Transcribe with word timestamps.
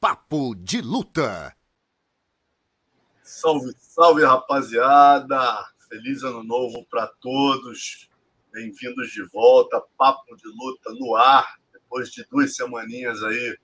Papo 0.00 0.54
de 0.54 0.80
Luta. 0.80 1.56
Salve, 3.22 3.72
salve, 3.78 4.24
rapaziada! 4.24 5.64
Feliz 5.88 6.22
ano 6.22 6.42
novo 6.42 6.84
para 6.90 7.06
todos. 7.20 8.10
Bem-vindos 8.52 9.10
de 9.10 9.22
volta. 9.32 9.80
Papo 9.96 10.36
de 10.36 10.48
Luta 10.48 10.92
no 10.92 11.14
ar. 11.14 11.58
Depois 11.72 12.10
de 12.10 12.24
duas 12.30 12.54
semaninhas 12.54 13.22
aí 13.22 13.56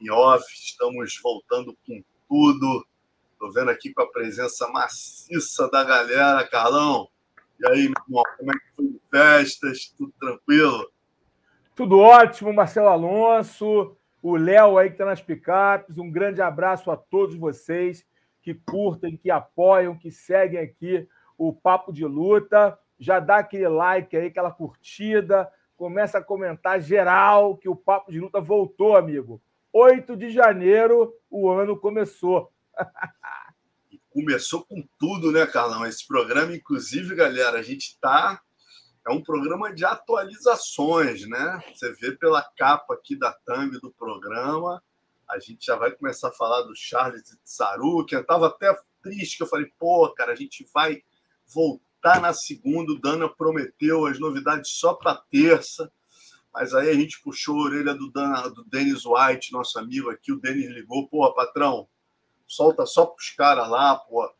em 0.00 0.10
off, 0.10 0.44
estamos 0.54 1.18
voltando 1.22 1.76
com 1.86 2.04
tudo. 2.28 2.86
Estou 3.32 3.50
vendo 3.50 3.70
aqui 3.70 3.92
com 3.92 4.02
a 4.02 4.10
presença 4.10 4.68
maciça 4.68 5.68
da 5.70 5.82
galera, 5.82 6.46
Carlão. 6.46 7.08
E 7.58 7.66
aí, 7.68 7.88
meu 7.88 7.94
irmão, 8.06 8.22
como 8.36 8.50
é 8.52 8.54
que 8.54 8.76
foi 8.76 8.86
de 8.86 9.00
festas? 9.10 9.94
Tudo 9.96 10.12
tranquilo? 10.20 10.91
Tudo 11.74 11.98
ótimo, 11.98 12.52
Marcelo 12.52 12.88
Alonso, 12.88 13.96
o 14.22 14.36
Léo 14.36 14.76
aí 14.76 14.88
que 14.88 14.94
está 14.94 15.06
nas 15.06 15.22
picapes. 15.22 15.96
Um 15.96 16.10
grande 16.10 16.42
abraço 16.42 16.90
a 16.90 16.96
todos 16.96 17.34
vocês 17.34 18.04
que 18.42 18.52
curtem, 18.52 19.16
que 19.16 19.30
apoiam, 19.30 19.96
que 19.96 20.10
seguem 20.10 20.60
aqui 20.60 21.08
o 21.38 21.50
Papo 21.50 21.90
de 21.90 22.04
Luta. 22.04 22.78
Já 22.98 23.18
dá 23.20 23.38
aquele 23.38 23.68
like 23.68 24.14
aí, 24.14 24.26
aquela 24.26 24.50
curtida, 24.50 25.50
começa 25.74 26.18
a 26.18 26.22
comentar 26.22 26.78
geral 26.78 27.56
que 27.56 27.70
o 27.70 27.76
Papo 27.76 28.12
de 28.12 28.20
Luta 28.20 28.38
voltou, 28.38 28.94
amigo. 28.94 29.40
8 29.72 30.14
de 30.14 30.30
janeiro, 30.30 31.14
o 31.30 31.48
ano 31.48 31.74
começou. 31.74 32.52
começou 34.12 34.62
com 34.64 34.86
tudo, 34.98 35.32
né, 35.32 35.46
Carlão? 35.46 35.86
Esse 35.86 36.06
programa, 36.06 36.54
inclusive, 36.54 37.14
galera, 37.14 37.58
a 37.58 37.62
gente 37.62 37.98
tá. 37.98 38.42
É 39.06 39.10
um 39.10 39.22
programa 39.22 39.74
de 39.74 39.84
atualizações, 39.84 41.26
né? 41.28 41.62
Você 41.74 41.92
vê 41.94 42.12
pela 42.12 42.42
capa 42.56 42.94
aqui 42.94 43.16
da 43.16 43.32
thumb 43.32 43.80
do 43.80 43.90
programa. 43.90 44.82
A 45.28 45.40
gente 45.40 45.66
já 45.66 45.76
vai 45.76 45.90
começar 45.90 46.28
a 46.28 46.32
falar 46.32 46.62
do 46.62 46.74
Charles 46.76 47.36
Saruki. 47.44 48.14
Eu 48.14 48.20
estava 48.20 48.46
até 48.46 48.72
triste, 49.02 49.36
que 49.38 49.42
eu 49.42 49.48
falei, 49.48 49.66
pô, 49.76 50.08
cara, 50.14 50.32
a 50.32 50.36
gente 50.36 50.64
vai 50.72 51.02
voltar 51.52 52.20
na 52.20 52.32
segunda. 52.32 52.92
O 52.92 53.00
Dana 53.00 53.28
prometeu 53.28 54.06
as 54.06 54.20
novidades 54.20 54.70
só 54.70 54.94
para 54.94 55.20
terça. 55.30 55.90
Mas 56.54 56.72
aí 56.72 56.88
a 56.88 56.94
gente 56.94 57.20
puxou 57.22 57.58
a 57.58 57.64
orelha 57.64 57.94
do, 57.94 58.10
Dana, 58.10 58.48
do 58.50 58.62
Dennis 58.64 59.04
White, 59.04 59.52
nosso 59.52 59.78
amigo 59.80 60.10
aqui. 60.10 60.30
O 60.30 60.40
Dennis 60.40 60.70
ligou, 60.70 61.08
pô, 61.08 61.32
patrão, 61.34 61.88
solta 62.46 62.86
só 62.86 63.06
para 63.06 63.16
os 63.16 63.30
caras 63.30 63.68
lá, 63.68 63.96
pô. 63.96 64.30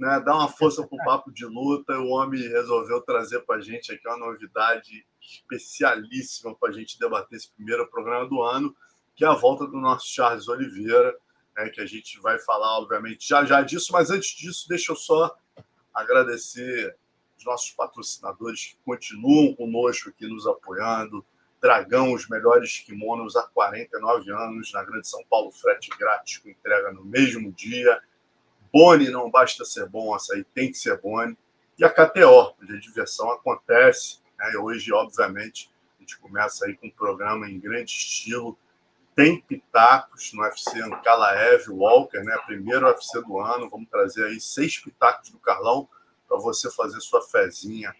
Né, 0.00 0.18
dá 0.24 0.34
uma 0.34 0.48
força 0.48 0.82
para 0.86 0.96
o 0.96 1.04
papo 1.04 1.30
de 1.30 1.44
luta. 1.44 1.92
O 1.98 2.08
homem 2.08 2.40
resolveu 2.40 3.02
trazer 3.02 3.40
para 3.40 3.56
a 3.56 3.60
gente 3.60 3.92
aqui 3.92 4.08
uma 4.08 4.16
novidade 4.16 5.06
especialíssima 5.20 6.54
para 6.54 6.70
a 6.70 6.72
gente 6.72 6.98
debater 6.98 7.36
esse 7.36 7.52
primeiro 7.52 7.86
programa 7.86 8.26
do 8.26 8.40
ano, 8.40 8.74
que 9.14 9.26
é 9.26 9.28
a 9.28 9.34
volta 9.34 9.66
do 9.66 9.76
nosso 9.76 10.06
Charles 10.08 10.48
Oliveira, 10.48 11.14
né, 11.54 11.68
que 11.68 11.82
a 11.82 11.86
gente 11.86 12.18
vai 12.18 12.38
falar, 12.38 12.78
obviamente, 12.78 13.28
já 13.28 13.44
já 13.44 13.60
disso. 13.60 13.92
Mas 13.92 14.10
antes 14.10 14.30
disso, 14.30 14.66
deixa 14.70 14.90
eu 14.90 14.96
só 14.96 15.36
agradecer 15.92 16.96
os 17.36 17.44
nossos 17.44 17.70
patrocinadores 17.72 18.68
que 18.68 18.78
continuam 18.82 19.54
conosco 19.54 20.08
aqui 20.08 20.26
nos 20.26 20.46
apoiando. 20.46 21.22
Dragão, 21.60 22.14
os 22.14 22.26
melhores 22.26 22.78
kimonos 22.78 23.36
há 23.36 23.42
49 23.42 24.32
anos, 24.32 24.72
na 24.72 24.82
Grande 24.82 25.06
São 25.06 25.22
Paulo, 25.28 25.52
frete 25.52 25.90
grátis 25.98 26.38
com 26.38 26.48
entrega 26.48 26.90
no 26.90 27.04
mesmo 27.04 27.52
dia. 27.52 28.00
Boni, 28.72 29.10
não 29.10 29.30
basta 29.30 29.64
ser 29.64 29.88
bom, 29.88 30.14
açaí 30.14 30.44
tem 30.54 30.70
que 30.70 30.78
ser 30.78 31.00
Boni. 31.00 31.36
E 31.78 31.84
a 31.84 31.90
KTO, 31.90 32.54
onde 32.62 32.76
a 32.76 32.80
diversão 32.80 33.30
acontece. 33.30 34.20
Né? 34.38 34.52
Hoje, 34.58 34.92
obviamente, 34.92 35.70
a 35.98 36.02
gente 36.02 36.18
começa 36.18 36.66
aí 36.66 36.76
com 36.76 36.86
um 36.86 36.90
programa 36.90 37.48
em 37.48 37.58
grande 37.58 37.90
estilo. 37.90 38.56
Tem 39.14 39.40
pitacos 39.40 40.32
no 40.32 40.42
UFC 40.42 40.80
Ankalaev 40.80 41.68
Walker, 41.70 42.22
né? 42.22 42.36
primeiro 42.46 42.86
UFC 42.86 43.20
do 43.22 43.40
ano. 43.40 43.68
Vamos 43.68 43.88
trazer 43.88 44.26
aí 44.26 44.40
seis 44.40 44.78
pitacos 44.78 45.30
do 45.30 45.38
Carlão 45.38 45.88
para 46.28 46.38
você 46.38 46.70
fazer 46.70 47.00
sua 47.00 47.22
fezinha 47.22 47.94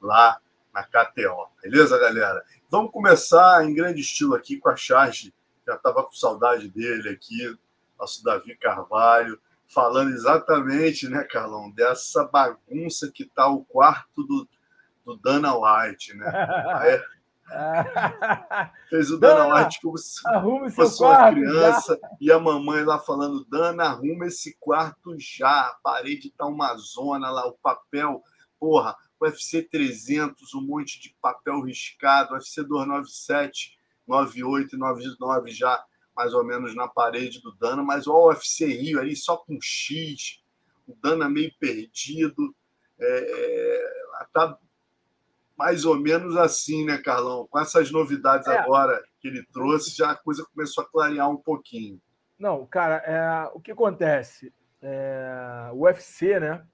lá 0.00 0.38
na 0.72 0.84
KTO. 0.84 1.48
Beleza, 1.62 1.98
galera? 1.98 2.44
Vamos 2.70 2.92
começar 2.92 3.64
em 3.64 3.74
grande 3.74 4.00
estilo 4.00 4.34
aqui 4.34 4.58
com 4.58 4.68
a 4.68 4.76
charge. 4.76 5.34
Já 5.66 5.76
estava 5.76 6.02
com 6.04 6.12
saudade 6.12 6.68
dele 6.68 7.08
aqui, 7.08 7.56
nosso 7.98 8.22
Davi 8.22 8.56
Carvalho, 8.56 9.40
falando 9.68 10.10
exatamente, 10.10 11.08
né, 11.08 11.24
Carlão, 11.24 11.70
dessa 11.70 12.24
bagunça 12.24 13.10
que 13.12 13.24
está 13.24 13.48
o 13.48 13.64
quarto 13.64 14.22
do, 14.22 14.48
do 15.04 15.16
Dana 15.16 15.54
White, 15.54 16.14
né? 16.14 16.26
Aí, 16.80 17.02
fez 18.88 19.10
o 19.10 19.18
Dana, 19.18 19.44
Dana 19.44 19.56
White 19.56 19.80
como 19.82 19.98
se 19.98 20.22
fosse 20.74 21.02
uma 21.02 21.30
criança 21.30 21.98
já. 22.00 22.08
e 22.20 22.32
a 22.32 22.38
mamãe 22.38 22.84
lá 22.84 22.98
falando: 22.98 23.44
Dana, 23.44 23.84
arruma 23.84 24.26
esse 24.26 24.56
quarto 24.58 25.14
já. 25.18 25.68
A 25.68 25.76
parede 25.82 26.30
tá 26.30 26.46
uma 26.46 26.74
zona 26.76 27.30
lá, 27.30 27.46
o 27.46 27.58
papel, 27.62 28.22
porra, 28.58 28.96
UFC 29.20 29.62
300, 29.62 30.54
um 30.54 30.62
monte 30.62 31.00
de 31.00 31.14
papel 31.20 31.60
riscado, 31.60 32.34
UFC 32.34 32.62
297, 32.62 33.78
98 34.06 34.76
e 34.76 34.78
99 34.78 35.50
já 35.50 35.84
mais 36.16 36.32
ou 36.34 36.44
menos 36.44 36.74
na 36.74 36.88
parede 36.88 37.40
do 37.40 37.52
Dana, 37.52 37.82
mas 37.82 38.06
o 38.06 38.28
UFC 38.28 38.66
Rio 38.66 39.00
ali 39.00 39.16
só 39.16 39.36
com 39.36 39.58
X, 39.60 40.42
o 40.86 40.94
Dana 41.02 41.28
meio 41.28 41.52
perdido, 41.58 42.54
é, 42.98 43.06
é, 43.06 44.26
tá 44.32 44.58
mais 45.56 45.84
ou 45.84 45.96
menos 45.96 46.36
assim, 46.36 46.84
né, 46.84 46.98
Carlão? 46.98 47.46
Com 47.48 47.58
essas 47.58 47.90
novidades 47.90 48.46
é. 48.48 48.58
agora 48.58 49.02
que 49.20 49.28
ele 49.28 49.44
trouxe, 49.52 49.96
já 49.96 50.10
a 50.10 50.16
coisa 50.16 50.44
começou 50.52 50.84
a 50.84 50.88
clarear 50.88 51.30
um 51.30 51.36
pouquinho. 51.36 52.00
Não, 52.38 52.66
cara, 52.66 52.96
é, 53.06 53.50
o 53.54 53.60
que 53.60 53.70
acontece? 53.70 54.52
É, 54.82 55.70
o 55.72 55.84
UFC, 55.84 56.40
né? 56.40 56.66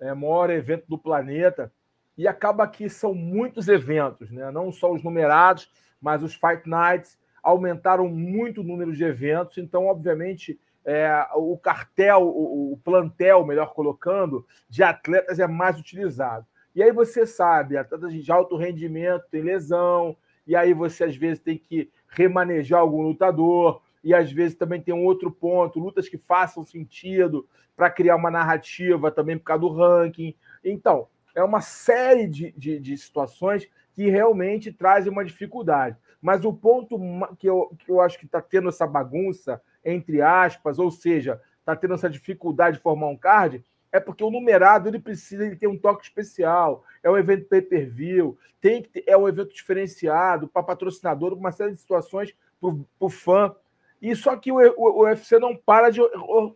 É 0.00 0.12
o 0.12 0.16
maior 0.16 0.50
evento 0.50 0.84
do 0.88 0.98
planeta 0.98 1.72
e 2.16 2.26
acaba 2.28 2.66
que 2.66 2.88
são 2.88 3.14
muitos 3.14 3.68
eventos, 3.68 4.30
né? 4.30 4.50
não 4.50 4.70
só 4.70 4.92
os 4.92 5.02
numerados, 5.02 5.70
mas 6.00 6.22
os 6.22 6.34
Fight 6.34 6.68
Nights 6.68 7.18
aumentaram 7.42 8.08
muito 8.08 8.60
o 8.60 8.64
número 8.64 8.92
de 8.92 9.04
eventos, 9.04 9.58
então, 9.58 9.86
obviamente, 9.86 10.58
é, 10.84 11.26
o 11.34 11.56
cartel, 11.56 12.22
o, 12.22 12.72
o, 12.72 12.76
plantel, 12.78 13.44
melhor 13.44 13.72
colocando, 13.72 14.46
de 14.68 14.82
atletas 14.82 15.38
é 15.38 15.46
mais 15.46 15.78
utilizado. 15.78 16.46
E 16.74 16.82
aí 16.82 16.92
você 16.92 17.26
sabe, 17.26 17.76
atletas 17.76 18.12
de 18.12 18.32
alto 18.32 18.56
rendimento 18.56 19.24
tem 19.30 19.42
lesão, 19.42 20.16
e 20.46 20.56
aí 20.56 20.72
você 20.72 21.04
às 21.04 21.16
vezes 21.16 21.38
tem 21.38 21.58
que 21.58 21.90
remanejar 22.08 22.80
algum 22.80 23.02
lutador, 23.02 23.80
e 24.02 24.14
às 24.14 24.32
vezes 24.32 24.56
também 24.56 24.80
tem 24.80 24.94
um 24.94 25.04
outro 25.04 25.30
ponto, 25.30 25.78
lutas 25.78 26.08
que 26.08 26.18
façam 26.18 26.64
sentido 26.64 27.46
para 27.76 27.90
criar 27.90 28.16
uma 28.16 28.30
narrativa 28.30 29.10
também 29.10 29.38
por 29.38 29.44
causa 29.44 29.60
do 29.60 29.72
ranking. 29.72 30.34
Então, 30.64 31.06
é 31.34 31.42
uma 31.42 31.60
série 31.60 32.26
de, 32.26 32.52
de, 32.52 32.78
de 32.80 32.96
situações 32.96 33.68
que 33.94 34.10
realmente 34.10 34.72
trazem 34.72 35.12
uma 35.12 35.24
dificuldade. 35.24 35.96
Mas 36.22 36.44
o 36.44 36.52
ponto 36.52 36.96
que 37.36 37.48
eu, 37.48 37.76
que 37.78 37.90
eu 37.90 38.00
acho 38.00 38.16
que 38.16 38.26
está 38.26 38.40
tendo 38.40 38.68
essa 38.68 38.86
bagunça, 38.86 39.60
entre 39.84 40.22
aspas, 40.22 40.78
ou 40.78 40.90
seja, 40.90 41.42
está 41.58 41.74
tendo 41.74 41.94
essa 41.94 42.08
dificuldade 42.08 42.76
de 42.76 42.82
formar 42.82 43.08
um 43.08 43.16
card, 43.16 43.64
é 43.90 43.98
porque 43.98 44.22
o 44.22 44.30
numerado 44.30 44.88
ele 44.88 45.00
precisa 45.00 45.44
ele 45.44 45.56
ter 45.56 45.66
um 45.66 45.76
toque 45.76 46.04
especial, 46.04 46.84
é 47.02 47.10
um 47.10 47.18
evento 47.18 47.48
pay-per-view, 47.48 48.38
tem 48.60 48.80
que 48.80 48.88
ter, 48.88 49.04
é 49.06 49.16
um 49.16 49.28
evento 49.28 49.52
diferenciado 49.52 50.46
para 50.46 50.62
patrocinador, 50.62 51.34
uma 51.34 51.50
série 51.50 51.72
de 51.72 51.80
situações 51.80 52.34
para 52.60 52.70
o 53.00 53.10
fã. 53.10 53.54
E 54.00 54.14
só 54.14 54.36
que 54.36 54.52
o, 54.52 54.56
o, 54.56 55.00
o 55.00 55.02
UFC 55.02 55.38
não 55.38 55.56
para 55.56 55.90
de 55.90 56.00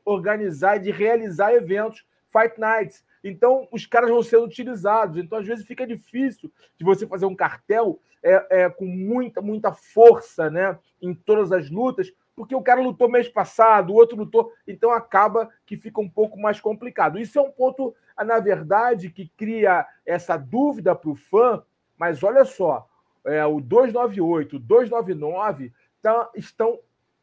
organizar 0.05 0.77
e 0.77 0.81
de 0.81 0.91
realizar 0.93 1.53
eventos, 1.53 2.07
Fight 2.31 2.59
Nights. 2.59 3.05
Então, 3.29 3.67
os 3.73 3.87
caras 3.87 4.11
vão 4.11 4.23
sendo 4.23 4.45
utilizados. 4.45 5.17
Então, 5.17 5.39
às 5.39 5.47
vezes, 5.47 5.67
fica 5.67 5.87
difícil 5.87 6.51
de 6.79 6.85
você 6.85 7.07
fazer 7.07 7.27
um 7.27 7.35
cartel 7.35 7.99
é, 8.23 8.63
é, 8.63 8.69
com 8.69 8.87
muita, 8.87 9.41
muita 9.41 9.73
força 9.73 10.51
né, 10.51 10.79
em 11.01 11.15
todas 11.15 11.53
as 11.53 11.71
lutas, 11.71 12.13
porque 12.35 12.55
o 12.55 12.63
cara 12.63 12.81
lutou 12.81 13.09
mês 13.09 13.29
passado, 13.29 13.91
o 13.91 13.95
outro 13.95 14.17
lutou, 14.17 14.53
então 14.67 14.91
acaba 14.91 15.49
que 15.65 15.77
fica 15.77 16.01
um 16.01 16.09
pouco 16.09 16.39
mais 16.39 16.61
complicado. 16.61 17.19
Isso 17.19 17.39
é 17.39 17.43
um 17.43 17.51
ponto, 17.51 17.95
na 18.19 18.39
verdade, 18.39 19.11
que 19.11 19.31
cria 19.37 19.87
essa 20.05 20.37
dúvida 20.37 20.95
para 20.95 21.11
o 21.11 21.15
fã, 21.15 21.63
mas 21.97 22.23
olha 22.23 22.45
só, 22.45 22.87
é, 23.25 23.45
o 23.47 23.61
298, 23.61 24.57
o 24.57 24.59
299 24.59 25.73
tá, 26.03 26.31
estão 26.35 26.79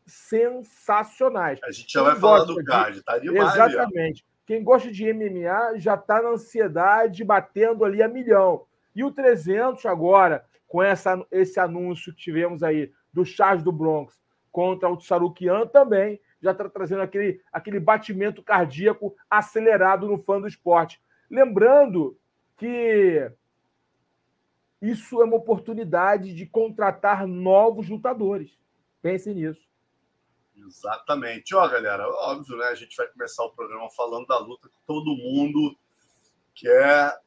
sensacionais. 0.06 1.60
A 1.64 1.72
gente 1.72 1.92
já 1.92 2.04
vai 2.04 2.16
falar 2.16 2.44
do 2.46 2.64
card, 2.64 3.02
tá 3.04 3.18
demais. 3.18 3.54
Exatamente. 3.54 4.26
Quem 4.46 4.64
gosta 4.64 4.92
de 4.92 5.12
MMA 5.14 5.78
já 5.78 5.96
está 5.96 6.22
na 6.22 6.30
ansiedade, 6.30 7.24
batendo 7.24 7.86
ali 7.86 8.02
a 8.02 8.08
milhão. 8.08 8.66
E 8.96 9.04
o 9.04 9.12
300 9.12 9.86
agora, 9.86 10.46
com 10.68 10.84
essa, 10.84 11.26
esse 11.32 11.60
anúncio 11.60 12.14
que 12.14 12.22
tivemos 12.22 12.62
aí 12.62 12.92
do 13.12 13.26
Charles 13.26 13.64
do 13.64 13.72
Bronx 13.72 14.20
contra 14.52 14.90
o 14.90 15.00
Sarukian 15.00 15.66
também, 15.68 16.20
já 16.42 16.52
está 16.52 16.68
trazendo 16.68 17.02
aquele, 17.02 17.42
aquele 17.52 17.80
batimento 17.80 18.44
cardíaco 18.44 19.16
acelerado 19.30 20.08
no 20.08 20.18
fã 20.18 20.40
do 20.40 20.48
esporte. 20.48 21.02
Lembrando 21.30 22.18
que 22.58 23.32
isso 24.82 25.22
é 25.22 25.26
uma 25.26 25.38
oportunidade 25.38 26.34
de 26.34 26.46
contratar 26.46 27.26
novos 27.26 27.88
lutadores. 27.88 28.60
Pense 29.02 29.34
nisso. 29.34 29.73
Exatamente. 30.56 31.56
Ó, 31.56 31.68
galera, 31.68 32.08
óbvio, 32.08 32.58
né? 32.58 32.66
A 32.66 32.76
gente 32.76 32.96
vai 32.96 33.08
começar 33.08 33.44
o 33.44 33.52
programa 33.52 33.90
falando 33.92 34.28
da 34.28 34.38
luta 34.38 34.70
que 34.70 34.80
todo 34.86 35.16
mundo 35.16 35.76
quer 36.54 37.18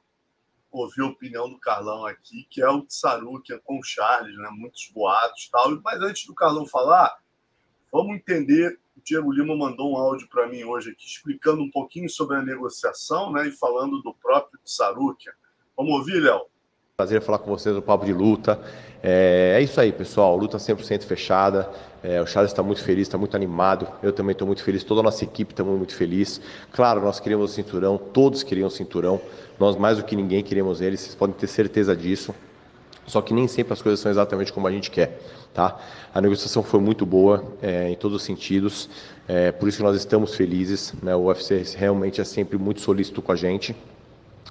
ouvir 0.71 1.03
a 1.03 1.07
opinião 1.07 1.49
do 1.49 1.59
Carlão 1.59 2.05
aqui, 2.05 2.47
que 2.51 2.63
é 2.63 2.69
o 2.69 2.83
Tsaruki 2.83 3.59
com 3.61 3.79
o 3.79 3.83
Charles, 3.83 4.37
né? 4.37 4.49
Muitos 4.53 4.91
boatos 4.93 5.45
e 5.45 5.51
tal. 5.51 5.81
Mas 5.83 6.01
antes 6.01 6.27
do 6.27 6.35
Carlão 6.35 6.67
falar, 6.67 7.17
vamos 7.93 8.17
entender. 8.17 8.79
O 8.97 9.01
Diego 9.03 9.31
Lima 9.31 9.55
mandou 9.57 9.93
um 9.93 9.97
áudio 9.97 10.29
para 10.29 10.47
mim 10.47 10.65
hoje 10.65 10.91
aqui 10.91 11.07
explicando 11.07 11.63
um 11.63 11.71
pouquinho 11.71 12.09
sobre 12.09 12.37
a 12.37 12.43
negociação, 12.43 13.33
né? 13.33 13.49
E 13.49 13.53
falando 13.53 14.01
do 14.03 14.15
próprio 14.15 14.59
Tsaruki. 14.65 15.29
Vamos 15.77 15.93
ouvir, 15.93 16.21
Léo? 16.21 16.47
Prazer 16.99 17.21
falar 17.21 17.41
com 17.41 17.51
vocês 17.51 17.75
no 17.75 17.83
Papo 17.83 18.07
de 18.07 18.13
Luta. 18.15 18.59
É, 19.03 19.57
é 19.59 19.63
isso 19.63 19.79
aí, 19.79 19.93
pessoal. 19.93 20.35
Luta 20.35 20.57
100% 20.57 21.03
fechada. 21.03 21.69
É, 22.03 22.23
o 22.23 22.27
Charles 22.27 22.51
está 22.51 22.63
muito 22.63 22.83
feliz, 22.83 23.03
está 23.03 23.19
muito 23.19 23.37
animado. 23.37 23.87
Eu 24.03 24.15
também 24.15 24.33
estou 24.33 24.47
muito 24.47 24.65
feliz. 24.65 24.83
Toda 24.83 25.01
a 25.01 25.03
nossa 25.03 25.23
equipe 25.23 25.53
está 25.53 25.63
muito 25.63 25.95
feliz. 25.95 26.41
Claro, 26.73 27.03
nós 27.03 27.21
queríamos 27.21 27.51
o 27.51 27.55
cinturão. 27.55 27.99
Todos 27.99 28.43
queriam 28.43 28.69
o 28.69 28.71
cinturão. 28.71 29.21
Nós, 29.61 29.77
mais 29.77 29.99
do 29.99 30.05
que 30.05 30.17
ninguém, 30.17 30.43
queremos 30.43 30.81
ele. 30.81 30.97
Vocês 30.97 31.15
podem 31.15 31.37
ter 31.37 31.49
certeza 31.49 31.95
disso. 31.95 32.35
Só 33.07 33.21
que 33.21 33.35
nem 33.35 33.47
sempre 33.47 33.75
as 33.75 33.83
coisas 33.83 34.01
são 34.01 34.11
exatamente 34.11 34.51
como 34.51 34.67
a 34.67 34.71
gente 34.71 34.91
quer. 34.91 35.21
Tá? 35.53 35.79
A 36.15 36.21
negociação 36.23 36.63
foi 36.63 36.81
muito 36.81 37.05
boa 37.05 37.45
é, 37.61 37.91
em 37.91 37.95
todos 37.95 38.17
os 38.17 38.23
sentidos. 38.23 38.89
É, 39.29 39.53
por 39.53 39.69
isso 39.69 39.77
que 39.77 39.85
nós 39.85 39.97
estamos 39.97 40.35
felizes. 40.35 40.95
Né? 41.03 41.15
O 41.15 41.25
UFC 41.25 41.63
realmente 41.77 42.23
é 42.23 42.25
sempre 42.25 42.57
muito 42.57 42.81
solícito 42.81 43.21
com 43.21 43.33
a 43.33 43.37
gente. 43.37 43.77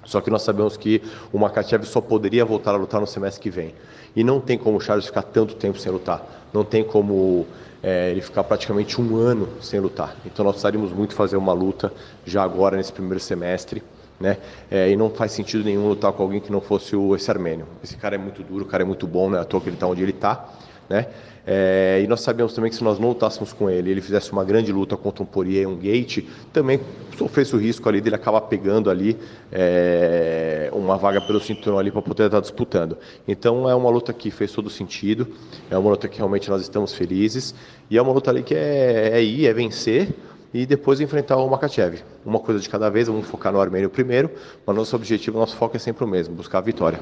Só 0.06 0.20
que 0.20 0.30
nós 0.30 0.42
sabemos 0.42 0.76
que 0.76 1.02
o 1.32 1.38
Makachev 1.38 1.84
só 1.84 2.00
poderia 2.00 2.44
voltar 2.44 2.70
a 2.74 2.76
lutar 2.76 3.00
no 3.00 3.06
semestre 3.06 3.42
que 3.42 3.50
vem. 3.50 3.74
E 4.14 4.24
não 4.24 4.40
tem 4.40 4.56
como 4.56 4.78
o 4.78 4.80
Charles 4.80 5.04
ficar 5.04 5.22
tanto 5.22 5.54
tempo 5.56 5.78
sem 5.78 5.92
lutar. 5.92 6.24
Não 6.54 6.64
tem 6.64 6.82
como 6.82 7.46
é, 7.82 8.10
ele 8.10 8.22
ficar 8.22 8.44
praticamente 8.44 9.00
um 9.00 9.16
ano 9.16 9.48
sem 9.60 9.78
lutar. 9.80 10.16
Então 10.24 10.44
nós 10.44 10.54
precisaríamos 10.54 10.92
muito 10.92 11.14
fazer 11.14 11.36
uma 11.36 11.52
luta 11.52 11.92
já 12.24 12.42
agora 12.42 12.76
nesse 12.76 12.92
primeiro 12.92 13.20
semestre. 13.20 13.82
Né? 14.18 14.38
É, 14.70 14.90
e 14.90 14.96
não 14.96 15.10
faz 15.10 15.32
sentido 15.32 15.62
nenhum 15.62 15.88
lutar 15.88 16.10
com 16.12 16.22
alguém 16.22 16.40
que 16.40 16.50
não 16.50 16.60
fosse 16.60 16.96
o, 16.96 17.14
esse 17.14 17.30
armênio. 17.30 17.66
Esse 17.84 17.96
cara 17.96 18.14
é 18.14 18.18
muito 18.18 18.42
duro, 18.42 18.64
o 18.64 18.66
cara 18.66 18.82
é 18.82 18.86
muito 18.86 19.06
bom, 19.06 19.28
né? 19.28 19.38
À 19.38 19.44
toa 19.44 19.60
que 19.60 19.68
ele 19.68 19.76
está 19.76 19.86
onde 19.86 20.02
ele 20.02 20.12
está. 20.12 20.48
Né? 20.88 21.06
É, 21.46 22.00
e 22.02 22.08
nós 22.08 22.22
sabemos 22.22 22.52
também 22.52 22.70
que 22.70 22.76
se 22.76 22.82
nós 22.82 22.98
não 22.98 23.10
lutássemos 23.10 23.52
com 23.52 23.70
ele, 23.70 23.92
ele 23.92 24.00
fizesse 24.00 24.32
uma 24.32 24.44
grande 24.44 24.72
luta 24.72 24.96
contra 24.96 25.22
um 25.22 25.26
Poirier 25.26 25.62
e 25.62 25.66
um 25.66 25.76
Gate, 25.76 26.24
também 26.52 26.80
sofresse 27.16 27.54
o 27.54 27.58
risco 27.58 27.88
ali 27.88 28.00
dele 28.00 28.16
acabar 28.16 28.40
pegando 28.42 28.90
ali 28.90 29.16
é, 29.52 30.68
uma 30.72 30.96
vaga 30.96 31.20
pelo 31.20 31.40
cinturão 31.40 31.78
ali 31.78 31.92
para 31.92 32.02
poder 32.02 32.26
estar 32.26 32.40
disputando. 32.40 32.98
Então 33.28 33.70
é 33.70 33.74
uma 33.74 33.88
luta 33.88 34.12
que 34.12 34.28
fez 34.30 34.50
todo 34.50 34.68
sentido, 34.68 35.28
é 35.70 35.78
uma 35.78 35.90
luta 35.90 36.08
que 36.08 36.18
realmente 36.18 36.50
nós 36.50 36.62
estamos 36.62 36.92
felizes 36.92 37.54
e 37.88 37.96
é 37.96 38.02
uma 38.02 38.12
luta 38.12 38.30
ali 38.30 38.42
que 38.42 38.54
é, 38.54 39.10
é 39.12 39.22
ir, 39.22 39.46
é 39.46 39.52
vencer 39.52 40.08
e 40.52 40.66
depois 40.66 41.00
enfrentar 41.00 41.36
o 41.36 41.48
Makachev. 41.48 42.02
Uma 42.24 42.40
coisa 42.40 42.60
de 42.60 42.68
cada 42.68 42.90
vez, 42.90 43.06
vamos 43.06 43.26
focar 43.28 43.52
no 43.52 43.60
Armênio 43.60 43.88
primeiro, 43.88 44.30
mas 44.66 44.74
nosso 44.74 44.96
objetivo, 44.96 45.38
nosso 45.38 45.56
foco 45.56 45.76
é 45.76 45.78
sempre 45.78 46.04
o 46.04 46.08
mesmo, 46.08 46.34
buscar 46.34 46.58
a 46.58 46.62
vitória. 46.62 46.98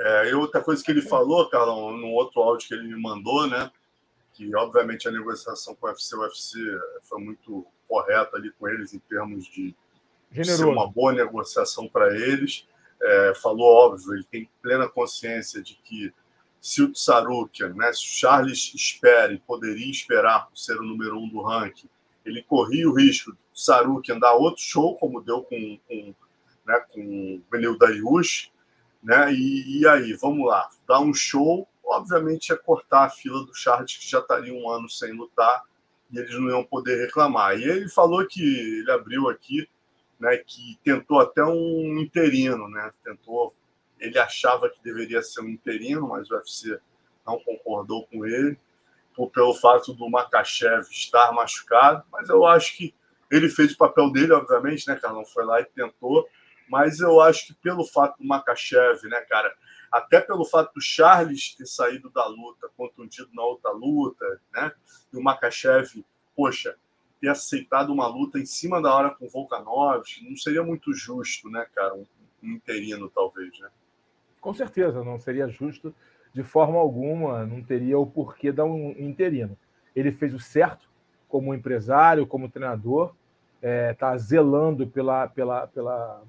É, 0.00 0.30
e 0.30 0.34
outra 0.34 0.62
coisa 0.62 0.82
que 0.82 0.90
ele 0.90 1.02
falou, 1.02 1.48
Carlão, 1.50 1.94
no 1.94 2.08
outro 2.12 2.40
áudio 2.40 2.66
que 2.66 2.74
ele 2.74 2.88
me 2.88 3.00
mandou, 3.00 3.46
né? 3.46 3.70
Que 4.32 4.54
obviamente 4.56 5.06
a 5.06 5.10
negociação 5.10 5.74
com 5.74 5.86
o 5.86 5.90
UFC, 5.90 6.16
o 6.16 6.20
UFC 6.20 6.58
foi 7.02 7.20
muito 7.20 7.66
correta 7.86 8.38
ali 8.38 8.50
com 8.52 8.66
eles 8.66 8.94
em 8.94 8.98
termos 9.00 9.44
de 9.44 9.74
Generoso. 10.32 10.56
ser 10.56 10.64
uma 10.64 10.90
boa 10.90 11.12
negociação 11.12 11.86
para 11.86 12.16
eles. 12.16 12.66
É, 13.02 13.34
falou, 13.34 13.66
óbvio, 13.66 14.14
ele 14.14 14.24
tem 14.24 14.50
plena 14.62 14.88
consciência 14.88 15.62
de 15.62 15.74
que 15.84 16.12
se 16.60 16.82
o 16.82 16.92
Tsarukian, 16.92 17.74
né, 17.74 17.92
se 17.92 18.04
o 18.04 18.18
Charles 18.18 18.72
espere, 18.74 19.42
poderia 19.46 19.90
esperar 19.90 20.46
por 20.46 20.56
ser 20.56 20.78
o 20.78 20.82
número 20.82 21.18
um 21.18 21.28
do 21.28 21.42
ranking, 21.42 21.88
ele 22.24 22.42
corria 22.42 22.88
o 22.88 22.94
risco 22.94 23.32
do 23.32 23.38
Tsarukian 23.54 24.18
dar 24.18 24.34
outro 24.34 24.62
show, 24.62 24.96
como 24.96 25.22
deu 25.22 25.42
com, 25.42 25.78
com, 25.88 26.14
né, 26.66 26.84
com 26.90 27.00
o 27.00 27.42
Benil 27.50 27.78
Dariush, 27.78 28.49
né? 29.02 29.32
E, 29.32 29.80
e, 29.80 29.88
aí, 29.88 30.12
vamos 30.14 30.46
lá, 30.46 30.68
dar 30.86 31.00
um 31.00 31.14
show, 31.14 31.68
obviamente 31.84 32.52
é 32.52 32.56
cortar 32.56 33.04
a 33.04 33.10
fila 33.10 33.44
do 33.44 33.54
Charles, 33.54 33.96
que 33.96 34.08
já 34.08 34.20
estaria 34.20 34.52
um 34.52 34.68
ano 34.70 34.88
sem 34.88 35.12
lutar, 35.12 35.64
e 36.10 36.18
eles 36.18 36.34
não 36.34 36.48
iam 36.50 36.64
poder 36.64 37.00
reclamar. 37.04 37.58
E 37.58 37.64
ele 37.64 37.88
falou 37.88 38.26
que 38.26 38.42
ele 38.42 38.90
abriu 38.90 39.28
aqui, 39.28 39.68
né, 40.18 40.36
que 40.36 40.78
tentou 40.84 41.20
até 41.20 41.42
um 41.42 41.98
interino, 41.98 42.68
né? 42.68 42.92
Tentou, 43.02 43.54
ele 43.98 44.18
achava 44.18 44.68
que 44.68 44.82
deveria 44.82 45.22
ser 45.22 45.40
um 45.40 45.48
interino, 45.48 46.08
mas 46.08 46.30
o 46.30 46.34
UFC 46.34 46.78
não 47.26 47.38
concordou 47.38 48.06
com 48.06 48.26
ele, 48.26 48.58
por, 49.14 49.30
pelo 49.30 49.54
fato 49.54 49.94
do 49.94 50.08
Makachev 50.10 50.86
estar 50.90 51.32
machucado, 51.32 52.04
mas 52.12 52.28
eu 52.28 52.44
acho 52.44 52.76
que 52.76 52.94
ele 53.30 53.48
fez 53.48 53.72
o 53.72 53.78
papel 53.78 54.10
dele, 54.10 54.32
obviamente, 54.32 54.86
né, 54.88 54.96
Carlão? 54.96 55.24
Foi 55.24 55.44
lá 55.44 55.60
e 55.60 55.64
tentou 55.64 56.28
mas 56.70 57.00
eu 57.00 57.20
acho 57.20 57.48
que 57.48 57.54
pelo 57.54 57.84
fato 57.84 58.16
do 58.18 58.24
Makachev, 58.24 59.02
né, 59.08 59.20
cara, 59.22 59.52
até 59.90 60.20
pelo 60.20 60.44
fato 60.44 60.72
do 60.72 60.80
Charles 60.80 61.56
ter 61.56 61.66
saído 61.66 62.08
da 62.10 62.24
luta, 62.26 62.70
contundido 62.76 63.28
na 63.34 63.42
outra 63.42 63.72
luta, 63.72 64.24
né, 64.54 64.72
e 65.12 65.16
o 65.16 65.22
Makachev, 65.22 66.04
poxa, 66.36 66.76
ter 67.20 67.28
aceitado 67.28 67.92
uma 67.92 68.06
luta 68.06 68.38
em 68.38 68.46
cima 68.46 68.80
da 68.80 68.94
hora 68.94 69.10
com 69.10 69.26
o 69.26 69.28
Volkanovski, 69.28 70.28
não 70.28 70.36
seria 70.36 70.62
muito 70.62 70.94
justo, 70.94 71.50
né, 71.50 71.66
cara, 71.74 71.92
um, 71.94 72.06
um 72.40 72.52
interino 72.52 73.10
talvez, 73.10 73.58
né? 73.58 73.68
Com 74.40 74.54
certeza, 74.54 75.02
não 75.04 75.18
seria 75.18 75.48
justo 75.48 75.92
de 76.32 76.44
forma 76.44 76.78
alguma, 76.78 77.44
não 77.44 77.62
teria 77.62 77.98
o 77.98 78.06
porquê 78.06 78.52
dar 78.52 78.64
um 78.64 78.92
interino. 78.92 79.58
Ele 79.94 80.12
fez 80.12 80.32
o 80.32 80.38
certo 80.38 80.88
como 81.28 81.52
empresário, 81.52 82.26
como 82.26 82.48
treinador, 82.48 83.14
está 83.56 83.68
é, 83.68 83.92
tá 83.92 84.16
zelando 84.16 84.86
pela, 84.86 85.26
pela, 85.28 85.66
pela, 85.66 86.22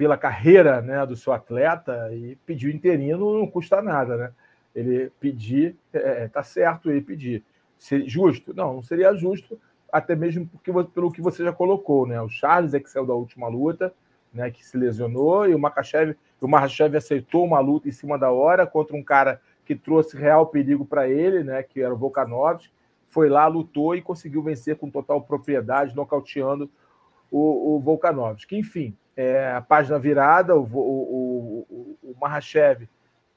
pela 0.00 0.16
carreira 0.16 0.80
né, 0.80 1.04
do 1.04 1.14
seu 1.14 1.30
atleta 1.30 2.08
e 2.10 2.34
pedir 2.46 2.68
o 2.68 2.74
interino 2.74 3.38
não 3.38 3.46
custa 3.46 3.82
nada, 3.82 4.16
né? 4.16 4.32
Ele 4.74 5.12
pedir, 5.20 5.76
é, 5.92 6.24
é 6.24 6.28
tá 6.28 6.42
certo 6.42 6.90
ele 6.90 7.02
pedir. 7.02 7.44
Ser 7.78 8.08
justo? 8.08 8.54
Não, 8.54 8.72
não 8.76 8.82
seria 8.82 9.14
justo, 9.14 9.60
até 9.92 10.16
mesmo 10.16 10.46
porque, 10.46 10.72
pelo 10.94 11.12
que 11.12 11.20
você 11.20 11.44
já 11.44 11.52
colocou, 11.52 12.06
né? 12.06 12.18
O 12.22 12.30
Charles 12.30 12.72
é 12.72 12.80
que 12.80 12.88
saiu 12.88 13.04
da 13.04 13.12
última 13.12 13.46
luta, 13.46 13.92
né, 14.32 14.50
que 14.50 14.64
se 14.64 14.78
lesionou, 14.78 15.46
e 15.46 15.54
o 15.54 15.58
Makachev, 15.58 16.16
o 16.40 16.48
Makachev 16.48 16.96
aceitou 16.96 17.44
uma 17.44 17.60
luta 17.60 17.86
em 17.86 17.92
cima 17.92 18.18
da 18.18 18.30
hora 18.30 18.66
contra 18.66 18.96
um 18.96 19.04
cara 19.04 19.38
que 19.66 19.76
trouxe 19.76 20.16
real 20.16 20.46
perigo 20.46 20.86
para 20.86 21.10
ele, 21.10 21.44
né, 21.44 21.62
que 21.62 21.82
era 21.82 21.92
o 21.92 21.98
Volkanovski, 21.98 22.72
foi 23.10 23.28
lá, 23.28 23.46
lutou 23.46 23.94
e 23.94 24.00
conseguiu 24.00 24.42
vencer 24.42 24.76
com 24.76 24.88
total 24.88 25.20
propriedade, 25.20 25.94
nocauteando 25.94 26.70
o, 27.30 27.76
o 27.76 27.80
Volkanovski. 27.80 28.56
Enfim, 28.56 28.96
é, 29.16 29.52
a 29.52 29.60
página 29.60 29.98
virada, 29.98 30.56
o, 30.56 30.62
o, 30.62 31.66
o, 31.70 31.98
o 32.02 32.14
Mahashev 32.20 32.88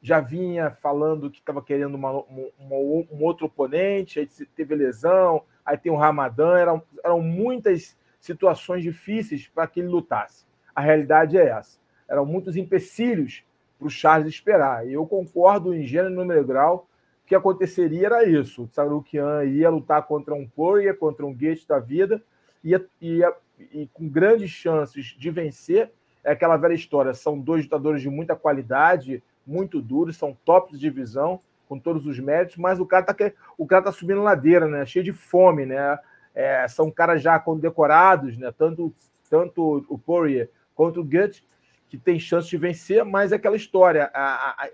já 0.02 0.20
vinha 0.20 0.70
falando 0.70 1.32
que 1.32 1.40
estava 1.40 1.62
querendo 1.62 1.96
uma, 1.96 2.12
uma, 2.12 2.76
um 3.10 3.24
outro 3.24 3.46
oponente, 3.46 4.20
aí 4.20 4.28
teve 4.56 4.76
lesão, 4.76 5.44
aí 5.66 5.78
tem 5.78 5.92
o 5.92 5.96
Ramadã, 5.96 6.58
eram, 6.58 6.84
eram 7.04 7.22
muitas 7.22 7.98
situações 8.20 8.84
difíceis 8.84 9.48
para 9.48 9.66
que 9.66 9.80
ele 9.80 9.88
lutasse. 9.88 10.46
A 10.76 10.82
realidade 10.82 11.38
é 11.38 11.48
essa. 11.48 11.80
Eram 12.08 12.26
muitos 12.26 12.58
empecilhos 12.58 13.44
para 13.80 13.88
o 13.88 13.90
Charles 13.90 14.28
esperar. 14.28 14.88
E 14.88 14.94
eu 14.94 15.06
concordo 15.06 15.74
em 15.74 15.86
gênero 15.86 16.14
e 16.14 16.18
número 16.18 16.46
grau 16.46 16.88
que 17.26 17.36
aconteceria 17.36 18.08
era 18.08 18.24
isso. 18.26 18.64
O 18.64 18.68
Sarukian 18.68 19.44
ia 19.46 19.70
lutar 19.70 20.04
contra 20.04 20.34
um 20.34 20.48
Poirier, 20.48 20.98
contra 20.98 21.26
um 21.26 21.34
Gate 21.34 21.66
da 21.66 21.80
vida, 21.80 22.22
ia, 22.64 22.86
ia 23.02 23.34
e 23.72 23.90
com 23.94 24.08
grandes 24.08 24.50
chances 24.50 25.16
de 25.18 25.30
vencer. 25.30 25.92
É 26.24 26.32
aquela 26.32 26.58
velha 26.58 26.74
história: 26.74 27.14
são 27.14 27.40
dois 27.40 27.64
lutadores 27.64 28.02
de 28.02 28.10
muita 28.10 28.36
qualidade, 28.36 29.22
muito 29.46 29.82
duros, 29.82 30.18
são 30.18 30.38
tops 30.46 30.80
de 30.80 30.90
divisão, 30.90 31.40
com 31.68 31.80
todos 31.80 32.06
os 32.06 32.20
méritos, 32.20 32.58
mas 32.58 32.80
o 32.80 32.86
cara 32.86 33.04
tá, 33.04 33.16
o 33.58 33.66
cara 33.66 33.84
tá 33.84 33.92
subindo 33.92 34.22
ladeira, 34.22 34.68
né? 34.68 34.86
Cheio 34.86 35.04
de 35.04 35.12
fome, 35.12 35.66
né? 35.66 35.98
É, 36.36 36.68
são 36.68 36.90
caras 36.92 37.22
já 37.22 37.40
condecorados, 37.40 38.38
né? 38.38 38.54
Tanto, 38.58 38.94
tanto 39.30 39.86
o 39.90 39.98
Poirier 39.98 40.50
quanto 40.76 41.02
o 41.02 41.04
Guts, 41.04 41.44
que 41.90 41.98
tem 41.98 42.20
chance 42.20 42.50
de 42.50 42.58
vencer, 42.58 43.06
mas 43.06 43.32
é 43.32 43.36
aquela 43.36 43.56
história, 43.56 44.10
a, 44.14 44.24
a, 44.24 44.66
a, 44.66 44.70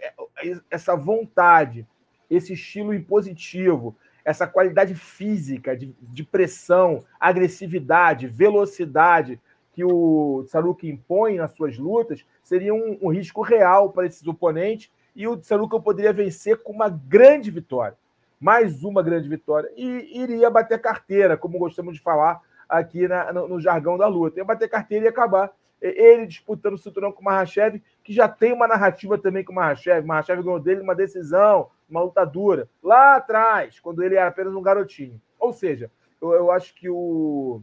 essa 0.72 0.96
vontade, 0.96 1.86
esse 2.30 2.54
estilo 2.54 2.94
impositivo, 2.94 3.96
essa 4.30 4.46
qualidade 4.46 4.94
física, 4.94 5.76
de, 5.76 5.92
de 6.00 6.24
pressão, 6.24 7.04
agressividade, 7.20 8.28
velocidade 8.28 9.40
que 9.74 9.84
o 9.84 10.44
Tsaruki 10.46 10.88
impõe 10.88 11.38
nas 11.38 11.52
suas 11.54 11.80
lutas, 11.80 12.24
seria 12.44 12.72
um, 12.72 12.96
um 13.02 13.10
risco 13.10 13.42
real 13.42 13.92
para 13.92 14.06
esses 14.06 14.26
oponentes 14.28 14.92
e 15.16 15.28
o 15.28 15.36
Tsaruki 15.36 15.82
poderia 15.82 16.14
vencer 16.14 16.62
com 16.62 16.72
uma 16.72 16.90
grande 16.90 17.50
vitória. 17.50 17.98
Mais 18.40 18.84
uma 18.84 19.02
grande 19.02 19.28
vitória. 19.28 19.72
E 19.76 20.22
iria 20.22 20.50
bater 20.50 20.80
carteira, 20.80 21.36
como 21.36 21.58
gostamos 21.58 21.96
de 21.96 22.00
falar 22.00 22.40
aqui 22.70 23.08
na, 23.08 23.34
no, 23.34 23.48
no, 23.48 23.60
jargão 23.60 23.98
da 23.98 24.06
luta. 24.06 24.40
Ia 24.40 24.46
bater 24.46 24.70
carteira 24.70 25.06
e 25.06 25.08
acabar. 25.10 25.52
Ele 25.82 26.28
disputando 26.28 26.76
o 26.76 26.78
cinturão 26.78 27.12
com 27.12 27.22
o 27.22 27.24
Mahashev, 27.24 27.82
que 28.10 28.16
já 28.16 28.28
tem 28.28 28.52
uma 28.52 28.68
narrativa 28.68 29.20
também 29.20 29.44
com 29.44 29.52
o 29.52 29.56
Mahashev. 29.56 30.04
Mahashev 30.04 30.42
ganhou 30.42 30.60
dele 30.60 30.82
uma 30.82 30.96
decisão, 30.96 31.70
uma 31.88 32.02
luta 32.02 32.26
dura, 32.26 32.68
lá 32.82 33.18
atrás, 33.18 33.80
quando 33.80 34.02
ele 34.02 34.16
era 34.16 34.30
apenas 34.30 34.56
um 34.56 34.64
garotinho. 34.64 35.22
Ou 35.40 35.54
seja, 35.54 35.92
eu, 36.20 36.34
eu 36.34 36.52
acho 36.52 36.74
que 36.74 36.90
o, 36.90 37.62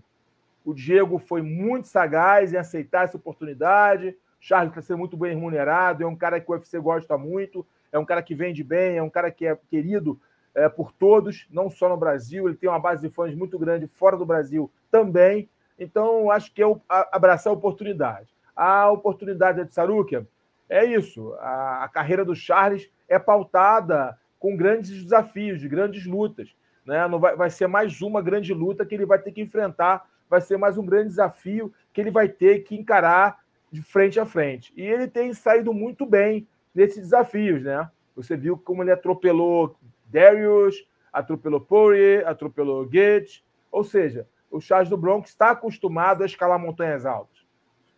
o 0.65 0.73
Diego 0.73 1.19
foi 1.19 1.43
muito 1.43 1.89
sagaz 1.89 2.53
em 2.53 2.57
aceitar 2.57 3.07
essa 3.07 3.17
oportunidade. 3.17 4.17
Charles 4.39 4.71
está 4.71 4.81
sendo 4.81 4.99
muito 4.99 5.17
bem 5.17 5.35
remunerado, 5.35 6.05
é 6.05 6.07
um 6.07 6.15
cara 6.15 6.41
que 6.41 6.49
o 6.49 6.55
UFC 6.55 6.79
gosta 6.79 7.19
muito, 7.19 7.67
é 7.91 7.99
um 7.99 8.05
cara 8.05 8.23
que 8.23 8.33
vende 8.33 8.63
bem, 8.63 8.99
é 8.99 9.03
um 9.03 9.11
cara 9.11 9.33
que 9.33 9.45
é 9.47 9.59
querido 9.69 10.17
é, 10.55 10.69
por 10.69 10.93
todos, 10.93 11.49
não 11.51 11.69
só 11.69 11.89
no 11.89 11.97
Brasil, 11.97 12.47
ele 12.47 12.57
tem 12.57 12.71
uma 12.71 12.79
base 12.79 13.03
de 13.03 13.13
fãs 13.13 13.35
muito 13.35 13.59
grande 13.59 13.89
fora 13.89 14.17
do 14.17 14.25
Brasil 14.25 14.71
também. 14.93 15.51
Então, 15.77 16.31
acho 16.31 16.55
que 16.55 16.63
é 16.63 16.67
abraçar 17.11 17.53
a 17.53 17.57
oportunidade. 17.57 18.33
A 18.55 18.89
oportunidade 18.93 19.65
de 19.65 19.75
Sarukia 19.75 20.25
é 20.69 20.85
isso. 20.85 21.33
A, 21.35 21.85
a, 21.85 21.89
carreira 21.89 22.25
do 22.25 22.35
Charles 22.35 22.91
é 23.09 23.19
pautada 23.19 24.19
com 24.39 24.57
grandes 24.57 25.03
desafios, 25.03 25.61
de 25.61 25.69
grandes 25.69 26.07
lutas. 26.07 26.55
Né? 26.85 27.07
Não 27.09 27.19
vai, 27.19 27.37
vai 27.37 27.51
ser 27.51 27.67
mais 27.67 28.01
uma 28.01 28.23
grande 28.23 28.53
luta 28.53 28.85
que 28.85 28.95
ele 28.95 29.07
vai 29.07 29.19
ter 29.19 29.33
que 29.33 29.41
enfrentar, 29.41 30.09
vai 30.29 30.41
ser 30.41 30.57
mais 30.57 30.77
um 30.77 30.85
grande 30.85 31.09
desafio 31.09 31.73
que 31.93 32.01
ele 32.01 32.11
vai 32.11 32.29
ter 32.29 32.61
que 32.61 32.75
encarar 32.75 33.41
de 33.71 33.83
frente 33.83 34.19
a 34.21 34.27
frente. 34.27 34.73
E 34.77 34.83
ele 34.83 35.09
tem 35.09 35.33
saído 35.35 35.73
muito 35.73 36.07
bem 36.07 36.47
nesses 36.75 37.03
desafios, 37.03 37.63
né? 37.63 37.89
Você 38.15 38.37
viu 38.37 38.57
como 38.57 38.83
ele 38.83 38.93
atropelou 38.93 39.77
Darius, 40.07 40.87
atropelou 41.13 41.61
Poirier, 41.61 42.27
atropelou 42.27 42.85
Gates. 42.87 43.43
Ou 43.71 43.85
seja, 43.85 44.27
o 44.51 44.61
Charles 44.61 44.89
do 44.89 44.97
Bronx 44.97 45.31
está 45.31 45.51
acostumado 45.51 46.23
a 46.23 46.27
escalar 46.27 46.59
montanhas 46.59 47.05
altas. 47.05 47.45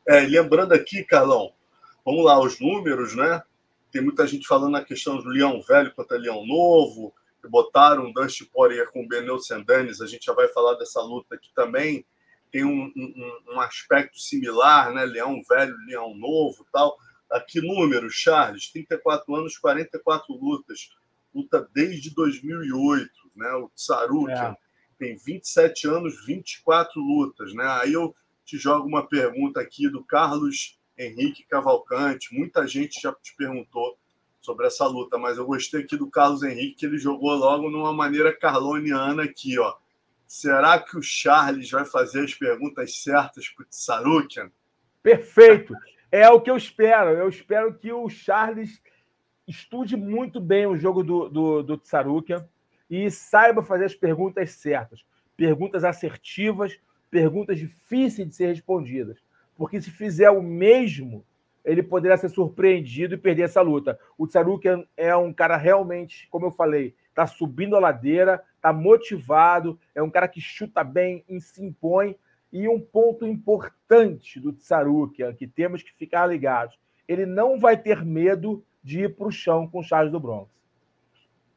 É, 0.06 0.20
lembrando 0.20 0.72
aqui, 0.72 1.04
Carlão, 1.04 1.52
vamos 2.08 2.24
lá, 2.24 2.40
os 2.40 2.58
números, 2.58 3.14
né? 3.14 3.42
Tem 3.92 4.00
muita 4.00 4.26
gente 4.26 4.46
falando 4.46 4.72
na 4.72 4.82
questão 4.82 5.18
do 5.18 5.28
Leão 5.28 5.60
Velho 5.60 5.92
contra 5.94 6.16
Leão 6.16 6.46
Novo, 6.46 7.12
botaram 7.50 8.10
Dusty 8.12 8.46
Poirier 8.46 8.90
com 8.90 9.02
o 9.02 9.06
Benel 9.08 9.38
Sendanes, 9.38 10.00
a 10.00 10.06
gente 10.06 10.24
já 10.24 10.32
vai 10.32 10.48
falar 10.48 10.74
dessa 10.74 11.02
luta 11.02 11.34
aqui 11.34 11.50
também. 11.54 12.06
Tem 12.50 12.64
um, 12.64 12.90
um, 12.96 13.54
um 13.54 13.60
aspecto 13.60 14.18
similar, 14.18 14.90
né? 14.94 15.04
Leão 15.04 15.42
Velho, 15.46 15.76
Leão 15.86 16.14
Novo 16.14 16.66
tal. 16.72 16.96
Aqui, 17.30 17.60
números, 17.60 18.14
Charles, 18.14 18.72
34 18.72 19.34
anos, 19.34 19.58
44 19.58 20.34
lutas 20.34 20.90
luta 21.34 21.68
desde 21.74 22.14
2008, 22.14 23.10
né? 23.36 23.52
O 23.52 23.68
Tsarukian 23.76 24.52
é. 24.52 24.56
tem 24.98 25.14
27 25.14 25.86
anos, 25.88 26.24
24 26.24 27.00
lutas, 27.00 27.52
né? 27.52 27.66
Aí 27.82 27.92
eu 27.92 28.14
te 28.46 28.56
jogo 28.56 28.88
uma 28.88 29.06
pergunta 29.06 29.60
aqui 29.60 29.90
do 29.90 30.02
Carlos 30.02 30.77
Henrique 30.99 31.45
Cavalcante. 31.45 32.35
Muita 32.35 32.67
gente 32.67 33.00
já 33.00 33.12
te 33.14 33.35
perguntou 33.37 33.97
sobre 34.40 34.67
essa 34.67 34.87
luta, 34.87 35.19
mas 35.19 35.38
eu 35.38 35.47
gostei 35.47 35.83
aqui 35.83 35.97
do 35.97 36.11
Carlos 36.11 36.43
Henrique, 36.43 36.76
que 36.76 36.87
ele 36.87 36.99
jogou 36.99 37.35
logo 37.35 37.71
numa 37.71 37.93
maneira 37.93 38.35
carloniana 38.35 39.25
aqui, 39.25 39.59
ó. 39.59 39.75
Será 40.26 40.78
que 40.78 40.97
o 40.97 41.02
Charles 41.02 41.71
vai 41.71 41.85
fazer 41.85 42.25
as 42.25 42.35
perguntas 42.35 42.97
certas 42.97 43.49
para 43.49 43.62
o 43.62 43.67
Tsarukian? 43.67 44.50
Perfeito. 45.02 45.75
É 46.11 46.28
o 46.28 46.40
que 46.40 46.50
eu 46.50 46.57
espero. 46.57 47.11
Eu 47.11 47.28
espero 47.28 47.75
que 47.75 47.93
o 47.93 48.09
Charles 48.09 48.83
estude 49.47 49.97
muito 49.97 50.40
bem 50.40 50.67
o 50.67 50.76
jogo 50.76 51.02
do, 51.02 51.28
do, 51.28 51.62
do 51.62 51.78
Tsarukian 51.78 52.47
e 52.90 53.11
saiba 53.11 53.62
fazer 53.62 53.87
as 53.87 53.95
perguntas 53.95 54.50
certas. 54.52 55.05
Perguntas 55.37 55.85
assertivas, 55.85 56.78
perguntas 57.11 57.59
difíceis 57.59 58.28
de 58.28 58.35
ser 58.35 58.49
respondidas. 58.49 59.19
Porque 59.58 59.80
se 59.80 59.90
fizer 59.90 60.30
o 60.30 60.40
mesmo, 60.40 61.26
ele 61.64 61.82
poderá 61.82 62.16
ser 62.16 62.28
surpreendido 62.28 63.14
e 63.14 63.18
perder 63.18 63.42
essa 63.42 63.60
luta. 63.60 63.98
O 64.16 64.26
Tsarukian 64.26 64.84
é 64.96 65.14
um 65.16 65.32
cara 65.32 65.56
realmente, 65.56 66.28
como 66.30 66.46
eu 66.46 66.52
falei, 66.52 66.94
está 67.08 67.26
subindo 67.26 67.74
a 67.74 67.80
ladeira, 67.80 68.42
está 68.54 68.72
motivado, 68.72 69.78
é 69.96 70.00
um 70.00 70.08
cara 70.08 70.28
que 70.28 70.40
chuta 70.40 70.84
bem 70.84 71.24
e 71.28 71.40
se 71.40 71.62
impõe. 71.62 72.16
E 72.52 72.68
um 72.68 72.80
ponto 72.80 73.26
importante 73.26 74.40
do 74.40 74.52
Tsarukian, 74.52 75.34
que 75.34 75.46
temos 75.46 75.82
que 75.82 75.92
ficar 75.92 76.26
ligados, 76.26 76.78
ele 77.06 77.26
não 77.26 77.58
vai 77.58 77.76
ter 77.76 78.04
medo 78.04 78.64
de 78.82 79.00
ir 79.00 79.16
para 79.16 79.26
o 79.26 79.32
chão 79.32 79.68
com 79.68 79.80
o 79.80 79.82
Charles 79.82 80.12
do 80.12 80.20
Bronx. 80.20 80.48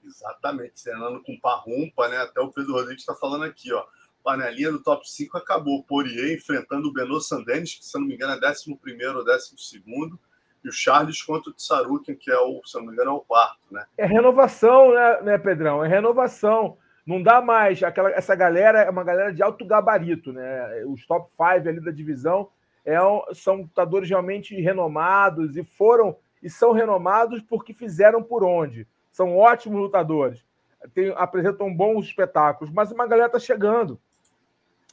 Exatamente, 0.03 0.79
cenando 0.79 1.21
com 1.23 1.39
parrumpa, 1.39 2.09
né? 2.09 2.17
Até 2.17 2.41
o 2.41 2.51
Pedro 2.51 2.73
Rodrigues 2.73 3.03
está 3.03 3.13
falando 3.13 3.45
aqui, 3.45 3.71
ó. 3.71 3.85
Panelinha 4.23 4.71
do 4.71 4.81
top 4.81 5.09
5 5.09 5.37
acabou. 5.37 5.83
Poirier 5.83 6.35
enfrentando 6.35 6.89
o 6.89 6.93
Beno 6.93 7.19
Sandenis, 7.19 7.75
que 7.75 7.85
se 7.85 7.99
não 7.99 8.07
me 8.07 8.15
engano 8.15 8.33
é 8.33 8.49
11 8.49 8.77
ou 9.15 9.23
12, 9.25 10.19
e 10.63 10.69
o 10.69 10.71
Charles 10.71 11.21
contra 11.23 11.49
o 11.49 11.53
Tsarukin, 11.53 12.15
que 12.15 12.29
é 12.29 12.37
o, 12.37 12.61
se 12.63 12.75
não 12.77 12.85
me 12.85 12.93
engano, 12.93 13.11
é 13.11 13.13
o 13.13 13.19
quarto, 13.19 13.59
né? 13.71 13.85
É 13.97 14.05
renovação, 14.05 14.93
né, 14.93 15.21
né, 15.21 15.37
Pedrão? 15.37 15.83
É 15.83 15.87
renovação. 15.87 16.77
Não 17.05 17.21
dá 17.21 17.41
mais. 17.41 17.81
Aquela, 17.81 18.11
essa 18.11 18.35
galera 18.35 18.81
é 18.81 18.89
uma 18.89 19.03
galera 19.03 19.33
de 19.33 19.41
alto 19.41 19.65
gabarito, 19.65 20.31
né? 20.31 20.85
Os 20.85 21.05
top 21.07 21.31
5 21.31 21.67
ali 21.67 21.79
da 21.79 21.91
divisão 21.91 22.49
é, 22.85 22.97
são 23.33 23.55
lutadores 23.57 24.09
realmente 24.09 24.59
renomados 24.59 25.57
e 25.57 25.63
foram 25.63 26.15
e 26.41 26.49
são 26.49 26.71
renomados 26.71 27.41
porque 27.41 27.73
fizeram 27.73 28.23
por 28.23 28.43
onde. 28.43 28.87
São 29.11 29.37
ótimos 29.37 29.79
lutadores, 29.79 30.43
tem, 30.93 31.13
apresentam 31.15 31.73
bons 31.73 32.05
espetáculos, 32.05 32.73
mas 32.73 32.91
uma 32.91 33.05
galera 33.05 33.27
está 33.27 33.39
chegando. 33.39 33.99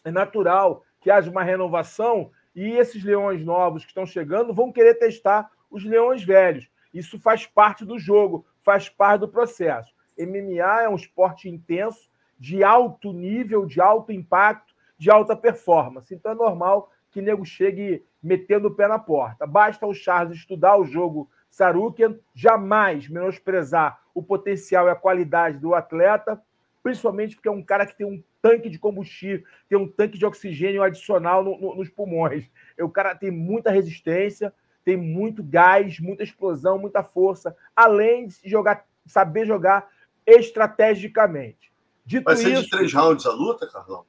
É 0.05 0.11
natural 0.11 0.85
que 1.01 1.11
haja 1.11 1.31
uma 1.31 1.43
renovação 1.43 2.31
e 2.55 2.71
esses 2.73 3.03
leões 3.05 3.45
novos 3.45 3.85
que 3.85 3.91
estão 3.91 4.07
chegando 4.07 4.53
vão 4.53 4.73
querer 4.73 4.95
testar 4.95 5.51
os 5.71 5.85
leões 5.85 6.25
velhos. 6.25 6.69
Isso 6.93 7.19
faz 7.21 7.47
parte 7.47 7.85
do 7.85 7.99
jogo, 7.99 8.47
faz 8.63 8.89
parte 8.89 9.21
do 9.21 9.29
processo. 9.29 9.93
MMA 10.19 10.83
é 10.83 10.89
um 10.89 10.97
esporte 10.97 11.49
intenso, 11.49 12.09
de 12.39 12.63
alto 12.65 13.13
nível, 13.13 13.67
de 13.67 13.81
alto 13.81 14.13
impacto, 14.13 14.75
de 14.97 15.11
alta 15.11 15.37
performance. 15.37 16.13
Então 16.15 16.33
é 16.33 16.35
normal 16.35 16.91
que 17.11 17.23
nego 17.23 17.45
chegue 17.45 18.05
metendo 18.23 18.69
o 18.69 18.75
pé 18.75 18.89
na 18.89 18.99
porta. 18.99 19.47
Basta 19.47 19.87
o 19.87 19.95
Charles 19.95 20.37
estudar 20.37 20.77
o 20.77 20.85
jogo 20.85 21.31
Sarukian, 21.51 22.19
jamais 22.35 23.09
menosprezar 23.09 24.01
o 24.15 24.23
potencial 24.23 24.87
e 24.87 24.91
a 24.91 24.97
qualidade 24.97 25.59
do 25.59 25.75
atleta, 25.75 26.41
principalmente 26.83 27.37
porque 27.37 27.49
é 27.49 27.53
um 27.53 27.63
cara 27.63 27.87
que 27.87 27.97
tem 27.97 28.07
um 28.07 28.23
tanque 28.41 28.69
de 28.69 28.79
combustível, 28.79 29.45
tem 29.69 29.79
um 29.79 29.89
tanque 29.89 30.19
de 30.19 30.27
oxigênio 30.27 30.83
adicional 30.83 31.43
no, 31.43 31.61
no, 31.61 31.75
nos 31.75 31.89
pulmões. 31.89 32.49
O 32.79 32.89
cara 32.89 33.15
tem 33.15 33.31
muita 33.31 33.71
resistência, 33.71 34.53
tem 34.85 34.97
muito 34.97 35.43
gás, 35.43 35.99
muita 35.99 36.23
explosão, 36.23 36.79
muita 36.79 37.03
força, 37.03 37.57
além 37.75 38.27
de 38.27 38.49
jogar, 38.49 38.87
saber 39.07 39.47
jogar 39.47 39.89
estrategicamente. 40.27 41.73
Dito 42.05 42.25
Vai 42.25 42.37
ser 42.37 42.53
isso, 42.53 42.63
de 42.63 42.71
três 42.71 42.93
rounds 42.93 43.27
a 43.27 43.33
luta, 43.33 43.67
Carlão? 43.71 44.07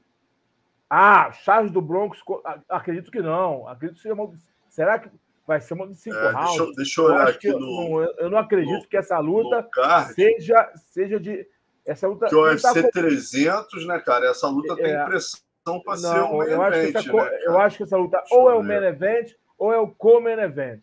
Ah, 0.89 1.31
Charles 1.31 1.71
do 1.71 1.81
Broncos, 1.81 2.24
acredito 2.67 3.12
que 3.12 3.21
não. 3.21 3.67
Acredito 3.67 3.98
que 3.98 4.01
seja 4.03 4.15
uma... 4.15 4.31
Será 4.69 4.98
que 5.00 5.09
vai 5.50 5.59
ser 5.59 5.74
uma 5.74 5.88
de 5.88 5.95
cinco 5.95 6.15
é, 6.15 6.31
rounds. 6.31 6.57
Deixa, 6.57 6.74
deixa 6.75 7.01
eu 7.01 7.05
olhar 7.05 7.24
eu 7.24 7.29
aqui 7.29 7.50
no, 7.50 7.59
não, 7.59 8.01
Eu 8.19 8.29
não 8.29 8.38
acredito 8.38 8.83
no, 8.83 8.88
que 8.88 8.95
essa 8.95 9.17
luta 9.17 9.67
seja, 10.13 10.71
seja 10.75 11.19
de. 11.19 11.48
Essa 11.89 12.08
luta. 12.08 12.27
Que 12.27 12.36
o 12.36 12.43
UFC 12.43 12.84
tá 12.84 12.89
300, 12.91 13.88
né, 13.88 14.00
cara? 14.00 14.29
Essa 14.29 14.48
luta 14.48 14.74
é, 14.74 14.75
tem 14.75 15.05
pressão 15.05 15.81
para 15.84 15.98
ser 15.98 16.22
um 16.22 16.43
eu 16.43 16.62
acho 16.62 16.77
event, 16.77 16.96
essa, 16.96 17.13
né, 17.13 17.39
Eu 17.41 17.60
acho 17.60 17.77
que 17.77 17.84
essa 17.84 17.98
luta 17.98 18.17
deixa 18.19 18.36
ou 18.36 18.50
é 18.50 18.53
o 18.53 18.63
main 18.63 18.84
event 18.84 19.31
ou 19.58 19.74
é 19.74 19.77
o 19.79 19.88
co-main 19.88 20.39
event. 20.39 20.81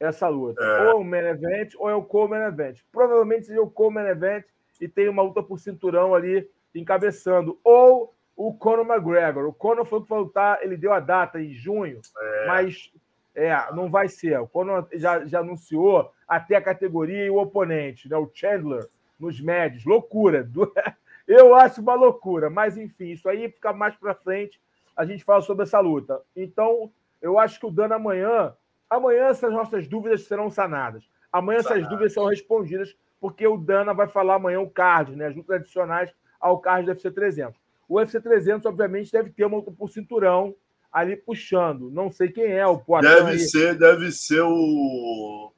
Essa 0.00 0.26
luta. 0.28 0.62
É. 0.62 0.82
Ou 0.84 0.88
é 0.88 0.94
o 0.94 1.04
main 1.04 1.26
event 1.26 1.74
ou 1.76 1.90
é 1.90 1.94
o 1.94 2.02
co-main 2.02 2.46
event. 2.46 2.78
Provavelmente 2.90 3.46
seja 3.46 3.60
o 3.60 3.70
co-main 3.70 4.06
event 4.06 4.44
e 4.80 4.88
tem 4.88 5.08
uma 5.08 5.22
luta 5.22 5.42
por 5.42 5.58
cinturão 5.58 6.14
ali 6.14 6.48
encabeçando. 6.74 7.58
Ou 7.62 8.14
o 8.34 8.54
Conor 8.54 8.86
McGregor. 8.86 9.46
O 9.46 9.52
Conor 9.52 9.84
foi 9.84 10.00
que 10.02 10.08
vai 10.08 10.20
lutar, 10.20 10.62
ele 10.62 10.78
deu 10.78 10.94
a 10.94 11.00
data 11.00 11.40
em 11.40 11.52
junho, 11.52 12.00
é. 12.16 12.46
mas 12.46 12.90
é, 13.34 13.54
não 13.74 13.90
vai 13.90 14.08
ser. 14.08 14.40
Quando 14.50 14.88
já, 14.94 15.26
já 15.26 15.40
anunciou 15.40 16.10
até 16.26 16.56
a 16.56 16.62
categoria 16.62 17.26
e 17.26 17.30
o 17.30 17.36
oponente, 17.36 18.08
né? 18.08 18.16
o 18.16 18.30
Chandler, 18.32 18.88
nos 19.18 19.40
médios. 19.40 19.84
Loucura. 19.84 20.48
Eu 21.26 21.54
acho 21.54 21.82
uma 21.82 21.94
loucura, 21.94 22.48
mas 22.48 22.78
enfim, 22.78 23.10
isso 23.10 23.28
aí 23.28 23.50
fica 23.50 23.70
mais 23.70 23.94
para 23.96 24.14
frente. 24.14 24.58
A 24.96 25.04
gente 25.04 25.22
fala 25.22 25.42
sobre 25.42 25.64
essa 25.64 25.78
luta. 25.78 26.22
Então, 26.34 26.90
eu 27.20 27.38
acho 27.38 27.60
que 27.60 27.66
o 27.66 27.70
Dano 27.70 27.94
amanhã. 27.94 28.54
Amanhã 28.88 29.26
essas 29.26 29.52
nossas 29.52 29.86
dúvidas 29.86 30.22
serão 30.22 30.50
sanadas. 30.50 31.04
Amanhã 31.30 31.58
essas 31.58 31.86
dúvidas 31.86 32.14
serão 32.14 32.28
respondidas, 32.28 32.96
porque 33.20 33.46
o 33.46 33.58
Dana 33.58 33.92
vai 33.92 34.08
falar 34.08 34.36
amanhã 34.36 34.60
o 34.60 34.70
card, 34.70 35.14
né? 35.14 35.26
As 35.26 35.36
lutas 35.36 35.56
adicionais 35.56 36.10
ao 36.40 36.58
card 36.58 36.86
do 36.86 36.88
UFC 36.92 37.10
300. 37.10 37.60
O 37.86 37.96
UFC 37.96 38.20
300, 38.20 38.64
obviamente, 38.64 39.12
deve 39.12 39.28
ter 39.28 39.44
uma 39.44 39.58
luta 39.58 39.70
por 39.70 39.90
cinturão 39.90 40.54
ali 40.90 41.16
puxando. 41.16 41.90
Não 41.90 42.10
sei 42.10 42.30
quem 42.30 42.52
é 42.52 42.66
o 42.66 42.78
Poitin. 42.78 43.06
Deve 43.06 43.30
aí. 43.32 43.38
ser, 43.38 43.74
deve 43.76 44.10
ser 44.10 44.40
o. 44.40 45.52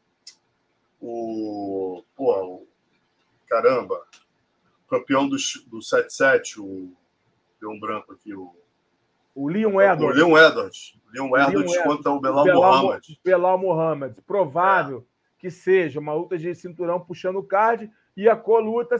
O. 1.01 2.03
Pô, 2.17 2.45
o, 2.45 2.67
caramba. 3.51 4.01
Campeão 4.89 5.29
do, 5.29 5.37
do 5.67 5.79
7-7, 5.79 6.59
o. 6.59 6.93
Deu 7.61 7.71
um 7.71 7.81
branco 7.81 8.13
aqui, 8.13 8.35
o. 8.35 8.55
O 9.35 9.49
Leon 9.49 9.81
Edwards. 9.81 10.21
O 10.21 10.27
Leon 10.27 10.39
Edwards. 10.39 11.01
Leon 11.13 11.37
Edwards 11.37 11.73
Leon 11.73 11.85
contra 11.85 12.13
o 12.13 12.21
Belal, 12.21 12.45
Belal 12.45 12.83
Mohamed. 12.83 13.21
Belal 13.25 13.59
Mohamed. 13.59 14.23
Provável 14.23 14.99
é. 14.99 15.41
que 15.41 15.51
seja 15.51 16.01
uma 16.01 16.15
luta 16.15 16.39
de 16.39 16.55
cinturão 16.55 17.01
puxando 17.01 17.37
o 17.37 17.45
card 17.45 17.91
e 18.17 18.29
a 18.29 18.37
co-luta 18.37 18.97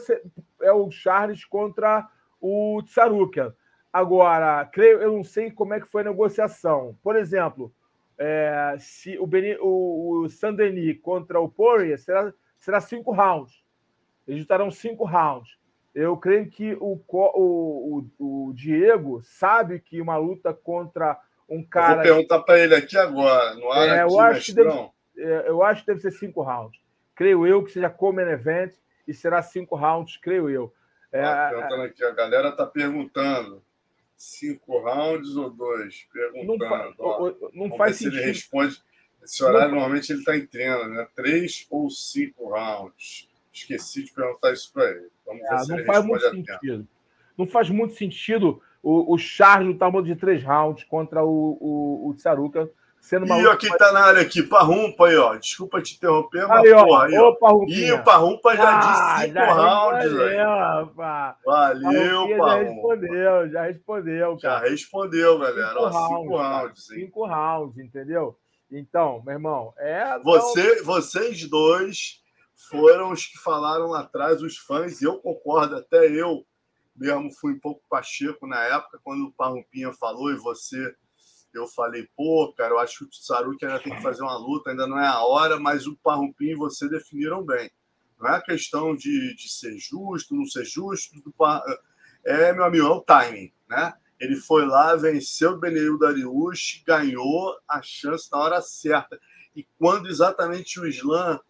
é 0.63 0.73
o 0.73 0.91
Charles 0.91 1.45
contra 1.45 2.09
o 2.41 2.81
Tsarukian. 2.85 3.55
Agora, 3.93 4.65
creio, 4.67 5.03
eu 5.03 5.13
não 5.13 5.25
sei 5.25 5.51
como 5.51 5.75
é 5.75 5.81
que 5.81 5.89
foi 5.89 6.03
a 6.03 6.07
negociação. 6.07 6.97
Por 7.03 7.17
exemplo, 7.17 7.73
é, 8.17 8.77
se 8.79 9.19
o, 9.19 9.27
Beni, 9.27 9.57
o, 9.61 10.23
o 10.23 10.29
Saint-Denis 10.29 11.01
contra 11.03 11.41
o 11.41 11.49
Poirier 11.49 11.99
será, 11.99 12.33
será 12.57 12.81
cinco 12.81 13.13
rounds. 13.13 13.65
Eles 14.31 14.43
estarão 14.43 14.71
cinco 14.71 15.05
rounds. 15.05 15.59
Eu 15.93 16.17
creio 16.17 16.49
que 16.49 16.75
o, 16.75 17.03
o, 17.09 18.05
o, 18.17 18.53
Diego 18.55 19.21
sabe 19.25 19.81
que 19.81 20.01
uma 20.01 20.17
luta 20.17 20.55
contra 20.55 21.19
um 21.49 21.65
cara. 21.65 21.95
vou 21.95 22.03
perguntar 22.05 22.39
para 22.41 22.61
ele 22.61 22.77
aqui 22.77 22.97
agora, 22.97 23.55
no 23.57 23.73
ar 23.73 23.89
é, 23.89 24.03
eu, 24.05 24.21
acho 24.21 24.47
que 24.47 24.53
deve, 24.53 24.91
é, 25.19 25.49
eu 25.49 25.65
acho 25.65 25.81
que 25.81 25.89
deve 25.89 26.01
ser 26.01 26.13
cinco 26.13 26.43
rounds. 26.43 26.81
Creio 27.17 27.45
eu 27.45 27.65
que 27.65 27.73
seja 27.73 27.91
como 27.91 28.21
event 28.21 28.73
e 29.07 29.13
será 29.13 29.43
cinco 29.43 29.75
rounds, 29.75 30.17
creio 30.17 30.49
eu. 30.49 30.73
É, 31.13 31.25
ah, 31.25 31.85
aqui, 31.85 32.05
a 32.05 32.13
galera 32.13 32.51
está 32.51 32.65
perguntando 32.65 33.61
cinco 34.17 34.79
rounds 34.79 35.35
ou 35.35 35.51
dois? 35.51 36.07
Perguntando. 36.13 36.55
Não, 36.57 36.69
fa 36.69 36.93
ó, 36.99 37.35
não 37.53 37.77
faz 37.77 37.97
sentido. 37.97 38.13
Se 38.13 38.19
ele 38.19 38.27
responde. 38.27 38.83
Esse 39.25 39.43
horário 39.43 39.71
não... 39.71 39.79
normalmente 39.79 40.13
ele 40.13 40.21
está 40.21 40.37
em 40.37 40.47
treino, 40.47 40.89
né? 40.89 41.09
Três 41.17 41.67
ou 41.69 41.91
cinco 41.91 42.51
rounds. 42.51 43.29
Esqueci 43.63 44.05
de 44.05 44.13
perguntar 44.13 44.53
isso 44.53 44.73
para 44.73 44.91
ele. 44.91 45.09
Vamos 45.27 45.43
é, 45.43 45.77
não 45.77 45.85
faz 45.85 46.05
muito 46.05 46.31
sentido. 46.31 46.89
Não 47.37 47.47
faz 47.47 47.71
muito 47.71 47.95
sentido 47.95 48.63
o, 48.83 49.15
o 49.15 49.19
Charles 49.19 49.69
lutar 49.69 49.91
de 50.03 50.17
três 50.17 50.43
rounds 50.43 50.85
contra 50.85 51.25
o, 51.25 51.57
o, 51.61 52.09
o 52.09 52.15
Tsaruka 52.15 52.71
sendo 53.01 53.25
uma. 53.27 53.39
E 53.39 53.47
ó, 53.47 53.57
quem 53.57 53.71
tá 53.77 53.93
na 53.93 54.01
área 54.01 54.23
aqui, 54.23 54.43
Parrumpa 54.43 55.09
aí, 55.09 55.17
ó. 55.17 55.35
Desculpa 55.37 55.81
te 55.81 55.97
interromper, 55.97 56.47
mas 56.47 56.65
aí, 56.65 56.73
ó, 56.73 56.85
porra, 56.85 57.07
aí, 57.07 57.19
ó. 57.19 57.65
E 57.69 57.93
o 57.93 58.05
Parrumpa 58.05 58.57
já 58.57 58.79
ah, 58.79 58.81
disse 58.81 59.25
cinco 59.25 59.35
já 59.35 59.53
rounds, 59.53 60.13
velho. 60.13 60.47
Valeu, 61.45 62.39
Parrumpa. 62.39 62.47
Já 62.47 62.63
respondeu, 62.63 63.51
já 63.51 63.63
respondeu, 63.63 64.39
cara. 64.39 64.39
Já 64.41 64.71
respondeu, 64.71 65.39
galera. 65.39 65.69
Cinco, 65.69 65.83
ó, 65.83 65.89
rounds, 65.89 66.07
cinco 66.07 66.37
rounds. 66.37 66.87
Cinco 66.87 67.27
rounds, 67.27 67.79
entendeu? 67.79 68.37
Então, 68.71 69.23
meu 69.25 69.35
irmão, 69.35 69.75
é. 69.79 70.19
Você, 70.21 70.83
Vocês 70.83 71.49
dois 71.49 72.20
foram 72.69 73.13
os 73.13 73.27
que 73.27 73.39
falaram 73.39 73.87
lá 73.89 74.01
atrás, 74.01 74.43
os 74.43 74.57
fãs, 74.59 75.01
e 75.01 75.05
eu 75.05 75.19
concordo, 75.19 75.77
até 75.77 76.11
eu 76.11 76.45
mesmo 76.95 77.31
fui 77.33 77.55
um 77.55 77.61
pouco 77.61 77.83
pacheco 77.89 78.47
na 78.47 78.63
época, 78.65 79.01
quando 79.03 79.27
o 79.27 79.33
Parrumpinha 79.33 79.93
falou 79.93 80.31
e 80.31 80.37
você 80.37 80.95
eu 81.53 81.67
falei, 81.67 82.09
pô, 82.17 82.53
cara, 82.57 82.75
eu 82.75 82.79
acho 82.79 82.99
que 82.99 83.05
o 83.05 83.09
Tsaruki 83.09 83.65
ainda 83.65 83.81
tem 83.81 83.95
que 83.95 84.03
fazer 84.03 84.23
uma 84.23 84.37
luta, 84.37 84.71
ainda 84.71 84.87
não 84.87 84.99
é 84.99 85.07
a 85.07 85.21
hora, 85.21 85.59
mas 85.59 85.87
o 85.87 85.97
Parrumpim 85.97 86.51
e 86.51 86.55
você 86.55 86.89
definiram 86.89 87.45
bem. 87.45 87.71
Não 88.19 88.29
é 88.29 88.37
a 88.37 88.43
questão 88.43 88.95
de, 88.95 89.35
de 89.35 89.49
ser 89.49 89.77
justo, 89.79 90.35
não 90.35 90.45
ser 90.47 90.65
justo, 90.65 91.21
do, 91.21 91.35
é, 92.25 92.53
meu 92.53 92.65
amigo, 92.65 92.87
é 92.87 92.91
o 92.91 93.01
timing, 93.01 93.53
né? 93.69 93.95
Ele 94.21 94.37
foi 94.37 94.67
lá, 94.67 94.95
venceu 94.95 95.53
o 95.53 95.59
Beneil 95.59 95.99
Dariush, 95.99 96.85
ganhou 96.87 97.59
a 97.67 97.81
chance 97.81 98.31
na 98.31 98.39
hora 98.39 98.61
certa. 98.61 99.19
E 99.57 99.67
quando 99.79 100.09
exatamente 100.09 100.79
o 100.79 100.87
Islã 100.87 101.41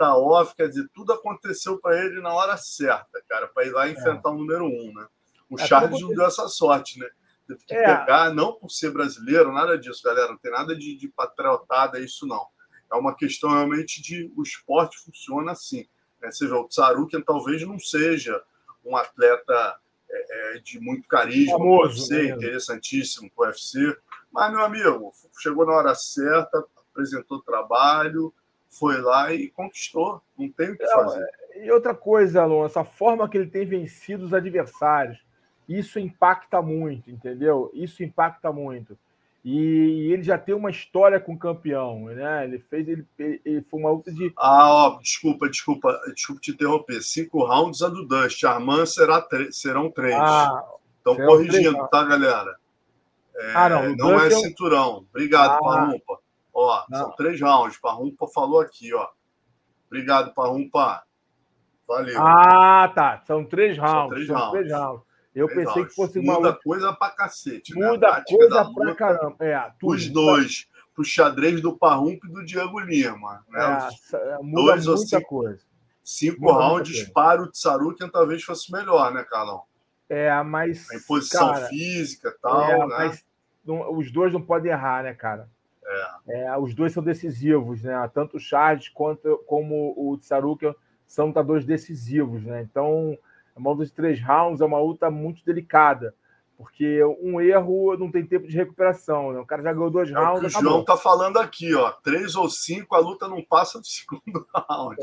tá 0.00 0.16
off, 0.16 0.54
quer 0.54 0.68
dizer, 0.68 0.88
tudo 0.94 1.12
aconteceu 1.12 1.78
para 1.78 2.02
ele 2.02 2.20
na 2.20 2.32
hora 2.32 2.56
certa, 2.56 3.22
cara, 3.28 3.48
para 3.48 3.66
ir 3.66 3.70
lá 3.70 3.86
e 3.86 3.92
enfrentar 3.92 4.30
é. 4.30 4.32
o 4.32 4.36
número 4.36 4.64
um, 4.64 4.92
né? 4.94 5.06
O 5.50 5.60
é, 5.60 5.66
Charles 5.66 6.00
não 6.00 6.08
deu 6.10 6.24
essa 6.24 6.48
sorte, 6.48 6.98
né? 6.98 7.06
teve 7.46 7.64
que 7.64 7.74
é. 7.74 7.96
pegar, 7.96 8.32
não 8.32 8.54
por 8.54 8.70
ser 8.70 8.90
brasileiro, 8.90 9.52
nada 9.52 9.76
disso, 9.76 10.02
galera. 10.02 10.28
Não 10.28 10.38
tem 10.38 10.52
nada 10.52 10.74
de, 10.76 10.96
de 10.96 11.08
patriotada, 11.08 11.98
isso 11.98 12.26
não. 12.26 12.46
É 12.92 12.96
uma 12.96 13.14
questão 13.14 13.50
realmente 13.50 14.00
de 14.00 14.32
o 14.36 14.42
esporte 14.42 14.98
funciona 15.04 15.52
assim. 15.52 15.86
Né? 16.20 16.30
Você 16.30 16.46
vê, 16.46 16.54
o 16.54 16.68
Tsarukian 16.68 17.20
talvez 17.20 17.66
não 17.66 17.78
seja 17.78 18.40
um 18.84 18.96
atleta 18.96 19.76
é, 20.08 20.56
é, 20.56 20.58
de 20.60 20.80
muito 20.80 21.06
carisma 21.08 21.58
Famoso, 21.58 22.00
UFC, 22.00 22.14
né? 22.14 22.36
interessantíssimo 22.36 23.30
para 23.34 23.44
o 23.44 23.48
UFC, 23.48 23.96
mas, 24.32 24.52
meu 24.52 24.64
amigo, 24.64 25.12
chegou 25.40 25.66
na 25.66 25.72
hora 25.72 25.94
certa, 25.94 26.64
apresentou 26.92 27.42
trabalho, 27.42 28.32
foi 28.70 29.00
lá 29.00 29.32
e 29.32 29.48
conquistou. 29.48 30.22
Não 30.38 30.48
tem 30.50 30.70
o 30.70 30.78
que 30.78 30.86
fazer. 30.86 31.26
É, 31.52 31.66
e 31.66 31.70
outra 31.70 31.94
coisa, 31.94 32.42
Alonso, 32.42 32.78
a 32.78 32.84
forma 32.84 33.28
que 33.28 33.36
ele 33.36 33.50
tem 33.50 33.66
vencido 33.66 34.24
os 34.24 34.32
adversários 34.32 35.18
isso 35.70 36.00
impacta 36.00 36.60
muito, 36.60 37.10
entendeu? 37.10 37.70
Isso 37.72 38.02
impacta 38.02 38.50
muito. 38.52 38.98
E 39.44 40.10
ele 40.12 40.22
já 40.22 40.36
tem 40.36 40.54
uma 40.54 40.68
história 40.68 41.20
com 41.20 41.32
o 41.32 41.38
campeão, 41.38 42.06
né? 42.06 42.44
Ele 42.44 42.58
fez, 42.58 42.88
ele, 42.88 43.06
ele 43.16 43.62
foi 43.62 43.80
uma 43.80 43.90
luta 43.90 44.12
de. 44.12 44.32
Ah, 44.36 44.68
ó, 44.68 44.98
desculpa, 44.98 45.48
desculpa, 45.48 45.98
desculpa 46.12 46.40
te 46.40 46.50
interromper. 46.50 47.00
Cinco 47.00 47.44
rounds 47.44 47.82
a 47.82 47.88
do 47.88 48.04
Dust. 48.04 48.42
Armand 48.44 48.84
será 48.86 49.26
serão 49.52 49.90
três. 49.90 50.16
Ah, 50.16 50.62
Estão 50.98 51.16
corrigindo, 51.16 51.72
três, 51.72 51.90
tá, 51.90 52.04
galera? 52.04 52.56
É, 53.36 53.52
ah, 53.54 53.68
não. 53.68 53.96
Não 53.96 54.20
é, 54.20 54.26
é 54.26 54.30
cinturão. 54.30 55.06
Obrigado, 55.08 55.52
ah, 55.52 55.58
Parrumpa. 55.60 56.18
Ó, 56.52 56.84
não. 56.88 56.98
são 56.98 57.16
três 57.16 57.40
rounds. 57.40 57.78
Parrumpa 57.78 58.26
falou 58.28 58.60
aqui, 58.60 58.92
ó. 58.94 59.08
Obrigado, 59.86 60.32
Parrumpa. 60.34 61.02
Valeu. 61.86 62.20
Ah, 62.20 62.90
tá. 62.94 63.20
São 63.26 63.44
três 63.44 63.76
rounds. 63.76 63.92
São 63.92 64.08
três, 64.08 64.26
são 64.26 64.36
rounds. 64.36 64.52
três 64.52 64.72
rounds. 64.72 65.02
Eu 65.34 65.48
pensei 65.48 65.84
que 65.84 65.94
fosse 65.94 66.18
uma. 66.18 66.34
Muda 66.34 66.52
coisa 66.62 66.92
pra 66.92 67.10
cacete. 67.10 67.78
Né? 67.78 67.88
Muda 67.88 68.12
né? 68.12 68.24
coisa 68.28 68.64
pra 68.64 68.84
luta, 68.84 68.94
caramba. 68.94 69.36
É, 69.40 69.72
tudo. 69.78 69.94
Os 69.94 70.08
dois. 70.08 70.68
Pro 70.94 71.04
xadrez 71.04 71.62
do 71.62 71.78
Parrump 71.78 72.20
e 72.24 72.32
do 72.32 72.44
Diego 72.44 72.80
Lima. 72.80 73.44
Né? 73.48 73.88
É, 74.12 74.38
muda 74.42 74.72
dois 74.72 74.86
muita 74.86 75.18
cinco, 75.18 75.28
coisa. 75.28 75.60
Cinco 76.02 76.40
muda 76.40 76.52
rounds 76.52 77.08
para 77.10 77.42
o 77.42 77.46
Tsarukian 77.50 78.08
talvez 78.08 78.42
fosse 78.42 78.72
melhor, 78.72 79.12
né, 79.14 79.24
Carlão? 79.24 79.62
É, 80.08 80.42
mas. 80.42 80.90
A 80.90 80.96
imposição 80.96 81.52
cara, 81.52 81.66
física 81.66 82.28
e 82.36 82.40
tal. 82.42 82.62
É, 82.62 82.78
né? 82.78 82.86
mas 82.86 83.24
não, 83.64 83.96
os 83.96 84.10
dois 84.10 84.32
não 84.32 84.42
podem 84.42 84.72
errar, 84.72 85.04
né, 85.04 85.14
cara? 85.14 85.48
É. 86.28 86.42
é. 86.42 86.58
os 86.58 86.74
dois 86.74 86.92
são 86.92 87.02
decisivos, 87.02 87.82
né? 87.82 88.10
Tanto 88.12 88.36
o 88.36 88.40
Charles 88.40 88.88
quanto 88.88 89.42
como 89.46 89.94
o 89.96 90.16
Tsarukian 90.18 90.74
são 91.06 91.26
lutadores 91.26 91.64
decisivos, 91.64 92.44
né? 92.44 92.62
Então 92.62 93.18
uma 93.60 93.72
luta 93.72 93.84
de 93.84 93.92
três 93.92 94.20
rounds 94.20 94.60
é 94.60 94.64
uma 94.64 94.80
luta 94.80 95.10
muito 95.10 95.44
delicada, 95.44 96.14
porque 96.56 97.02
um 97.22 97.40
erro 97.40 97.96
não 97.96 98.10
tem 98.10 98.24
tempo 98.24 98.46
de 98.46 98.56
recuperação. 98.56 99.32
Né? 99.32 99.40
O 99.40 99.46
cara 99.46 99.62
já 99.62 99.72
ganhou 99.72 99.90
dois 99.90 100.10
é 100.10 100.14
rounds. 100.14 100.54
O, 100.54 100.58
o 100.58 100.62
João 100.62 100.84
tá 100.84 100.96
falando 100.96 101.38
aqui, 101.38 101.74
ó. 101.74 101.90
Três 101.90 102.34
ou 102.36 102.48
cinco, 102.48 102.94
a 102.94 102.98
luta 102.98 103.28
não 103.28 103.42
passa 103.42 103.78
do 103.78 103.86
segundo 103.86 104.46
round. 104.54 104.96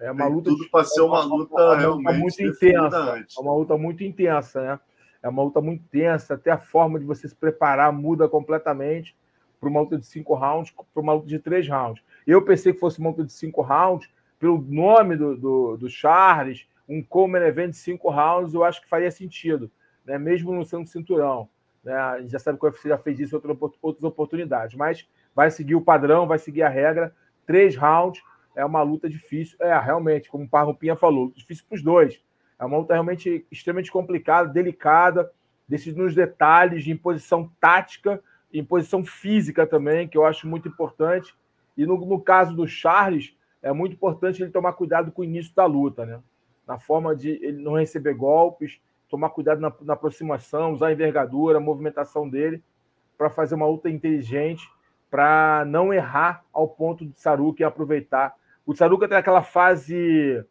É, 0.00 0.06
é 0.06 0.12
uma 0.12 0.26
luta. 0.26 0.50
Tudo 0.50 0.68
para 0.70 0.84
ser 0.84 1.02
uma, 1.02 1.24
uma 1.24 1.36
luta 1.36 1.54
uma, 1.54 1.76
realmente 1.76 2.18
muito 2.18 2.42
intensa. 2.42 3.24
É 3.36 3.40
uma 3.40 3.54
luta 3.54 3.78
muito 3.78 4.04
intensa, 4.04 4.60
né? 4.60 4.80
É 5.22 5.28
uma 5.28 5.42
luta 5.42 5.60
muito 5.60 5.82
intensa, 5.82 6.34
até 6.34 6.50
a 6.50 6.58
forma 6.58 6.98
de 6.98 7.06
você 7.06 7.28
se 7.28 7.34
preparar 7.34 7.90
muda 7.92 8.28
completamente 8.28 9.16
para 9.64 9.70
uma 9.70 9.80
luta 9.80 9.96
de 9.96 10.06
cinco 10.06 10.34
rounds, 10.34 10.70
para 10.92 11.02
uma 11.02 11.14
luta 11.14 11.26
de 11.26 11.38
três 11.38 11.66
rounds. 11.66 12.04
Eu 12.26 12.42
pensei 12.42 12.74
que 12.74 12.78
fosse 12.78 12.98
uma 12.98 13.10
luta 13.10 13.24
de 13.24 13.32
cinco 13.32 13.62
rounds, 13.62 14.10
pelo 14.38 14.60
nome 14.60 15.16
do, 15.16 15.36
do, 15.36 15.76
do 15.78 15.88
Charles, 15.88 16.68
um 16.86 17.02
Coleman 17.02 17.46
Event 17.46 17.70
de 17.70 17.78
cinco 17.78 18.10
rounds, 18.10 18.52
eu 18.52 18.62
acho 18.62 18.82
que 18.82 18.88
faria 18.88 19.10
sentido, 19.10 19.70
né? 20.04 20.18
mesmo 20.18 20.52
não 20.52 20.64
sendo 20.64 20.86
cinturão. 20.86 21.48
Né? 21.82 21.94
A 21.94 22.20
gente 22.20 22.30
já 22.30 22.38
sabe 22.38 22.58
que 22.58 22.66
o 22.66 22.68
UFC 22.68 22.88
já 22.90 22.98
fez 22.98 23.18
isso 23.18 23.36
em 23.36 23.58
outras 23.80 24.04
oportunidades, 24.04 24.76
mas 24.76 25.08
vai 25.34 25.50
seguir 25.50 25.76
o 25.76 25.80
padrão, 25.80 26.26
vai 26.26 26.38
seguir 26.38 26.62
a 26.62 26.68
regra. 26.68 27.14
Três 27.46 27.74
rounds 27.74 28.22
é 28.54 28.64
uma 28.64 28.82
luta 28.82 29.08
difícil. 29.08 29.56
É, 29.60 29.78
realmente, 29.78 30.28
como 30.28 30.44
o 30.44 30.48
Parrupinha 30.48 30.94
falou, 30.94 31.32
difícil 31.34 31.64
para 31.66 31.76
os 31.76 31.82
dois. 31.82 32.22
É 32.58 32.64
uma 32.66 32.76
luta 32.76 32.92
realmente 32.92 33.46
extremamente 33.50 33.90
complicada, 33.90 34.48
delicada, 34.50 35.30
desses 35.66 35.94
nos 35.94 36.14
detalhes 36.14 36.84
de 36.84 36.92
imposição 36.92 37.50
tática 37.58 38.22
e 38.54 38.60
imposição 38.60 39.04
física 39.04 39.66
também, 39.66 40.06
que 40.06 40.16
eu 40.16 40.24
acho 40.24 40.46
muito 40.46 40.68
importante. 40.68 41.34
E 41.76 41.84
no, 41.84 41.98
no 42.06 42.20
caso 42.20 42.54
do 42.54 42.68
Charles, 42.68 43.36
é 43.60 43.72
muito 43.72 43.94
importante 43.94 44.40
ele 44.40 44.52
tomar 44.52 44.74
cuidado 44.74 45.10
com 45.10 45.22
o 45.22 45.24
início 45.24 45.52
da 45.56 45.66
luta, 45.66 46.06
né? 46.06 46.20
na 46.66 46.78
forma 46.78 47.14
de 47.16 47.30
ele 47.42 47.60
não 47.60 47.74
receber 47.74 48.14
golpes, 48.14 48.80
tomar 49.10 49.30
cuidado 49.30 49.60
na, 49.60 49.72
na 49.82 49.94
aproximação, 49.94 50.72
usar 50.72 50.86
a 50.86 50.92
envergadura, 50.92 51.58
a 51.58 51.60
movimentação 51.60 52.28
dele, 52.28 52.62
para 53.18 53.28
fazer 53.28 53.56
uma 53.56 53.66
luta 53.66 53.90
inteligente, 53.90 54.70
para 55.10 55.64
não 55.66 55.92
errar 55.92 56.44
ao 56.52 56.68
ponto 56.68 57.04
de 57.04 57.18
Saruki 57.18 57.64
aproveitar. 57.64 58.34
O 58.64 58.74
Saruki 58.74 59.06
tem 59.08 59.18
aquela 59.18 59.42
fase 59.42 60.44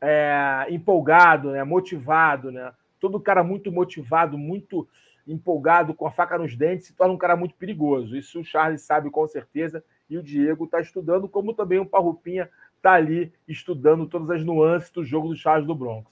é, 0.00 0.66
empolgado, 0.70 1.50
né, 1.50 1.62
motivado, 1.62 2.50
né? 2.50 2.72
Todo 2.98 3.20
cara 3.20 3.42
muito 3.42 3.72
motivado, 3.72 4.36
muito 4.36 4.86
empolgado, 5.32 5.94
com 5.94 6.06
a 6.06 6.10
faca 6.10 6.38
nos 6.38 6.56
dentes, 6.56 6.88
se 6.88 6.94
torna 6.94 7.14
um 7.14 7.18
cara 7.18 7.36
muito 7.36 7.54
perigoso. 7.54 8.16
Isso 8.16 8.40
o 8.40 8.44
Charles 8.44 8.82
sabe 8.82 9.10
com 9.10 9.26
certeza 9.26 9.84
e 10.08 10.18
o 10.18 10.22
Diego 10.22 10.64
está 10.64 10.80
estudando, 10.80 11.28
como 11.28 11.54
também 11.54 11.78
o 11.78 11.86
Parrupinha 11.86 12.50
está 12.76 12.92
ali 12.92 13.32
estudando 13.46 14.06
todas 14.06 14.30
as 14.30 14.44
nuances 14.44 14.90
do 14.90 15.04
jogo 15.04 15.28
do 15.28 15.36
Charles 15.36 15.66
do 15.66 15.74
Bronx. 15.74 16.10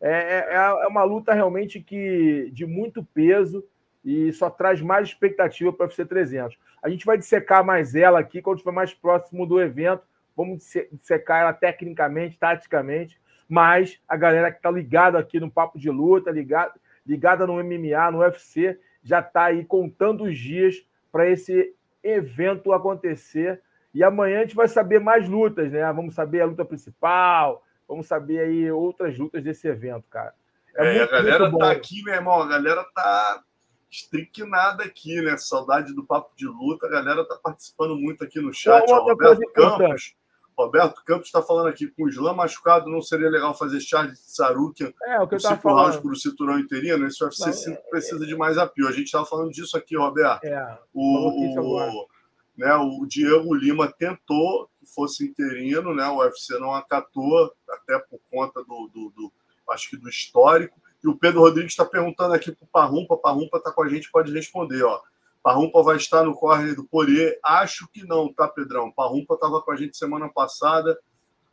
É, 0.00 0.10
é, 0.10 0.38
é, 0.50 0.56
é, 0.56 0.86
uma 0.86 1.02
luta 1.02 1.32
realmente 1.32 1.80
que 1.80 2.50
de 2.52 2.66
muito 2.66 3.02
peso, 3.02 3.64
e 4.04 4.32
só 4.32 4.48
traz 4.48 4.80
mais 4.80 5.08
expectativa 5.08 5.72
para 5.72 5.84
o 5.84 5.86
UFC 5.86 6.04
300. 6.04 6.56
A 6.82 6.88
gente 6.88 7.04
vai 7.04 7.18
dissecar 7.18 7.64
mais 7.64 7.94
ela 7.94 8.18
aqui 8.20 8.40
quando 8.40 8.58
estiver 8.58 8.72
mais 8.72 8.94
próximo 8.94 9.44
do 9.44 9.60
evento. 9.60 10.02
Vamos 10.36 10.72
dissecar 10.92 11.42
ela 11.42 11.52
tecnicamente, 11.52 12.38
taticamente, 12.38 13.20
mas 13.48 14.00
a 14.08 14.16
galera 14.16 14.52
que 14.52 14.58
está 14.58 14.70
ligada 14.70 15.18
aqui 15.18 15.40
no 15.40 15.50
Papo 15.50 15.78
de 15.78 15.90
Luta, 15.90 16.30
ligada, 16.30 16.72
ligada 17.08 17.46
no 17.46 17.54
MMA, 17.54 18.10
no 18.12 18.18
UFC, 18.18 18.78
já 19.02 19.20
está 19.20 19.46
aí 19.46 19.64
contando 19.64 20.24
os 20.24 20.38
dias 20.38 20.76
para 21.10 21.28
esse 21.28 21.74
evento 22.02 22.72
acontecer. 22.72 23.62
E 23.94 24.04
amanhã 24.04 24.40
a 24.40 24.42
gente 24.42 24.54
vai 24.54 24.68
saber 24.68 25.00
mais 25.00 25.26
lutas, 25.26 25.72
né? 25.72 25.90
Vamos 25.92 26.14
saber 26.14 26.42
a 26.42 26.46
luta 26.46 26.64
principal, 26.64 27.64
vamos 27.88 28.06
saber 28.06 28.40
aí 28.40 28.70
outras 28.70 29.16
lutas 29.18 29.42
desse 29.42 29.66
evento, 29.66 30.04
cara. 30.10 30.34
É, 30.76 30.86
é 30.86 30.98
muito, 30.98 31.14
a 31.14 31.22
galera 31.22 31.58
tá 31.58 31.70
aqui, 31.70 32.02
meu 32.04 32.14
irmão, 32.14 32.42
a 32.42 32.46
galera 32.46 32.84
tá 32.94 33.42
estriquinada 33.90 34.84
aqui, 34.84 35.20
né? 35.22 35.36
Saudade 35.38 35.94
do 35.94 36.04
papo 36.04 36.36
de 36.36 36.46
luta, 36.46 36.86
a 36.86 36.90
galera 36.90 37.26
tá 37.26 37.38
participando 37.42 37.96
muito 37.96 38.22
aqui 38.22 38.38
no 38.38 38.52
chat. 38.52 38.84
Ó, 38.90 39.02
Roberto 39.02 39.50
Campos, 39.52 40.14
Roberto 40.58 41.04
Campos 41.04 41.26
está 41.26 41.40
falando 41.40 41.68
aqui 41.68 41.86
com 41.86 42.04
o 42.04 42.08
Slam 42.08 42.34
machucado, 42.34 42.90
não 42.90 43.00
seria 43.00 43.30
legal 43.30 43.56
fazer 43.56 43.80
charge 43.80 44.12
de 44.12 44.18
Sarukian 44.18 44.92
é, 45.04 45.20
o 45.20 45.28
que 45.28 45.36
eu 45.36 45.40
tava 45.40 45.56
falando. 45.60 46.02
para 46.02 46.10
o 46.10 46.16
cinturão 46.16 46.58
interino? 46.58 47.06
Esse 47.06 47.22
UFC 47.22 47.52
5 47.52 47.78
é, 47.78 47.90
precisa 47.90 48.24
é, 48.24 48.26
de 48.26 48.36
mais 48.36 48.58
apio. 48.58 48.88
A 48.88 48.92
gente 48.92 49.04
estava 49.04 49.24
falando 49.24 49.52
disso 49.52 49.76
aqui, 49.76 49.96
Roberto. 49.96 50.44
É, 50.44 50.78
o, 50.92 51.60
o, 51.60 52.08
né, 52.56 52.74
o 52.74 53.06
Diego 53.06 53.54
Lima 53.54 53.90
tentou 53.90 54.68
que 54.80 54.86
fosse 54.86 55.24
interino, 55.24 55.94
né? 55.94 56.08
O 56.08 56.18
UFC 56.18 56.58
não 56.58 56.74
acatou, 56.74 57.54
até 57.70 57.98
por 58.00 58.18
conta 58.28 58.60
do, 58.64 58.90
do, 58.92 59.10
do 59.10 59.32
acho 59.70 59.90
que 59.90 59.96
do 59.96 60.08
histórico. 60.08 60.76
E 61.04 61.06
o 61.06 61.16
Pedro 61.16 61.40
Rodrigues 61.40 61.72
está 61.72 61.84
perguntando 61.84 62.34
aqui 62.34 62.50
para 62.50 62.64
o 62.64 62.68
Parrumpa. 62.68 63.16
Parrumpa 63.16 63.58
está 63.58 63.70
com 63.70 63.84
a 63.84 63.88
gente, 63.88 64.10
pode 64.10 64.32
responder, 64.32 64.82
ó. 64.82 65.00
Parrumpa 65.48 65.82
vai 65.82 65.96
estar 65.96 66.24
no 66.24 66.34
corner 66.34 66.76
do 66.76 66.84
Poirier? 66.84 67.40
Acho 67.42 67.88
que 67.88 68.04
não, 68.04 68.30
tá, 68.30 68.46
Pedrão? 68.46 68.92
Parrumpa 68.92 69.32
estava 69.32 69.62
com 69.62 69.72
a 69.72 69.76
gente 69.76 69.96
semana 69.96 70.28
passada. 70.28 71.00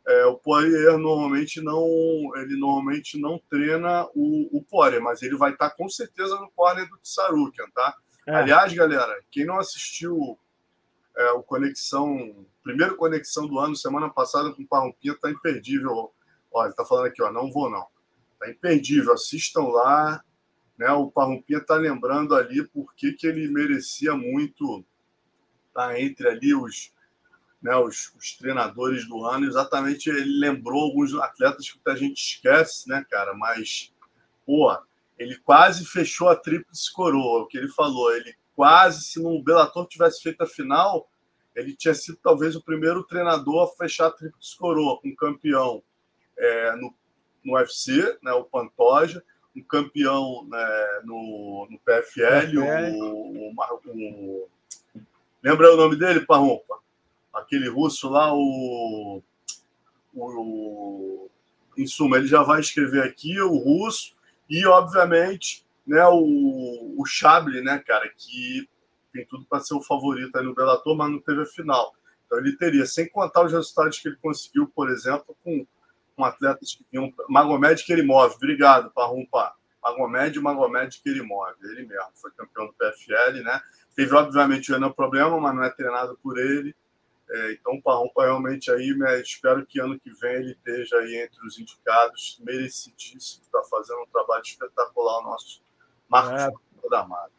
É, 0.06 0.26
o 0.26 0.36
Poirier 0.36 0.98
normalmente 0.98 1.62
não, 1.62 1.80
ele 2.36 2.58
normalmente 2.58 3.18
não 3.18 3.40
treina 3.48 4.06
o, 4.14 4.58
o 4.58 4.62
Poirier, 4.62 5.00
mas 5.00 5.22
ele 5.22 5.34
vai 5.34 5.52
estar 5.52 5.70
com 5.70 5.88
certeza 5.88 6.38
no 6.38 6.50
corner 6.50 6.86
do 6.90 6.98
Tsarukian, 6.98 7.64
tá? 7.74 7.96
É. 8.26 8.34
Aliás, 8.34 8.70
galera, 8.74 9.18
quem 9.30 9.46
não 9.46 9.58
assistiu 9.58 10.38
é, 11.16 11.30
o 11.30 11.42
Conexão, 11.42 12.46
primeiro 12.62 12.96
Conexão 12.96 13.46
do 13.46 13.58
ano, 13.58 13.74
semana 13.74 14.10
passada 14.10 14.52
com 14.52 14.62
o 14.62 14.68
Parrumpinha, 14.68 15.16
tá 15.18 15.30
imperdível. 15.30 16.12
Olha, 16.52 16.66
ele 16.66 16.76
tá 16.76 16.84
falando 16.84 17.06
aqui, 17.06 17.22
ó, 17.22 17.32
não 17.32 17.50
vou 17.50 17.70
não. 17.70 17.86
Tá 18.38 18.50
imperdível, 18.50 19.14
assistam 19.14 19.68
lá. 19.68 20.22
Né? 20.78 20.90
O 20.90 21.10
Parrumpinha 21.10 21.58
está 21.58 21.74
lembrando 21.74 22.34
ali 22.34 22.66
por 22.68 22.94
que, 22.94 23.16
ele 23.22 23.48
merecia 23.48 24.14
muito 24.14 24.84
estar 25.68 25.88
tá 25.88 26.00
entre 26.00 26.28
ali 26.28 26.54
os, 26.54 26.92
né, 27.62 27.74
os, 27.76 28.12
os, 28.14 28.36
treinadores 28.36 29.08
do 29.08 29.24
ano. 29.24 29.46
Exatamente, 29.46 30.10
ele 30.10 30.38
lembrou 30.38 30.82
alguns 30.82 31.14
atletas 31.14 31.70
que 31.70 31.90
a 31.90 31.96
gente 31.96 32.18
esquece, 32.18 32.88
né, 32.88 33.04
cara? 33.10 33.34
Mas, 33.34 33.92
pô, 34.44 34.76
ele 35.18 35.36
quase 35.38 35.86
fechou 35.86 36.28
a 36.28 36.36
tríplice 36.36 36.92
coroa, 36.92 37.42
o 37.42 37.46
que 37.46 37.56
ele 37.56 37.68
falou. 37.68 38.14
Ele 38.14 38.34
quase, 38.54 39.02
se 39.02 39.22
no 39.22 39.42
Bellator 39.42 39.86
tivesse 39.86 40.22
feito 40.22 40.42
a 40.42 40.46
final, 40.46 41.08
ele 41.54 41.74
tinha 41.74 41.94
sido 41.94 42.18
talvez 42.22 42.54
o 42.54 42.62
primeiro 42.62 43.02
treinador 43.02 43.64
a 43.64 43.76
fechar 43.76 44.08
a 44.08 44.12
tríplice 44.12 44.56
coroa 44.58 45.00
com 45.00 45.08
um 45.08 45.16
campeão 45.16 45.82
é, 46.38 46.76
no, 46.76 46.94
no 47.42 47.54
UFC, 47.54 48.18
né, 48.22 48.32
o 48.32 48.44
Pantoja 48.44 49.24
um 49.56 49.62
campeão 49.62 50.46
né, 50.48 51.00
no, 51.04 51.66
no 51.70 51.78
PFL, 51.78 52.58
o, 52.58 53.50
o, 53.50 53.54
o, 53.86 54.48
Lembra 55.42 55.72
o 55.72 55.76
nome 55.76 55.96
dele, 55.96 56.20
Parrompa? 56.20 56.78
Aquele 57.32 57.68
russo 57.68 58.08
lá, 58.08 58.34
o, 58.34 59.22
o. 60.14 61.30
Em 61.76 61.86
suma, 61.86 62.16
ele 62.16 62.26
já 62.26 62.42
vai 62.42 62.60
escrever 62.60 63.02
aqui, 63.02 63.38
o 63.40 63.56
russo, 63.56 64.14
e, 64.48 64.64
obviamente, 64.66 65.64
né, 65.86 66.06
o, 66.06 66.94
o 66.98 67.04
Chable, 67.04 67.60
né, 67.60 67.78
cara, 67.86 68.08
que 68.16 68.66
tem 69.12 69.26
tudo 69.26 69.44
para 69.44 69.60
ser 69.60 69.74
o 69.74 69.82
favorito 69.82 70.36
aí 70.36 70.44
no 70.44 70.54
Bellator, 70.54 70.96
mas 70.96 71.10
não 71.10 71.20
teve 71.20 71.42
a 71.42 71.46
final. 71.46 71.94
Então 72.26 72.38
ele 72.38 72.56
teria, 72.56 72.86
sem 72.86 73.08
contar 73.08 73.44
os 73.44 73.52
resultados 73.52 73.98
que 73.98 74.08
ele 74.08 74.16
conseguiu, 74.16 74.66
por 74.74 74.90
exemplo, 74.90 75.36
com 75.44 75.66
com 76.16 76.24
atletas 76.24 76.74
que 76.74 76.84
tinham. 76.90 77.12
Magomed 77.28 77.84
Kerimov, 77.84 78.34
obrigado, 78.34 78.90
Parrumpa. 78.90 79.54
Magomed, 79.82 80.40
Magomed 80.40 81.00
Kerimov, 81.02 81.54
ele 81.62 81.86
mesmo, 81.86 82.10
foi 82.14 82.30
campeão 82.32 82.66
do 82.66 82.72
PFL, 82.72 83.42
né? 83.44 83.60
Teve, 83.94 84.14
obviamente, 84.14 84.70
o 84.70 84.74
Renan 84.74 84.90
problema, 84.90 85.38
mas 85.38 85.54
não 85.54 85.62
é 85.62 85.70
treinado 85.70 86.18
por 86.22 86.38
ele. 86.38 86.74
É, 87.28 87.52
então, 87.52 87.74
o 87.74 87.82
Parrumpa 87.82 88.24
realmente 88.24 88.70
aí, 88.70 88.94
né, 88.96 89.20
espero 89.20 89.66
que 89.66 89.80
ano 89.80 89.98
que 89.98 90.10
vem 90.20 90.34
ele 90.34 90.52
esteja 90.52 90.96
aí 90.96 91.16
entre 91.16 91.44
os 91.44 91.58
indicados, 91.58 92.40
merecidíssimo, 92.44 93.42
está 93.42 93.62
fazendo 93.64 94.00
um 94.02 94.06
trabalho 94.06 94.42
espetacular 94.42 95.18
o 95.18 95.22
nosso 95.22 95.60
Marcos 96.08 96.60
é. 96.84 96.88
da 96.88 97.04
Mara. 97.04 97.30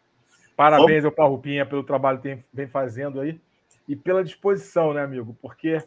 Parabéns 0.57 1.03
Vamos... 1.03 1.05
ao 1.05 1.11
Parrupinha 1.11 1.65
pelo 1.65 1.83
trabalho 1.83 2.19
que 2.19 2.43
vem 2.51 2.67
fazendo 2.67 3.21
aí 3.21 3.39
e 3.87 3.95
pela 3.95 4.23
disposição, 4.23 4.93
né, 4.93 5.03
amigo? 5.03 5.37
Porque 5.41 5.81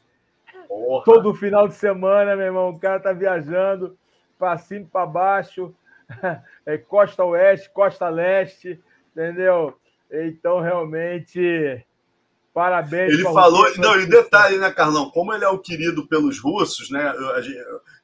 Porra. 0.70 1.04
Todo 1.04 1.35
final 1.35 1.66
de 1.66 1.74
semana, 1.74 2.37
meu 2.37 2.46
irmão, 2.46 2.70
o 2.70 2.78
cara 2.78 3.00
tá 3.00 3.12
viajando 3.12 3.98
para 4.38 4.56
cima 4.56 4.83
e 4.83 4.88
para 4.88 5.04
baixo, 5.04 5.74
é, 6.64 6.78
costa 6.78 7.24
oeste, 7.24 7.68
costa 7.70 8.09
leste, 8.09 8.80
entendeu? 9.11 9.76
Então, 10.09 10.61
realmente, 10.61 11.85
parabéns. 12.54 13.14
Ele 13.14 13.24
falou, 13.24 13.66
não, 13.78 14.00
e 14.00 14.06
detalhe, 14.06 14.59
né, 14.59 14.70
Carlão? 14.70 15.11
Como 15.11 15.35
ele 15.35 15.42
é 15.42 15.48
o 15.48 15.59
querido 15.59 16.06
pelos 16.06 16.38
russos, 16.38 16.88
né? 16.88 17.09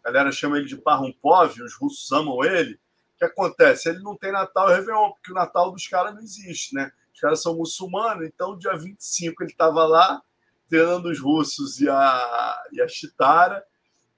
A, 0.05 0.11
galera 0.11 0.33
chama 0.33 0.59
ele 0.59 0.67
de 0.67 0.77
Parrumpov, 0.77 1.63
os 1.63 1.75
russos 1.75 2.11
amam 2.11 2.43
ele. 2.43 2.75
O 2.75 3.19
que 3.19 3.25
acontece? 3.25 3.89
Ele 3.89 4.01
não 4.01 4.17
tem 4.17 4.33
Natal 4.33 4.71
e 4.71 4.75
Réveillon, 4.75 5.13
porque 5.13 5.31
o 5.31 5.35
Natal 5.35 5.71
dos 5.71 5.87
caras 5.87 6.13
não 6.13 6.21
existe, 6.21 6.75
né? 6.75 6.91
Os 7.15 7.21
caras 7.21 7.41
são 7.41 7.57
muçulmanos, 7.57 8.27
então 8.27 8.59
dia 8.59 8.77
25 8.77 9.45
ele 9.45 9.53
estava 9.53 9.87
lá, 9.87 10.21
treinando 10.69 11.11
os 11.11 11.21
russos 11.21 11.81
e 11.81 11.89
a, 11.89 12.63
e 12.73 12.81
a 12.81 12.89
Chitara. 12.89 13.65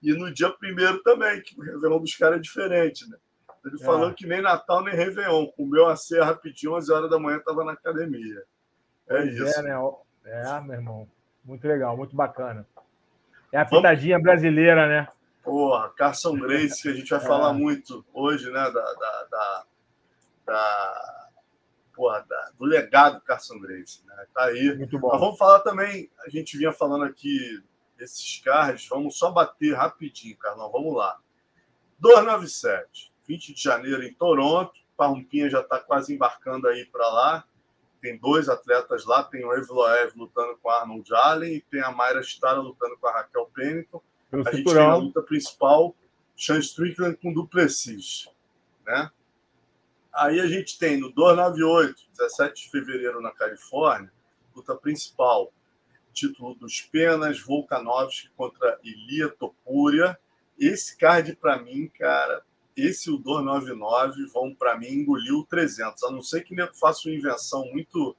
E 0.02 0.12
no 0.12 0.32
dia 0.32 0.50
primeiro 0.50 1.02
também, 1.02 1.40
que 1.42 1.58
o 1.58 1.62
Réveillon 1.62 1.98
dos 1.98 2.14
caras 2.14 2.38
é 2.38 2.40
diferente, 2.40 3.08
né? 3.08 3.16
Ele 3.64 3.76
é. 3.80 3.84
falou 3.84 4.14
que 4.14 4.26
nem 4.26 4.40
Natal 4.40 4.82
nem 4.84 4.94
Réveillon. 4.94 5.46
Comeu 5.48 5.88
a 5.88 5.96
ceia 5.96 6.24
rapidinho, 6.24 6.74
11 6.74 6.92
horas 6.92 7.10
da 7.10 7.18
manhã, 7.18 7.38
estava 7.38 7.64
na 7.64 7.72
academia. 7.72 8.42
É 9.08 9.16
pois 9.16 9.34
isso. 9.34 9.58
É, 9.58 9.62
né? 9.62 9.74
É, 10.24 10.60
meu 10.60 10.74
irmão. 10.74 11.08
Muito 11.44 11.66
legal, 11.66 11.96
muito 11.96 12.14
bacana. 12.14 12.66
É 13.52 13.58
a 13.58 13.64
pitadinha 13.64 14.16
Vamos... 14.16 14.24
brasileira, 14.24 14.86
né? 14.86 15.08
Porra, 15.42 15.88
Carson 15.96 16.34
Grace, 16.34 16.82
que 16.82 16.88
a 16.88 16.92
gente 16.92 17.08
vai 17.08 17.18
é. 17.24 17.26
falar 17.26 17.52
muito 17.52 18.04
hoje, 18.12 18.50
né? 18.50 18.60
Da, 18.60 18.70
da, 18.70 19.26
da, 19.30 19.64
da 20.46 21.17
porra, 21.98 22.24
da, 22.28 22.52
do 22.56 22.64
legado 22.64 23.20
Carson 23.22 23.58
Grace. 23.58 24.06
Né? 24.06 24.26
Tá 24.32 24.44
aí. 24.44 24.76
Muito 24.76 24.96
bom. 25.00 25.08
Mas 25.10 25.20
vamos 25.20 25.36
falar 25.36 25.58
também, 25.60 26.08
a 26.24 26.30
gente 26.30 26.56
vinha 26.56 26.72
falando 26.72 27.04
aqui 27.04 27.60
desses 27.96 28.40
cards, 28.44 28.88
vamos 28.88 29.18
só 29.18 29.32
bater 29.32 29.74
rapidinho, 29.74 30.36
Carlão, 30.36 30.70
vamos 30.70 30.96
lá. 30.96 31.18
297, 31.98 33.12
20 33.26 33.54
de 33.54 33.60
janeiro 33.60 34.04
em 34.04 34.14
Toronto, 34.14 34.72
Parrumpinha 34.96 35.50
já 35.50 35.60
está 35.60 35.80
quase 35.80 36.14
embarcando 36.14 36.68
aí 36.68 36.86
para 36.86 37.08
lá. 37.08 37.44
Tem 38.00 38.16
dois 38.16 38.48
atletas 38.48 39.04
lá, 39.04 39.24
tem 39.24 39.44
o 39.44 39.52
Evloev 39.52 40.12
lutando 40.16 40.56
com 40.58 40.70
a 40.70 40.82
Arnold 40.82 41.12
Allen 41.12 41.54
e 41.54 41.60
tem 41.60 41.82
a 41.82 41.90
Mayra 41.90 42.22
Stara 42.22 42.60
lutando 42.60 42.96
com 42.96 43.08
a 43.08 43.12
Raquel 43.12 43.50
Pennington. 43.52 44.00
a 44.32 44.54
gente 44.54 44.72
tem 44.72 44.78
a 44.80 44.94
luta 44.94 45.20
principal, 45.20 45.96
Sean 46.36 46.60
Strickland 46.60 47.16
com 47.16 47.32
Duplessis, 47.32 48.28
né? 48.86 49.10
Aí 50.18 50.40
a 50.40 50.46
gente 50.48 50.76
tem 50.76 50.96
no 50.96 51.12
298, 51.12 51.94
17 52.10 52.64
de 52.64 52.70
fevereiro 52.70 53.20
na 53.20 53.30
Califórnia, 53.30 54.12
luta 54.54 54.74
principal, 54.74 55.52
título 56.12 56.56
dos 56.56 56.80
Penas, 56.80 57.40
Volkanovski 57.40 58.28
contra 58.36 58.80
Ilia 58.82 59.28
Topuria. 59.28 60.18
Esse 60.58 60.96
card 60.96 61.36
para 61.36 61.62
mim, 61.62 61.88
cara, 61.96 62.42
esse 62.76 63.08
o 63.08 63.16
299 63.16 64.26
vão 64.26 64.52
para 64.52 64.76
mim 64.76 64.88
engolir 64.88 65.34
o 65.34 65.46
300. 65.46 66.02
A 66.02 66.10
não 66.10 66.20
ser 66.20 66.42
que 66.42 66.60
eu 66.60 66.74
faça 66.74 67.08
uma 67.08 67.14
invenção 67.14 67.64
muito 67.70 68.16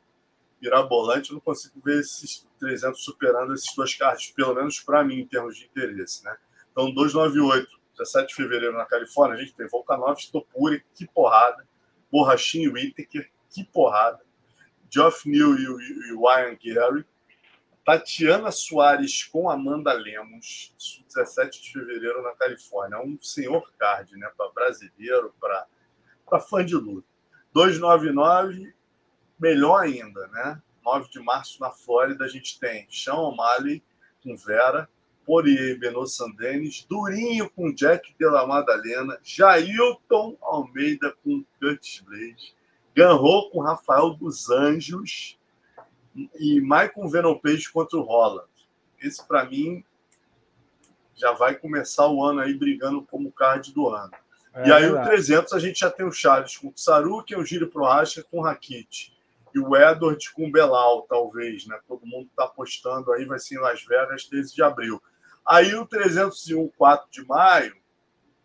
mirabolante, 0.62 1.32
eu 1.32 1.34
não 1.34 1.42
consigo 1.42 1.82
ver 1.84 2.00
esses 2.00 2.48
300 2.60 3.04
superando 3.04 3.54
esses 3.54 3.76
dois 3.76 3.94
cards, 3.96 4.32
pelo 4.32 4.56
menos 4.56 4.80
para 4.80 5.04
mim, 5.04 5.20
em 5.20 5.28
termos 5.28 5.58
de 5.58 5.66
interesse, 5.66 6.24
né? 6.24 6.34
Então, 6.72 6.94
298, 6.94 7.68
17 7.98 8.30
de 8.30 8.36
fevereiro 8.36 8.78
na 8.78 8.86
Califórnia, 8.86 9.36
a 9.36 9.42
gente 9.42 9.54
tem 9.54 9.68
Volkanovski, 9.68 10.32
Topuria, 10.32 10.82
que 10.96 11.06
porrada. 11.06 11.68
Borrachinho 12.12 12.74
Whittaker, 12.74 13.30
que 13.50 13.64
porrada. 13.64 14.20
Geoff 14.90 15.30
Neal 15.30 15.56
e 15.56 15.64
e 15.64 16.14
o 16.14 16.28
Ryan 16.28 16.58
Gary. 16.62 17.06
Tatiana 17.86 18.52
Soares 18.52 19.24
com 19.24 19.50
Amanda 19.50 19.92
Lemos, 19.94 20.76
17 21.08 21.62
de 21.62 21.72
fevereiro 21.72 22.22
na 22.22 22.32
Califórnia. 22.34 22.98
É 22.98 23.00
um 23.00 23.18
senhor 23.20 23.72
card, 23.80 24.16
né? 24.16 24.30
Para 24.38 24.52
brasileiro, 24.52 25.34
para 25.40 26.40
fã 26.40 26.64
de 26.64 26.76
luta. 26.76 27.08
299, 27.52 28.74
melhor 29.40 29.84
ainda, 29.84 30.28
né? 30.28 30.62
9 30.86 31.10
de 31.10 31.20
março 31.20 31.60
na 31.60 31.72
Flórida, 31.72 32.26
a 32.26 32.28
gente 32.28 32.60
tem 32.60 32.88
Sean 32.92 33.16
O'Malley 33.16 33.84
com 34.24 34.36
Vera, 34.36 34.90
Poirier 35.30 35.78
Benoit 35.78 36.10
Sandenis, 36.10 36.88
Durinho 36.90 37.48
com 37.52 37.72
Jack 37.72 38.16
de 38.18 38.26
la 38.26 38.48
Madalena, 38.48 39.16
Jailton 39.22 40.36
Almeida 40.42 41.16
com 41.24 41.46
Curtis 41.60 42.00
Blade, 42.00 42.56
Ganro 42.96 43.48
com 43.52 43.62
Rafael 43.62 44.16
dos 44.16 44.50
Anjos 44.50 45.38
e 46.16 46.60
Michael 46.60 47.08
Venom 47.12 47.38
Page 47.38 47.72
contra 47.72 48.00
o 48.00 48.02
Holland. 48.02 48.50
Esse, 49.00 49.24
para 49.28 49.46
mim, 49.46 49.86
já 51.14 51.32
vai 51.34 51.54
começar 51.54 52.08
o 52.08 52.24
ano 52.26 52.40
aí 52.40 52.56
brigando 52.56 53.04
como 53.04 53.32
card 53.32 53.72
do 53.72 53.88
ano. 53.88 54.12
É, 54.52 54.68
e 54.68 54.72
aí 54.72 54.86
é 54.86 54.92
o 54.92 55.04
300 55.04 55.54
a 55.54 55.60
gente 55.60 55.82
já 55.82 55.92
tem 55.92 56.08
o 56.08 56.12
Charles 56.12 56.58
com 56.58 56.70
o 56.70 56.74
Saruki, 56.76 57.36
o 57.36 57.46
Giro 57.46 57.70
Prohaska 57.70 58.24
com 58.24 58.40
o 58.40 58.42
Rakit. 58.42 59.16
E 59.54 59.60
o 59.60 59.76
Edward 59.76 60.34
com 60.34 60.48
o 60.48 60.52
Belal, 60.52 61.04
talvez, 61.08 61.68
né? 61.68 61.80
Todo 61.88 62.04
mundo 62.04 62.28
está 62.32 62.46
apostando 62.46 63.12
aí, 63.12 63.26
vai 63.26 63.38
ser 63.38 63.56
em 63.56 63.60
Las 63.60 63.84
Vegas, 63.86 64.26
13 64.26 64.56
de 64.56 64.64
abril. 64.64 65.00
Aí 65.50 65.74
o 65.74 65.84
301, 65.84 66.70
4 66.78 67.10
de 67.10 67.26
maio, 67.26 67.76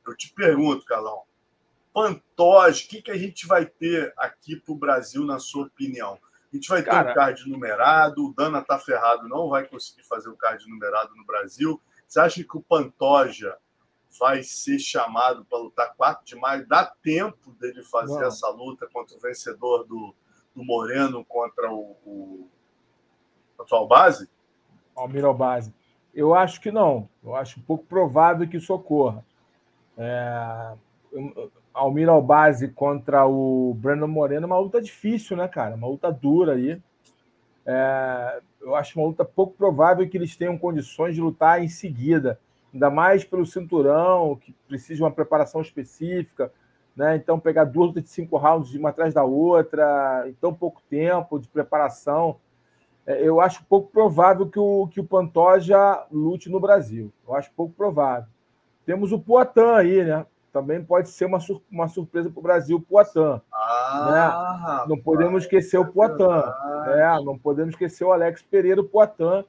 eu 0.06 0.16
te 0.16 0.32
pergunto, 0.32 0.86
Calão, 0.86 1.24
Pantoja, 1.92 2.82
o 2.82 2.88
que, 2.88 3.02
que 3.02 3.10
a 3.10 3.16
gente 3.18 3.46
vai 3.46 3.66
ter 3.66 4.14
aqui 4.16 4.56
para 4.56 4.72
o 4.72 4.78
Brasil, 4.78 5.22
na 5.22 5.38
sua 5.38 5.66
opinião? 5.66 6.18
A 6.50 6.56
gente 6.56 6.66
vai 6.66 6.82
ter 6.82 6.88
Cara... 6.88 7.10
um 7.10 7.14
card 7.14 7.50
numerado, 7.50 8.24
o 8.24 8.32
Dana 8.32 8.62
tá 8.62 8.78
ferrado, 8.78 9.28
não 9.28 9.50
vai 9.50 9.68
conseguir 9.68 10.02
fazer 10.04 10.30
o 10.30 10.36
card 10.36 10.66
numerado 10.66 11.14
no 11.14 11.26
Brasil. 11.26 11.78
Você 12.08 12.20
acha 12.20 12.42
que 12.42 12.56
o 12.56 12.62
Pantoja 12.62 13.58
vai 14.18 14.42
ser 14.42 14.78
chamado 14.78 15.44
para 15.44 15.58
lutar 15.58 15.94
4 15.94 16.24
de 16.24 16.36
maio? 16.36 16.66
Dá 16.66 16.86
tempo 17.02 17.52
dele 17.60 17.82
fazer 17.84 18.24
essa 18.24 18.48
luta 18.48 18.88
contra 18.90 19.14
o 19.14 19.20
vencedor 19.20 19.84
do, 19.84 20.14
do 20.54 20.64
Moreno 20.64 21.22
contra 21.22 21.70
o, 21.70 21.98
o 22.06 22.50
atual 23.58 23.86
base? 23.86 24.30
Almiro 24.96 25.34
Base. 25.34 25.74
Eu 26.14 26.34
acho 26.34 26.60
que 26.60 26.70
não. 26.70 27.08
Eu 27.22 27.34
acho 27.34 27.60
pouco 27.62 27.84
provável 27.84 28.48
que 28.48 28.56
isso 28.56 28.72
ocorra. 28.72 29.24
É... 29.96 30.72
Almir 31.72 32.08
Albase 32.08 32.68
contra 32.68 33.26
o 33.26 33.74
Brandon 33.74 34.06
Moreno, 34.06 34.44
é 34.44 34.46
uma 34.46 34.58
luta 34.58 34.80
difícil, 34.80 35.36
né, 35.36 35.48
cara? 35.48 35.74
Uma 35.74 35.88
luta 35.88 36.12
dura 36.12 36.52
aí. 36.52 36.80
É, 37.66 38.40
eu 38.60 38.76
acho 38.76 38.98
uma 38.98 39.08
luta 39.08 39.24
pouco 39.24 39.54
provável 39.54 40.08
que 40.08 40.16
eles 40.16 40.36
tenham 40.36 40.56
condições 40.56 41.14
de 41.14 41.20
lutar 41.20 41.62
em 41.62 41.68
seguida, 41.68 42.38
ainda 42.72 42.90
mais 42.90 43.24
pelo 43.24 43.44
cinturão, 43.44 44.36
que 44.36 44.52
precisa 44.68 44.96
de 44.96 45.02
uma 45.02 45.10
preparação 45.10 45.60
específica, 45.60 46.52
né? 46.94 47.16
Então, 47.16 47.40
pegar 47.40 47.64
duas 47.64 47.88
lutas 47.88 48.04
de 48.04 48.10
cinco 48.10 48.36
rounds 48.36 48.70
de 48.70 48.78
uma 48.78 48.90
atrás 48.90 49.12
da 49.12 49.24
outra, 49.24 50.24
em 50.28 50.34
tão 50.34 50.54
pouco 50.54 50.80
tempo 50.88 51.40
de 51.40 51.48
preparação, 51.48 52.36
eu 53.06 53.40
acho 53.40 53.64
pouco 53.64 53.90
provável 53.90 54.48
que 54.48 54.58
o, 54.58 54.88
que 54.88 55.00
o 55.00 55.04
Pantoja 55.04 56.06
lute 56.10 56.50
no 56.50 56.60
Brasil. 56.60 57.12
Eu 57.26 57.34
acho 57.34 57.52
pouco 57.52 57.74
provável. 57.74 58.28
Temos 58.86 59.12
o 59.12 59.18
Poitin 59.18 59.60
aí, 59.60 60.04
né? 60.04 60.26
também 60.54 60.84
pode 60.84 61.08
ser 61.08 61.24
uma, 61.24 61.40
sur 61.40 61.60
uma 61.68 61.88
surpresa 61.88 62.30
para 62.30 62.38
o 62.38 62.42
Brasil, 62.42 62.76
o 62.76 62.80
Poitin. 62.80 63.40
Ah, 63.52 64.84
né? 64.86 64.94
Não 64.94 64.96
podemos 64.96 65.42
esquecer 65.42 65.78
o 65.78 65.86
Poitin. 65.86 66.22
É, 66.86 67.24
não 67.24 67.36
podemos 67.36 67.74
esquecer 67.74 68.04
o 68.04 68.12
Alex 68.12 68.40
Pereira, 68.40 68.80
o 68.80 68.84
Poitin, 68.84 69.44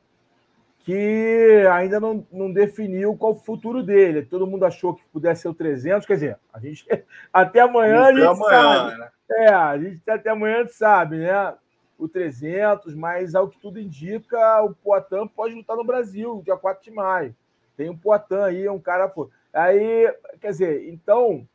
que 0.79 1.63
ainda 1.71 1.99
não, 1.99 2.25
não 2.31 2.51
definiu 2.51 3.15
qual 3.15 3.33
o 3.33 3.39
futuro 3.39 3.83
dele. 3.83 4.23
Todo 4.23 4.47
mundo 4.47 4.65
achou 4.65 4.95
que 4.95 5.03
pudesse 5.13 5.43
ser 5.43 5.49
o 5.49 5.53
300, 5.53 6.07
quer 6.07 6.13
dizer, 6.15 6.39
a 6.51 6.59
gente 6.59 6.83
até 7.31 7.59
amanhã 7.59 8.05
a 8.05 8.11
gente 8.11 8.25
amanhã, 8.25 8.39
sabe. 8.39 8.97
Né? 8.97 9.09
É, 9.29 9.49
a 9.49 9.77
gente 9.77 10.09
até 10.09 10.29
amanhã 10.31 10.55
a 10.55 10.61
gente 10.63 10.73
sabe, 10.73 11.17
né? 11.17 11.53
O 11.97 12.07
300, 12.07 12.93
mas 12.93 13.35
ao 13.35 13.47
que 13.47 13.59
tudo 13.59 13.79
indica, 13.79 14.61
o 14.63 14.73
Poitin 14.73 15.27
pode 15.27 15.55
lutar 15.55 15.77
no 15.77 15.83
Brasil, 15.83 16.41
dia 16.43 16.57
4 16.57 16.83
de 16.83 16.91
maio. 16.91 17.35
Tem 17.77 17.89
o 17.89 17.97
Poitin 17.97 18.35
aí, 18.35 18.65
é 18.65 18.71
um 18.71 18.79
cara. 18.79 19.07
Pô, 19.07 19.29
Aí, 19.55 20.13
quer 20.41 20.49
dizer, 20.49 20.89
então 20.89 21.47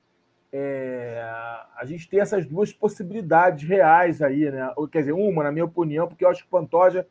é, 0.50 1.22
a 1.76 1.84
gente 1.84 2.08
tem 2.08 2.18
essas 2.18 2.46
duas 2.46 2.72
possibilidades 2.72 3.68
reais 3.68 4.22
aí, 4.22 4.50
né? 4.50 4.72
Quer 4.90 5.00
dizer, 5.00 5.12
uma, 5.12 5.44
na 5.44 5.52
minha 5.52 5.66
opinião, 5.66 6.08
porque 6.08 6.24
eu 6.24 6.30
acho 6.30 6.40
que 6.40 6.48
o 6.48 6.50
Pantoja, 6.50 7.06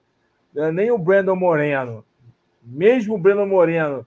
né, 0.52 0.72
nem 0.72 0.90
o 0.90 0.98
Brandon 0.98 1.36
Moreno, 1.36 2.04
mesmo 2.64 3.14
o 3.14 3.18
Brandon 3.20 3.46
Moreno, 3.46 4.06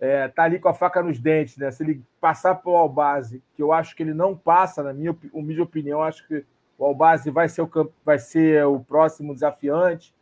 é, 0.00 0.26
tá 0.26 0.44
ali 0.44 0.58
com 0.58 0.70
a 0.70 0.74
faca 0.74 1.02
nos 1.02 1.18
dentes, 1.18 1.58
né? 1.58 1.70
Se 1.70 1.82
ele 1.82 2.02
passar 2.18 2.54
pelo 2.54 2.76
Albase, 2.76 3.42
que 3.54 3.62
eu 3.62 3.70
acho 3.70 3.94
que 3.94 4.02
ele 4.02 4.14
não 4.14 4.34
passa, 4.34 4.82
na 4.82 4.94
minha 4.94 5.14
humilde 5.34 5.60
opinião, 5.60 6.02
acho 6.02 6.26
que 6.26 6.46
o 6.82 6.86
Albase 6.86 7.30
vai 7.30 7.48
ser 7.48 7.62
o, 7.62 7.92
vai 8.04 8.18
ser 8.18 8.66
o 8.66 8.80
próximo 8.80 9.32
desafiante. 9.32 10.12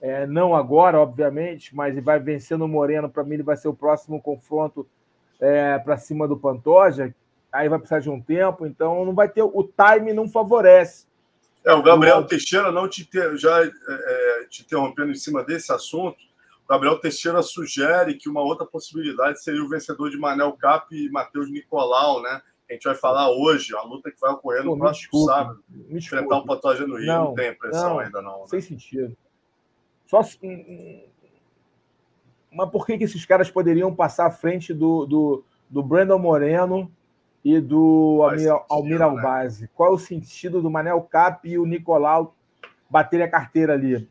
É, 0.00 0.26
não 0.26 0.56
agora, 0.56 0.98
obviamente, 0.98 1.74
mas 1.74 1.96
vai 2.02 2.18
vencendo 2.18 2.62
o 2.62 2.68
Moreno. 2.68 3.08
Para 3.08 3.22
mim, 3.22 3.34
ele 3.34 3.44
vai 3.44 3.56
ser 3.56 3.68
o 3.68 3.74
próximo 3.74 4.20
confronto 4.20 4.84
é, 5.38 5.78
para 5.78 5.96
cima 5.96 6.26
do 6.26 6.36
Pantoja, 6.36 7.14
aí 7.52 7.68
vai 7.68 7.78
precisar 7.78 8.00
de 8.00 8.10
um 8.10 8.20
tempo, 8.20 8.66
então 8.66 9.04
não 9.04 9.14
vai 9.14 9.28
ter. 9.28 9.42
O 9.42 9.62
time 9.62 10.12
não 10.12 10.28
favorece. 10.28 11.06
É, 11.64 11.72
o 11.72 11.82
Gabriel 11.82 12.26
Teixeira, 12.26 12.72
não 12.72 12.88
te 12.88 13.04
ter, 13.04 13.36
já 13.36 13.62
é, 13.62 13.70
é, 13.88 14.46
te 14.50 14.62
interrompendo 14.62 15.12
em 15.12 15.16
cima 15.16 15.44
desse 15.44 15.72
assunto, 15.72 16.18
o 16.64 16.68
Gabriel 16.68 16.98
Teixeira 16.98 17.40
sugere 17.40 18.14
que 18.14 18.28
uma 18.28 18.40
outra 18.40 18.66
possibilidade 18.66 19.40
seria 19.44 19.62
o 19.62 19.68
vencedor 19.68 20.10
de 20.10 20.18
Manel 20.18 20.54
Cap 20.54 20.92
e 20.92 21.08
Matheus 21.08 21.48
Nicolau, 21.48 22.20
né? 22.20 22.42
A 22.70 22.72
gente 22.74 22.84
vai 22.84 22.94
falar 22.94 23.28
hoje, 23.30 23.74
a 23.74 23.82
luta 23.82 24.12
que 24.12 24.20
vai 24.20 24.30
ocorrer 24.30 24.64
no 24.64 24.72
Pô, 24.72 24.78
próximo 24.78 25.10
desculpa, 25.10 25.32
sábado. 25.32 25.64
Enfrentar 25.90 26.38
o 26.38 26.44
Pantoja 26.46 26.86
no 26.86 26.96
Rio, 26.96 27.06
não, 27.06 27.24
não 27.24 27.34
tem 27.34 27.50
impressão 27.50 27.90
não, 27.90 27.98
ainda, 27.98 28.22
não. 28.22 28.40
Né? 28.42 28.46
Sem 28.46 28.60
sentido. 28.60 29.16
Só 30.06 30.22
mas 32.52 32.70
por 32.70 32.86
que, 32.86 32.96
que 32.96 33.04
esses 33.04 33.24
caras 33.24 33.50
poderiam 33.50 33.94
passar 33.94 34.26
à 34.26 34.30
frente 34.30 34.72
do, 34.72 35.04
do, 35.04 35.44
do 35.68 35.82
Brandon 35.82 36.18
Moreno 36.18 36.90
e 37.44 37.60
do 37.60 38.20
Almir, 38.22 38.52
Almir 38.68 39.02
Albase? 39.02 39.62
Né? 39.62 39.68
Qual 39.74 39.90
é 39.90 39.92
o 39.94 39.98
sentido 39.98 40.62
do 40.62 40.70
Manel 40.70 41.00
Cap 41.02 41.48
e 41.48 41.58
o 41.58 41.66
Nicolau 41.66 42.34
baterem 42.88 43.26
a 43.26 43.30
carteira 43.30 43.72
ali? 43.72 44.08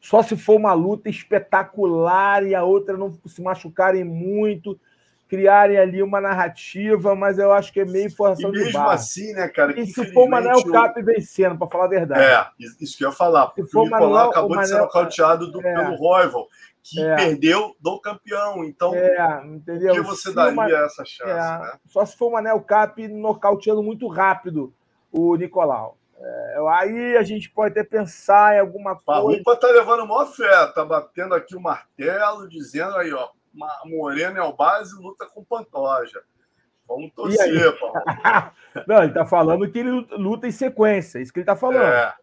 Só 0.00 0.22
se 0.22 0.36
for 0.36 0.56
uma 0.56 0.72
luta 0.72 1.08
espetacular 1.08 2.44
e 2.44 2.54
a 2.54 2.62
outra 2.62 2.96
não 2.96 3.12
se 3.24 3.40
machucarem 3.40 4.04
muito, 4.04 4.78
criarem 5.34 5.76
ali 5.76 6.00
uma 6.00 6.20
narrativa, 6.20 7.14
mas 7.16 7.38
eu 7.38 7.52
acho 7.52 7.72
que 7.72 7.80
é 7.80 7.84
meio 7.84 8.08
forçação 8.14 8.52
de 8.52 8.58
barra. 8.58 8.66
mesmo 8.66 8.88
assim, 8.88 9.32
né, 9.32 9.48
cara? 9.48 9.78
E 9.78 9.86
se 9.86 10.12
for 10.12 10.26
o 10.26 10.30
Manel 10.30 10.62
Cap 10.64 11.02
vencendo, 11.02 11.58
para 11.58 11.68
falar 11.68 11.86
a 11.86 11.88
verdade. 11.88 12.22
É, 12.22 12.46
isso 12.80 12.96
que 12.96 13.04
eu 13.04 13.08
ia 13.08 13.14
falar. 13.14 13.52
Se 13.54 13.66
for 13.66 13.80
o 13.80 13.84
Nicolau 13.84 14.30
acabou 14.30 14.50
o 14.50 14.54
Manel, 14.54 14.62
de 14.62 14.68
ser 14.68 14.78
nocauteado 14.78 15.50
do, 15.50 15.60
é, 15.60 15.74
pelo 15.74 15.96
Royval 15.96 16.48
que 16.84 17.02
é. 17.02 17.16
perdeu 17.16 17.74
do 17.80 17.98
campeão. 17.98 18.62
Então, 18.62 18.94
é, 18.94 19.42
entendeu? 19.46 19.92
o 19.92 19.96
que 19.96 20.02
você 20.02 20.28
se 20.28 20.34
daria 20.34 20.52
uma... 20.52 20.70
essa 20.70 21.04
chance? 21.04 21.30
É. 21.30 21.58
Né? 21.58 21.72
Só 21.86 22.04
se 22.04 22.16
for 22.16 22.28
o 22.28 22.32
Manel 22.32 22.60
Cap 22.60 23.08
nocauteando 23.08 23.82
muito 23.82 24.06
rápido 24.06 24.72
o 25.10 25.34
Nicolau. 25.34 25.96
É, 26.20 26.56
aí 26.68 27.16
a 27.16 27.22
gente 27.22 27.50
pode 27.50 27.72
até 27.72 27.82
pensar 27.82 28.54
em 28.54 28.60
alguma 28.60 28.94
coisa. 28.94 29.20
A 29.20 29.22
Rupa 29.22 29.56
tá 29.56 29.66
levando 29.68 30.06
maior 30.06 30.26
fé, 30.26 30.66
tá 30.68 30.84
batendo 30.84 31.34
aqui 31.34 31.56
o 31.56 31.60
martelo, 31.60 32.48
dizendo 32.48 32.96
aí, 32.96 33.12
ó, 33.12 33.30
Moreno 33.84 34.42
o 34.42 34.52
base 34.52 34.94
luta 35.00 35.26
com 35.26 35.44
Pantoja. 35.44 36.22
Vamos 36.86 37.12
torcer, 37.14 37.78
Paulo. 37.78 37.94
Não, 38.86 39.02
ele 39.02 39.12
tá 39.12 39.24
falando 39.24 39.70
que 39.70 39.78
ele 39.78 39.90
luta 40.12 40.46
em 40.46 40.52
sequência, 40.52 41.18
isso 41.18 41.32
que 41.32 41.40
ele 41.40 41.46
tá 41.46 41.56
falando. 41.56 41.82
É. 41.82 42.14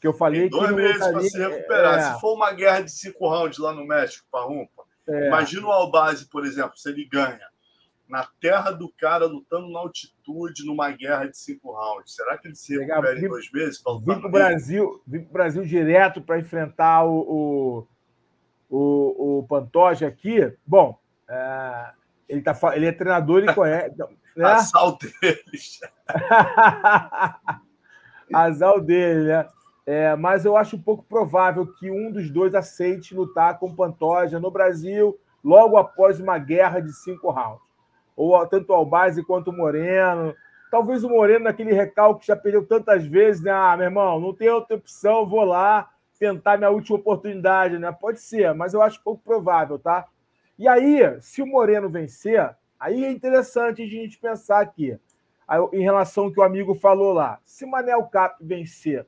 Que 0.00 0.06
eu 0.06 0.14
falei 0.14 0.42
Tem 0.42 0.50
dois 0.50 0.70
que. 0.70 0.76
meses 0.76 1.06
para 1.06 1.20
se 1.20 1.38
recuperar. 1.38 1.98
É... 1.98 2.02
Se 2.02 2.20
for 2.20 2.34
uma 2.34 2.52
guerra 2.52 2.80
de 2.80 2.90
cinco 2.90 3.28
rounds 3.28 3.58
lá 3.58 3.72
no 3.72 3.86
México, 3.86 4.26
Parrumpa, 4.30 4.82
é... 5.08 5.28
imagina 5.28 5.66
o 5.66 5.72
Albase, 5.72 6.28
por 6.28 6.44
exemplo, 6.44 6.76
se 6.76 6.88
ele 6.88 7.04
ganha 7.04 7.50
na 8.10 8.26
terra 8.40 8.72
do 8.72 8.92
cara, 8.98 9.24
lutando 9.26 9.70
na 9.70 9.78
altitude, 9.78 10.66
numa 10.66 10.90
guerra 10.90 11.26
de 11.26 11.38
cinco 11.38 11.72
rounds. 11.72 12.14
Será 12.16 12.36
que 12.36 12.48
ele 12.48 12.56
se 12.56 12.76
recupera 12.76 13.16
em 13.16 13.28
dois 13.28 13.50
meses 13.52 13.78
para 13.78 13.92
lutar 13.92 14.20
vim 14.20 14.28
Brasil, 14.28 15.02
para 15.08 15.18
o 15.20 15.24
Brasil 15.26 15.64
direto 15.64 16.20
para 16.20 16.40
enfrentar 16.40 17.04
o, 17.04 17.20
o, 17.20 17.86
o, 18.70 19.40
o 19.40 19.46
Pantoja 19.46 20.06
aqui. 20.06 20.50
Bom, 20.64 20.96
é, 21.28 21.90
ele, 22.28 22.40
tá, 22.40 22.56
ele 22.74 22.86
é 22.86 22.92
treinador, 22.92 23.42
ele 23.42 23.52
conhece. 23.52 23.96
Né? 24.36 24.44
Azal 24.44 24.96
deles. 24.96 25.80
Azal 28.32 28.80
dele, 28.80 29.24
né? 29.24 29.48
É, 29.84 30.14
mas 30.14 30.44
eu 30.44 30.56
acho 30.56 30.78
pouco 30.78 31.02
provável 31.02 31.66
que 31.66 31.90
um 31.90 32.12
dos 32.12 32.30
dois 32.30 32.54
aceite 32.54 33.14
lutar 33.14 33.58
com 33.58 33.74
Pantoja 33.74 34.38
no 34.38 34.50
Brasil 34.50 35.18
logo 35.42 35.76
após 35.76 36.20
uma 36.20 36.38
guerra 36.38 36.80
de 36.80 36.92
cinco 36.92 37.30
rounds. 37.30 37.62
Ou 38.14 38.46
tanto 38.46 38.70
o 38.70 38.76
Albase 38.76 39.24
quanto 39.24 39.50
o 39.50 39.56
Moreno. 39.56 40.34
Talvez 40.70 41.02
o 41.02 41.08
Moreno, 41.08 41.44
naquele 41.44 41.72
recalque 41.72 42.20
que 42.20 42.26
já 42.28 42.36
perdeu 42.36 42.64
tantas 42.64 43.04
vezes, 43.04 43.42
né? 43.42 43.50
Ah, 43.50 43.76
meu 43.76 43.86
irmão, 43.86 44.20
não 44.20 44.32
tem 44.32 44.48
outra 44.48 44.76
opção, 44.76 45.26
vou 45.26 45.42
lá 45.42 45.88
tentar 46.20 46.58
minha 46.58 46.70
última 46.70 46.98
oportunidade, 46.98 47.78
né? 47.78 47.90
Pode 47.90 48.20
ser, 48.20 48.54
mas 48.54 48.74
eu 48.74 48.82
acho 48.82 49.02
pouco 49.02 49.22
provável, 49.24 49.78
tá? 49.78 50.06
E 50.58 50.68
aí, 50.68 51.00
se 51.22 51.40
o 51.40 51.46
Moreno 51.46 51.88
vencer, 51.88 52.54
aí 52.78 53.06
é 53.06 53.10
interessante 53.10 53.82
a 53.82 53.86
gente 53.86 54.18
pensar 54.18 54.60
aqui. 54.60 54.96
Em 55.72 55.82
relação 55.82 56.24
ao 56.24 56.32
que 56.32 56.38
o 56.38 56.44
amigo 56.44 56.74
falou 56.74 57.14
lá, 57.14 57.40
se 57.42 57.64
Manel 57.66 58.04
Cap 58.04 58.36
vencer 58.40 59.04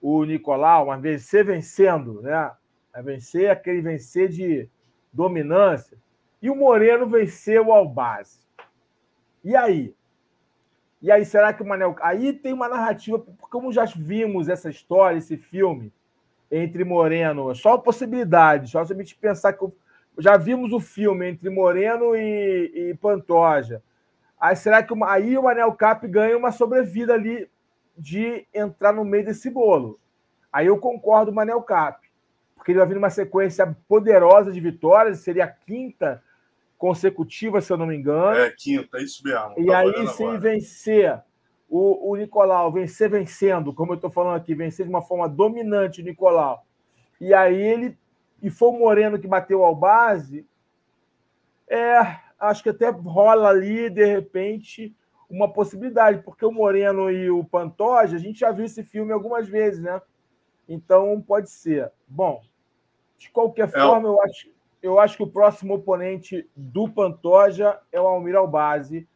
o 0.00 0.24
Nicolau, 0.24 0.86
mas 0.86 1.00
vencer 1.00 1.44
vencendo, 1.44 2.22
né? 2.22 2.50
É 2.94 3.02
vencer 3.02 3.50
aquele 3.50 3.82
vencer 3.82 4.28
de 4.28 4.68
dominância, 5.12 5.96
e 6.40 6.50
o 6.50 6.56
Moreno 6.56 7.06
venceu 7.06 7.66
o 7.66 7.72
Albaz. 7.72 8.44
E 9.44 9.54
aí? 9.54 9.94
E 11.04 11.12
aí, 11.12 11.22
será 11.22 11.52
que 11.52 11.62
o 11.62 11.66
Manel. 11.66 11.94
Aí 12.00 12.32
tem 12.32 12.54
uma 12.54 12.66
narrativa, 12.66 13.22
como 13.38 13.70
já 13.70 13.84
vimos 13.84 14.48
essa 14.48 14.70
história, 14.70 15.18
esse 15.18 15.36
filme, 15.36 15.92
entre 16.50 16.82
Moreno, 16.82 17.54
só 17.54 17.76
possibilidade, 17.76 18.70
só 18.70 18.80
a 18.80 18.84
gente 18.84 19.14
pensar 19.14 19.52
que. 19.52 19.66
Já 20.16 20.38
vimos 20.38 20.72
o 20.72 20.80
filme 20.80 21.28
entre 21.28 21.50
Moreno 21.50 22.16
e, 22.16 22.72
e 22.74 22.94
Pantoja. 22.94 23.82
Aí 24.40 24.56
será 24.56 24.82
que 24.82 24.94
aí 25.04 25.36
o 25.36 25.42
Manel 25.42 25.72
Cap 25.72 26.08
ganha 26.08 26.38
uma 26.38 26.50
sobrevida 26.50 27.12
ali 27.12 27.50
de 27.98 28.46
entrar 28.54 28.94
no 28.94 29.04
meio 29.04 29.26
desse 29.26 29.50
bolo? 29.50 30.00
Aí 30.50 30.68
eu 30.68 30.78
concordo 30.78 31.26
com 31.26 31.32
o 31.32 31.34
Manel 31.34 31.60
Cap, 31.60 32.00
porque 32.56 32.72
ele 32.72 32.78
vai 32.78 32.88
vir 32.88 32.94
numa 32.94 33.10
sequência 33.10 33.76
poderosa 33.86 34.50
de 34.50 34.58
vitórias, 34.58 35.18
seria 35.18 35.44
a 35.44 35.48
quinta 35.48 36.22
consecutiva, 36.78 37.60
se 37.60 37.72
eu 37.72 37.76
não 37.76 37.86
me 37.86 37.96
engano. 37.96 38.36
É, 38.36 38.50
quinta, 38.50 39.00
isso 39.00 39.22
mesmo. 39.24 39.54
E 39.56 39.66
tá 39.66 39.78
aí, 39.78 40.08
se 40.08 40.22
ele 40.22 40.38
vencer 40.38 41.22
o, 41.68 42.10
o 42.10 42.16
Nicolau, 42.16 42.72
vencer 42.72 43.10
vencendo, 43.10 43.72
como 43.72 43.92
eu 43.92 43.96
estou 43.96 44.10
falando 44.10 44.36
aqui, 44.36 44.54
vencer 44.54 44.86
de 44.86 44.90
uma 44.90 45.02
forma 45.02 45.28
dominante 45.28 46.00
o 46.00 46.04
Nicolau, 46.04 46.64
e 47.20 47.32
aí 47.32 47.60
ele. 47.60 47.98
E 48.42 48.50
foi 48.50 48.68
o 48.68 48.78
Moreno 48.78 49.18
que 49.18 49.26
bateu 49.26 49.64
ao 49.64 49.74
base, 49.74 50.46
é, 51.66 52.18
acho 52.38 52.62
que 52.62 52.68
até 52.68 52.90
rola 52.90 53.48
ali, 53.48 53.88
de 53.88 54.04
repente, 54.04 54.94
uma 55.30 55.50
possibilidade, 55.50 56.22
porque 56.22 56.44
o 56.44 56.52
Moreno 56.52 57.10
e 57.10 57.30
o 57.30 57.42
Pantoja, 57.42 58.16
a 58.16 58.20
gente 58.20 58.40
já 58.40 58.52
viu 58.52 58.64
esse 58.64 58.82
filme 58.82 59.12
algumas 59.12 59.48
vezes, 59.48 59.80
né? 59.82 60.00
Então 60.68 61.20
pode 61.26 61.50
ser. 61.50 61.90
Bom, 62.06 62.42
de 63.18 63.30
qualquer 63.30 63.68
é. 63.68 63.70
forma, 63.70 64.08
eu 64.08 64.20
acho, 64.22 64.50
eu 64.84 65.00
acho 65.00 65.16
que 65.16 65.22
o 65.22 65.30
próximo 65.30 65.76
oponente 65.76 66.46
do 66.54 66.86
Pantoja 66.86 67.80
é 67.90 67.98
o 67.98 68.06
Almir 68.06 68.36
Albase. 68.36 69.08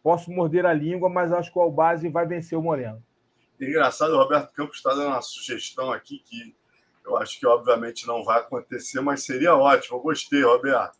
Posso 0.00 0.30
morder 0.30 0.64
a 0.64 0.72
língua, 0.72 1.08
mas 1.08 1.32
acho 1.32 1.52
que 1.52 1.58
o 1.58 1.62
Albase 1.62 2.08
vai 2.08 2.24
vencer 2.24 2.56
o 2.56 2.62
Moreno. 2.62 3.02
Engraçado, 3.60 4.14
o 4.14 4.16
Roberto 4.16 4.52
Campos 4.52 4.76
está 4.76 4.90
dando 4.90 5.08
uma 5.08 5.20
sugestão 5.20 5.90
aqui 5.90 6.20
que 6.20 6.54
eu 7.04 7.16
acho 7.16 7.40
que 7.40 7.44
obviamente 7.44 8.06
não 8.06 8.22
vai 8.22 8.38
acontecer, 8.38 9.00
mas 9.00 9.24
seria 9.24 9.56
ótimo. 9.56 9.96
Eu 9.96 10.02
gostei, 10.02 10.44
Roberto. 10.44 10.96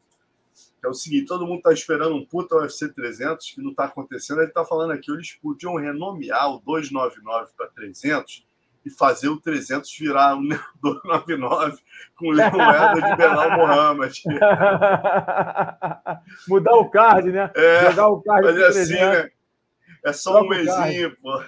É 0.85 0.88
o 0.88 0.94
seguinte: 0.94 1.26
todo 1.26 1.46
mundo 1.46 1.59
está 1.59 1.72
esperando 1.72 2.16
um 2.16 2.26
puta 2.26 2.57
UFC 2.57 2.92
300 2.92 3.52
que 3.52 3.62
não 3.62 3.70
está 3.70 3.85
acontecendo. 3.85 4.40
Ele 4.40 4.48
está 4.48 4.64
falando 4.64 4.90
aqui, 4.90 5.12
eles 5.12 5.38
podiam 5.40 5.76
renomear 5.76 6.50
o 6.50 6.59
299 6.59 7.52
para 7.57 7.68
300 7.68 8.47
e 8.85 8.91
fazer 8.91 9.29
o 9.29 9.41
300 9.41 9.91
virar 9.99 10.37
um 10.37 10.49
299 10.83 11.79
com 12.17 12.29
o 12.29 12.33
Leoeda 12.33 13.01
de 13.03 13.17
Belal 13.17 13.51
Mohamed. 13.53 14.23
Mudar 16.49 16.75
o 16.75 16.91
card, 16.91 17.31
né? 17.31 17.51
É, 17.55 17.91
Jogar 17.91 18.09
o 18.09 18.23
card 18.23 18.47
mas 18.47 18.59
é 18.59 18.67
assim, 18.67 18.95
né? 18.95 19.31
É 20.05 20.12
só 20.12 20.33
Troca 20.33 20.47
um 20.47 20.49
mesinho, 20.49 21.17
pô. 21.17 21.43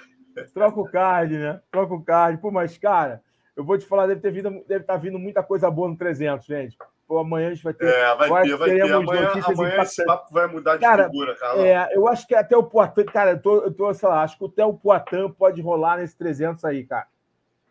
Troca 0.55 0.81
o 0.81 0.91
card, 0.91 1.39
né? 1.39 1.61
Troca 1.71 1.95
o 1.95 2.03
card. 2.03 2.41
Pô, 2.41 2.51
mas, 2.51 2.77
cara, 2.79 3.23
eu 3.57 3.65
vou 3.65 3.79
te 3.79 3.87
falar, 3.87 4.07
deve 4.07 4.21
ter 4.21 4.33
vindo, 4.33 4.51
deve 4.67 4.83
estar 4.83 4.95
tá 4.95 4.99
vindo 4.99 5.19
muita 5.19 5.43
coisa 5.43 5.71
boa 5.71 5.89
no 5.89 5.97
300, 5.97 6.47
gente. 6.47 6.77
Pô, 7.07 7.19
amanhã 7.19 7.49
a 7.49 7.55
gente 7.55 7.65
vai 7.65 7.75
ter. 7.75 7.87
É, 7.87 8.15
vai 8.15 8.43
ter, 8.43 8.57
vai 8.57 8.71
ter. 8.71 8.93
Amanhã, 8.93 9.33
amanhã 9.45 9.83
esse 9.83 10.05
papo 10.05 10.33
vai 10.33 10.47
mudar 10.47 10.77
de 10.77 10.83
cara, 10.83 11.07
figura, 11.07 11.35
cara. 11.37 11.61
É, 11.61 11.89
eu 11.97 12.07
acho 12.07 12.27
que 12.27 12.35
até 12.35 12.57
o 12.57 12.63
Poitin, 12.63 13.05
cara, 13.05 13.33
eu 13.33 13.43
tô, 13.43 13.63
eu 13.63 13.73
tô, 13.73 13.93
sei 13.93 14.09
lá, 14.09 14.23
acho 14.23 14.39
que 14.39 14.45
até 14.45 14.65
o 14.65 14.75
Poitin 14.75 15.29
pode 15.37 15.61
rolar 15.61 15.97
nesse 15.97 16.17
300 16.17 16.65
aí, 16.65 16.87
cara. 16.87 17.09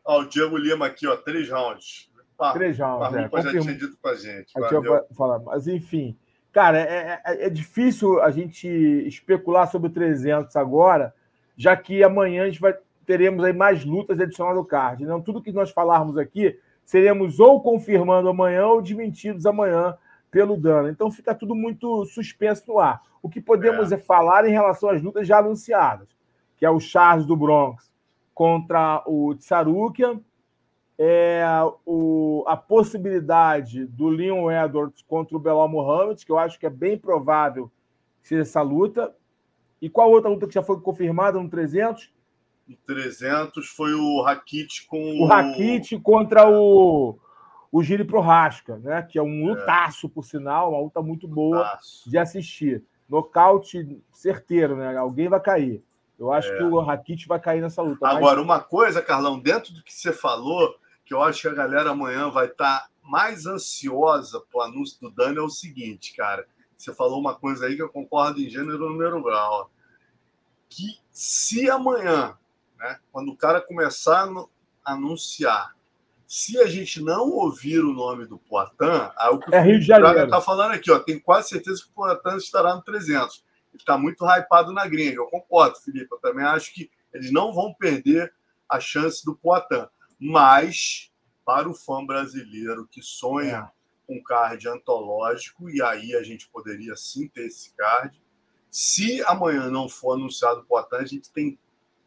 Ó, 0.05 0.21
o 0.21 0.25
Diego 0.25 0.57
Lima 0.57 0.87
aqui, 0.87 1.07
ó, 1.07 1.15
três 1.15 1.49
rounds. 1.49 2.09
Pá, 2.37 2.53
três 2.53 2.77
rounds, 2.79 3.13
é. 3.13 3.41
já 3.41 3.51
tinha 3.51 3.75
dito 3.75 3.97
com 4.01 4.07
a 4.07 4.15
gente. 4.15 4.51
A 4.57 5.15
falar, 5.15 5.39
mas 5.39 5.67
enfim. 5.67 6.17
Cara, 6.51 6.79
é, 6.79 7.21
é, 7.25 7.45
é, 7.45 7.49
difícil 7.49 8.21
a 8.21 8.31
gente 8.31 8.67
especular 8.67 9.69
sobre 9.69 9.89
o 9.89 9.93
300 9.93 10.55
agora, 10.55 11.13
já 11.55 11.75
que 11.77 12.03
amanhã 12.03 12.43
a 12.43 12.45
gente 12.47 12.59
vai 12.59 12.73
teremos 13.05 13.43
aí 13.43 13.53
mais 13.53 13.83
lutas 13.83 14.19
adicionais 14.19 14.55
ao 14.55 14.63
card. 14.63 15.03
Não 15.03 15.19
tudo 15.19 15.41
que 15.41 15.51
nós 15.51 15.71
falarmos 15.71 16.15
aqui 16.15 16.59
seremos 16.85 17.39
ou 17.39 17.59
confirmando 17.59 18.29
amanhã 18.29 18.67
ou 18.67 18.83
desmentidos 18.83 19.47
amanhã 19.47 19.97
pelo 20.29 20.55
dano. 20.55 20.89
Então 20.89 21.09
fica 21.09 21.33
tudo 21.33 21.55
muito 21.55 22.05
suspenso 22.05 22.63
no 22.67 22.79
ar. 22.79 23.01
O 23.21 23.27
que 23.27 23.41
podemos 23.41 23.91
é. 23.91 23.95
é 23.95 23.97
falar 23.97 24.47
em 24.47 24.51
relação 24.51 24.89
às 24.89 25.01
lutas 25.01 25.27
já 25.27 25.39
anunciadas, 25.39 26.07
que 26.55 26.65
é 26.65 26.69
o 26.69 26.79
Charles 26.79 27.25
do 27.25 27.35
Bronx 27.35 27.88
contra 28.39 29.03
o 29.05 29.35
Tsarukian, 29.35 30.21
é, 30.97 31.43
o, 31.85 32.45
a 32.47 32.55
possibilidade 32.55 33.85
do 33.85 34.07
Leon 34.07 34.49
Edwards 34.49 35.01
contra 35.01 35.35
o 35.35 35.39
Belal 35.41 35.67
Mohamed, 35.67 36.25
que 36.25 36.31
eu 36.31 36.39
acho 36.39 36.57
que 36.57 36.65
é 36.65 36.69
bem 36.69 36.97
provável 36.97 37.69
que 38.21 38.29
seja 38.29 38.43
essa 38.43 38.61
luta. 38.61 39.13
E 39.81 39.89
qual 39.89 40.09
outra 40.09 40.29
luta 40.29 40.47
que 40.47 40.53
já 40.53 40.63
foi 40.63 40.79
confirmada 40.79 41.37
no 41.37 41.49
300? 41.49 42.13
No 42.65 42.77
300 42.87 43.67
foi 43.71 43.93
o 43.93 44.21
Rakit 44.21 44.87
com 44.87 45.19
o... 45.19 45.25
Rakit 45.25 45.99
contra 45.99 46.49
o, 46.49 47.19
o 47.69 47.83
Giri 47.83 48.05
Prohaska, 48.05 48.77
né? 48.77 49.01
que 49.01 49.19
é 49.19 49.21
um 49.21 49.49
é. 49.49 49.49
lutaço, 49.49 50.07
é. 50.07 50.09
por 50.09 50.23
sinal, 50.23 50.71
uma 50.71 50.79
luta 50.79 51.01
muito 51.01 51.27
boa 51.27 51.57
lutaço. 51.57 52.09
de 52.09 52.17
assistir. 52.17 52.85
Nocaute 53.09 54.01
certeiro, 54.13 54.77
né? 54.77 54.95
Alguém 54.95 55.27
vai 55.27 55.41
cair. 55.41 55.83
Eu 56.19 56.33
acho 56.33 56.51
é. 56.51 56.57
que 56.57 56.63
o 56.63 56.79
Rakit 56.81 57.27
vai 57.27 57.39
cair 57.39 57.61
nessa 57.61 57.81
luta. 57.81 58.05
Agora, 58.05 58.35
mas... 58.35 58.45
uma 58.45 58.59
coisa, 58.59 59.01
Carlão, 59.01 59.39
dentro 59.39 59.73
do 59.73 59.81
que 59.81 59.93
você 59.93 60.11
falou, 60.11 60.75
que 61.05 61.13
eu 61.13 61.23
acho 61.23 61.41
que 61.41 61.47
a 61.47 61.53
galera 61.53 61.91
amanhã 61.91 62.29
vai 62.29 62.47
estar 62.47 62.81
tá 62.81 62.89
mais 63.01 63.45
ansiosa 63.45 64.41
para 64.41 64.59
o 64.59 64.61
anúncio 64.61 64.99
do 64.99 65.09
Dani, 65.09 65.37
é 65.37 65.41
o 65.41 65.49
seguinte, 65.49 66.13
cara. 66.15 66.45
Você 66.77 66.93
falou 66.93 67.19
uma 67.19 67.35
coisa 67.35 67.65
aí 67.65 67.75
que 67.75 67.81
eu 67.81 67.89
concordo 67.89 68.39
em 68.39 68.49
gênero 68.49 68.89
número 68.89 69.23
grau. 69.23 69.71
Que 70.69 70.99
se 71.09 71.69
amanhã, 71.69 72.37
né, 72.77 72.99
quando 73.11 73.31
o 73.31 73.35
cara 73.35 73.61
começar 73.61 74.29
a 74.85 74.93
anunciar, 74.93 75.75
se 76.27 76.59
a 76.59 76.67
gente 76.67 77.01
não 77.01 77.29
ouvir 77.31 77.79
o 77.79 77.93
nome 77.93 78.27
do 78.27 78.37
Poitin, 78.37 79.09
aí 79.17 79.29
o 79.31 79.39
que 79.39 79.55
é 79.55 79.61
Rio 79.61 79.79
de 79.79 79.85
Janeiro. 79.85 80.25
está 80.25 80.39
falando 80.39 80.73
aqui, 80.73 80.91
ó, 80.91 80.99
tenho 80.99 81.21
quase 81.21 81.49
certeza 81.49 81.81
que 81.81 81.89
o 81.89 81.93
Poitin 81.93 82.37
estará 82.37 82.75
no 82.75 82.83
300 82.83 83.43
está 83.77 83.97
muito 83.97 84.25
hypado 84.25 84.73
na 84.73 84.87
gringa. 84.87 85.17
Eu 85.17 85.27
concordo, 85.27 85.79
Felipe. 85.79 86.07
Eu 86.11 86.19
também 86.19 86.45
acho 86.45 86.73
que 86.73 86.89
eles 87.13 87.31
não 87.31 87.53
vão 87.53 87.73
perder 87.73 88.33
a 88.67 88.79
chance 88.79 89.23
do 89.25 89.35
Poitin. 89.35 89.87
Mas, 90.19 91.11
para 91.45 91.69
o 91.69 91.73
fã 91.73 92.05
brasileiro 92.05 92.87
que 92.91 93.01
sonha 93.01 93.71
com 94.05 94.15
um 94.15 94.23
card 94.23 94.67
antológico, 94.67 95.69
e 95.69 95.81
aí 95.81 96.15
a 96.15 96.23
gente 96.23 96.49
poderia 96.49 96.95
sim 96.95 97.27
ter 97.27 97.47
esse 97.47 97.73
card, 97.75 98.21
se 98.69 99.23
amanhã 99.23 99.69
não 99.69 99.87
for 99.87 100.13
anunciado 100.13 100.61
o 100.61 100.65
Poitin, 100.65 100.95
a 100.95 101.05
gente 101.05 101.31
tem 101.31 101.57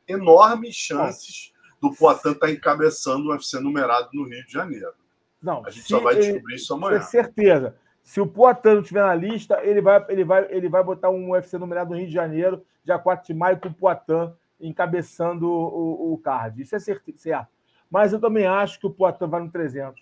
enormes 0.06 0.74
chances 0.74 1.52
do 1.80 1.94
Poitin 1.94 2.30
estar 2.30 2.46
tá 2.46 2.52
encabeçando 2.52 3.28
o 3.28 3.32
UFC 3.32 3.58
numerado 3.58 4.10
no 4.12 4.28
Rio 4.28 4.44
de 4.46 4.52
Janeiro. 4.52 4.94
Não, 5.42 5.66
a 5.66 5.70
gente 5.70 5.88
só 5.88 5.98
vai 5.98 6.14
descobrir 6.14 6.54
isso 6.54 6.72
amanhã. 6.72 7.00
Com 7.00 7.06
certeza. 7.06 7.76
Se 8.02 8.20
o 8.20 8.26
Poitin 8.26 8.68
não 8.68 8.80
estiver 8.80 9.02
na 9.02 9.14
lista, 9.14 9.60
ele 9.62 9.80
vai, 9.80 10.04
ele, 10.08 10.24
vai, 10.24 10.46
ele 10.50 10.68
vai 10.68 10.82
botar 10.82 11.10
um 11.10 11.30
UFC 11.30 11.56
numerado 11.56 11.90
no 11.90 11.96
Rio 11.96 12.08
de 12.08 12.12
Janeiro, 12.12 12.64
dia 12.84 12.98
4 12.98 13.26
de 13.26 13.34
maio, 13.34 13.60
com 13.60 13.68
o 13.68 13.74
Poitin 13.74 14.32
encabeçando 14.60 15.48
o, 15.48 16.12
o 16.12 16.18
card. 16.18 16.62
Isso 16.62 16.74
é 16.74 16.78
certo, 16.78 17.12
certo. 17.16 17.48
Mas 17.90 18.12
eu 18.12 18.20
também 18.20 18.46
acho 18.46 18.78
que 18.80 18.86
o 18.86 18.90
Poitin 18.90 19.26
vai 19.26 19.42
no 19.42 19.50
300. 19.50 20.00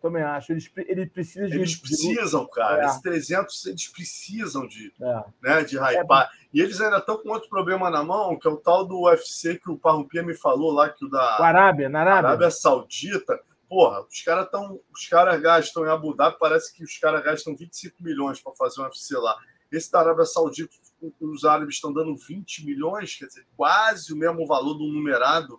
Também 0.00 0.22
acho. 0.22 0.52
Eles, 0.52 0.68
ele 0.76 1.06
precisa 1.06 1.46
de. 1.46 1.54
Eles 1.54 1.76
precisam, 1.76 2.44
cara. 2.48 2.82
É. 2.82 2.86
Esses 2.86 3.00
300, 3.00 3.66
eles 3.66 3.88
precisam 3.88 4.66
de, 4.66 4.92
é. 5.00 5.24
né, 5.40 5.62
de 5.62 5.78
hypar. 5.78 6.24
É. 6.24 6.28
E 6.52 6.60
eles 6.60 6.80
ainda 6.80 6.98
estão 6.98 7.16
com 7.18 7.28
outro 7.28 7.48
problema 7.48 7.88
na 7.88 8.02
mão, 8.02 8.36
que 8.36 8.48
é 8.48 8.50
o 8.50 8.56
tal 8.56 8.84
do 8.84 9.02
UFC 9.02 9.58
que 9.58 9.70
o 9.70 9.78
Parrumpia 9.78 10.24
me 10.24 10.34
falou 10.34 10.72
lá, 10.72 10.88
que 10.88 11.04
o 11.04 11.08
da. 11.08 11.38
O 11.40 11.44
Arábia, 11.44 11.88
na 11.88 12.00
Arábia. 12.00 12.30
Arábia 12.30 12.50
Saudita 12.50 13.40
porra, 13.72 14.04
os 14.06 14.20
caras 14.20 14.44
estão. 14.44 14.78
Os 14.92 15.08
caras 15.08 15.40
gastam 15.40 15.86
em 15.86 15.88
Abu 15.88 16.14
Dhabi, 16.14 16.36
parece 16.38 16.74
que 16.74 16.84
os 16.84 16.98
caras 16.98 17.24
gastam 17.24 17.56
25 17.56 18.02
milhões 18.02 18.38
para 18.38 18.54
fazer 18.54 18.82
um 18.82 18.84
UFC 18.84 19.16
lá. 19.16 19.34
Esse 19.70 19.90
da 19.90 20.00
Arábia 20.00 20.26
Saudita, 20.26 20.74
os 21.18 21.44
árabes 21.46 21.76
estão 21.76 21.90
dando 21.90 22.14
20 22.14 22.66
milhões, 22.66 23.16
quer 23.16 23.24
dizer, 23.28 23.46
quase 23.56 24.12
o 24.12 24.16
mesmo 24.16 24.46
valor 24.46 24.74
do 24.74 24.84
numerado 24.84 25.58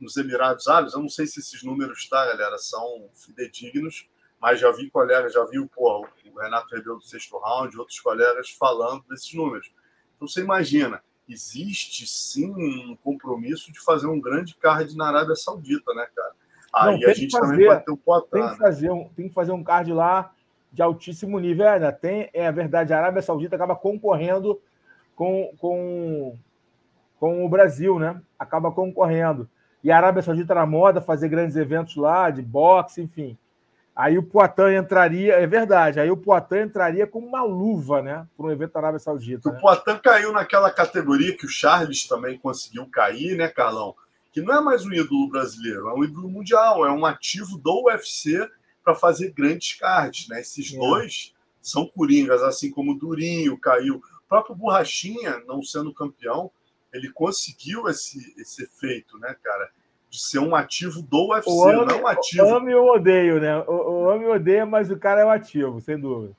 nos 0.00 0.16
Emirados 0.16 0.66
Árabes. 0.66 0.94
Eu 0.94 1.02
não 1.02 1.08
sei 1.08 1.24
se 1.28 1.38
esses 1.38 1.62
números, 1.62 2.08
tá, 2.08 2.26
galera, 2.26 2.58
são 2.58 3.08
fidedignos, 3.14 4.08
mas 4.40 4.58
já 4.58 4.72
vi 4.72 4.90
colegas, 4.90 5.32
já 5.32 5.44
vi 5.44 5.64
porra, 5.68 6.10
o 6.34 6.40
Renato 6.40 6.74
Rebelo 6.74 6.98
do 6.98 7.04
sexto 7.04 7.38
round, 7.38 7.78
outros 7.78 8.00
colegas 8.00 8.50
falando 8.50 9.04
desses 9.08 9.32
números. 9.34 9.72
Então 10.16 10.26
você 10.26 10.40
imagina, 10.40 11.00
existe 11.28 12.08
sim 12.08 12.50
um 12.50 12.96
compromisso 12.96 13.70
de 13.70 13.78
fazer 13.78 14.08
um 14.08 14.20
grande 14.20 14.56
card 14.56 14.96
na 14.96 15.06
Arábia 15.06 15.36
Saudita, 15.36 15.94
né, 15.94 16.08
cara? 16.12 16.42
Aí 16.74 17.00
não, 17.00 17.10
a 17.10 17.12
gente 17.12 17.30
fazer, 17.30 17.66
também 17.68 17.96
pode 18.04 18.26
ter 18.30 18.38
um. 18.38 18.40
Tem 18.40 18.50
que, 18.50 18.56
fazer 18.56 18.90
um, 18.90 19.08
tem 19.10 19.28
que 19.28 19.34
fazer 19.34 19.52
um 19.52 19.62
card 19.62 19.92
lá 19.92 20.32
de 20.72 20.80
altíssimo 20.82 21.38
nível. 21.38 21.66
É, 21.66 21.78
né? 21.78 21.92
tem, 21.92 22.30
é 22.32 22.50
verdade, 22.50 22.92
a 22.92 22.98
Arábia 22.98 23.20
Saudita 23.20 23.56
acaba 23.56 23.76
concorrendo 23.76 24.60
com, 25.14 25.52
com, 25.58 26.36
com 27.20 27.44
o 27.44 27.48
Brasil, 27.48 27.98
né? 27.98 28.20
Acaba 28.38 28.72
concorrendo. 28.72 29.48
E 29.84 29.90
a 29.90 29.96
Arábia 29.96 30.22
Saudita 30.22 30.54
na 30.54 30.64
moda, 30.64 31.00
fazer 31.00 31.28
grandes 31.28 31.56
eventos 31.56 31.96
lá, 31.96 32.30
de 32.30 32.40
boxe, 32.40 33.02
enfim. 33.02 33.36
Aí 33.94 34.16
o 34.16 34.22
Poitin 34.22 34.74
entraria, 34.78 35.34
é 35.34 35.46
verdade, 35.46 36.00
aí 36.00 36.10
o 36.10 36.16
Poitin 36.16 36.60
entraria 36.60 37.06
com 37.06 37.18
uma 37.18 37.42
luva, 37.42 38.00
né? 38.00 38.26
Para 38.34 38.46
um 38.46 38.50
evento 38.50 38.72
da 38.72 38.80
Arábia 38.80 38.98
Saudita. 38.98 39.50
O 39.50 39.52
né? 39.52 39.58
Poitin 39.60 39.98
caiu 40.02 40.32
naquela 40.32 40.70
categoria 40.70 41.36
que 41.36 41.44
o 41.44 41.48
Charles 41.48 42.08
também 42.08 42.38
conseguiu 42.38 42.86
cair, 42.86 43.36
né, 43.36 43.48
Carlão? 43.48 43.94
Que 44.32 44.40
não 44.40 44.54
é 44.54 44.60
mais 44.62 44.86
um 44.86 44.92
ídolo 44.92 45.28
brasileiro, 45.28 45.90
é 45.90 45.94
um 45.94 46.02
ídolo 46.02 46.28
mundial, 46.28 46.86
é 46.86 46.90
um 46.90 47.04
ativo 47.04 47.58
do 47.58 47.84
UFC 47.84 48.48
para 48.82 48.94
fazer 48.94 49.30
grandes 49.30 49.74
cards, 49.74 50.26
né? 50.26 50.40
Esses 50.40 50.72
é. 50.72 50.78
dois 50.78 51.34
são 51.60 51.86
coringas, 51.86 52.42
assim 52.42 52.70
como 52.70 52.92
o 52.92 52.98
Durinho 52.98 53.58
caiu. 53.58 53.96
O 53.96 54.28
próprio 54.28 54.56
Borrachinha, 54.56 55.42
não 55.46 55.62
sendo 55.62 55.92
campeão, 55.92 56.50
ele 56.92 57.10
conseguiu 57.10 57.88
esse, 57.88 58.34
esse 58.40 58.62
efeito, 58.62 59.18
né, 59.18 59.36
cara? 59.42 59.70
De 60.08 60.18
ser 60.18 60.38
um 60.38 60.56
ativo 60.56 61.02
do 61.02 61.28
UFC, 61.28 61.50
o 61.50 61.68
ame, 61.68 61.84
não 61.86 62.02
um 62.02 62.06
ativo. 62.06 62.44
O 62.44 62.68
eu 62.70 62.86
odeio, 62.86 63.38
né? 63.38 63.58
O, 63.60 63.72
o 63.72 64.30
odeia, 64.32 64.64
mas 64.64 64.90
o 64.90 64.98
cara 64.98 65.20
é 65.20 65.24
o 65.26 65.30
ativo, 65.30 65.78
sem 65.80 65.98
dúvida. 65.98 66.34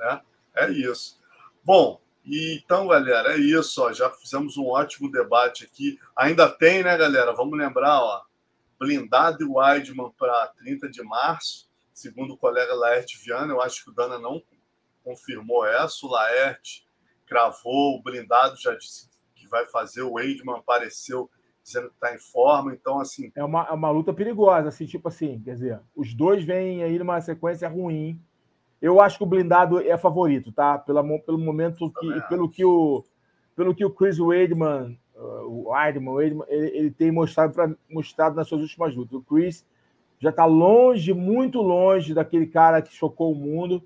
É, 0.00 0.20
é 0.56 0.70
isso. 0.70 1.18
Bom, 1.62 2.00
e, 2.30 2.60
então, 2.62 2.86
galera, 2.86 3.34
é 3.34 3.38
isso. 3.38 3.82
Ó, 3.82 3.92
já 3.92 4.10
fizemos 4.10 4.56
um 4.56 4.66
ótimo 4.66 5.10
debate 5.10 5.64
aqui. 5.64 5.98
Ainda 6.16 6.48
tem, 6.48 6.82
né, 6.82 6.96
galera? 6.96 7.32
Vamos 7.32 7.58
lembrar, 7.58 8.00
ó. 8.00 8.22
Blindado 8.78 9.42
e 9.42 9.46
Weidman 9.46 10.10
para 10.18 10.46
30 10.58 10.88
de 10.88 11.02
março, 11.02 11.68
segundo 11.92 12.34
o 12.34 12.38
colega 12.38 12.74
Laerte 12.74 13.18
Viana. 13.22 13.52
Eu 13.52 13.60
acho 13.60 13.84
que 13.84 13.90
o 13.90 13.94
Dana 13.94 14.18
não 14.18 14.42
confirmou 15.04 15.66
essa. 15.66 16.06
O 16.06 16.10
Laerte 16.10 16.86
cravou, 17.26 17.96
o 17.96 18.02
blindado 18.02 18.56
já 18.56 18.74
disse 18.74 19.10
vai 19.50 19.66
fazer. 19.66 20.02
O 20.02 20.12
Weidman 20.12 20.56
apareceu 20.56 21.28
dizendo 21.62 21.88
que 21.88 21.94
está 21.94 22.14
em 22.14 22.18
forma. 22.18 22.72
Então, 22.72 23.00
assim. 23.00 23.30
É 23.34 23.44
uma, 23.44 23.64
é 23.64 23.72
uma 23.72 23.90
luta 23.90 24.14
perigosa, 24.14 24.68
assim, 24.68 24.86
tipo 24.86 25.08
assim, 25.08 25.40
quer 25.40 25.54
dizer, 25.54 25.80
os 25.94 26.14
dois 26.14 26.44
vêm 26.44 26.82
aí 26.82 26.98
numa 26.98 27.20
sequência 27.20 27.68
ruim. 27.68 28.18
Eu 28.80 29.00
acho 29.00 29.18
que 29.18 29.24
o 29.24 29.26
blindado 29.26 29.80
é 29.80 29.96
favorito, 29.98 30.50
tá? 30.52 30.78
Pela, 30.78 31.02
pelo 31.20 31.38
momento 31.38 31.92
que. 32.00 32.20
Pelo 32.28 32.48
que, 32.48 32.64
o, 32.64 33.04
pelo 33.54 33.74
que 33.74 33.84
o 33.84 33.90
Chris 33.90 34.18
Weidman, 34.18 34.98
uh, 35.14 35.46
o 35.46 35.70
Weidman, 35.70 36.14
Weidman 36.14 36.46
ele, 36.48 36.68
ele, 36.76 36.90
tem 36.90 37.10
mostrado, 37.10 37.52
pra, 37.52 37.70
mostrado 37.90 38.36
nas 38.36 38.48
suas 38.48 38.62
últimas 38.62 38.94
lutas. 38.94 39.12
O 39.12 39.22
Chris 39.22 39.66
já 40.18 40.30
está 40.30 40.44
longe, 40.44 41.12
muito 41.12 41.60
longe 41.60 42.14
daquele 42.14 42.46
cara 42.46 42.80
que 42.80 42.94
chocou 42.94 43.32
o 43.32 43.34
mundo. 43.34 43.82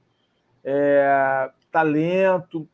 É, 0.63 1.51
talento, 1.71 2.67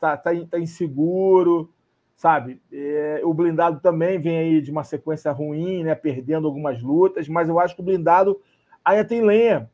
tá, 0.00 0.16
tá, 0.16 0.30
tá 0.50 0.58
inseguro, 0.58 1.70
sabe? 2.16 2.60
É, 2.72 3.20
o 3.22 3.32
blindado 3.32 3.80
também 3.80 4.18
vem 4.18 4.38
aí 4.38 4.60
de 4.60 4.70
uma 4.70 4.82
sequência 4.82 5.30
ruim, 5.30 5.84
né? 5.84 5.94
Perdendo 5.94 6.46
algumas 6.46 6.82
lutas, 6.82 7.28
mas 7.28 7.48
eu 7.48 7.60
acho 7.60 7.74
que 7.74 7.82
o 7.82 7.84
blindado 7.84 8.40
ainda 8.84 9.04
tem 9.04 9.20
lenha 9.20 9.70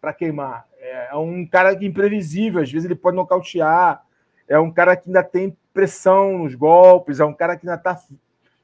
para 0.00 0.12
queimar. 0.12 0.66
É, 0.84 1.08
é 1.12 1.16
um 1.16 1.46
cara 1.46 1.72
imprevisível, 1.82 2.60
às 2.60 2.70
vezes 2.70 2.84
ele 2.84 2.94
pode 2.94 3.16
nocautear. 3.16 4.04
É 4.46 4.58
um 4.58 4.70
cara 4.70 4.94
que 4.94 5.08
ainda 5.08 5.22
tem 5.22 5.56
pressão 5.72 6.38
nos 6.38 6.54
golpes, 6.54 7.20
é 7.20 7.24
um 7.24 7.32
cara 7.32 7.56
que 7.56 7.66
ainda 7.66 7.78
está 7.78 7.98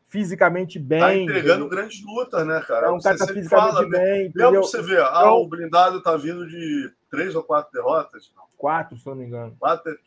fisicamente 0.07 0.79
bem. 0.79 1.01
Tá 1.01 1.15
entregando 1.15 1.69
grandes 1.69 2.05
lutas, 2.05 2.47
né, 2.47 2.63
cara? 2.67 2.89
É 2.89 2.91
um 2.91 3.01
cara 3.01 3.17
que 3.17 3.27
tá 3.27 3.33
fisicamente 3.33 3.75
fala, 3.75 3.89
bem. 3.89 4.31
Mesmo 4.35 4.57
você 4.57 4.83
ver, 4.83 5.01
ah, 5.01 5.21
então, 5.21 5.37
o 5.37 5.49
blindado 5.49 6.03
tá 6.03 6.15
vindo 6.17 6.47
de 6.47 6.93
três 7.11 7.35
ou 7.35 7.43
quatro 7.43 7.73
derrotas? 7.73 8.31
Não. 8.37 8.45
Quatro, 8.59 8.99
se 8.99 9.07
não 9.07 9.15
me 9.15 9.25
engano. 9.25 9.57
Quatro. 9.59 9.99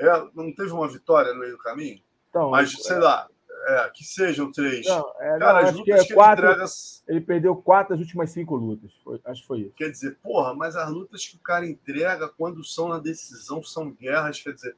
É, 0.00 0.22
não 0.34 0.54
teve 0.54 0.72
uma 0.72 0.88
vitória 0.88 1.34
no 1.34 1.40
meio 1.40 1.52
do 1.52 1.58
caminho? 1.58 2.00
Então, 2.30 2.50
Mas, 2.50 2.72
sei 2.72 2.96
é... 2.96 3.00
lá, 3.00 3.28
é, 3.66 3.90
que 3.94 4.04
sejam 4.04 4.50
três. 4.50 4.86
Não, 4.86 5.12
é, 5.20 5.38
Cara, 5.38 5.62
não, 5.62 5.68
as 5.68 5.74
lutas 5.74 6.06
que, 6.06 6.12
é 6.12 6.14
quatro, 6.14 6.46
ele 6.46 6.52
entrega. 6.54 6.70
Ele 7.08 7.20
perdeu 7.20 7.56
quatro 7.56 7.94
das 7.94 8.00
últimas 8.00 8.30
cinco 8.30 8.56
lutas. 8.56 8.92
Foi, 9.04 9.20
acho 9.24 9.42
que 9.42 9.46
foi 9.46 9.60
isso. 9.60 9.72
Quer 9.76 9.90
dizer, 9.90 10.18
porra, 10.22 10.54
mas 10.54 10.76
as 10.76 10.90
lutas 10.90 11.26
que 11.26 11.36
o 11.36 11.40
cara 11.40 11.66
entrega 11.66 12.28
quando 12.28 12.64
são 12.64 12.88
na 12.88 12.98
decisão 12.98 13.62
são 13.62 13.90
guerras, 13.90 14.40
quer 14.40 14.52
dizer. 14.52 14.76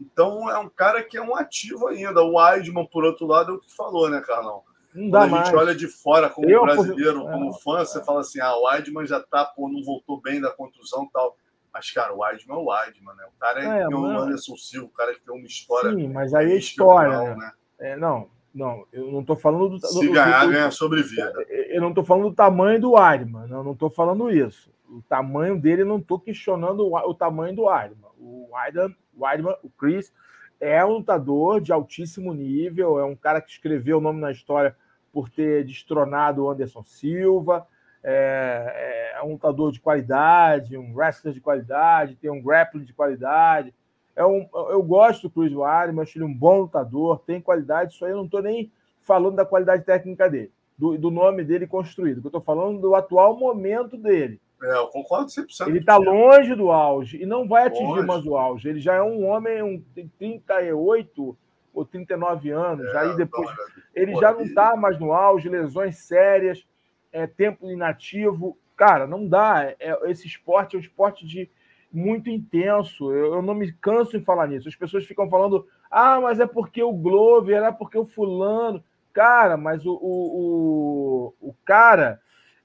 Então 0.00 0.50
é 0.50 0.58
um 0.58 0.68
cara 0.68 1.02
que 1.02 1.16
é 1.16 1.22
um 1.22 1.36
ativo 1.36 1.86
ainda. 1.86 2.22
O 2.22 2.36
Weidman, 2.36 2.86
por 2.86 3.04
outro 3.04 3.26
lado, 3.26 3.52
é 3.52 3.54
o 3.54 3.60
que 3.60 3.74
falou, 3.74 4.10
né, 4.10 4.20
Carlão? 4.20 4.62
Não 4.94 5.08
dá 5.08 5.20
Quando 5.20 5.34
a 5.34 5.38
gente 5.38 5.52
mais. 5.52 5.66
olha 5.66 5.74
de 5.74 5.88
fora 5.88 6.28
como 6.28 6.50
eu, 6.50 6.62
brasileiro, 6.62 7.22
como 7.22 7.50
é, 7.50 7.58
fã, 7.60 7.78
você 7.84 8.04
fala 8.04 8.20
assim: 8.20 8.40
ah, 8.40 8.54
o 8.56 8.64
Weidman 8.64 9.06
já 9.06 9.20
tá, 9.20 9.44
pô, 9.44 9.68
não 9.68 9.82
voltou 9.82 10.20
bem 10.20 10.40
da 10.40 10.50
contusão 10.50 11.08
tal. 11.12 11.36
Mas, 11.72 11.90
cara, 11.90 12.12
o 12.12 12.18
Weidman 12.18 12.56
é 12.56 12.60
o 12.60 12.66
Weidman, 12.66 13.14
né? 13.16 13.24
O 13.34 13.38
cara 13.38 13.64
é, 13.64 13.82
é 13.82 13.86
tem 13.86 13.96
um 13.96 14.04
Anderson 14.04 14.56
Silva, 14.56 14.86
o 14.86 14.90
cara 14.90 15.14
que 15.14 15.20
tem 15.20 15.34
uma 15.34 15.46
história. 15.46 15.94
Sim, 15.94 16.08
mas 16.08 16.34
aí 16.34 16.52
é 16.52 16.56
história. 16.56 17.18
Né? 17.18 17.36
né? 17.36 17.52
É, 17.82 17.96
não, 17.96 18.28
não, 18.54 18.86
eu 18.92 19.10
não 19.10 19.20
estou 19.20 19.36
falando 19.36 19.70
do. 19.70 19.86
Se 19.86 20.06
do, 20.06 20.12
ganhar, 20.12 20.46
do, 20.46 20.52
ganha 20.52 20.70
sobrevida. 20.70 21.32
Eu 21.48 21.80
não 21.80 21.88
estou 21.88 22.04
falando 22.04 22.30
do 22.30 22.34
tamanho 22.34 22.80
do 22.80 22.92
Weidman, 22.92 23.48
não, 23.48 23.62
não 23.62 23.72
estou 23.72 23.90
falando 23.90 24.30
isso. 24.30 24.70
O 24.88 25.02
tamanho 25.08 25.58
dele, 25.58 25.84
não 25.84 25.98
estou 25.98 26.18
questionando 26.18 26.86
o, 26.86 26.96
o, 26.96 27.14
tamanho 27.14 27.56
do 27.56 27.64
Weidman. 27.64 28.10
O 28.18 28.48
Weidman, 28.52 28.96
Weidman, 29.18 29.56
o 29.62 29.70
Chris, 29.70 30.12
é 30.60 30.84
um 30.84 30.98
lutador 30.98 31.60
de 31.60 31.72
altíssimo 31.72 32.32
nível, 32.32 32.98
é 32.98 33.04
um 33.04 33.16
cara 33.16 33.40
que 33.40 33.50
escreveu 33.50 33.98
o 33.98 34.00
nome 34.00 34.20
na 34.20 34.30
história 34.30 34.76
por 35.12 35.28
ter 35.28 35.64
destronado 35.64 36.44
o 36.44 36.50
Anderson 36.50 36.82
Silva 36.82 37.66
é, 38.02 39.12
é 39.14 39.22
um 39.22 39.32
lutador 39.32 39.70
de 39.70 39.80
qualidade, 39.80 40.76
um 40.76 40.94
wrestler 40.94 41.32
de 41.32 41.40
qualidade, 41.40 42.16
tem 42.16 42.30
um 42.30 42.42
grappling 42.42 42.84
de 42.84 42.92
qualidade. 42.92 43.72
É 44.14 44.24
um, 44.24 44.48
eu 44.70 44.82
gosto 44.82 45.22
do 45.22 45.30
Chris 45.30 45.54
Weidman, 45.54 46.02
acho 46.02 46.18
ele 46.18 46.24
um 46.24 46.34
bom 46.34 46.60
lutador, 46.60 47.20
tem 47.26 47.40
qualidade, 47.40 47.94
isso 47.94 48.04
aí 48.04 48.10
eu 48.10 48.18
não 48.18 48.26
estou 48.26 48.42
nem 48.42 48.70
falando 49.00 49.36
da 49.36 49.44
qualidade 49.44 49.84
técnica 49.84 50.28
dele, 50.28 50.52
do, 50.76 50.98
do 50.98 51.10
nome 51.10 51.44
dele 51.44 51.66
construído, 51.66 52.20
eu 52.22 52.28
estou 52.28 52.40
falando 52.40 52.80
do 52.80 52.94
atual 52.94 53.36
momento 53.36 53.96
dele. 53.96 54.40
É, 54.62 54.76
eu 54.76 54.86
concordo 54.88 55.26
100%. 55.26 55.66
Ele 55.66 55.78
está 55.78 55.96
longe 55.96 56.54
do 56.54 56.70
auge 56.70 57.20
e 57.20 57.26
não 57.26 57.48
vai 57.48 57.66
atingir 57.66 57.84
longe. 57.84 58.06
mais 58.06 58.24
o 58.24 58.36
auge. 58.36 58.68
Ele 58.68 58.78
já 58.78 58.94
é 58.94 59.02
um 59.02 59.26
homem, 59.26 59.60
um, 59.60 59.82
tem 59.94 60.08
38 60.18 61.36
ou 61.74 61.84
39 61.84 62.50
anos, 62.50 62.86
é, 62.86 62.98
aí 62.98 63.16
depois 63.16 63.48
não, 63.48 63.64
ele 63.94 64.14
já 64.16 64.32
não 64.32 64.42
está 64.42 64.76
mais 64.76 65.00
no 65.00 65.12
auge, 65.12 65.48
lesões 65.48 65.96
sérias 65.96 66.64
é, 67.10 67.26
tempo 67.26 67.68
inativo. 67.68 68.56
Cara, 68.76 69.06
não 69.06 69.26
dá. 69.26 69.74
É, 69.80 69.98
esse 70.10 70.26
esporte 70.26 70.76
é 70.76 70.78
um 70.78 70.82
esporte 70.82 71.26
de 71.26 71.50
muito 71.92 72.30
intenso. 72.30 73.12
Eu, 73.12 73.34
eu, 73.34 73.42
não 73.42 73.54
me 73.54 73.72
canso 73.72 74.16
em 74.16 74.24
falar 74.24 74.48
nisso. 74.48 74.68
As 74.68 74.76
pessoas 74.76 75.04
ficam 75.04 75.28
falando, 75.28 75.66
ah, 75.90 76.20
mas 76.20 76.40
é 76.40 76.46
porque 76.46 76.82
o 76.82 76.92
Glover, 76.92 77.62
é 77.62 77.72
porque 77.72 77.98
o 77.98 78.06
fulano. 78.06 78.82
Cara, 79.12 79.56
mas 79.56 79.84
o, 79.84 79.92
o, 79.92 81.34
o, 81.40 81.48
o 81.48 81.54
cara 81.64 82.20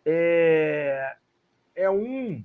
é, 0.05 1.15
é 1.75 1.89
um 1.89 2.41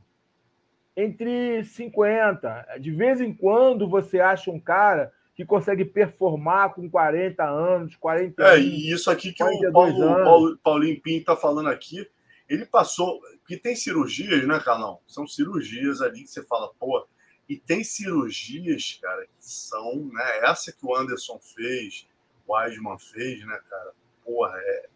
entre 0.97 1.64
50. 1.64 2.78
De 2.80 2.91
vez 2.91 3.20
em 3.20 3.33
quando 3.33 3.89
você 3.89 4.20
acha 4.20 4.51
um 4.51 4.59
cara 4.59 5.12
que 5.35 5.45
consegue 5.45 5.85
performar 5.85 6.74
com 6.74 6.91
40 6.91 7.43
anos, 7.43 7.97
40 7.97 8.43
É, 8.43 8.59
e 8.59 8.93
isso 8.93 9.11
aqui 9.11 9.33
que 9.33 9.43
o 9.43 9.72
Paulo, 9.72 10.24
Paulo, 10.24 10.59
Paulinho 10.62 11.01
Pinto 11.01 11.20
está 11.20 11.37
falando 11.37 11.68
aqui, 11.68 12.07
ele 12.49 12.66
passou. 12.66 13.20
Porque 13.43 13.57
tem 13.57 13.74
cirurgias, 13.74 14.47
né, 14.47 14.61
Carlão? 14.61 15.01
São 15.07 15.26
cirurgias 15.26 16.01
ali 16.01 16.22
que 16.22 16.30
você 16.30 16.43
fala, 16.43 16.70
pô. 16.78 17.07
E 17.49 17.57
tem 17.57 17.84
cirurgias, 17.84 18.99
cara, 19.03 19.22
que 19.24 19.30
são, 19.38 20.09
né? 20.12 20.38
Essa 20.45 20.72
que 20.72 20.86
o 20.86 20.97
Anderson 20.97 21.38
fez, 21.38 22.09
o 22.47 22.55
Weidman 22.55 22.99
fez, 22.99 23.45
né, 23.45 23.61
cara? 23.68 23.93
Porra, 24.24 24.57
é. 24.57 24.86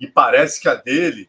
E 0.00 0.06
parece 0.06 0.60
que 0.60 0.68
a 0.68 0.74
dele 0.74 1.28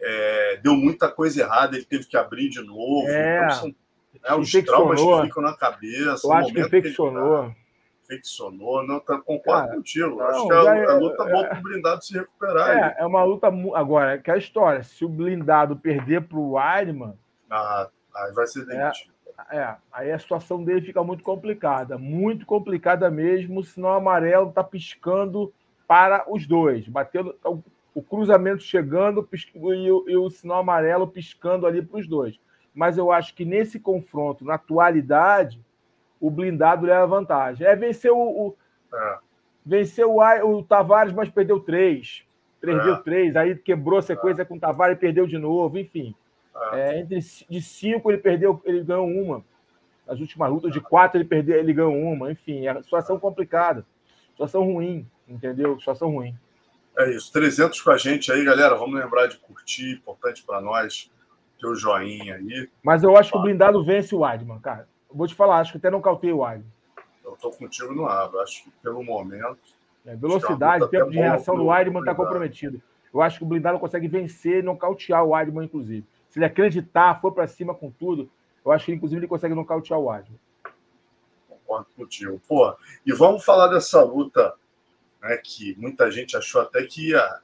é, 0.00 0.60
deu 0.62 0.74
muita 0.74 1.10
coisa 1.10 1.42
errada, 1.42 1.76
ele 1.76 1.84
teve 1.84 2.06
que 2.06 2.16
abrir 2.16 2.48
de 2.48 2.62
novo. 2.62 3.08
É. 3.08 3.44
Então, 3.44 3.50
são, 3.50 3.68
né, 3.68 4.34
os 4.34 4.52
traumas 4.64 5.00
que 5.00 5.26
ficam 5.26 5.42
na 5.42 5.56
cabeça. 5.56 6.26
Eu 6.26 6.32
acho 6.32 6.52
que 6.52 6.60
infeccionou. 6.60 7.50
Que 7.50 7.65
infeccionou. 8.06 8.86
Não, 8.86 9.00
tá, 9.00 9.18
concordo 9.18 9.66
Cara, 9.66 9.74
contigo. 9.74 10.16
Não, 10.16 10.26
Acho 10.26 10.46
que 10.46 10.52
a, 10.52 10.76
é, 10.76 10.86
a 10.86 10.94
luta 10.96 11.22
é, 11.22 11.32
boa 11.32 11.44
para 11.44 11.58
o 11.58 11.62
blindado 11.62 12.04
se 12.04 12.14
recuperar. 12.14 12.96
É, 12.98 13.02
é 13.02 13.06
uma 13.06 13.24
luta. 13.24 13.48
Agora, 13.74 14.14
é 14.14 14.18
que 14.18 14.30
a 14.30 14.36
história, 14.36 14.82
se 14.82 15.04
o 15.04 15.08
blindado 15.08 15.76
perder 15.76 16.22
para 16.22 16.38
o 16.38 16.56
Ironman. 16.80 17.14
Ah, 17.50 17.88
aí 18.14 18.32
vai 18.32 18.46
ser 18.46 18.62
é, 18.62 18.64
demitido. 18.64 19.14
É, 19.50 19.58
é, 19.58 19.76
aí 19.92 20.12
a 20.12 20.18
situação 20.18 20.64
dele 20.64 20.80
fica 20.80 21.02
muito 21.02 21.22
complicada. 21.22 21.98
Muito 21.98 22.46
complicada 22.46 23.10
mesmo, 23.10 23.62
senão 23.62 23.90
o 23.90 23.92
amarelo 23.92 24.48
está 24.48 24.64
piscando 24.64 25.52
para 25.86 26.24
os 26.28 26.46
dois. 26.46 26.88
Batendo 26.88 27.34
o, 27.44 27.62
o 27.94 28.02
cruzamento 28.02 28.62
chegando 28.62 29.28
e 29.32 29.90
o, 29.90 30.04
e 30.08 30.16
o 30.16 30.30
sinal 30.30 30.58
amarelo 30.58 31.08
piscando 31.08 31.66
ali 31.66 31.82
para 31.82 31.98
os 31.98 32.08
dois. 32.08 32.38
Mas 32.74 32.98
eu 32.98 33.10
acho 33.10 33.34
que 33.34 33.44
nesse 33.44 33.80
confronto, 33.80 34.44
na 34.44 34.54
atualidade, 34.54 35.58
o 36.20 36.30
blindado 36.30 36.86
leva 36.86 37.06
vantagem. 37.06 37.66
É 37.66 37.74
vencer 37.76 38.10
o. 38.10 38.18
o 38.18 38.56
é. 38.92 39.18
Venceu 39.64 40.14
o, 40.14 40.58
o 40.58 40.62
Tavares, 40.62 41.12
mas 41.12 41.28
perdeu 41.28 41.58
três. 41.58 42.24
Perdeu 42.60 42.94
é. 42.94 43.02
três, 43.02 43.36
aí 43.36 43.54
quebrou 43.56 43.98
a 43.98 44.02
sequência 44.02 44.42
é. 44.42 44.44
com 44.44 44.56
o 44.56 44.60
Tavares 44.60 44.96
e 44.96 45.00
perdeu 45.00 45.26
de 45.26 45.38
novo, 45.38 45.78
enfim. 45.78 46.14
É. 46.72 46.80
é 46.80 47.00
entre 47.00 47.18
de 47.18 47.60
cinco 47.60 48.10
ele 48.10 48.18
perdeu, 48.18 48.62
ele 48.64 48.82
ganhou 48.82 49.06
uma. 49.06 49.44
Nas 50.06 50.20
últimas 50.20 50.50
lutas 50.50 50.72
de 50.72 50.80
quatro, 50.80 51.18
ele 51.18 51.24
perdeu, 51.24 51.58
ele 51.58 51.72
ganhou 51.72 51.94
uma. 51.94 52.30
Enfim, 52.30 52.66
é 52.66 52.82
situação 52.82 53.18
complicada. 53.18 53.84
Situação 54.30 54.62
ruim, 54.62 55.06
entendeu? 55.28 55.78
Situação 55.78 56.10
ruim. 56.10 56.34
É 56.96 57.10
isso. 57.10 57.32
300 57.32 57.80
com 57.80 57.90
a 57.90 57.98
gente 57.98 58.30
aí, 58.30 58.44
galera. 58.44 58.76
Vamos 58.76 58.98
lembrar 58.98 59.26
de 59.26 59.36
curtir. 59.38 59.92
Importante 59.94 60.44
para 60.44 60.60
nós. 60.60 61.10
Teu 61.58 61.74
joinha 61.74 62.36
aí. 62.36 62.68
Mas 62.82 63.02
eu 63.02 63.16
acho 63.16 63.32
que 63.32 63.38
o 63.38 63.42
blindado 63.42 63.84
vence 63.84 64.14
o 64.14 64.20
Weidman, 64.20 64.60
cara. 64.60 64.88
Vou 65.16 65.26
te 65.26 65.34
falar, 65.34 65.58
acho 65.58 65.72
que 65.72 65.78
até 65.78 65.90
não 65.90 66.00
cautei 66.00 66.32
o 66.32 66.38
Weidman. 66.38 66.70
Eu 67.24 67.32
tô 67.32 67.50
contigo 67.50 67.92
no 67.92 68.06
abro. 68.06 68.38
Acho 68.40 68.64
que 68.64 68.70
pelo 68.82 69.02
momento. 69.02 69.58
É, 70.04 70.14
velocidade, 70.14 70.88
tempo 70.88 71.10
de 71.10 71.18
reação 71.18 71.56
do 71.56 71.66
Weidman 71.66 72.00
está 72.00 72.14
comprometido. 72.14 72.80
Eu 73.12 73.20
acho 73.20 73.38
que 73.38 73.44
o 73.44 73.46
blindado 73.46 73.78
consegue 73.78 74.06
vencer 74.06 74.58
e 74.58 74.62
nocautear 74.62 75.24
o 75.24 75.30
Weidman, 75.30 75.64
inclusive. 75.64 76.06
Se 76.28 76.38
ele 76.38 76.46
acreditar, 76.46 77.20
for 77.20 77.32
para 77.32 77.48
cima 77.48 77.74
com 77.74 77.90
tudo, 77.90 78.30
eu 78.64 78.70
acho 78.70 78.86
que, 78.86 78.92
inclusive, 78.92 79.20
ele 79.20 79.26
consegue 79.26 79.54
nocautear 79.54 79.98
o 79.98 80.06
Weidman. 80.06 80.38
Concordo 81.48 81.86
contigo. 81.96 82.40
Pô, 82.46 82.76
e 83.04 83.12
vamos 83.12 83.44
falar 83.44 83.68
dessa 83.68 84.02
luta 84.04 84.54
né, 85.20 85.36
que 85.42 85.74
muita 85.76 86.10
gente 86.10 86.36
achou 86.36 86.60
até 86.60 86.84
que 86.84 87.10
ia, 87.10 87.40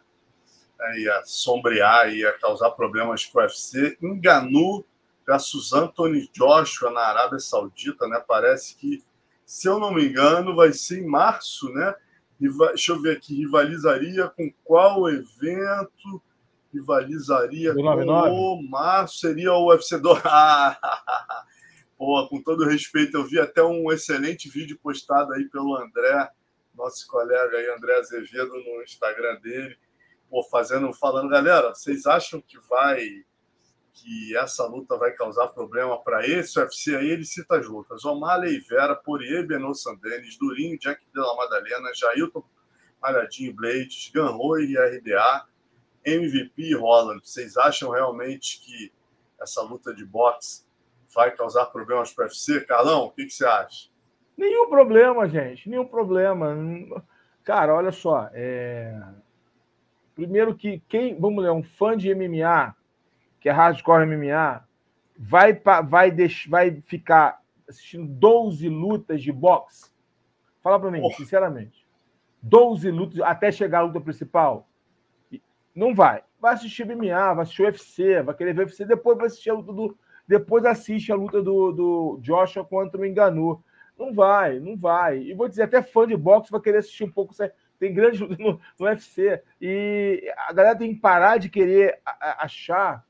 né, 0.79 0.99
ia 0.99 1.23
sombrear, 1.25 2.12
ia 2.12 2.33
causar 2.39 2.70
problemas 2.73 3.27
para 3.27 3.43
o 3.43 3.45
UFC. 3.47 3.97
Enganou 4.01 4.85
versus 5.27 5.73
Anthony 5.73 6.29
Joshua 6.33 6.91
na 6.91 7.01
Arábia 7.01 7.39
Saudita, 7.39 8.07
né? 8.09 8.23
Parece 8.27 8.77
que, 8.77 9.03
se 9.45 9.68
eu 9.68 9.79
não 9.79 9.93
me 9.93 10.07
engano, 10.07 10.55
vai 10.55 10.73
ser 10.73 11.01
em 11.01 11.07
março, 11.07 11.68
né? 11.70 11.95
Deixa 12.39 12.93
eu 12.93 13.01
ver 13.01 13.16
aqui, 13.16 13.37
rivalizaria 13.37 14.29
com 14.29 14.53
qual 14.64 15.09
evento? 15.09 16.23
Rivalizaria 16.73 17.75
com 17.75 17.83
o 17.83 18.62
março, 18.68 19.18
seria 19.18 19.53
o 19.53 19.68
UFC 19.68 19.99
do. 19.99 20.11
Pô, 21.97 22.27
com 22.29 22.43
todo 22.43 22.64
respeito, 22.64 23.16
eu 23.16 23.25
vi 23.25 23.39
até 23.39 23.62
um 23.62 23.93
excelente 23.93 24.49
vídeo 24.49 24.77
postado 24.83 25.33
aí 25.35 25.45
pelo 25.49 25.77
André 25.77 26.29
nosso 26.75 27.07
colega 27.07 27.57
aí, 27.57 27.68
André 27.70 27.97
Azevedo, 27.99 28.53
no 28.53 28.83
Instagram 28.83 29.41
dele, 29.41 29.77
pô, 30.29 30.43
fazendo, 30.45 30.93
falando, 30.93 31.29
galera, 31.29 31.68
vocês 31.75 32.07
acham 32.07 32.41
que 32.41 32.59
vai 32.68 33.25
que 33.93 34.36
essa 34.36 34.66
luta 34.66 34.97
vai 34.97 35.12
causar 35.12 35.49
problema 35.49 36.03
para 36.03 36.26
esse 36.26 36.59
UFC 36.59 36.97
aí? 36.97 37.11
Ele 37.11 37.24
cita 37.24 37.59
as 37.59 37.66
lutas: 37.66 38.05
Omar 38.05 38.40
Oliveira, 38.40 38.97
Poirier, 38.97 39.47
Beno 39.47 39.74
Sandenis, 39.74 40.36
Durinho, 40.38 40.78
Jack 40.78 41.01
de 41.12 41.20
la 41.20 41.36
Madalena, 41.36 41.93
Jailton 41.95 42.43
Malhadinho 43.01 43.55
Blades, 43.55 44.11
Ganroi 44.14 44.64
e 44.64 44.76
RDA, 44.78 45.45
MVP 46.07 46.62
e 46.62 46.74
Holland. 46.74 47.20
Vocês 47.24 47.57
acham 47.57 47.90
realmente 47.90 48.61
que 48.61 48.93
essa 49.40 49.61
luta 49.62 49.93
de 49.93 50.05
boxe 50.05 50.64
vai 51.12 51.30
causar 51.32 51.66
problemas 51.66 52.12
para 52.12 52.24
o 52.24 52.28
UFC? 52.28 52.61
Carlão, 52.61 53.07
o 53.07 53.11
que, 53.11 53.26
que 53.26 53.32
você 53.32 53.45
acha? 53.45 53.90
Nenhum 54.36 54.68
problema, 54.70 55.28
gente, 55.28 55.68
nenhum 55.68 55.86
problema. 55.86 56.57
Cara, 57.45 57.74
olha 57.74 57.93
só. 57.93 58.30
É... 58.32 58.97
Primeiro 60.14 60.55
que 60.55 60.80
quem, 60.88 61.18
vamos 61.18 61.43
ler, 61.43 61.51
um 61.51 61.62
fã 61.62 61.97
de 61.97 62.14
MMA, 62.14 62.74
que 63.43 63.49
é 63.49 63.53
hardcore 63.53 64.07
MMA, 64.07 64.64
vai, 65.18 65.53
vai, 65.84 66.12
vai 66.49 66.80
ficar 66.86 67.40
assistindo 67.68 68.07
12 68.07 68.68
lutas 68.68 69.20
de 69.20 69.32
boxe? 69.32 69.90
Fala 70.62 70.78
para 70.78 70.93
mim, 70.93 71.01
oh. 71.03 71.11
sinceramente. 71.11 71.84
12 72.40 72.90
lutas 72.90 73.20
até 73.20 73.51
chegar 73.51 73.80
à 73.80 73.82
luta 73.82 74.01
principal? 74.01 74.68
Não 75.74 75.93
vai. 75.93 76.22
Vai 76.40 76.55
assistir 76.55 76.86
MMA, 76.86 77.34
vai 77.34 77.43
assistir 77.43 77.62
o 77.62 77.64
UFC, 77.66 78.22
vai 78.22 78.34
querer 78.34 78.55
ver 78.55 78.62
o 78.62 78.64
UFC, 78.66 78.84
depois 78.84 79.18
vai 79.18 79.26
assistir 79.26 79.51
a 79.51 79.55
luta 79.55 79.72
do. 79.72 79.99
Depois 80.26 80.64
assiste 80.64 81.11
a 81.11 81.16
luta 81.16 81.43
do, 81.43 81.72
do 81.72 82.18
Joshua 82.22 82.64
contra 82.64 83.01
o 83.01 83.05
Enganu. 83.05 83.62
Não 83.99 84.14
vai, 84.14 84.61
não 84.61 84.76
vai. 84.76 85.18
E 85.18 85.34
vou 85.34 85.49
dizer, 85.49 85.64
até 85.64 85.82
fã 85.82 86.07
de 86.07 86.16
boxe 86.16 86.51
vai 86.51 86.61
querer 86.61 86.78
assistir 86.78 87.05
um 87.05 87.11
pouco. 87.11 87.34
Tem 87.78 87.93
grande 87.93 88.20
no, 88.38 88.61
no 88.78 88.86
UFC. 88.86 89.43
E 89.61 90.32
a 90.49 90.53
galera 90.53 90.78
tem 90.78 90.95
que 90.95 91.01
parar 91.01 91.38
de 91.38 91.49
querer 91.49 92.01
achar 92.05 93.05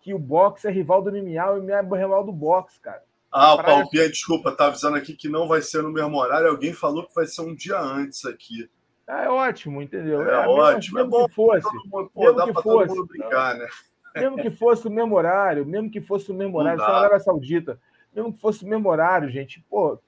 que 0.00 0.14
o 0.14 0.18
boxe 0.18 0.66
é 0.66 0.70
rival 0.70 1.02
do 1.02 1.10
MMA, 1.10 1.50
o 1.50 1.62
MMA 1.62 1.96
é 1.96 2.00
rival 2.00 2.24
do 2.24 2.32
boxe, 2.32 2.80
cara. 2.80 3.02
Ah, 3.32 3.54
o 3.54 3.62
Palpinha, 3.62 4.08
desculpa, 4.08 4.50
tá 4.50 4.66
avisando 4.66 4.96
aqui 4.96 5.14
que 5.14 5.28
não 5.28 5.46
vai 5.46 5.62
ser 5.62 5.82
no 5.82 5.92
mesmo 5.92 6.16
horário. 6.18 6.48
Alguém 6.48 6.72
falou 6.72 7.06
que 7.06 7.14
vai 7.14 7.26
ser 7.26 7.42
um 7.42 7.54
dia 7.54 7.78
antes 7.78 8.24
aqui. 8.24 8.68
Ah, 9.06 9.24
é 9.24 9.28
ótimo, 9.28 9.80
entendeu? 9.80 10.28
É, 10.28 10.44
é 10.44 10.48
ótimo, 10.48 10.96
mesmo, 10.96 11.08
é 11.08 11.10
bom. 11.10 11.28
Que 11.28 11.34
fosse, 11.34 11.68
mundo, 11.86 12.10
pô, 12.12 12.32
mesmo 12.32 12.54
que 12.54 12.62
fosse, 12.62 13.06
brincar, 13.06 13.54
né? 13.56 13.68
Mesmo 14.16 14.36
que 14.36 14.50
fosse 14.50 14.88
o 14.88 14.90
mesmo 14.90 15.14
horário, 15.14 15.64
mesmo 15.64 15.90
que 15.90 16.00
fosse 16.00 16.32
o 16.32 16.34
mesmo 16.34 16.58
horário, 16.58 16.80
só 16.80 16.86
Arábia 16.86 17.20
Saudita 17.20 17.78
mesmo 18.14 18.32
que 18.32 18.40
fosse 18.40 18.66
memorário, 18.66 19.30
gente, 19.30 19.64
pô, 19.68 19.98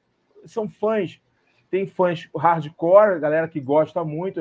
são 0.45 0.69
fãs. 0.69 1.21
Tem 1.71 1.87
fãs 1.87 2.29
hardcore, 2.37 3.21
galera 3.21 3.49
que 3.49 3.61
gosta 3.61 4.05
muito, 4.05 4.41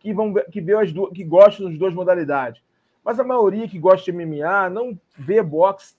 que 0.00 0.12
vão 0.12 0.34
que 0.50 0.60
vê 0.60 0.74
as 0.74 0.92
duas, 0.92 1.12
que 1.12 1.22
gosta 1.22 1.62
das 1.64 1.78
duas 1.78 1.94
modalidades. 1.94 2.60
Mas 3.04 3.20
a 3.20 3.24
maioria 3.24 3.68
que 3.68 3.78
gosta 3.78 4.10
de 4.10 4.16
MMA 4.16 4.70
não 4.70 4.98
vê 5.16 5.42
boxe, 5.42 5.94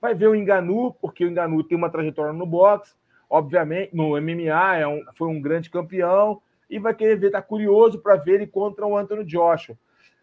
vai 0.00 0.14
ver 0.14 0.28
o 0.28 0.34
Enganu, 0.34 0.92
porque 1.00 1.24
o 1.24 1.28
Enganu 1.28 1.64
tem 1.64 1.78
uma 1.78 1.88
trajetória 1.88 2.32
no 2.32 2.44
boxe, 2.44 2.94
obviamente, 3.28 3.96
no 3.96 4.20
MMA 4.20 4.76
é 4.76 4.86
um, 4.86 5.02
foi 5.14 5.28
um 5.28 5.40
grande 5.40 5.70
campeão 5.70 6.42
e 6.68 6.78
vai 6.78 6.94
querer 6.94 7.16
ver, 7.16 7.30
tá 7.30 7.40
curioso 7.40 7.98
para 7.98 8.16
ver 8.16 8.34
ele 8.34 8.46
contra 8.46 8.86
o 8.86 8.96
Anthony 8.96 9.24
Joshua. 9.24 9.78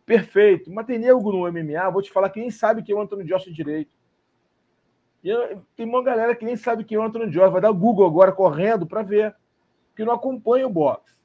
Perfeito. 0.06 0.72
Mas 0.72 0.86
tem 0.86 1.00
nego 1.00 1.32
no 1.32 1.52
MMA, 1.52 1.90
vou 1.90 2.02
te 2.02 2.12
falar 2.12 2.30
que 2.30 2.40
nem 2.40 2.52
sabe 2.52 2.84
que 2.84 2.92
é 2.92 2.96
o 2.96 3.02
Anthony 3.02 3.24
Joshua 3.24 3.52
direito. 3.52 3.96
E 5.24 5.30
eu, 5.30 5.62
tem 5.76 5.86
uma 5.86 6.04
galera 6.04 6.36
que 6.36 6.46
nem 6.46 6.56
sabe 6.56 6.84
quem 6.84 6.98
é 6.98 7.00
o 7.00 7.04
Anthony 7.04 7.30
Joshua. 7.30 7.50
Vai 7.50 7.62
dar 7.62 7.70
o 7.70 7.76
Google 7.76 8.08
agora 8.08 8.32
correndo 8.32 8.88
para 8.88 9.04
ver. 9.04 9.36
Que 9.96 10.04
não 10.04 10.14
acompanha 10.14 10.66
o 10.66 10.70
boxe. 10.70 11.16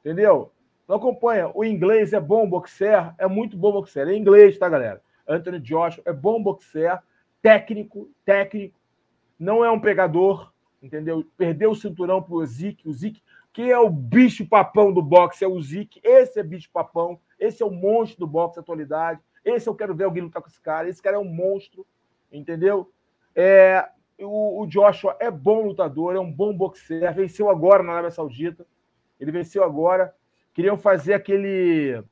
Entendeu? 0.00 0.52
Não 0.86 0.96
acompanha. 0.96 1.50
O 1.54 1.64
inglês 1.64 2.12
é 2.12 2.20
bom 2.20 2.48
boxer, 2.48 3.14
é 3.18 3.26
muito 3.26 3.56
bom 3.56 3.72
boxer. 3.72 4.08
É 4.08 4.16
inglês, 4.16 4.58
tá, 4.58 4.68
galera? 4.68 5.02
Anthony 5.26 5.58
Joshua 5.58 6.02
é 6.06 6.12
bom 6.12 6.42
boxer, 6.42 6.98
técnico, 7.40 8.10
técnico. 8.24 8.78
Não 9.38 9.64
é 9.64 9.70
um 9.70 9.80
pegador, 9.80 10.52
entendeu? 10.82 11.24
Perdeu 11.36 11.70
o 11.70 11.76
cinturão 11.76 12.22
pro 12.22 12.44
Zik. 12.44 12.86
O 12.88 12.92
Zik, 12.92 13.22
que 13.52 13.70
é 13.70 13.78
o 13.78 13.88
bicho 13.88 14.46
papão 14.46 14.92
do 14.92 15.02
boxe, 15.02 15.44
é 15.44 15.48
o 15.48 15.60
Zik. 15.60 16.00
Esse 16.02 16.38
é 16.38 16.42
bicho 16.42 16.70
papão. 16.72 17.18
Esse 17.38 17.62
é 17.62 17.66
o 17.66 17.70
monstro 17.70 18.20
do 18.20 18.26
boxe 18.26 18.56
da 18.56 18.60
atualidade. 18.60 19.20
Esse 19.44 19.68
eu 19.68 19.74
quero 19.74 19.94
ver 19.94 20.04
alguém 20.04 20.22
lutar 20.22 20.40
com 20.40 20.48
esse 20.48 20.60
cara. 20.60 20.88
Esse 20.88 21.02
cara 21.02 21.16
é 21.16 21.18
um 21.18 21.24
monstro, 21.24 21.86
entendeu? 22.32 22.90
É, 23.34 23.88
o, 24.18 24.62
o, 24.62 24.66
Joshua 24.66 25.16
é 25.18 25.30
bom 25.30 25.66
lutador, 25.66 26.14
é 26.14 26.20
um 26.20 26.30
bom 26.30 26.56
boxer, 26.56 27.12
venceu 27.14 27.50
agora 27.50 27.82
na 27.82 27.92
Arábia 27.92 28.10
Saudita. 28.10 28.66
Ele 29.18 29.32
venceu 29.32 29.64
agora. 29.64 30.14
Queriam 30.54 30.78
fazer 30.78 31.14
aquele 31.14 32.02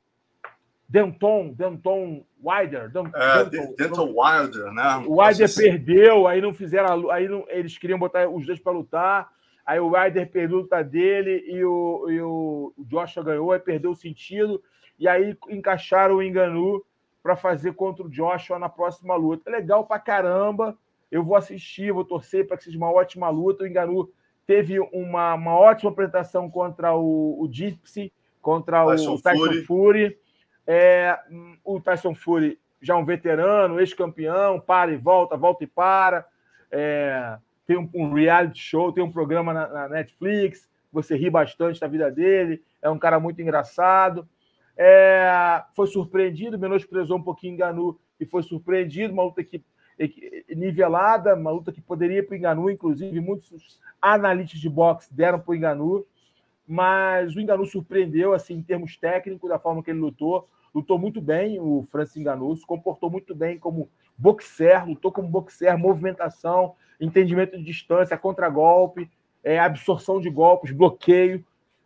Denton, 0.87 1.53
Denton 1.53 2.23
Wilder. 2.43 2.89
Denton, 2.91 3.17
é, 3.17 3.45
Denton, 3.45 3.75
Denton 3.75 4.13
Wilder, 4.15 4.71
né? 4.71 5.03
O 5.07 5.21
Wilder 5.21 5.55
perdeu, 5.55 6.27
aí 6.27 6.39
não 6.41 6.53
fizeram. 6.53 7.09
Aí 7.09 7.27
não, 7.27 7.45
eles 7.47 7.77
queriam 7.77 7.97
botar 7.97 8.29
os 8.29 8.45
dois 8.45 8.59
para 8.59 8.73
lutar. 8.73 9.31
Aí 9.65 9.79
o 9.79 9.91
Wilder 9.95 10.29
perdeu 10.29 10.57
a 10.57 10.61
luta 10.61 10.83
dele 10.83 11.43
e 11.47 11.63
o, 11.63 12.09
e 12.09 12.21
o 12.21 12.73
Joshua 12.77 13.23
ganhou, 13.23 13.51
aí 13.51 13.59
perdeu 13.59 13.91
o 13.91 13.95
sentido. 13.95 14.61
E 14.99 15.07
aí 15.07 15.35
encaixaram 15.49 16.15
o 16.15 16.23
Enganu 16.23 16.85
para 17.23 17.35
fazer 17.37 17.73
contra 17.73 18.05
o 18.05 18.09
Joshua 18.09 18.59
na 18.59 18.67
próxima 18.67 19.15
luta. 19.15 19.49
É 19.49 19.53
legal 19.53 19.87
pra 19.87 19.97
caramba. 19.97 20.77
Eu 21.09 21.23
vou 21.23 21.37
assistir, 21.37 21.93
vou 21.93 22.03
torcer 22.03 22.45
para 22.45 22.57
que 22.57 22.65
seja 22.65 22.77
uma 22.77 22.91
ótima 22.91 23.29
luta. 23.29 23.63
O 23.63 23.67
Enganu 23.67 24.11
teve 24.45 24.79
uma, 24.79 25.33
uma 25.33 25.57
ótima 25.57 25.91
apresentação 25.91 26.51
contra 26.51 26.93
o, 26.93 27.41
o 27.41 27.49
Gypsy, 27.49 28.11
contra 28.43 28.85
Tyson 28.85 29.15
o 29.15 29.21
Tyson 29.21 29.45
Fury. 29.45 29.63
Fury. 29.63 30.17
É, 30.67 31.17
o 31.63 31.79
Tyson 31.79 32.13
Fury 32.13 32.59
já 32.79 32.95
um 32.95 33.05
veterano, 33.05 33.79
ex-campeão, 33.79 34.59
para 34.59 34.91
e 34.91 34.97
volta, 34.97 35.35
volta 35.35 35.63
e 35.63 35.67
para. 35.67 36.27
É, 36.69 37.37
tem 37.65 37.77
um, 37.77 37.89
um, 37.95 38.13
reality 38.13 38.59
show, 38.59 38.91
tem 38.91 39.03
um 39.03 39.11
programa 39.11 39.53
na, 39.53 39.67
na, 39.67 39.89
Netflix, 39.89 40.69
você 40.91 41.15
ri 41.15 41.29
bastante 41.29 41.79
da 41.79 41.87
vida 41.87 42.11
dele, 42.11 42.61
é 42.81 42.89
um 42.89 42.99
cara 42.99 43.19
muito 43.19 43.41
engraçado. 43.41 44.27
É, 44.75 45.63
foi 45.73 45.87
surpreendido, 45.87 46.59
menosprezou 46.59 47.17
um 47.17 47.23
pouquinho 47.23 47.53
Enganu 47.53 47.97
e 48.19 48.25
foi 48.25 48.43
surpreendido, 48.43 49.13
uma 49.13 49.23
luta 49.23 49.43
que 49.43 49.63
nivelada, 50.49 51.35
uma 51.35 51.51
luta 51.51 51.71
que 51.71 51.79
poderia 51.79 52.19
ir 52.19 52.23
para 52.23 52.33
o 52.33 52.37
Enganu, 52.37 52.69
inclusive 52.69 53.19
muitos 53.19 53.79
analistas 54.01 54.59
de 54.59 54.69
boxe 54.69 55.13
deram 55.13 55.39
para 55.39 55.51
o 55.51 55.55
Enganu, 55.55 56.05
mas 56.67 57.35
o 57.35 57.39
Enganu 57.39 57.65
surpreendeu 57.65 58.33
assim 58.33 58.55
em 58.55 58.63
termos 58.63 58.97
técnicos 58.97 59.49
da 59.49 59.59
forma 59.59 59.83
que 59.83 59.91
ele 59.91 59.99
lutou, 59.99 60.47
lutou 60.73 60.97
muito 60.97 61.21
bem 61.21 61.59
o 61.59 61.85
Francis 61.91 62.17
Enganu, 62.17 62.55
se 62.55 62.65
comportou 62.65 63.09
muito 63.09 63.35
bem 63.35 63.59
como 63.59 63.89
boxer, 64.17 64.87
lutou 64.87 65.11
como 65.11 65.27
boxer, 65.27 65.77
movimentação, 65.77 66.75
entendimento 66.99 67.57
de 67.57 67.63
distância, 67.63 68.17
contragolpe, 68.17 69.09
é, 69.43 69.59
absorção 69.59 70.19
de 70.19 70.29
golpes, 70.29 70.71
bloqueio, 70.71 71.45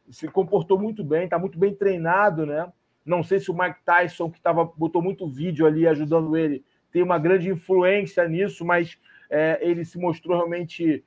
se 0.09 0.27
comportou 0.27 0.79
muito 0.79 1.03
bem, 1.03 1.25
está 1.25 1.37
muito 1.39 1.57
bem 1.57 1.73
treinado, 1.73 2.45
né? 2.45 2.71
Não 3.05 3.23
sei 3.23 3.39
se 3.39 3.49
o 3.49 3.57
Mike 3.57 3.79
Tyson, 3.85 4.29
que 4.29 4.39
tava, 4.39 4.65
botou 4.65 5.01
muito 5.01 5.27
vídeo 5.27 5.65
ali 5.65 5.87
ajudando 5.87 6.37
ele, 6.37 6.63
tem 6.91 7.01
uma 7.01 7.17
grande 7.17 7.49
influência 7.49 8.27
nisso, 8.27 8.63
mas 8.65 8.97
É, 9.29 9.59
ele 9.59 9.83
se 9.83 9.97
mostrou 9.99 10.37
realmente 10.37 11.03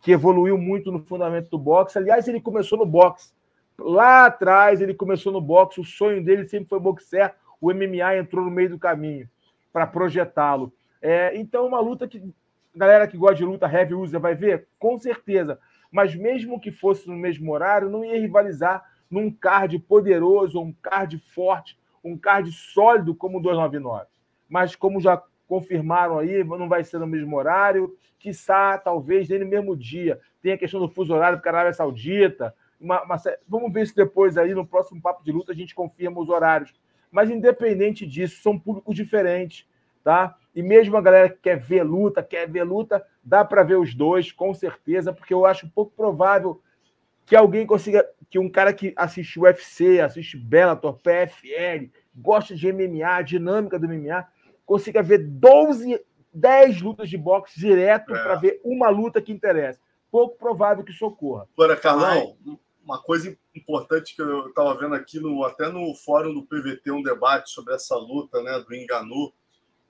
que 0.00 0.12
evoluiu 0.12 0.56
muito 0.56 0.90
no 0.90 1.00
fundamento 1.00 1.50
do 1.50 1.58
boxe. 1.58 1.98
Aliás, 1.98 2.26
ele 2.26 2.40
começou 2.40 2.78
no 2.78 2.86
boxe. 2.86 3.32
Lá 3.78 4.26
atrás, 4.26 4.80
ele 4.80 4.94
começou 4.94 5.32
no 5.32 5.40
boxe. 5.40 5.80
O 5.80 5.84
sonho 5.84 6.24
dele 6.24 6.46
sempre 6.48 6.68
foi 6.68 6.80
boxer. 6.80 7.34
O 7.60 7.72
MMA 7.72 8.16
entrou 8.18 8.44
no 8.44 8.50
meio 8.50 8.70
do 8.70 8.78
caminho 8.78 9.28
para 9.72 9.86
projetá-lo. 9.86 10.72
É, 11.00 11.36
então, 11.36 11.66
uma 11.66 11.80
luta 11.80 12.06
que 12.06 12.22
galera 12.74 13.06
que 13.06 13.16
gosta 13.16 13.36
de 13.36 13.44
luta, 13.44 13.70
heavy 13.70 13.94
user, 13.94 14.20
vai 14.20 14.34
ver? 14.34 14.66
Com 14.78 14.98
certeza. 14.98 15.58
Mas 15.90 16.14
mesmo 16.14 16.60
que 16.60 16.70
fosse 16.70 17.08
no 17.08 17.16
mesmo 17.16 17.52
horário, 17.52 17.90
não 17.90 18.04
ia 18.04 18.18
rivalizar 18.18 18.82
num 19.10 19.30
card 19.30 19.78
poderoso, 19.80 20.58
um 20.58 20.72
card 20.72 21.18
forte, 21.34 21.78
um 22.02 22.16
card 22.16 22.50
sólido 22.50 23.14
como 23.14 23.38
o 23.38 23.42
299. 23.42 24.06
Mas 24.48 24.74
como 24.74 25.00
já 25.00 25.22
confirmaram 25.52 26.18
aí, 26.18 26.42
não 26.42 26.66
vai 26.66 26.82
ser 26.82 26.98
no 26.98 27.06
mesmo 27.06 27.36
horário, 27.36 27.94
quiçá, 28.18 28.78
talvez, 28.78 29.28
nem 29.28 29.40
no 29.40 29.46
mesmo 29.46 29.76
dia. 29.76 30.18
Tem 30.40 30.52
a 30.52 30.56
questão 30.56 30.80
do 30.80 30.88
fuso 30.88 31.12
horário 31.12 31.42
para 31.42 31.50
a 31.50 31.54
Arábia 31.56 31.74
Saudita. 31.74 32.54
Uma, 32.80 33.02
uma, 33.02 33.16
vamos 33.46 33.70
ver 33.70 33.86
se 33.86 33.94
depois 33.94 34.38
aí, 34.38 34.54
no 34.54 34.66
próximo 34.66 35.02
Papo 35.02 35.22
de 35.22 35.30
Luta, 35.30 35.52
a 35.52 35.54
gente 35.54 35.74
confirma 35.74 36.18
os 36.22 36.30
horários. 36.30 36.72
Mas 37.10 37.28
independente 37.28 38.06
disso, 38.06 38.40
são 38.42 38.58
públicos 38.58 38.96
diferentes, 38.96 39.68
tá? 40.02 40.34
E 40.54 40.62
mesmo 40.62 40.96
a 40.96 41.02
galera 41.02 41.28
que 41.28 41.40
quer 41.42 41.58
ver 41.58 41.82
luta, 41.82 42.22
quer 42.22 42.48
ver 42.48 42.62
luta, 42.62 43.04
dá 43.22 43.44
para 43.44 43.62
ver 43.62 43.76
os 43.76 43.94
dois, 43.94 44.32
com 44.32 44.54
certeza, 44.54 45.12
porque 45.12 45.34
eu 45.34 45.44
acho 45.44 45.68
pouco 45.68 45.92
provável 45.94 46.62
que 47.26 47.36
alguém 47.36 47.66
consiga, 47.66 48.08
que 48.30 48.38
um 48.38 48.48
cara 48.48 48.72
que 48.72 48.94
assiste 48.96 49.38
UFC, 49.38 50.00
assiste 50.00 50.38
Bellator, 50.38 50.98
PFL, 50.98 51.90
gosta 52.16 52.56
de 52.56 52.72
MMA, 52.72 53.20
dinâmica 53.22 53.78
do 53.78 53.86
MMA, 53.86 54.26
consiga 54.64 55.02
ver 55.02 55.18
12, 55.18 56.00
10 56.32 56.82
lutas 56.82 57.08
de 57.08 57.16
boxe 57.16 57.58
direto 57.58 58.14
é. 58.14 58.22
para 58.22 58.34
ver 58.36 58.60
uma 58.64 58.88
luta 58.88 59.20
que 59.20 59.32
interessa. 59.32 59.80
Pouco 60.10 60.36
provável 60.36 60.84
que 60.84 60.92
isso 60.92 61.06
ocorra. 61.06 61.48
Agora, 61.56 61.76
Carlão, 61.76 62.36
uma 62.84 63.00
coisa 63.00 63.36
importante 63.54 64.14
que 64.14 64.22
eu 64.22 64.48
estava 64.48 64.76
vendo 64.76 64.94
aqui, 64.94 65.18
no, 65.20 65.44
até 65.44 65.68
no 65.68 65.94
fórum 65.94 66.34
do 66.34 66.42
PVT, 66.42 66.90
um 66.90 67.02
debate 67.02 67.50
sobre 67.50 67.74
essa 67.74 67.96
luta 67.96 68.42
né, 68.42 68.58
do 68.60 68.74
Enganu, 68.74 69.32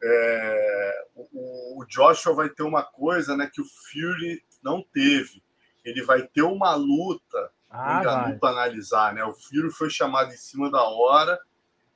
é, 0.03 1.05
o, 1.15 1.81
o, 1.81 1.85
Joshua 1.87 2.35
vai 2.35 2.49
ter 2.49 2.63
uma 2.63 2.83
coisa 2.83 3.37
né, 3.37 3.49
que 3.53 3.61
o 3.61 3.65
Fury 3.65 4.43
não 4.63 4.83
teve. 4.93 5.43
Ele 5.85 6.03
vai 6.03 6.23
ter 6.23 6.43
uma 6.43 6.75
luta 6.75 7.51
ah, 7.71 8.35
para 8.41 8.51
analisar. 8.51 9.15
Né? 9.15 9.25
O 9.25 9.33
Fury 9.33 9.71
foi 9.71 9.91
chamado 9.91 10.33
em 10.33 10.37
cima 10.37 10.71
da 10.71 10.83
hora 10.83 11.39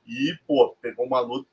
e 0.05 0.33
pô, 0.47 0.75
pegou 0.81 1.05
uma 1.05 1.19
luta. 1.19 1.49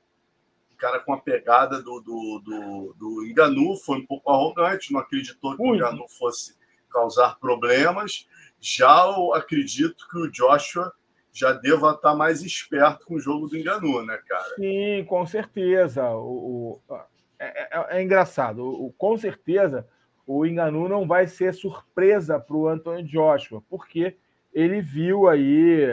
Cara 0.77 0.99
com 0.99 1.13
a 1.13 1.21
pegada 1.21 1.81
do, 1.81 1.99
do, 2.01 2.41
do, 2.43 2.95
do 2.97 3.25
Enganu 3.25 3.75
foi 3.77 3.99
um 3.99 4.05
pouco 4.05 4.31
arrogante, 4.31 4.91
não 4.91 4.99
acreditou 4.99 5.55
que 5.55 5.63
o 5.63 5.75
Enganu 5.75 6.07
fosse 6.09 6.55
causar 6.89 7.39
problemas. 7.39 8.27
Já 8.59 9.05
eu 9.05 9.33
acredito 9.33 10.07
que 10.09 10.17
o 10.17 10.31
Joshua 10.31 10.91
já 11.31 11.51
deva 11.51 11.91
estar 11.91 12.15
mais 12.15 12.41
esperto 12.41 13.05
com 13.05 13.15
o 13.15 13.19
jogo 13.19 13.47
do 13.47 13.57
Enganu, 13.57 14.05
né, 14.05 14.17
cara? 14.27 14.55
Sim, 14.55 15.03
com 15.05 15.25
certeza. 15.25 16.09
O, 16.11 16.81
o 16.87 16.95
é, 17.37 17.77
é, 17.77 17.97
é, 17.97 18.01
engraçado. 18.01 18.65
O, 18.65 18.93
com 18.97 19.17
certeza, 19.17 19.87
o 20.25 20.45
Enganu 20.45 20.87
não 20.87 21.05
vai 21.05 21.27
ser 21.27 21.53
surpresa 21.53 22.39
para 22.39 22.55
o 22.55 22.67
Anthony 22.67 23.03
Joshua, 23.03 23.61
porque 23.69 24.15
ele 24.53 24.81
viu 24.81 25.27
aí 25.27 25.85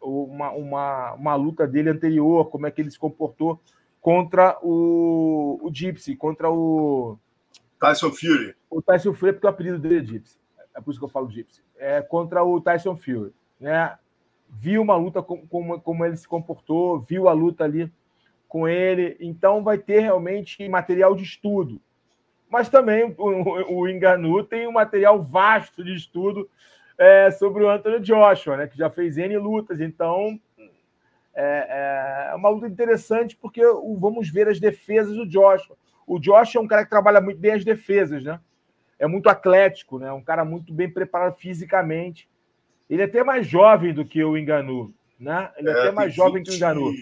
uma, 0.00 0.50
uma, 0.50 1.12
uma 1.14 1.34
luta 1.36 1.66
dele 1.66 1.90
anterior, 1.90 2.50
como 2.50 2.66
é 2.66 2.70
que 2.70 2.80
ele 2.80 2.90
se 2.90 2.98
comportou 2.98 3.60
contra 4.06 4.56
o, 4.62 5.58
o 5.60 5.68
Gypsy, 5.74 6.14
contra 6.14 6.48
o. 6.48 7.18
Tyson 7.80 8.12
Fury. 8.12 8.54
O 8.70 8.80
Tyson 8.80 9.12
Fury, 9.12 9.32
porque 9.32 9.48
o 9.48 9.50
apelido 9.50 9.80
dele 9.80 9.98
é 9.98 10.04
Gypsy. 10.04 10.38
É 10.76 10.80
por 10.80 10.92
isso 10.92 11.00
que 11.00 11.04
eu 11.04 11.08
falo 11.08 11.28
Gypsy. 11.28 11.60
É 11.76 12.00
contra 12.02 12.44
o 12.44 12.60
Tyson 12.60 12.96
Fury. 12.96 13.32
Né? 13.58 13.98
viu 14.48 14.80
uma 14.80 14.94
luta 14.94 15.20
como, 15.24 15.44
como, 15.48 15.80
como 15.80 16.04
ele 16.04 16.16
se 16.16 16.28
comportou, 16.28 17.00
viu 17.00 17.28
a 17.28 17.32
luta 17.32 17.64
ali 17.64 17.92
com 18.46 18.68
ele, 18.68 19.16
então 19.18 19.64
vai 19.64 19.76
ter 19.76 19.98
realmente 19.98 20.68
material 20.68 21.16
de 21.16 21.24
estudo. 21.24 21.80
Mas 22.48 22.68
também 22.68 23.12
o, 23.18 23.80
o 23.80 23.88
Enganu 23.88 24.44
tem 24.44 24.68
um 24.68 24.72
material 24.72 25.20
vasto 25.20 25.82
de 25.82 25.92
estudo 25.92 26.48
é, 26.96 27.32
sobre 27.32 27.64
o 27.64 27.68
Anthony 27.68 27.98
Joshua, 27.98 28.56
né, 28.56 28.68
que 28.68 28.78
já 28.78 28.88
fez 28.88 29.18
N 29.18 29.36
lutas, 29.36 29.80
então 29.80 30.38
é, 31.36 32.30
é 32.30 32.34
uma 32.34 32.48
luta 32.48 32.66
interessante 32.66 33.36
porque 33.36 33.62
vamos 33.98 34.30
ver 34.30 34.48
as 34.48 34.58
defesas 34.58 35.14
do 35.14 35.26
Joshua. 35.26 35.76
O 36.06 36.18
Joshua 36.18 36.60
é 36.60 36.64
um 36.64 36.66
cara 36.66 36.84
que 36.84 36.90
trabalha 36.90 37.20
muito 37.20 37.38
bem 37.38 37.52
as 37.52 37.64
defesas, 37.64 38.24
né? 38.24 38.40
É 38.98 39.06
muito 39.06 39.28
atlético, 39.28 39.98
né? 39.98 40.10
Um 40.12 40.22
cara 40.22 40.44
muito 40.44 40.72
bem 40.72 40.90
preparado 40.90 41.36
fisicamente. 41.36 42.28
Ele 42.88 43.02
é 43.02 43.04
até 43.04 43.22
mais 43.22 43.46
jovem 43.46 43.92
do 43.92 44.04
que 44.04 44.24
o 44.24 44.38
Enganu, 44.38 44.94
né? 45.20 45.50
Ele 45.56 45.68
é, 45.68 45.72
é 45.72 45.78
até 45.80 45.92
mais 45.92 46.14
jovem 46.14 46.42
20... 46.42 46.46
que 46.46 46.52
o 46.52 46.56
Enganu. 46.56 46.92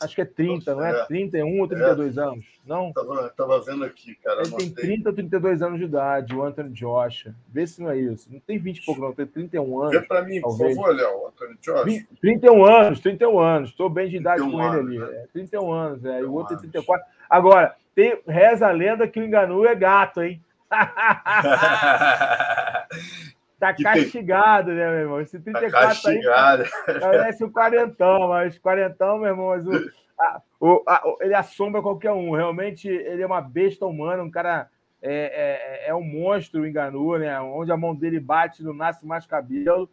Acho 0.00 0.14
que 0.14 0.20
é 0.20 0.24
30, 0.24 0.76
não 0.76 0.84
é? 0.84 1.00
é. 1.00 1.04
31 1.06 1.60
ou 1.60 1.66
32 1.66 2.16
é. 2.16 2.22
anos? 2.22 2.44
Não? 2.64 2.92
Tava, 2.92 3.30
tava 3.30 3.60
vendo 3.62 3.84
aqui, 3.84 4.14
cara. 4.16 4.42
Ele 4.42 4.56
tem 4.56 4.70
30 4.70 5.08
ou 5.08 5.14
32 5.14 5.60
anos 5.60 5.78
de 5.78 5.86
idade, 5.86 6.36
o 6.36 6.44
Anthony 6.44 6.70
Joshua. 6.70 7.34
Vê 7.48 7.66
se 7.66 7.82
não 7.82 7.90
é 7.90 7.98
isso. 7.98 8.32
Não 8.32 8.38
tem 8.38 8.58
20 8.58 8.78
e 8.78 8.84
pouco, 8.84 9.00
não, 9.00 9.12
tem 9.12 9.26
31 9.26 9.80
anos. 9.80 10.00
Vê 10.00 10.06
para 10.06 10.22
mim, 10.22 10.40
talvez. 10.40 10.76
por 10.76 10.84
favor, 10.84 10.96
Léo, 10.96 11.26
Anthony 11.26 11.58
Joshua. 11.60 12.06
31 12.20 12.64
anos, 12.64 13.00
31 13.00 13.40
anos. 13.40 13.70
Estou 13.70 13.90
bem 13.90 14.08
de 14.08 14.18
idade 14.18 14.40
com 14.40 14.56
anos, 14.58 14.90
ele 14.90 15.02
ali. 15.02 15.12
Né? 15.12 15.22
É, 15.22 15.26
31 15.32 15.72
anos, 15.72 16.04
é. 16.04 16.20
E 16.20 16.24
o 16.24 16.32
outro 16.32 16.56
tem 16.56 16.70
34. 16.70 17.04
Agora, 17.28 17.74
tem, 17.94 18.20
reza 18.26 18.68
a 18.68 18.70
lenda 18.70 19.08
que 19.08 19.18
o 19.18 19.24
Enganu 19.24 19.66
é 19.66 19.74
gato, 19.74 20.22
hein? 20.22 20.40
Tá 23.58 23.74
castigado, 23.74 24.70
né, 24.70 24.88
meu 24.88 25.00
irmão? 25.00 25.20
Esse 25.20 25.40
34 25.40 25.70
tá 25.70 25.86
castigado. 25.88 26.62
aí 26.86 27.00
parece 27.00 27.44
o 27.44 27.50
quarentão, 27.50 28.28
mas 28.28 28.58
quarentão, 28.58 29.18
meu 29.18 29.28
irmão, 29.28 29.48
mas 29.48 29.66
o, 29.66 29.90
a, 30.18 30.42
o, 30.60 30.84
a, 30.86 31.02
ele 31.20 31.34
assombra 31.34 31.82
qualquer 31.82 32.12
um. 32.12 32.30
Realmente, 32.30 32.88
ele 32.88 33.22
é 33.22 33.26
uma 33.26 33.40
besta 33.40 33.84
humana, 33.84 34.22
um 34.22 34.30
cara 34.30 34.68
é, 35.02 35.86
é, 35.86 35.90
é 35.90 35.94
um 35.94 36.02
monstro, 36.02 36.66
enganou, 36.66 37.18
né? 37.18 37.40
Onde 37.40 37.72
a 37.72 37.76
mão 37.76 37.94
dele 37.94 38.20
bate, 38.20 38.62
não 38.62 38.72
nasce 38.72 39.04
mais 39.04 39.26
cabelo. 39.26 39.90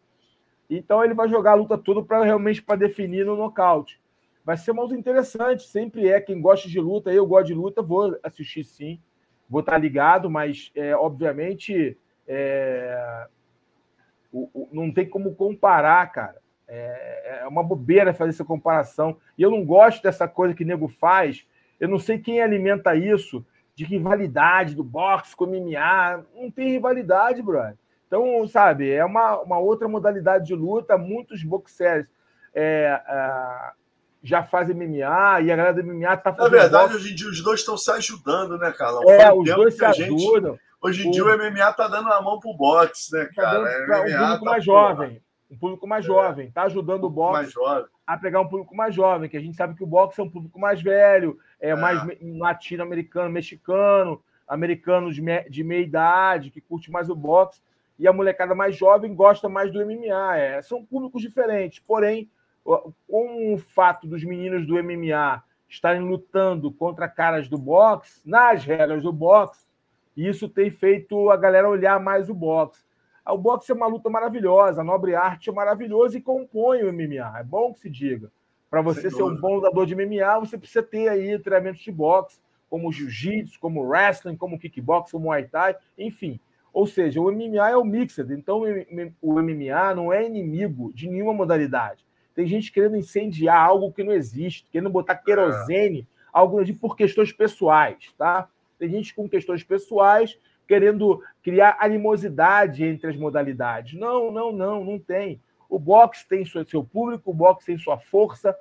Então 0.69 1.03
ele 1.03 1.13
vai 1.13 1.27
jogar 1.27 1.51
a 1.51 1.55
luta 1.55 1.77
toda 1.77 2.03
para 2.03 2.23
realmente 2.23 2.61
para 2.61 2.75
definir 2.75 3.25
no 3.25 3.35
nocaute. 3.35 3.99
Vai 4.43 4.57
ser 4.57 4.73
muito 4.73 4.93
interessante, 4.93 5.63
sempre 5.63 6.07
é. 6.07 6.21
Quem 6.21 6.39
gosta 6.39 6.69
de 6.69 6.79
luta, 6.79 7.11
eu 7.11 7.25
gosto 7.25 7.47
de 7.47 7.55
luta, 7.55 7.81
vou 7.81 8.15
assistir 8.21 8.63
sim, 8.63 8.99
vou 9.49 9.61
estar 9.61 9.77
ligado, 9.77 10.29
mas 10.29 10.71
é, 10.75 10.95
obviamente 10.95 11.97
é, 12.27 13.27
o, 14.35 14.49
o, 14.53 14.69
não 14.73 14.91
tem 14.91 15.07
como 15.07 15.33
comparar, 15.33 16.11
cara. 16.11 16.35
É, 16.67 17.41
é, 17.43 17.47
uma 17.47 17.63
bobeira 17.63 18.13
fazer 18.13 18.31
essa 18.31 18.43
comparação. 18.43 19.17
E 19.37 19.41
eu 19.41 19.49
não 19.49 19.63
gosto 19.63 20.03
dessa 20.03 20.27
coisa 20.27 20.53
que 20.53 20.63
o 20.63 20.67
nego 20.67 20.89
faz. 20.89 21.45
Eu 21.79 21.87
não 21.87 21.97
sei 21.97 22.19
quem 22.19 22.41
alimenta 22.41 22.95
isso, 22.95 23.45
de 23.73 23.85
rivalidade 23.85 24.75
do 24.75 24.83
boxe 24.83 25.35
com 25.35 25.45
o 25.45 25.47
MMA. 25.47 26.25
Não 26.35 26.51
tem 26.51 26.71
rivalidade, 26.71 27.41
brother. 27.41 27.77
Então, 28.07 28.45
sabe, 28.47 28.91
é 28.91 29.05
uma, 29.05 29.39
uma 29.41 29.57
outra 29.57 29.87
modalidade 29.87 30.45
de 30.45 30.55
luta. 30.55 30.97
Muitos 30.97 31.41
boxers 31.43 32.05
é, 32.53 33.01
é, 33.07 33.71
já 34.21 34.43
fazem 34.43 34.75
MMA 34.75 35.41
e 35.41 35.51
a 35.51 35.55
galera 35.55 35.73
do 35.73 35.83
MMA 35.83 36.17
tá 36.17 36.33
fazendo. 36.33 36.51
Na 36.53 36.61
verdade, 36.61 36.83
boxe. 36.89 36.95
hoje 36.97 37.13
em 37.13 37.15
dia 37.15 37.29
os 37.29 37.41
dois 37.41 37.61
estão 37.61 37.77
se 37.77 37.91
ajudando, 37.91 38.57
né, 38.57 38.71
Carlão? 38.71 39.09
É, 39.09 39.31
os 39.31 39.45
dois 39.45 39.75
se 39.75 39.85
ajudam. 39.85 40.53
Gente 40.53 40.74
Hoje 40.85 41.07
em 41.07 41.09
o... 41.09 41.11
dia 41.11 41.25
o 41.25 41.37
MMA 41.37 41.73
tá 41.73 41.87
dando 41.87 42.09
a 42.13 42.21
mão 42.21 42.39
pro 42.39 42.53
boxe, 42.53 43.11
né, 43.11 43.27
cara? 43.35 43.87
Tá 43.87 44.01
um 44.01 44.05
público 44.05 44.45
tá 44.45 44.51
mais 44.51 44.63
jovem. 44.63 45.21
Um 45.49 45.57
público 45.57 45.87
mais 45.87 46.05
é. 46.05 46.07
jovem. 46.07 46.51
Tá 46.51 46.63
ajudando 46.63 47.03
um 47.05 47.07
o 47.07 47.09
boxe 47.09 47.53
a 48.05 48.17
pegar 48.17 48.39
um 48.39 48.47
público 48.47 48.75
mais 48.75 48.93
jovem, 48.93 49.27
que 49.27 49.35
a 49.35 49.39
gente 49.39 49.57
sabe 49.57 49.73
que 49.73 49.83
o 49.83 49.87
boxe 49.87 50.21
é 50.21 50.23
um 50.23 50.29
público 50.29 50.59
mais 50.59 50.79
velho, 50.79 51.39
é, 51.59 51.69
é. 51.69 51.75
mais 51.75 51.99
latino-americano, 52.21 53.31
mexicano, 53.31 54.21
americano 54.47 55.11
de, 55.11 55.23
me... 55.23 55.49
de 55.49 55.63
meia 55.63 55.81
idade, 55.81 56.51
que 56.51 56.61
curte 56.61 56.91
mais 56.91 57.09
o 57.09 57.15
boxe. 57.15 57.59
E 57.97 58.07
a 58.07 58.13
molecada 58.13 58.53
mais 58.53 58.75
jovem 58.75 59.15
gosta 59.15 59.49
mais 59.49 59.71
do 59.71 59.83
MMA. 59.83 60.37
É. 60.37 60.61
São 60.61 60.85
públicos 60.85 61.19
diferentes. 61.19 61.79
Porém, 61.79 62.29
com 62.63 63.55
o 63.55 63.57
fato 63.57 64.05
dos 64.05 64.23
meninos 64.23 64.67
do 64.67 64.75
MMA 64.75 65.43
estarem 65.67 66.01
lutando 66.01 66.71
contra 66.71 67.09
caras 67.09 67.47
do 67.49 67.57
boxe, 67.57 68.21
nas 68.23 68.63
regras 68.63 69.01
do 69.01 69.11
boxe, 69.11 69.64
e 70.15 70.27
isso 70.27 70.47
tem 70.47 70.69
feito 70.69 71.29
a 71.29 71.37
galera 71.37 71.69
olhar 71.69 71.99
mais 71.99 72.29
o 72.29 72.33
boxe. 72.33 72.83
O 73.27 73.37
boxe 73.37 73.71
é 73.71 73.75
uma 73.75 73.87
luta 73.87 74.09
maravilhosa, 74.09 74.81
a 74.81 74.83
nobre 74.83 75.15
arte 75.15 75.49
é 75.49 75.53
maravilhosa 75.53 76.17
e 76.17 76.21
compõe 76.21 76.83
o 76.83 76.93
MMA. 76.93 77.39
É 77.39 77.43
bom 77.43 77.73
que 77.73 77.79
se 77.79 77.89
diga. 77.89 78.31
Para 78.69 78.81
você 78.81 79.09
ser 79.09 79.23
um 79.23 79.35
bom 79.35 79.55
lutador 79.55 79.85
de 79.85 79.95
MMA, 79.95 80.39
você 80.39 80.57
precisa 80.57 80.83
ter 80.83 81.07
aí 81.07 81.39
treinamentos 81.39 81.81
de 81.81 81.91
boxe, 81.91 82.39
como 82.69 82.91
jiu-jitsu, 82.91 83.59
como 83.59 83.83
wrestling, 83.83 84.35
como 84.35 84.59
kickbox, 84.59 85.11
como 85.11 85.25
muay 85.25 85.45
thai, 85.45 85.75
enfim. 85.97 86.39
Ou 86.73 86.85
seja, 86.85 87.21
o 87.21 87.31
MMA 87.31 87.69
é 87.69 87.77
o 87.77 87.85
mixed, 87.85 88.31
então 88.33 88.63
o 89.21 89.33
MMA 89.41 89.95
não 89.95 90.11
é 90.11 90.25
inimigo 90.25 90.91
de 90.93 91.07
nenhuma 91.07 91.33
modalidade. 91.33 92.05
Tem 92.35 92.45
gente 92.45 92.71
querendo 92.71 92.97
incendiar 92.97 93.57
algo 93.57 93.93
que 93.93 94.03
não 94.03 94.11
existe, 94.11 94.67
querendo 94.69 94.89
botar 94.89 95.15
querosene, 95.15 96.05
algo 96.33 96.59
por 96.77 96.97
questões 96.97 97.31
pessoais, 97.31 98.13
tá? 98.17 98.49
Tem 98.77 98.89
gente 98.89 99.13
com 99.13 99.29
questões 99.29 99.63
pessoais 99.63 100.37
querendo 100.67 101.21
criar 101.43 101.77
animosidade 101.79 102.83
entre 102.83 103.09
as 103.09 103.15
modalidades. 103.15 103.99
Não, 103.99 104.31
não, 104.31 104.51
não, 104.51 104.83
não 104.83 104.99
tem. 104.99 105.39
O 105.69 105.79
boxe 105.79 106.27
tem 106.27 106.43
seu 106.45 106.83
público, 106.83 107.31
o 107.31 107.33
boxe 107.33 107.65
tem 107.65 107.77
sua 107.77 107.97
força, 107.97 108.55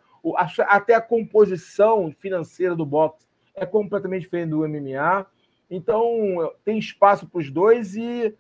até 0.67 0.95
a 0.95 1.01
composição 1.01 2.15
financeira 2.19 2.75
do 2.75 2.87
boxe 2.87 3.27
é 3.55 3.65
completamente 3.65 4.23
diferente 4.23 4.51
do 4.51 4.69
MMA. 4.69 5.27
Então, 5.71 6.53
tem 6.65 6.79
espaço 6.79 7.27
para 7.27 7.41
os 7.41 7.51
dois 7.51 7.95
e 7.95 8.35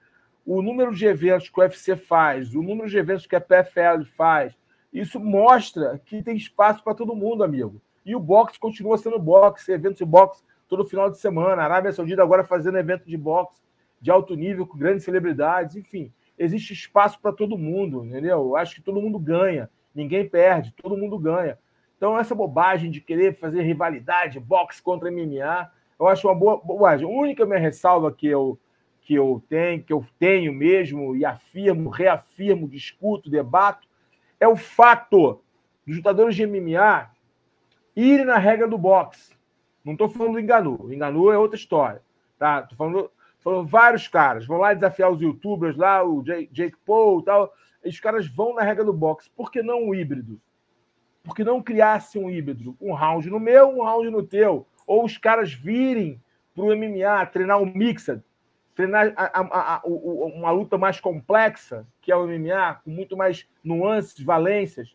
o 0.47 0.61
número 0.61 0.95
de 0.95 1.07
eventos 1.07 1.49
que 1.49 1.59
o 1.59 1.63
UFC 1.63 1.97
faz, 1.97 2.55
o 2.55 2.63
número 2.63 2.89
de 2.89 2.99
eventos 2.99 3.27
que 3.27 3.37
a 3.37 3.41
PFL 3.41 4.05
faz, 4.17 4.55
isso 4.93 5.19
mostra 5.19 6.01
que 6.05 6.23
tem 6.23 6.37
espaço 6.37 6.83
para 6.83 6.95
todo 6.95 7.17
mundo, 7.17 7.43
amigo. 7.43 7.81
E 8.05 8.15
o 8.15 8.21
boxe 8.21 8.59
continua 8.59 8.99
sendo 8.99 9.19
boxe, 9.19 9.73
eventos 9.73 9.99
de 9.99 10.05
boxe 10.05 10.43
todo 10.69 10.87
final 10.87 11.11
de 11.11 11.19
semana. 11.19 11.63
A 11.63 11.65
Arábia 11.65 11.93
Saudita 11.93 12.23
agora 12.23 12.45
fazendo 12.45 12.79
evento 12.79 13.07
de 13.07 13.17
boxe 13.17 13.63
de 14.01 14.11
alto 14.11 14.35
nível 14.35 14.67
com 14.67 14.77
grandes 14.77 15.03
celebridades, 15.03 15.77
enfim, 15.77 16.13
existe 16.39 16.75
espaço 16.75 17.19
para 17.21 17.33
todo 17.33 17.57
mundo, 17.57 18.05
entendeu? 18.05 18.39
Eu 18.39 18.57
acho 18.57 18.75
que 18.75 18.83
todo 18.83 19.01
mundo 19.01 19.19
ganha, 19.19 19.71
ninguém 19.95 20.29
perde, 20.29 20.75
todo 20.77 20.97
mundo 20.97 21.19
ganha. 21.19 21.59
Então, 21.97 22.19
essa 22.19 22.35
bobagem 22.35 22.91
de 22.91 23.01
querer 23.01 23.35
fazer 23.37 23.63
rivalidade, 23.63 24.39
boxe 24.39 24.83
contra 24.83 25.11
MMA, 25.11 25.71
eu 25.99 26.07
acho 26.07 26.29
uma 26.29 26.35
boa 26.35 26.61
bobagem. 26.63 27.07
A 27.07 27.11
única 27.11 27.47
minha 27.47 27.59
ressalva 27.59 28.13
que 28.13 28.27
eu, 28.27 28.59
que 29.01 29.15
eu 29.15 29.43
tenho, 29.49 29.83
que 29.83 29.93
eu 29.93 30.05
tenho 30.19 30.53
mesmo, 30.53 31.17
e 31.17 31.25
afirmo, 31.25 31.89
reafirmo, 31.89 32.69
discuto, 32.69 33.31
debato, 33.31 33.89
é 34.39 34.47
o 34.47 34.57
fato 34.57 35.41
dos 35.87 35.97
lutadores 35.97 36.37
de 36.37 36.47
MMA 36.47 37.11
irem 37.97 38.27
na 38.27 38.37
regra 38.37 38.69
do 38.69 38.77
boxe. 38.77 39.34
Não 39.85 39.93
estou 39.93 40.09
falando 40.09 40.33
do 40.33 40.41
Enganu. 40.41 40.93
Enganu 40.93 41.31
é 41.31 41.39
outra 41.39 41.57
história. 41.57 42.01
Tá? 42.39 42.61
Estou 42.61 42.77
falando, 42.77 43.11
falando 43.41 43.69
vários 43.69 44.09
caras. 44.09 44.47
Vão 44.47 44.59
lá 44.59 44.73
desafiar 44.73 45.13
os 45.13 45.21
youtubers 45.21 45.77
lá, 45.77 46.03
o 46.03 46.23
Jake 46.23 46.77
Paul 46.87 47.21
e 47.21 47.25
tal. 47.25 47.53
Os 47.85 48.01
caras 48.01 48.27
vão 48.27 48.55
na 48.55 48.63
regra 48.63 48.85
do 48.85 48.93
boxe. 48.93 49.31
Por 49.37 49.51
que 49.51 49.63
não 49.63 49.85
um 49.85 49.95
híbrido? 49.95 50.41
Por 51.23 51.35
que 51.35 51.45
não 51.45 51.63
criasse 51.63 52.19
um 52.19 52.31
híbrido? 52.31 52.77
Um 52.81 52.93
round 52.93 53.29
no 53.29 53.39
meu, 53.39 53.69
um 53.69 53.83
round 53.83 54.11
no 54.11 54.23
teu. 54.23 54.67
Ou 54.87 55.05
os 55.05 55.19
caras 55.19 55.53
virem 55.53 56.21
para 56.55 56.65
o 56.65 56.77
MMA, 56.77 57.27
treinar 57.27 57.61
um 57.61 57.67
mixed, 57.67 58.23
treinar 58.75 59.13
a, 59.17 59.41
a, 59.41 59.77
a, 59.77 59.83
uma 59.85 60.51
luta 60.51 60.79
mais 60.79 61.01
complexa, 61.01 61.87
que 62.01 62.13
é 62.13 62.17
o 62.17 62.27
MMA, 62.27 62.81
com 62.85 62.91
muito 62.91 63.17
mais 63.17 63.49
nuances, 63.63 64.23
valências. 64.23 64.95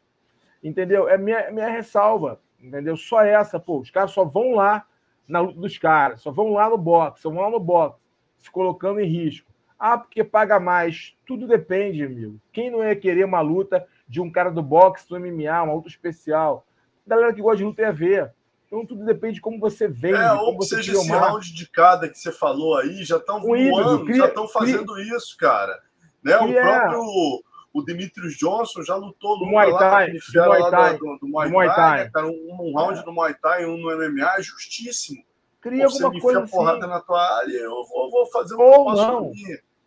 Entendeu? 0.63 1.07
É 1.07 1.17
minha, 1.17 1.51
minha 1.51 1.69
ressalva. 1.69 2.39
Entendeu? 2.61 2.97
Só 2.97 3.21
essa, 3.21 3.59
pô. 3.59 3.79
Os 3.79 3.89
caras 3.89 4.11
só 4.11 4.23
vão 4.25 4.53
lá 4.53 4.85
na 5.27 5.41
luta 5.41 5.59
dos 5.59 5.77
caras, 5.77 6.21
só 6.21 6.31
vão 6.31 6.53
lá 6.53 6.69
no 6.69 6.77
boxe, 6.77 7.21
só 7.21 7.29
vão 7.29 7.43
lá 7.43 7.51
no 7.51 7.59
boxe, 7.59 7.99
se 8.39 8.49
colocando 8.49 8.99
em 8.99 9.07
risco. 9.07 9.47
Ah, 9.77 9.97
porque 9.97 10.23
paga 10.23 10.59
mais. 10.59 11.15
Tudo 11.25 11.47
depende, 11.47 12.03
amigo. 12.03 12.39
Quem 12.51 12.69
não 12.69 12.83
ia 12.83 12.95
querer 12.95 13.23
uma 13.23 13.39
luta 13.39 13.87
de 14.07 14.19
um 14.19 14.29
cara 14.29 14.49
do 14.49 14.61
boxe, 14.61 15.07
do 15.07 15.19
MMA, 15.19 15.63
uma 15.63 15.73
luta 15.73 15.87
especial? 15.87 16.65
A 17.05 17.09
galera 17.09 17.33
que 17.33 17.41
gosta 17.41 17.57
de 17.57 17.63
luta 17.63 17.81
ia 17.83 17.93
ver. 17.93 18.33
Então 18.67 18.85
tudo 18.85 19.05
depende 19.05 19.35
de 19.35 19.41
como 19.41 19.59
você 19.59 19.87
vende. 19.87 20.17
É, 20.17 20.33
ou 20.33 20.57
que 20.57 20.65
seja 20.65 20.91
esse 20.91 21.09
uma... 21.09 21.19
round 21.19 21.53
de 21.53 21.67
cada 21.69 22.09
que 22.09 22.17
você 22.17 22.31
falou 22.31 22.77
aí, 22.77 23.03
já 23.03 23.17
estão 23.17 23.41
voando, 23.41 24.05
cria, 24.05 24.17
já 24.17 24.25
estão 24.27 24.47
fazendo 24.47 24.93
cria, 24.93 25.15
isso, 25.15 25.37
cara. 25.37 25.81
Né? 26.23 26.37
O 26.37 26.53
próprio 26.53 27.43
o 27.79 27.83
Demetrius 27.83 28.37
Johnson 28.37 28.83
já 28.83 28.95
lutou 28.95 29.39
no 29.39 29.47
Muay 29.47 29.71
Thai, 29.77 30.11
do 30.11 30.45
Muay 30.45 30.71
Thai, 30.71 30.97
do, 30.97 31.17
do 31.19 31.27
Muay, 31.27 31.49
Muay 31.49 31.67
Thai, 31.67 32.03
né, 32.03 32.09
cara? 32.13 32.27
Um, 32.27 32.57
um 32.59 32.73
round 32.75 32.99
é. 32.99 33.05
no 33.05 33.13
Muay 33.13 33.33
Thai 33.33 33.65
um 33.65 33.77
no 33.77 33.89
MMA 33.95 34.35
é 34.37 34.41
justíssimo. 34.41 35.23
Cria 35.61 35.87
Pô, 35.87 35.93
alguma 35.93 36.21
coisa 36.21 36.43
assim. 36.43 36.51
porrada 36.51 36.87
na 36.87 37.01
tua 37.01 37.21
área, 37.21 37.57
eu 37.57 37.83
vou, 37.85 38.09
vou 38.09 38.25
fazer 38.27 38.55
um 38.55 38.61
ou 38.61 38.95
não. 38.95 39.31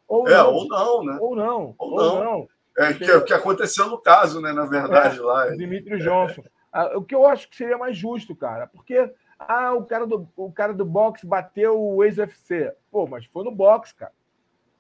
Ou 0.08 0.28
é, 0.28 0.34
não. 0.36 0.54
ou 0.54 0.68
não, 0.68 1.04
né? 1.04 1.18
Ou 1.20 1.36
não. 1.36 1.74
Ou, 1.78 1.90
ou 1.90 1.96
não. 1.96 2.24
não. 2.24 2.48
É 2.78 2.92
que, 2.92 3.20
que 3.22 3.32
aconteceu 3.34 3.88
no 3.88 3.98
caso, 3.98 4.40
né? 4.40 4.52
Na 4.52 4.64
verdade, 4.64 5.18
é, 5.18 5.22
lá. 5.22 5.46
Demetrius 5.50 6.02
Johnson. 6.02 6.42
Ah, 6.72 6.96
o 6.96 7.02
que 7.02 7.14
eu 7.14 7.26
acho 7.26 7.48
que 7.48 7.56
seria 7.56 7.76
mais 7.76 7.96
justo, 7.96 8.34
cara, 8.34 8.66
porque 8.66 9.10
ah, 9.38 9.74
o 9.74 9.84
cara 9.84 10.06
do, 10.06 10.28
o 10.36 10.50
cara 10.50 10.72
do 10.72 10.84
boxe 10.84 11.26
bateu 11.26 11.78
o 11.78 12.02
ex-UFC. 12.02 12.72
Pô, 12.90 13.06
mas 13.06 13.26
foi 13.26 13.44
no 13.44 13.50
boxe, 13.50 13.94
cara. 13.94 14.12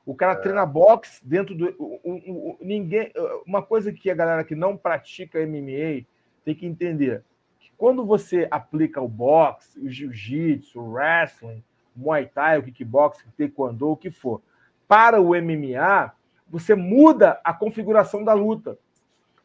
O 0.04 0.14
cara 0.14 0.32
é. 0.32 0.36
treina 0.36 0.66
boxe 0.66 1.20
dentro 1.24 1.54
do. 1.54 1.74
O, 1.78 2.00
o, 2.02 2.50
o, 2.50 2.58
ninguém, 2.60 3.12
uma 3.46 3.62
coisa 3.62 3.92
que 3.92 4.10
a 4.10 4.14
galera 4.14 4.44
que 4.44 4.54
não 4.54 4.76
pratica 4.76 5.44
MMA 5.46 6.04
tem 6.44 6.54
que 6.54 6.66
entender: 6.66 7.22
que 7.60 7.70
quando 7.76 8.04
você 8.04 8.48
aplica 8.50 9.00
o 9.00 9.08
boxe, 9.08 9.78
o 9.78 9.88
jiu-jitsu, 9.88 10.80
o 10.80 10.92
wrestling, 10.92 11.62
o 11.96 12.00
muay 12.00 12.26
thai, 12.26 12.58
o 12.58 12.62
kickboxing, 12.62 13.28
o 13.28 13.32
taekwondo, 13.36 13.90
o 13.90 13.96
que 13.96 14.10
for, 14.10 14.42
para 14.88 15.20
o 15.20 15.28
MMA, 15.28 16.12
você 16.48 16.74
muda 16.74 17.40
a 17.44 17.54
configuração 17.54 18.24
da 18.24 18.34
luta. 18.34 18.78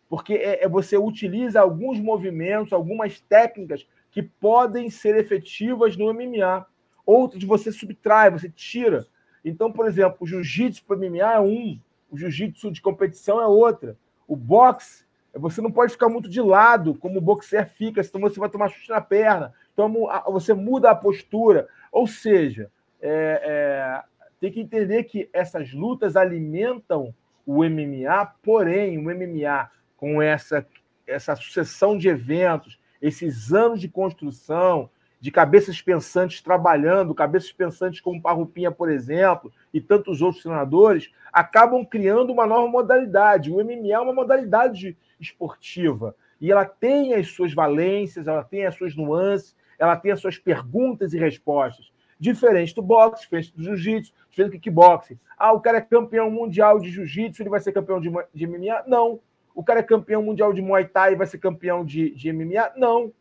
Porque 0.10 0.34
é, 0.34 0.64
é, 0.64 0.68
você 0.68 0.98
utiliza 0.98 1.62
alguns 1.62 2.00
movimentos, 2.00 2.74
algumas 2.74 3.20
técnicas 3.20 3.88
que 4.12 4.24
podem 4.24 4.90
ser 4.90 5.16
efetivas 5.16 5.96
no 5.96 6.14
MMA. 6.14 6.66
Outras 7.06 7.44
você 7.44 7.72
subtrai, 7.72 8.30
você 8.30 8.50
tira. 8.50 9.06
Então, 9.48 9.72
por 9.72 9.88
exemplo, 9.88 10.18
o 10.20 10.28
jiu-jitsu 10.28 10.84
para 10.84 10.98
MMA 10.98 11.34
é 11.34 11.40
um, 11.40 11.80
o 12.12 12.18
jiu-jitsu 12.18 12.70
de 12.72 12.82
competição 12.82 13.40
é 13.40 13.48
outra. 13.48 13.98
O 14.28 14.36
boxe, 14.36 15.06
você 15.34 15.62
não 15.62 15.72
pode 15.72 15.94
ficar 15.94 16.10
muito 16.10 16.30
de 16.30 16.42
lado, 16.42 16.96
como 16.96 17.18
o 17.18 17.22
boxer 17.22 17.70
fica, 17.70 18.04
senão 18.04 18.28
você 18.28 18.40
vai 18.40 18.50
tomar 18.50 18.70
chute 18.70 18.90
na 18.90 19.00
perna. 19.00 19.54
Então, 19.72 19.94
você 20.28 20.54
muda 20.54 20.92
a 20.92 20.96
postura. 20.96 21.68
Ou 21.92 22.06
seja, 22.06 22.70
é, 23.02 23.42
é, 23.44 24.04
tem 24.40 24.52
que 24.52 24.60
entender 24.60 25.06
que 25.06 25.30
essas 25.32 25.72
lutas 25.72 26.18
alimentam 26.18 27.14
o 27.46 27.64
MMA, 27.64 28.26
porém, 28.44 28.98
o 28.98 29.04
MMA, 29.04 29.72
com 29.96 30.22
essa, 30.22 30.68
essa 31.08 31.36
sucessão 31.38 31.98
de 31.98 32.10
eventos, 32.10 32.78
esses 33.02 33.54
anos 33.54 33.80
de 33.80 33.88
construção, 33.88 34.90
de 35.28 35.32
cabeças 35.32 35.82
pensantes 35.82 36.42
trabalhando, 36.42 37.14
cabeças 37.14 37.52
pensantes 37.52 38.00
como 38.00 38.22
Parrupinha, 38.22 38.72
por 38.72 38.90
exemplo, 38.90 39.52
e 39.74 39.82
tantos 39.82 40.22
outros 40.22 40.42
treinadores, 40.42 41.12
acabam 41.34 41.84
criando 41.84 42.32
uma 42.32 42.48
nova 42.48 42.66
modalidade. 42.70 43.52
O 43.52 43.58
MMA 43.58 43.92
é 43.92 44.00
uma 44.00 44.14
modalidade 44.14 44.98
esportiva 45.20 46.16
e 46.40 46.50
ela 46.50 46.64
tem 46.64 47.14
as 47.14 47.28
suas 47.28 47.54
valências, 47.54 48.26
ela 48.26 48.42
tem 48.42 48.66
as 48.66 48.76
suas 48.76 48.96
nuances, 48.96 49.54
ela 49.78 49.98
tem 49.98 50.14
as 50.14 50.22
suas 50.22 50.38
perguntas 50.38 51.12
e 51.12 51.20
respostas. 51.20 51.92
Diferente 52.18 52.74
do 52.74 52.82
boxe, 52.82 53.24
diferente 53.24 53.54
do 53.54 53.62
jiu-jitsu, 53.62 54.14
diferente 54.30 54.52
do 54.52 54.62
kickboxing. 54.62 55.20
Ah, 55.38 55.52
o 55.52 55.60
cara 55.60 55.80
é 55.80 55.82
campeão 55.82 56.32
mundial 56.32 56.80
de 56.80 56.90
jiu-jitsu, 56.90 57.42
ele 57.42 57.50
vai 57.50 57.60
ser 57.60 57.74
campeão 57.74 58.00
de, 58.00 58.10
de 58.34 58.48
MMA? 58.48 58.84
Não. 58.88 59.20
O 59.54 59.62
cara 59.62 59.82
é 59.82 59.84
campeão 59.84 60.24
mundial 60.24 60.54
de 60.54 60.62
Muay 60.62 60.86
Thai 60.86 61.12
e 61.12 61.18
vai 61.18 61.28
ser 61.28 61.40
campeão 61.40 61.84
de, 61.84 62.12
de 62.12 62.32
MMA? 62.32 62.72
Não. 62.78 63.12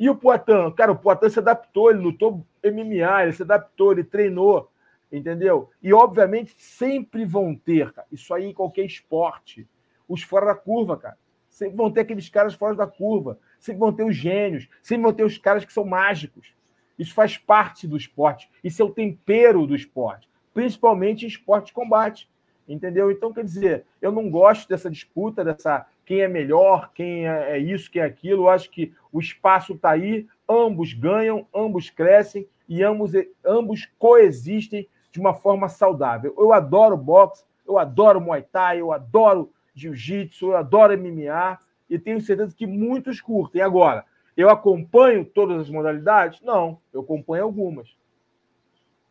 E 0.00 0.08
o 0.08 0.16
Poitin? 0.16 0.72
Cara, 0.74 0.92
o 0.92 0.96
Poitin 0.96 1.28
se 1.28 1.38
adaptou, 1.40 1.90
ele 1.90 2.00
lutou 2.00 2.42
MMA, 2.64 3.22
ele 3.22 3.32
se 3.34 3.42
adaptou, 3.42 3.92
ele 3.92 4.02
treinou, 4.02 4.70
entendeu? 5.12 5.68
E, 5.82 5.92
obviamente, 5.92 6.54
sempre 6.56 7.26
vão 7.26 7.54
ter, 7.54 7.92
cara, 7.92 8.06
isso 8.10 8.32
aí 8.32 8.46
em 8.46 8.54
qualquer 8.54 8.86
esporte, 8.86 9.68
os 10.08 10.22
fora 10.22 10.46
da 10.46 10.54
curva, 10.54 10.96
cara. 10.96 11.18
Sempre 11.50 11.76
vão 11.76 11.90
ter 11.90 12.00
aqueles 12.00 12.30
caras 12.30 12.54
fora 12.54 12.74
da 12.74 12.86
curva, 12.86 13.38
sempre 13.58 13.80
vão 13.80 13.92
ter 13.92 14.04
os 14.04 14.16
gênios, 14.16 14.70
sempre 14.82 15.02
vão 15.02 15.12
ter 15.12 15.24
os 15.24 15.36
caras 15.36 15.66
que 15.66 15.72
são 15.72 15.84
mágicos. 15.84 16.54
Isso 16.98 17.12
faz 17.12 17.36
parte 17.36 17.86
do 17.86 17.96
esporte, 17.96 18.50
isso 18.64 18.80
é 18.80 18.84
o 18.86 18.90
tempero 18.90 19.66
do 19.66 19.76
esporte, 19.76 20.26
principalmente 20.54 21.26
em 21.26 21.28
esporte 21.28 21.66
de 21.66 21.72
combate, 21.74 22.26
entendeu? 22.66 23.10
Então, 23.10 23.34
quer 23.34 23.44
dizer, 23.44 23.84
eu 24.00 24.10
não 24.10 24.30
gosto 24.30 24.66
dessa 24.66 24.90
disputa, 24.90 25.44
dessa 25.44 25.86
quem 26.10 26.22
é 26.22 26.26
melhor, 26.26 26.90
quem 26.92 27.28
é, 27.28 27.52
é 27.52 27.58
isso, 27.58 27.88
quem 27.88 28.02
é 28.02 28.04
aquilo. 28.04 28.42
Eu 28.42 28.48
acho 28.48 28.68
que 28.68 28.92
o 29.12 29.20
espaço 29.20 29.74
está 29.74 29.90
aí, 29.90 30.26
ambos 30.48 30.92
ganham, 30.92 31.46
ambos 31.54 31.88
crescem 31.88 32.48
e 32.68 32.82
ambos, 32.82 33.12
ambos 33.46 33.88
coexistem 33.96 34.88
de 35.12 35.20
uma 35.20 35.32
forma 35.32 35.68
saudável. 35.68 36.34
Eu 36.36 36.52
adoro 36.52 36.96
boxe, 36.96 37.44
eu 37.64 37.78
adoro 37.78 38.20
Muay 38.20 38.42
Thai, 38.42 38.80
eu 38.80 38.92
adoro 38.92 39.52
Jiu-Jitsu, 39.72 40.46
eu 40.46 40.56
adoro 40.56 40.98
MMA 40.98 41.60
e 41.88 41.96
tenho 41.96 42.20
certeza 42.20 42.56
que 42.56 42.66
muitos 42.66 43.20
curtem. 43.20 43.62
Agora, 43.62 44.04
eu 44.36 44.50
acompanho 44.50 45.24
todas 45.24 45.60
as 45.60 45.70
modalidades? 45.70 46.42
Não, 46.42 46.80
eu 46.92 47.02
acompanho 47.02 47.44
algumas. 47.44 47.88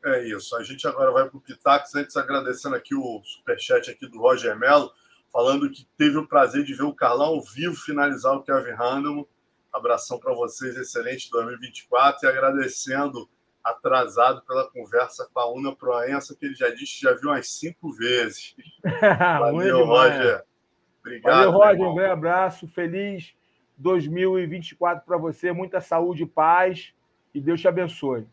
É 0.04 0.28
isso. 0.28 0.54
A 0.54 0.64
gente 0.64 0.86
agora 0.86 1.12
vai 1.12 1.30
para 1.30 1.38
o 1.38 1.41
Pitax, 1.41 1.95
antes 1.95 2.18
agradecendo 2.18 2.76
aqui 2.76 2.93
o 2.93 3.22
superchat 3.24 3.89
aqui 3.89 4.06
do 4.06 4.20
Roger 4.20 4.60
Mello 4.60 4.91
falando 5.32 5.70
que 5.70 5.88
teve 5.98 6.18
o 6.18 6.28
prazer 6.28 6.64
de 6.64 6.74
ver 6.74 6.84
o 6.84 6.94
Carlão 6.94 7.28
ao 7.28 7.42
vivo 7.42 7.76
finalizar 7.76 8.36
o 8.36 8.44
Kevin 8.44 8.72
Randall. 8.72 9.30
Abração 9.72 10.20
para 10.20 10.34
vocês, 10.34 10.76
excelente 10.76 11.30
2024 11.30 12.26
e 12.26 12.30
agradecendo 12.30 13.30
atrasado 13.64 14.42
pela 14.44 14.70
conversa 14.70 15.30
com 15.32 15.40
a 15.40 15.52
Una 15.52 15.76
Proença, 15.76 16.36
que 16.36 16.46
ele 16.46 16.56
já 16.56 16.70
disse 16.70 17.02
já 17.02 17.14
viu 17.14 17.30
umas 17.30 17.50
cinco 17.50 17.92
vezes. 17.92 18.56
Valeu, 19.40 19.86
Roger. 19.86 20.44
Obrigado. 21.00 21.36
Valeu, 21.36 21.52
Roger. 21.52 21.88
Um 21.88 21.96
grande 21.96 22.12
abraço. 22.12 22.68
Feliz 22.68 23.34
2024 23.78 25.06
para 25.06 25.18
você. 25.18 25.52
Muita 25.52 25.80
saúde 25.82 26.24
e 26.24 26.28
paz. 26.28 26.94
E 27.34 27.40
Deus 27.40 27.62
te 27.62 27.68
abençoe. 27.68 28.26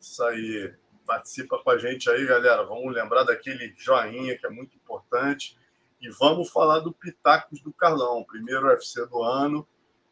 Isso 0.00 0.22
aí. 0.24 0.72
Participa 1.06 1.58
com 1.58 1.70
a 1.70 1.76
gente 1.76 2.08
aí, 2.08 2.24
galera. 2.26 2.64
Vamos 2.64 2.94
lembrar 2.94 3.24
daquele 3.24 3.74
joinha 3.76 4.38
que 4.38 4.46
é 4.46 4.50
muito 4.50 4.74
importante. 4.76 5.58
E 6.04 6.10
vamos 6.10 6.50
falar 6.50 6.80
do 6.80 6.92
Pitacos 6.92 7.62
do 7.62 7.72
Carlão, 7.72 8.22
primeiro 8.24 8.66
UFC 8.66 9.06
do 9.06 9.22
ano. 9.22 9.66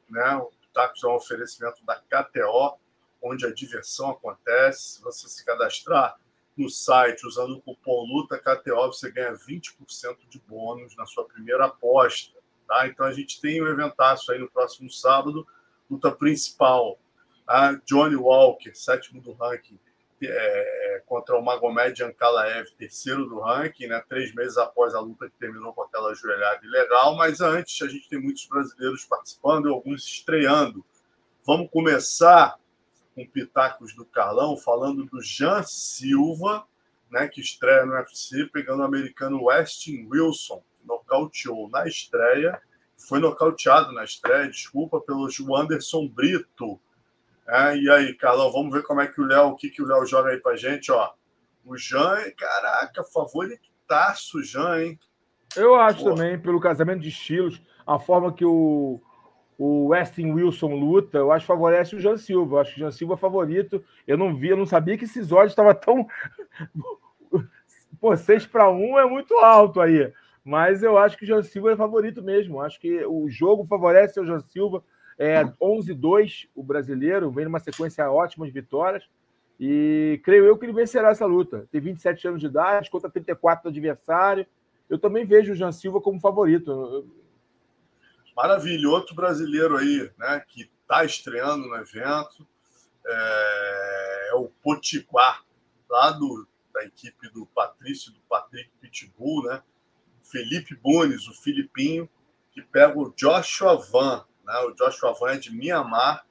Né? 0.09 0.37
O 0.37 0.47
Pitacos 0.47 1.05
é 1.05 1.07
um 1.07 1.17
oferecimento 1.17 1.85
da 1.85 1.97
KTO, 1.97 2.79
onde 3.21 3.45
a 3.45 3.53
diversão 3.53 4.09
acontece. 4.09 4.95
Se 4.95 5.03
você 5.03 5.29
se 5.29 5.45
cadastrar 5.45 6.19
no 6.57 6.71
site 6.71 7.27
usando 7.27 7.59
o 7.59 7.61
cupom 7.61 8.07
Luta 8.07 8.39
KTO, 8.39 8.87
você 8.87 9.11
ganha 9.11 9.35
20% 9.35 10.17
de 10.31 10.39
bônus 10.49 10.97
na 10.97 11.05
sua 11.05 11.27
primeira 11.27 11.67
aposta. 11.67 12.33
Tá? 12.67 12.87
Então 12.87 13.05
a 13.05 13.13
gente 13.13 13.39
tem 13.39 13.63
um 13.63 13.69
eventaço 13.69 14.33
aí 14.33 14.39
no 14.39 14.51
próximo 14.51 14.91
sábado, 14.91 15.47
luta 15.91 16.11
principal. 16.11 16.99
A 17.47 17.75
Johnny 17.85 18.17
Walker, 18.17 18.75
sétimo 18.75 19.21
do 19.21 19.35
ranking, 19.35 19.79
é, 20.23 20.82
contra 21.13 21.37
o 21.37 21.45
Magomed 21.45 22.03
Ankalaev, 22.03 22.71
terceiro 22.79 23.27
do 23.27 23.39
ranking, 23.39 23.87
né? 23.87 24.03
três 24.09 24.35
meses 24.35 24.57
após 24.57 24.95
a 24.95 25.01
luta 25.01 25.29
que 25.29 25.39
terminou 25.39 25.75
com 25.75 25.83
aquela 25.83 26.15
joelhada 26.15 26.65
ilegal. 26.65 27.15
Mas 27.17 27.43
antes, 27.43 27.83
a 27.83 27.87
gente 27.87 28.09
tem 28.09 28.19
muitos 28.19 28.47
brasileiros 28.47 29.05
participando 29.05 29.69
e 29.69 29.71
alguns 29.71 30.07
estreando. 30.07 30.83
Vamos 31.47 31.69
começar 31.71 32.59
com 33.15 33.29
Pitacos 33.29 33.95
do 33.95 34.07
Carlão, 34.07 34.57
falando 34.57 35.05
do 35.05 35.21
Jean 35.21 35.63
Silva, 35.65 36.67
né, 37.11 37.29
que 37.29 37.43
estreia 37.43 37.85
no 37.85 37.93
UFC, 37.93 38.47
pegando 38.47 38.81
o 38.81 38.87
americano 38.87 39.45
Westin 39.45 40.07
Wilson, 40.11 40.65
que 40.81 40.87
nocauteou 40.87 41.69
na 41.69 41.87
estreia, 41.87 42.59
foi 42.97 43.21
nocauteado 43.21 43.93
na 43.93 44.03
estreia, 44.03 44.49
desculpa, 44.49 44.99
pelo 44.99 45.29
Anderson 45.59 46.09
Brito. 46.09 46.81
É, 47.49 47.77
e 47.77 47.91
aí, 47.91 48.15
Carlão, 48.15 48.53
vamos 48.53 48.73
ver 48.73 48.83
como 48.83 49.01
é 49.01 49.07
que 49.07 49.21
o 49.21 49.25
Léo, 49.25 49.49
o 49.49 49.57
que, 49.57 49.69
que 49.69 49.83
o 49.83 49.87
Léo 49.87 50.07
joga 50.07 50.31
aí 50.31 50.39
pra 50.39 50.57
gente, 50.57 50.91
ó. 50.93 51.11
O 51.65 51.77
Jean, 51.77 52.17
caraca, 52.37 53.05
favoritaço 53.05 54.39
o 54.39 54.43
Jean, 54.43 54.83
hein? 54.83 55.01
Eu 55.57 55.75
acho 55.75 56.03
Pô. 56.03 56.11
também, 56.11 56.39
pelo 56.39 56.61
casamento 56.61 57.01
de 57.01 57.09
estilos, 57.09 57.61
a 57.87 57.99
forma 57.99 58.33
que 58.33 58.45
o, 58.45 59.01
o 59.59 59.89
Westin 59.89 60.33
Wilson 60.33 60.75
luta, 60.75 61.19
eu 61.19 61.31
acho 61.31 61.45
que 61.45 61.53
favorece 61.53 61.95
o 61.95 62.01
Jean 62.01 62.17
Silva. 62.17 62.57
Eu 62.57 62.61
acho 62.61 62.75
que 62.75 62.81
o 62.81 62.81
Jean 62.81 62.91
Silva 62.91 63.15
é 63.15 63.19
favorito. 63.19 63.85
Eu 64.07 64.17
não 64.17 64.35
vi, 64.35 64.49
eu 64.49 64.57
não 64.57 64.67
sabia 64.67 64.97
que 64.97 65.05
esses 65.05 65.31
olhos 65.31 65.53
estavam 65.53 65.75
tão. 65.75 66.07
Pô, 68.01 68.17
6 68.17 68.47
para 68.47 68.71
1 68.71 68.99
é 68.99 69.07
muito 69.09 69.35
alto 69.37 69.81
aí. 69.81 70.13
Mas 70.45 70.83
eu 70.83 70.99
acho 70.99 71.17
que 71.17 71.25
o 71.25 71.27
Jean 71.27 71.43
Silva 71.43 71.73
é 71.73 71.77
favorito 71.77 72.23
mesmo. 72.23 72.61
Acho 72.61 72.81
que 72.81 73.05
o 73.05 73.29
jogo 73.29 73.65
favorece 73.67 74.19
o 74.19 74.25
Jean 74.25 74.41
Silva. 74.41 74.83
É 75.19 75.45
11-2 75.45 76.49
o 76.55 76.63
brasileiro, 76.63 77.31
vem 77.31 77.45
numa 77.45 77.61
sequência 77.61 78.11
ótima 78.11 78.47
de 78.47 78.53
vitórias. 78.53 79.05
E 79.61 80.21
creio 80.25 80.45
eu 80.45 80.59
que 80.59 80.65
ele 80.65 80.73
vencerá 80.73 81.11
essa 81.11 81.27
luta. 81.27 81.69
Tem 81.71 81.81
27 81.81 82.29
anos 82.29 82.41
de 82.41 82.47
idade, 82.47 82.91
contra 82.91 83.11
34 83.11 83.65
do 83.65 83.69
adversário. 83.69 84.47
Eu 84.89 84.99
também 84.99 85.25
vejo 85.25 85.53
o 85.53 85.55
Jean 85.55 85.73
Silva 85.73 86.01
como 86.01 86.21
favorito. 86.21 87.09
Maravilha. 88.37 88.89
Outro 88.89 89.15
brasileiro 89.15 89.77
aí, 89.77 90.11
né, 90.19 90.43
que 90.49 90.71
está 90.83 91.05
estreando 91.05 91.69
no 91.69 91.77
evento 91.77 92.47
é, 93.07 94.29
é 94.31 94.35
o 94.35 94.49
Potiguar, 94.63 95.45
lá 95.89 96.11
do, 96.11 96.47
da 96.73 96.85
equipe 96.85 97.31
do 97.33 97.47
Patrício, 97.47 98.13
do 98.13 98.21
Patrick 98.29 98.71
Pitbull, 98.81 99.45
né? 99.45 99.63
Felipe 100.23 100.75
Bunes, 100.75 101.27
o 101.29 101.35
Filipinho, 101.35 102.09
que 102.53 102.63
pega 102.63 102.99
o 102.99 103.13
Joshua 103.15 103.77
Van. 103.77 104.25
Né? 104.53 104.59
O 104.67 104.73
Joshua 104.73 105.15
Van 105.19 105.33
é 105.33 105.39
de 105.39 105.55
Mianmar. 105.55 106.25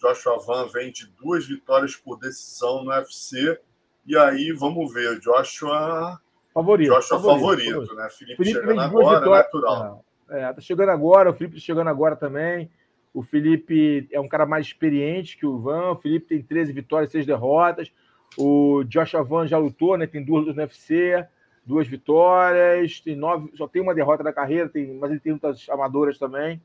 Joshua 0.00 0.38
Van 0.38 0.66
vem 0.66 0.90
de 0.90 1.06
duas 1.22 1.46
vitórias 1.46 1.94
por 1.94 2.18
decisão 2.18 2.82
no 2.82 2.90
UFC. 2.90 3.60
E 4.06 4.16
aí, 4.16 4.50
vamos 4.52 4.92
ver, 4.92 5.10
o 5.10 5.20
Joshua. 5.20 6.18
Favorito. 6.54 6.94
Joshua 6.94 7.20
favorito, 7.20 7.70
favorito, 7.70 7.94
né? 7.94 8.08
Felipe, 8.10 8.36
Felipe 8.38 8.60
chegando 8.60 8.80
agora, 8.80 9.18
vitórias, 9.18 9.44
natural. 9.44 10.04
É, 10.30 10.52
tá 10.52 10.60
chegando 10.60 10.88
agora, 10.88 11.30
o 11.30 11.34
Felipe 11.34 11.56
tá 11.56 11.60
chegando 11.60 11.88
agora 11.88 12.16
também. 12.16 12.70
O 13.12 13.22
Felipe 13.22 14.08
é 14.10 14.20
um 14.20 14.28
cara 14.28 14.46
mais 14.46 14.66
experiente 14.66 15.36
que 15.36 15.44
o 15.44 15.58
Van. 15.58 15.90
O 15.90 15.96
Felipe 15.96 16.26
tem 16.26 16.42
13 16.42 16.72
vitórias, 16.72 17.12
6 17.12 17.26
derrotas. 17.26 17.92
O 18.38 18.84
Joshua 18.84 19.22
Van 19.22 19.46
já 19.46 19.58
lutou, 19.58 19.98
né? 19.98 20.06
Tem 20.06 20.24
duas 20.24 20.46
no 20.46 20.54
UFC, 20.54 21.26
duas 21.64 21.86
vitórias, 21.86 23.00
tem 23.00 23.16
nove, 23.16 23.50
só 23.56 23.68
tem 23.68 23.82
uma 23.82 23.94
derrota 23.94 24.22
na 24.22 24.32
carreira, 24.32 24.68
tem, 24.68 24.94
mas 24.94 25.10
ele 25.10 25.20
tem 25.20 25.32
muitas 25.32 25.68
amadoras 25.68 26.18
também, 26.18 26.60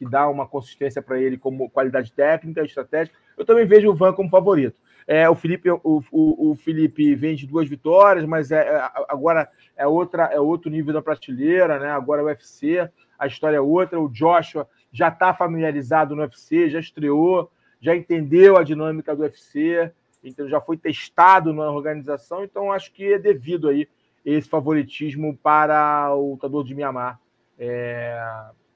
que 0.00 0.08
dá 0.08 0.28
uma 0.28 0.48
consistência 0.48 1.00
para 1.00 1.20
ele 1.20 1.38
como 1.38 1.70
qualidade 1.70 2.10
técnica, 2.10 2.64
estratégica. 2.64 3.16
Eu 3.38 3.44
também 3.44 3.66
vejo 3.66 3.88
o 3.88 3.94
Van 3.94 4.12
como 4.12 4.28
favorito. 4.28 4.80
É, 5.06 5.28
o 5.28 5.34
Felipe, 5.34 5.70
o, 5.70 5.80
o, 5.84 6.50
o 6.50 6.56
Felipe 6.56 7.14
vem 7.14 7.36
de 7.36 7.46
duas 7.46 7.68
vitórias, 7.68 8.24
mas 8.24 8.50
é, 8.50 8.60
é, 8.60 8.90
agora 9.08 9.48
é 9.76 9.86
outra, 9.86 10.24
é 10.32 10.40
outro 10.40 10.70
nível 10.70 10.94
da 10.94 11.02
prateleira, 11.02 11.78
né? 11.78 11.90
Agora 11.90 12.22
é 12.22 12.24
o 12.24 12.26
UFC 12.26 12.90
a 13.20 13.26
história 13.26 13.58
é 13.58 13.60
outra. 13.60 14.00
O 14.00 14.08
Joshua 14.08 14.66
já 14.90 15.08
está 15.08 15.34
familiarizado 15.34 16.16
no 16.16 16.22
UFC, 16.22 16.70
já 16.70 16.80
estreou, 16.80 17.52
já 17.78 17.94
entendeu 17.94 18.56
a 18.56 18.64
dinâmica 18.64 19.14
do 19.14 19.22
UFC, 19.22 19.92
então 20.24 20.48
já 20.48 20.58
foi 20.58 20.78
testado 20.78 21.52
na 21.52 21.70
organização. 21.70 22.42
Então 22.42 22.72
acho 22.72 22.90
que 22.92 23.12
é 23.12 23.18
devido 23.18 23.68
aí 23.68 23.86
esse 24.24 24.48
favoritismo 24.48 25.36
para 25.36 26.14
o 26.14 26.30
lutador 26.30 26.64
de 26.64 26.74
Mianmar, 26.74 27.20
é, 27.58 28.18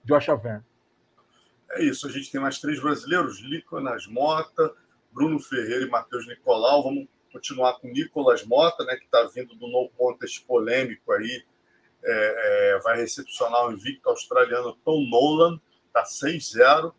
Joshua 0.05 0.37
Van. 0.37 0.63
É 1.75 1.83
isso, 1.83 2.07
a 2.07 2.11
gente 2.11 2.31
tem 2.31 2.41
mais 2.41 2.59
três 2.59 2.81
brasileiros: 2.81 3.41
Liconas 3.41 4.07
Mota, 4.07 4.73
Bruno 5.13 5.39
Ferreira 5.39 5.85
e 5.85 5.91
Matheus 5.91 6.27
Nicolau. 6.27 6.83
Vamos 6.83 7.07
continuar 7.33 7.75
com 7.81 7.89
Nicolas 7.89 8.45
Mota, 8.45 8.85
né, 8.85 8.97
que 8.97 9.05
está 9.05 9.25
vindo 9.35 9.55
do 9.57 9.67
no 9.67 9.89
contest 9.97 10.45
polêmico 10.47 11.13
aí 11.13 11.43
é, 12.05 12.75
é, 12.75 12.79
vai 12.81 12.99
recepcionar 12.99 13.67
o 13.67 13.73
invicto 13.73 14.09
australiano 14.09 14.77
Tom 14.85 15.09
Nolan, 15.09 15.59
está 15.87 16.05
6-0, 16.05 16.93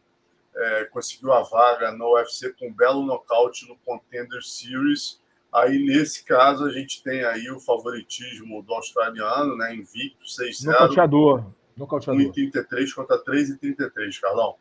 é, 0.55 0.85
conseguiu 0.85 1.31
a 1.31 1.43
vaga 1.43 1.91
no 1.91 2.15
UFC 2.15 2.51
com 2.53 2.69
um 2.69 2.73
belo 2.73 3.05
nocaute 3.05 3.67
no 3.67 3.77
Contender 3.77 4.41
Series. 4.41 5.21
Aí, 5.53 5.85
nesse 5.85 6.23
caso, 6.25 6.65
a 6.65 6.71
gente 6.71 7.03
tem 7.03 7.23
aí 7.23 7.49
o 7.49 7.59
favoritismo 7.59 8.63
do 8.63 8.73
australiano, 8.73 9.55
né, 9.55 9.75
invicto, 9.75 10.25
6-0. 10.25 10.65
Nocauteador. 10.65 11.45
Nocauteador. 11.77 12.33
1,33 12.33 12.93
contra 12.93 13.23
3,33, 13.23 14.19
Carlão. 14.19 14.55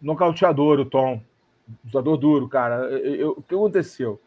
Nocauteador, 0.00 0.80
o 0.80 0.84
Tom. 0.84 1.22
Lutador 1.84 2.16
duro, 2.16 2.48
cara. 2.48 2.76
Eu, 2.90 3.14
eu, 3.14 3.30
o 3.32 3.42
que 3.42 3.54
aconteceu? 3.54 4.20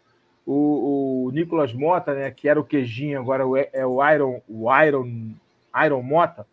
O, 0.46 1.26
o 1.28 1.32
Nicolas 1.32 1.74
Mota, 1.74 2.14
né, 2.14 2.32
que 2.32 2.48
era 2.48 2.60
o 2.60 2.64
queijinho, 2.64 3.20
agora 3.20 3.44
é 3.72 3.86
o 3.86 4.06
Iron, 4.12 4.42
o 4.48 4.84
Iron 4.84 5.34
Iron 5.86 6.04
Mota, 6.04 6.46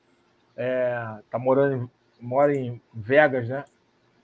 é, 0.56 1.18
tá 1.30 1.38
morando 1.38 1.90
mora 2.20 2.54
em 2.54 2.80
Vegas, 2.92 3.48
né? 3.48 3.64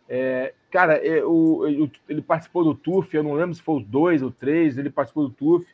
É, 0.08 0.52
cara, 0.70 0.94
é, 0.94 1.24
o, 1.24 1.90
ele 2.08 2.22
participou 2.22 2.62
do 2.62 2.74
TUF, 2.74 3.14
eu 3.14 3.22
não 3.22 3.32
lembro 3.32 3.54
se 3.54 3.62
foi 3.62 3.76
o 3.76 3.80
2 3.80 4.22
ou 4.22 4.30
3, 4.30 4.78
ele 4.78 4.90
participou 4.90 5.28
do 5.28 5.34
TUF. 5.34 5.66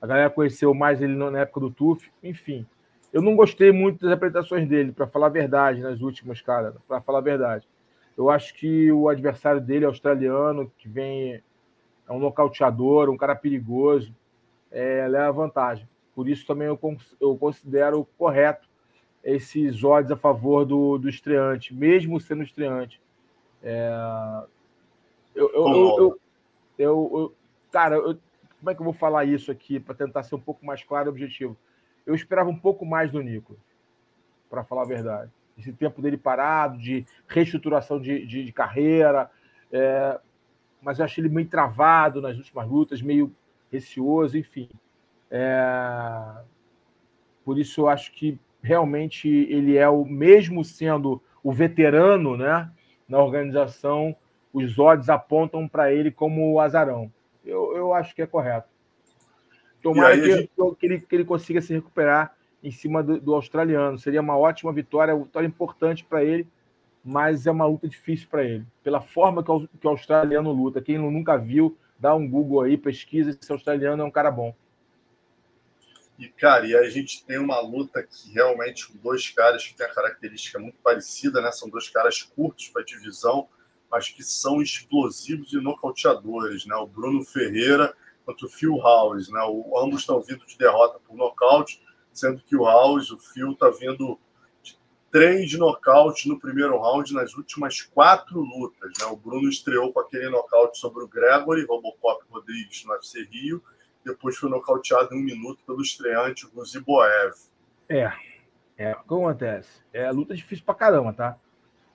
A 0.00 0.06
galera 0.06 0.30
conheceu 0.30 0.72
mais 0.72 1.00
ele 1.02 1.14
na 1.14 1.40
época 1.40 1.60
do 1.60 1.70
TUF, 1.70 2.10
enfim. 2.22 2.66
Eu 3.12 3.20
não 3.20 3.36
gostei 3.36 3.70
muito 3.70 4.04
das 4.04 4.12
apresentações 4.12 4.66
dele, 4.66 4.92
para 4.92 5.06
falar 5.06 5.26
a 5.26 5.30
verdade, 5.30 5.80
nas 5.80 6.00
últimas, 6.00 6.40
cara, 6.40 6.74
para 6.88 7.00
falar 7.00 7.18
a 7.18 7.22
verdade. 7.22 7.68
Eu 8.20 8.28
acho 8.28 8.52
que 8.52 8.92
o 8.92 9.08
adversário 9.08 9.62
dele, 9.62 9.86
australiano, 9.86 10.70
que 10.76 10.86
vem, 10.86 11.42
é 12.06 12.12
um 12.12 12.18
nocauteador, 12.18 13.08
um 13.08 13.16
cara 13.16 13.34
perigoso, 13.34 14.14
é, 14.70 15.08
leva 15.08 15.32
vantagem. 15.32 15.88
Por 16.14 16.28
isso 16.28 16.46
também 16.46 16.68
eu, 16.68 16.78
eu 17.18 17.34
considero 17.38 18.06
correto 18.18 18.68
esses 19.24 19.82
odds 19.82 20.12
a 20.12 20.16
favor 20.16 20.66
do, 20.66 20.98
do 20.98 21.08
estreante, 21.08 21.72
mesmo 21.72 22.20
sendo 22.20 22.42
estreante. 22.42 23.00
É... 23.62 23.90
Eu, 25.34 25.50
eu, 25.54 26.20
eu, 26.78 27.10
eu, 27.14 27.34
cara, 27.72 28.02
como 28.02 28.70
é 28.70 28.74
que 28.74 28.82
eu 28.82 28.84
vou 28.84 28.92
falar 28.92 29.24
isso 29.24 29.50
aqui 29.50 29.80
para 29.80 29.94
tentar 29.94 30.24
ser 30.24 30.34
um 30.34 30.40
pouco 30.40 30.66
mais 30.66 30.82
claro 30.82 31.08
e 31.08 31.10
objetivo? 31.10 31.56
Eu 32.04 32.14
esperava 32.14 32.50
um 32.50 32.58
pouco 32.58 32.84
mais 32.84 33.10
do 33.10 33.22
Nico, 33.22 33.56
para 34.50 34.62
falar 34.62 34.82
a 34.82 34.86
verdade. 34.86 35.30
Esse 35.60 35.72
tempo 35.72 36.00
dele 36.00 36.16
parado, 36.16 36.78
de 36.78 37.06
reestruturação 37.28 38.00
de, 38.00 38.26
de, 38.26 38.44
de 38.44 38.52
carreira, 38.52 39.30
é... 39.70 40.18
mas 40.80 40.98
eu 40.98 41.04
achei 41.04 41.22
ele 41.22 41.32
meio 41.32 41.48
travado 41.48 42.20
nas 42.20 42.36
últimas 42.36 42.66
lutas, 42.66 43.02
meio 43.02 43.32
receoso, 43.70 44.36
enfim. 44.38 44.68
É... 45.30 46.42
Por 47.44 47.58
isso 47.58 47.82
eu 47.82 47.88
acho 47.88 48.12
que 48.12 48.38
realmente 48.62 49.28
ele 49.28 49.76
é 49.76 49.88
o 49.88 50.04
mesmo 50.04 50.64
sendo 50.64 51.22
o 51.42 51.52
veterano, 51.52 52.36
né, 52.36 52.70
na 53.08 53.18
organização, 53.18 54.14
os 54.52 54.78
odds 54.78 55.08
apontam 55.08 55.66
para 55.66 55.92
ele 55.92 56.10
como 56.10 56.52
o 56.52 56.60
azarão. 56.60 57.10
Eu, 57.44 57.76
eu 57.76 57.94
acho 57.94 58.14
que 58.14 58.22
é 58.22 58.26
correto. 58.26 58.68
Tomara 59.82 60.14
que, 60.18 60.36
gente... 60.36 60.50
que, 60.78 60.86
ele, 60.86 61.00
que 61.00 61.14
ele 61.14 61.24
consiga 61.24 61.60
se 61.62 61.72
recuperar 61.72 62.36
em 62.62 62.70
cima 62.70 63.02
do, 63.02 63.20
do 63.20 63.34
australiano. 63.34 63.98
Seria 63.98 64.20
uma 64.20 64.36
ótima 64.36 64.72
vitória, 64.72 65.14
uma 65.14 65.24
vitória 65.24 65.46
importante 65.46 66.04
para 66.04 66.24
ele, 66.24 66.46
mas 67.04 67.46
é 67.46 67.50
uma 67.50 67.66
luta 67.66 67.88
difícil 67.88 68.28
para 68.30 68.44
ele. 68.44 68.66
Pela 68.82 69.00
forma 69.00 69.42
que 69.42 69.50
o, 69.50 69.68
que 69.68 69.86
o 69.86 69.90
australiano 69.90 70.52
luta, 70.52 70.80
quem 70.80 70.98
nunca 70.98 71.36
viu, 71.36 71.76
Dá 72.00 72.14
um 72.14 72.26
Google 72.26 72.62
aí, 72.62 72.78
pesquisa, 72.78 73.30
esse 73.38 73.52
australiano 73.52 74.02
é 74.02 74.06
um 74.06 74.10
cara 74.10 74.30
bom. 74.30 74.56
E, 76.18 76.28
cara, 76.28 76.66
e 76.66 76.74
a 76.74 76.88
gente 76.88 77.22
tem 77.26 77.38
uma 77.38 77.60
luta 77.60 78.02
que 78.02 78.32
realmente 78.32 78.88
com 78.88 78.96
dois 78.98 79.28
caras 79.28 79.66
que 79.66 79.74
tem 79.74 79.86
a 79.86 79.94
característica 79.94 80.58
muito 80.58 80.78
parecida, 80.82 81.42
né? 81.42 81.52
São 81.52 81.68
dois 81.68 81.90
caras 81.90 82.22
curtos 82.22 82.68
para 82.68 82.82
divisão, 82.82 83.46
mas 83.90 84.08
que 84.08 84.22
são 84.22 84.62
explosivos 84.62 85.52
e 85.52 85.60
nocauteadores, 85.60 86.64
né? 86.64 86.74
O 86.76 86.86
Bruno 86.86 87.22
Ferreira 87.22 87.94
contra 88.24 88.46
o 88.46 88.50
Phil 88.50 88.78
House, 88.78 89.30
né? 89.30 89.40
O, 89.42 89.78
ambos 89.78 90.00
estão 90.00 90.22
vindo 90.22 90.46
de 90.46 90.56
derrota 90.56 90.98
por 91.00 91.14
nocaute, 91.14 91.82
sendo 92.12 92.42
que 92.42 92.56
o 92.56 92.64
House, 92.64 93.10
o 93.10 93.18
Phil, 93.18 93.52
está 93.52 93.70
vindo 93.70 94.18
de 94.62 94.78
três 95.10 95.52
nocautes 95.54 96.26
no 96.26 96.38
primeiro 96.38 96.78
round 96.78 97.12
nas 97.14 97.34
últimas 97.34 97.80
quatro 97.82 98.40
lutas, 98.40 98.92
né? 98.98 99.06
O 99.06 99.16
Bruno 99.16 99.48
estreou 99.48 99.92
com 99.92 100.00
aquele 100.00 100.28
nocaute 100.28 100.78
sobre 100.78 101.02
o 101.02 101.08
Gregory, 101.08 101.64
Robocop 101.64 102.24
Rodrigues 102.30 102.84
no 102.84 102.92
UFC 102.92 103.24
Rio, 103.24 103.62
depois 104.04 104.36
foi 104.36 104.48
nocauteado 104.48 105.14
em 105.14 105.20
um 105.20 105.24
minuto 105.24 105.62
pelo 105.66 105.82
estreante 105.82 106.46
Guziboev. 106.46 107.34
É, 107.88 108.12
é, 108.76 108.92
o 108.92 108.96
que 108.96 109.14
acontece? 109.14 109.82
É 109.92 110.06
a 110.06 110.10
luta 110.10 110.34
difícil 110.34 110.64
pra 110.64 110.74
caramba, 110.74 111.12
tá? 111.12 111.36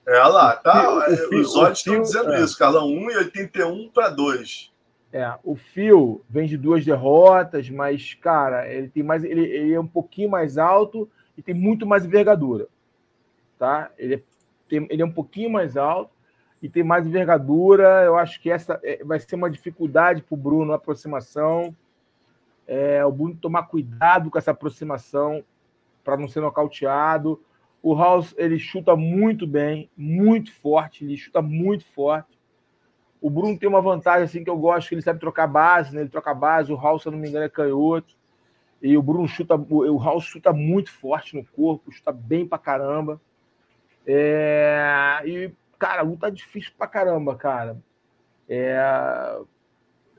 É 0.06 0.20
lá, 0.20 0.54
tá? 0.54 0.88
O, 0.88 1.34
o, 1.34 1.40
os 1.40 1.56
olhos 1.56 1.78
estão 1.78 2.00
dizendo 2.00 2.32
é. 2.32 2.40
isso, 2.40 2.56
Carlão. 2.56 2.88
1,81 2.88 3.90
para 3.92 4.08
2. 4.10 4.72
É, 5.16 5.38
o 5.42 5.56
Phil 5.56 6.22
vem 6.28 6.46
de 6.46 6.58
duas 6.58 6.84
derrotas, 6.84 7.70
mas, 7.70 8.12
cara, 8.12 8.70
ele 8.70 8.88
tem 8.88 9.02
mais. 9.02 9.24
Ele, 9.24 9.46
ele 9.46 9.72
é 9.72 9.80
um 9.80 9.86
pouquinho 9.86 10.28
mais 10.28 10.58
alto 10.58 11.08
e 11.38 11.40
tem 11.40 11.54
muito 11.54 11.86
mais 11.86 12.04
envergadura. 12.04 12.68
Tá? 13.58 13.90
Ele 13.96 14.16
é, 14.16 14.22
tem, 14.68 14.86
ele 14.90 15.00
é 15.00 15.06
um 15.06 15.10
pouquinho 15.10 15.48
mais 15.48 15.74
alto 15.74 16.10
e 16.60 16.68
tem 16.68 16.84
mais 16.84 17.06
envergadura. 17.06 18.04
Eu 18.04 18.18
acho 18.18 18.38
que 18.42 18.50
essa 18.50 18.78
é, 18.84 19.02
vai 19.02 19.18
ser 19.18 19.36
uma 19.36 19.48
dificuldade 19.48 20.20
para 20.20 20.34
o 20.34 20.36
Bruno 20.36 20.74
a 20.74 20.76
aproximação. 20.76 21.74
É, 22.66 23.02
o 23.02 23.10
Bruno 23.10 23.36
tomar 23.36 23.62
cuidado 23.62 24.30
com 24.30 24.36
essa 24.36 24.50
aproximação 24.50 25.42
para 26.04 26.18
não 26.18 26.28
ser 26.28 26.40
nocauteado. 26.40 27.42
O 27.82 27.94
House 27.94 28.34
ele 28.36 28.58
chuta 28.58 28.94
muito 28.94 29.46
bem, 29.46 29.88
muito 29.96 30.52
forte, 30.52 31.06
ele 31.06 31.16
chuta 31.16 31.40
muito 31.40 31.86
forte. 31.86 32.35
O 33.26 33.30
Bruno 33.30 33.58
tem 33.58 33.68
uma 33.68 33.80
vantagem 33.80 34.22
assim 34.22 34.44
que 34.44 34.50
eu 34.50 34.56
gosto, 34.56 34.88
que 34.88 34.94
ele 34.94 35.02
sabe 35.02 35.18
trocar 35.18 35.48
base, 35.48 35.92
né? 35.92 36.02
Ele 36.02 36.10
troca 36.10 36.32
base, 36.32 36.72
o 36.72 36.76
House, 36.76 37.02
se 37.02 37.08
eu 37.08 37.12
não 37.12 37.18
me 37.18 37.28
engano, 37.28 37.44
é 37.44 37.48
canhoto. 37.48 38.14
E 38.80 38.96
o 38.96 39.02
Bruno 39.02 39.26
chuta, 39.26 39.56
o 39.56 39.98
House 39.98 40.24
chuta 40.24 40.52
muito 40.52 40.92
forte 40.92 41.34
no 41.34 41.44
corpo, 41.44 41.90
chuta 41.90 42.12
bem 42.12 42.46
pra 42.46 42.56
caramba. 42.56 43.20
É... 44.06 45.22
E, 45.24 45.50
cara, 45.76 46.02
a 46.02 46.04
luta 46.04 46.28
é 46.28 46.30
difícil 46.30 46.70
pra 46.78 46.86
caramba, 46.86 47.34
cara. 47.34 47.76
É 48.48 48.78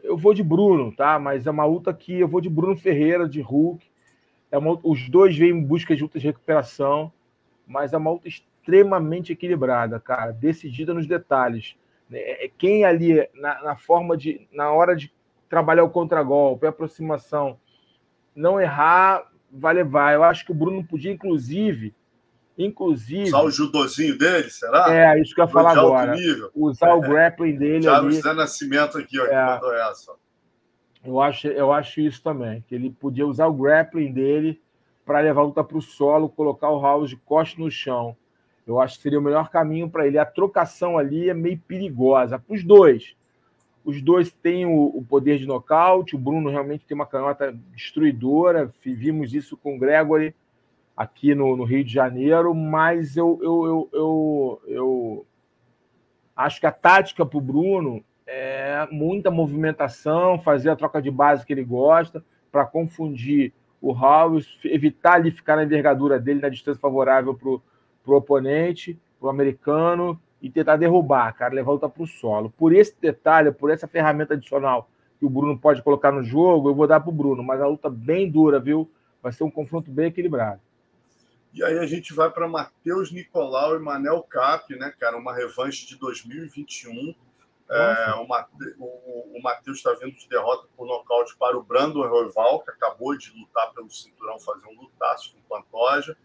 eu 0.04 0.18
vou 0.18 0.34
de 0.34 0.44
Bruno, 0.44 0.92
tá? 0.92 1.18
Mas 1.18 1.48
é 1.48 1.52
uma 1.52 1.66
luta 1.66 1.94
que 1.94 2.20
eu 2.20 2.28
vou 2.28 2.42
de 2.42 2.50
Bruno 2.50 2.76
Ferreira, 2.76 3.28
de 3.28 3.40
Hulk. 3.40 3.86
É 4.52 4.58
uma, 4.58 4.78
os 4.84 5.10
dois 5.10 5.38
vêm 5.38 5.52
em 5.52 5.64
busca 5.64 5.96
de 5.96 6.02
lutas 6.02 6.22
de 6.22 6.28
recuperação, 6.28 7.12
mas 7.66 7.94
é 7.94 7.98
uma 7.98 8.12
luta 8.12 8.28
extremamente 8.28 9.32
equilibrada, 9.32 9.98
cara, 9.98 10.34
decidida 10.34 10.94
nos 10.94 11.08
detalhes. 11.08 11.78
É, 12.12 12.46
é, 12.46 12.52
quem 12.58 12.86
ali, 12.86 13.28
na, 13.34 13.62
na 13.62 13.76
forma 13.76 14.16
de. 14.16 14.48
na 14.52 14.72
hora 14.72 14.96
de 14.96 15.12
trabalhar 15.50 15.84
o 15.84 15.90
contragolpe, 15.90 16.66
a 16.66 16.70
aproximação, 16.70 17.60
não 18.36 18.60
errar, 18.60 19.30
vai 19.52 19.74
levar. 19.74 20.14
Eu 20.14 20.24
acho 20.24 20.46
que 20.46 20.52
o 20.52 20.56
Bruno 20.56 20.86
podia, 20.86 21.12
inclusive, 21.12 21.94
Inclusive. 22.58 23.28
Usar 23.28 23.44
o 23.44 23.52
judozinho 23.52 24.18
dele, 24.18 24.50
será? 24.50 24.88
É, 24.92 25.22
isso 25.22 25.36
que 25.36 25.40
eu 25.40 25.46
ia 25.46 25.52
falar 25.52 25.78
agora. 25.78 26.16
Usar 26.56 26.96
o 26.96 27.02
grappling 27.02 27.56
dele. 27.56 27.82
Thiago 27.82 28.10
José 28.10 28.34
Nascimento 28.34 28.98
aqui, 28.98 29.20
ó, 29.20 29.26
é. 29.26 29.30
que 29.30 29.36
mandou 29.36 29.74
essa. 29.76 30.14
Eu 31.06 31.22
acho, 31.22 31.48
eu 31.48 31.72
acho 31.72 32.02
isso 32.02 32.22
também, 32.24 32.64
que 32.68 32.74
ele 32.74 32.90
podia 32.90 33.28
usar 33.28 33.46
o 33.46 33.54
grappling 33.54 34.12
dele 34.12 34.60
para 35.06 35.20
levar 35.20 35.42
a 35.42 35.46
luta 35.46 35.64
para 35.64 35.78
o 35.78 35.82
solo, 35.82 36.28
colocar 36.28 36.70
o 36.70 36.82
House 36.82 37.12
de 37.12 37.16
costas 37.16 37.60
no 37.60 37.70
chão. 37.70 38.18
Eu 38.68 38.82
acho 38.82 38.98
que 38.98 39.04
seria 39.04 39.20
o 39.20 39.22
melhor 39.22 39.50
caminho 39.50 39.90
para 39.90 40.06
ele. 40.06 40.20
A 40.20 40.26
trocação 40.26 40.98
ali 40.98 41.30
é 41.30 41.34
meio 41.34 41.58
perigosa 41.58 42.38
para 42.38 42.54
os 42.54 42.64
dois. 42.64 43.16
Os 43.86 44.02
dois 44.02 44.30
têm 44.30 44.66
o, 44.66 44.92
o, 44.94 45.06
poder 45.08 45.38
de 45.38 45.46
nocaute. 45.46 46.16
O 46.16 46.20
Bruno 46.20 46.50
realmente 46.50 46.86
tem 46.86 46.94
uma 46.94 47.06
canhota 47.06 47.58
destruidora. 47.74 48.70
Vimos 48.84 49.34
isso 49.34 49.56
com 49.56 49.78
o 49.78 49.80
Gregory 49.80 50.36
aqui 50.98 51.34
no, 51.34 51.56
no 51.56 51.64
Rio 51.64 51.86
de 51.86 51.94
Janeiro, 51.94 52.54
mas 52.54 53.16
eu, 53.16 53.40
eu, 53.42 53.66
eu, 53.66 53.90
eu, 53.94 54.62
eu 54.68 55.26
acho 56.36 56.60
que 56.60 56.66
a 56.66 56.72
tática 56.72 57.24
para 57.24 57.38
o 57.38 57.42
Bruno 57.42 58.04
é 58.26 58.88
muita 58.92 59.30
movimentação, 59.30 60.40
fazer 60.42 60.72
a 60.72 60.76
troca 60.76 61.02
de 61.02 61.12
base 61.12 61.46
que 61.46 61.54
ele 61.54 61.64
gosta, 61.64 62.26
para 62.52 62.66
confundir 62.66 63.54
o 63.80 63.94
House, 63.94 64.60
evitar 64.66 65.20
ele 65.20 65.32
ficar 65.32 65.56
na 65.56 65.64
envergadura 65.64 66.20
dele 66.20 66.42
na 66.42 66.50
distância 66.50 66.82
favorável 66.82 67.36
para 67.36 67.48
o 67.48 67.62
oponente, 68.16 69.00
para 69.20 69.28
o 69.28 69.30
americano, 69.30 70.20
e 70.42 70.50
tentar 70.50 70.78
derrubar, 70.78 71.34
cara, 71.34 71.54
levar 71.54 71.72
a 71.72 71.74
luta 71.74 71.90
para 71.90 72.04
o 72.04 72.08
solo. 72.08 72.50
Por 72.58 72.74
esse 72.74 72.96
detalhe, 73.00 73.52
por 73.52 73.72
essa 73.72 73.88
ferramenta 73.88 74.34
adicional 74.34 74.90
que 75.20 75.26
o 75.26 75.30
Bruno 75.30 75.58
pode 75.58 75.82
colocar 75.82 76.12
no 76.12 76.24
jogo, 76.24 76.70
eu 76.70 76.76
vou 76.76 76.88
dar 76.88 77.00
para 77.00 77.10
o 77.10 77.14
Bruno, 77.14 77.42
mas 77.44 77.60
a 77.60 77.68
luta 77.68 77.90
bem 77.90 78.30
dura, 78.30 78.60
viu? 78.60 78.90
Vai 79.22 79.32
ser 79.32 79.44
um 79.44 79.52
confronto 79.52 79.90
bem 79.90 80.08
equilibrado. 80.08 80.62
E 81.54 81.64
aí 81.64 81.80
a 81.80 81.88
gente 81.88 82.14
vai 82.14 82.30
para 82.30 82.48
Matheus 82.48 83.12
Nicolau 83.12 83.76
e 83.76 83.80
Manel 83.80 84.22
Cap, 84.24 84.72
né, 84.76 84.94
cara? 85.00 85.18
Uma 85.18 85.34
revanche 85.34 85.88
de 85.88 85.98
2021. 85.98 87.16
É, 87.70 88.14
o, 88.16 88.28
o, 88.80 89.38
o 89.38 89.42
Matheus 89.42 89.78
está 89.78 89.92
vindo 89.94 90.16
de 90.16 90.30
derrota 90.30 90.68
por 90.78 90.86
nocaute 90.88 91.36
para 91.38 91.58
o 91.58 91.64
Brandon 91.64 92.08
Roival, 92.08 92.62
que 92.62 92.70
acabou 92.70 93.18
de 93.18 93.32
lutar 93.32 93.74
pelo 93.74 93.90
cinturão, 93.90 94.40
fazer 94.40 94.68
um 94.68 94.82
lutaço 94.82 95.34
com 95.34 95.40
o 95.40 95.62
Pantoja. 95.62 96.16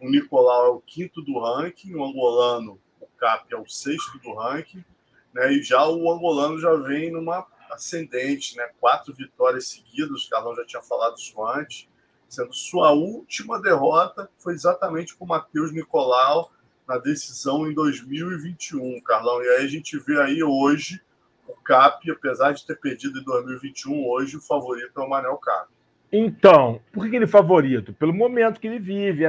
O 0.00 0.08
Nicolau 0.08 0.66
é 0.66 0.70
o 0.70 0.80
quinto 0.80 1.20
do 1.22 1.38
ranking, 1.38 1.94
o 1.94 2.04
angolano, 2.04 2.80
o 3.00 3.06
Cap, 3.18 3.52
é 3.52 3.56
o 3.56 3.68
sexto 3.68 4.18
do 4.18 4.34
ranking. 4.34 4.84
Né, 5.32 5.52
e 5.52 5.62
já 5.62 5.86
o 5.86 6.10
angolano 6.10 6.58
já 6.58 6.74
vem 6.74 7.12
numa 7.12 7.46
ascendente, 7.70 8.56
né? 8.56 8.68
Quatro 8.80 9.14
vitórias 9.14 9.68
seguidas, 9.68 10.24
o 10.24 10.30
Carlão 10.30 10.56
já 10.56 10.66
tinha 10.66 10.82
falado 10.82 11.16
isso 11.16 11.44
antes 11.44 11.88
sendo 12.30 12.54
sua 12.54 12.92
última 12.92 13.60
derrota 13.60 14.30
foi 14.38 14.54
exatamente 14.54 15.16
com 15.16 15.24
o 15.24 15.28
Matheus 15.28 15.72
Nicolau 15.72 16.52
na 16.86 16.96
decisão 16.96 17.68
em 17.68 17.74
2021, 17.74 19.00
Carlão. 19.00 19.42
E 19.42 19.48
aí 19.48 19.64
a 19.64 19.68
gente 19.68 19.98
vê 19.98 20.20
aí 20.20 20.42
hoje 20.42 21.00
o 21.46 21.54
Cap, 21.54 22.08
apesar 22.08 22.52
de 22.52 22.64
ter 22.64 22.78
perdido 22.78 23.18
em 23.18 23.24
2021, 23.24 24.08
hoje 24.08 24.36
o 24.36 24.40
favorito 24.40 24.92
é 24.96 25.00
o 25.00 25.08
Manel 25.08 25.36
Cap. 25.38 25.68
Então, 26.12 26.80
por 26.92 27.08
que 27.08 27.16
ele 27.16 27.24
é 27.24 27.28
favorito? 27.28 27.92
Pelo 27.92 28.14
momento 28.14 28.60
que 28.60 28.66
ele 28.68 28.78
vive. 28.78 29.24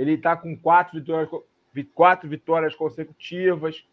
Ele 0.00 0.14
está 0.14 0.36
com 0.36 0.56
quatro 0.56 0.98
vitórias, 0.98 1.28
quatro 1.94 2.28
vitórias 2.28 2.74
consecutivas. 2.74 3.84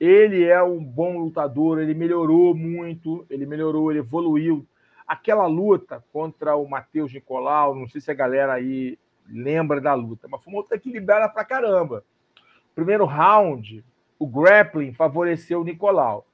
Ele 0.00 0.44
é 0.44 0.62
um 0.62 0.82
bom 0.82 1.18
lutador, 1.18 1.78
ele 1.78 1.94
melhorou 1.94 2.54
muito, 2.54 3.24
ele 3.30 3.46
melhorou, 3.46 3.90
ele 3.90 4.00
evoluiu 4.00 4.66
Aquela 5.06 5.46
luta 5.46 6.02
contra 6.12 6.56
o 6.56 6.66
Matheus 6.66 7.12
Nicolau, 7.12 7.74
não 7.74 7.86
sei 7.86 8.00
se 8.00 8.10
a 8.10 8.14
galera 8.14 8.54
aí 8.54 8.98
lembra 9.28 9.80
da 9.80 9.92
luta, 9.92 10.26
mas 10.28 10.42
foi 10.42 10.52
uma 10.52 10.62
luta 10.62 10.74
equilibrada 10.74 11.28
pra 11.28 11.44
caramba. 11.44 12.04
Primeiro 12.74 13.04
round, 13.04 13.84
o 14.18 14.26
grappling 14.26 14.94
favoreceu 14.94 15.60
o 15.60 15.64
Nicolau. 15.64 16.26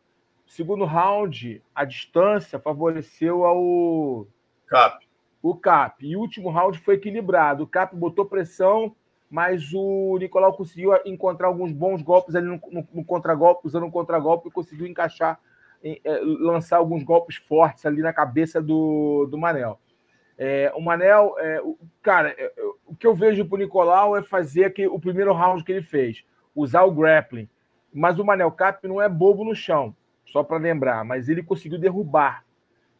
Segundo 0.47 0.85
round, 0.85 1.63
a 1.75 1.85
distância 1.85 2.61
favoreceu 2.61 3.45
ao 3.45 4.27
Cap. 4.69 5.05
O 5.43 5.57
Cap. 5.57 6.07
E 6.07 6.17
o 6.17 6.21
último 6.21 6.51
round 6.51 6.79
foi 6.79 6.95
equilibrado. 6.95 7.65
O 7.65 7.67
Cap 7.67 7.95
botou 7.95 8.25
pressão, 8.25 8.95
mas 9.31 9.73
o 9.73 10.19
Nicolau 10.19 10.53
conseguiu 10.53 10.93
encontrar 11.05 11.47
alguns 11.47 11.73
bons 11.73 12.03
golpes 12.03 12.35
ali 12.35 12.47
no, 12.47 12.61
no, 12.71 12.89
no 12.93 13.05
contragolpe, 13.05 13.67
usando 13.67 13.87
um 13.87 13.91
contragolpe 13.91 14.49
e 14.49 14.53
conseguiu 14.53 14.87
encaixar 14.87 15.39
é, 15.83 16.21
lançar 16.23 16.77
alguns 16.77 17.03
golpes 17.03 17.37
fortes 17.37 17.87
ali 17.87 18.03
na 18.03 18.13
cabeça 18.13 18.61
do, 18.61 19.27
do 19.31 19.39
Manel. 19.39 19.79
É, 20.37 20.73
o 20.75 20.81
Manel, 20.81 21.35
é, 21.39 21.61
o, 21.61 21.79
cara, 22.03 22.35
é, 22.37 22.53
o 22.87 22.95
que 22.95 23.07
eu 23.07 23.15
vejo 23.15 23.45
para 23.45 23.57
o 23.57 23.59
Nicolau 23.59 24.17
é 24.17 24.23
fazer 24.23 24.73
que, 24.73 24.87
o 24.87 24.99
primeiro 24.99 25.33
round 25.33 25.63
que 25.63 25.73
ele 25.73 25.83
fez, 25.83 26.25
usar 26.55 26.83
o 26.83 26.91
grappling. 26.91 27.49
Mas 27.93 28.19
o 28.19 28.25
Manel 28.25 28.51
Cap 28.51 28.87
não 28.87 29.01
é 29.01 29.09
bobo 29.09 29.45
no 29.45 29.55
chão, 29.55 29.95
só 30.27 30.43
para 30.43 30.59
lembrar, 30.59 31.05
mas 31.05 31.29
ele 31.29 31.43
conseguiu 31.43 31.79
derrubar. 31.79 32.45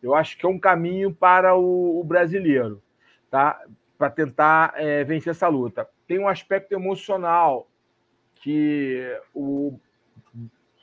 Eu 0.03 0.15
acho 0.15 0.37
que 0.37 0.47
é 0.47 0.49
um 0.49 0.59
caminho 0.59 1.15
para 1.15 1.55
o, 1.55 2.01
o 2.01 2.05
brasileiro, 2.05 2.83
tá? 3.31 3.61
Para 3.99 4.11
tentar 4.11 4.73
é, 4.77 5.05
vencer 5.05 5.31
essa 5.31 5.49
luta. 5.49 5.89
Tem 6.11 6.19
um 6.19 6.27
aspecto 6.27 6.73
emocional 6.73 7.69
que 8.35 9.17
o, 9.33 9.79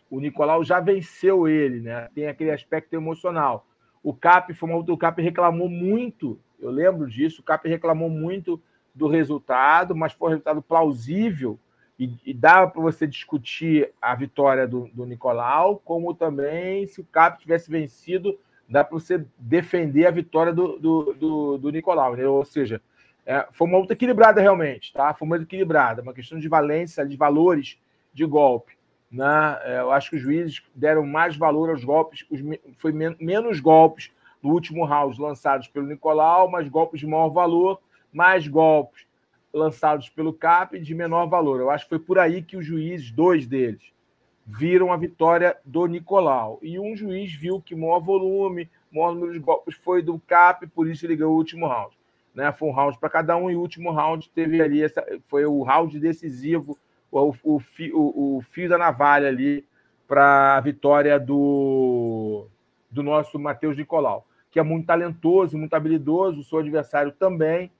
o 0.10 0.22
Nicolau 0.22 0.64
já 0.64 0.80
venceu 0.80 1.50
ele, 1.50 1.82
né? 1.82 2.08
Tem 2.16 2.28
aquele 2.28 2.50
aspecto 2.50 2.94
emocional. 2.94 3.68
O 4.02 4.14
Cap 4.14 4.54
foi 4.54 4.70
uma, 4.70 4.78
o 4.78 4.98
Cap 4.98 5.22
reclamou 5.22 5.68
muito, 5.68 6.40
eu 6.58 6.70
lembro 6.70 7.10
disso, 7.10 7.42
o 7.42 7.44
Cap 7.44 7.68
reclamou 7.68 8.10
muito 8.10 8.64
do 8.96 9.10
resultado, 9.10 9.94
mas 9.94 10.14
foi 10.14 10.30
um 10.30 10.32
resultado 10.32 10.62
plausível 10.62 11.60
e, 12.00 12.10
e 12.26 12.34
dava 12.34 12.72
para 12.72 12.82
você 12.82 13.06
discutir 13.06 13.92
a 14.02 14.16
vitória 14.16 14.66
do, 14.66 14.90
do 14.94 15.06
Nicolau, 15.06 15.82
como 15.84 16.14
também 16.14 16.88
se 16.88 17.02
o 17.02 17.06
Cap 17.06 17.38
tivesse 17.38 17.70
vencido, 17.70 18.40
dá 18.70 18.82
para 18.82 18.98
você 18.98 19.26
defender 19.38 20.06
a 20.06 20.12
vitória 20.12 20.54
do, 20.54 20.80
do, 20.80 21.14
do, 21.20 21.58
do 21.58 21.70
Nicolau. 21.70 22.16
Né? 22.16 22.26
Ou 22.26 22.46
seja, 22.46 22.82
é, 23.28 23.46
foi 23.52 23.68
uma 23.68 23.78
luta 23.78 23.92
equilibrada 23.92 24.40
realmente, 24.40 24.94
tá? 24.94 25.14
Foi 25.14 25.26
uma 25.28 25.36
luta 25.36 25.46
equilibrada, 25.46 26.02
uma 26.02 26.14
questão 26.14 26.40
de 26.40 26.48
valência, 26.48 27.06
de 27.06 27.18
valores 27.18 27.78
de 28.14 28.26
golpe. 28.26 28.78
Né? 29.12 29.60
É, 29.64 29.80
eu 29.82 29.92
acho 29.92 30.10
que 30.10 30.16
os 30.16 30.22
juízes 30.22 30.64
deram 30.74 31.06
mais 31.06 31.36
valor 31.36 31.70
aos 31.70 31.84
golpes, 31.84 32.26
os, 32.32 32.40
foi 32.78 32.94
men 32.94 33.18
menos 33.20 33.60
golpes 33.60 34.10
no 34.42 34.54
último 34.54 34.86
round 34.86 35.20
lançados 35.20 35.68
pelo 35.68 35.88
Nicolau, 35.88 36.50
mas 36.50 36.70
golpes 36.70 37.02
de 37.02 37.06
maior 37.06 37.28
valor, 37.28 37.82
mais 38.14 38.48
golpes 38.48 39.06
lançados 39.52 40.08
pelo 40.08 40.32
CAP 40.32 40.80
de 40.80 40.96
menor 40.96 41.28
valor. 41.28 41.60
Eu 41.60 41.70
acho 41.70 41.84
que 41.84 41.90
foi 41.90 42.00
por 42.00 42.18
aí 42.18 42.42
que 42.42 42.56
os 42.56 42.66
juízes, 42.66 43.12
dois 43.12 43.46
deles, 43.46 43.92
viram 44.46 44.94
a 44.94 44.96
vitória 44.96 45.58
do 45.66 45.86
Nicolau. 45.86 46.60
E 46.62 46.80
um 46.80 46.96
juiz 46.96 47.34
viu 47.34 47.62
que 47.62 47.76
maior 47.76 48.00
volume, 48.00 48.70
maior 48.90 49.14
número 49.14 49.34
de 49.34 49.40
golpes 49.40 49.76
foi 49.76 50.02
do 50.02 50.18
CAP, 50.20 50.68
por 50.68 50.88
isso 50.88 51.06
ele 51.06 51.18
ganhou 51.18 51.34
o 51.34 51.38
último 51.38 51.68
round. 51.68 51.97
Né? 52.38 52.52
Foi 52.52 52.70
um 52.70 52.72
round 52.72 53.00
para 53.00 53.10
cada 53.10 53.36
um, 53.36 53.50
e 53.50 53.56
o 53.56 53.60
último 53.60 53.92
round 53.92 54.30
teve 54.30 54.62
ali, 54.62 54.84
essa, 54.84 55.04
foi 55.28 55.44
o 55.44 55.64
round 55.64 56.00
decisivo, 56.00 56.78
o, 57.12 57.34
o, 57.44 57.62
o, 57.94 58.38
o 58.38 58.42
fio 58.52 58.70
da 58.70 58.78
navalha 58.78 59.28
ali 59.28 59.66
para 60.08 60.56
a 60.56 60.62
vitória 60.62 61.20
do, 61.20 62.46
do 62.92 63.02
nosso 63.02 63.40
Matheus 63.40 63.76
Nicolau, 63.76 64.24
que 64.52 64.60
é 64.60 64.64
muito 64.64 64.86
talentoso, 64.86 65.58
muito 65.58 65.74
habilidoso, 65.74 66.44
seu 66.44 66.60
adversário 66.60 67.12
também, 67.12 67.72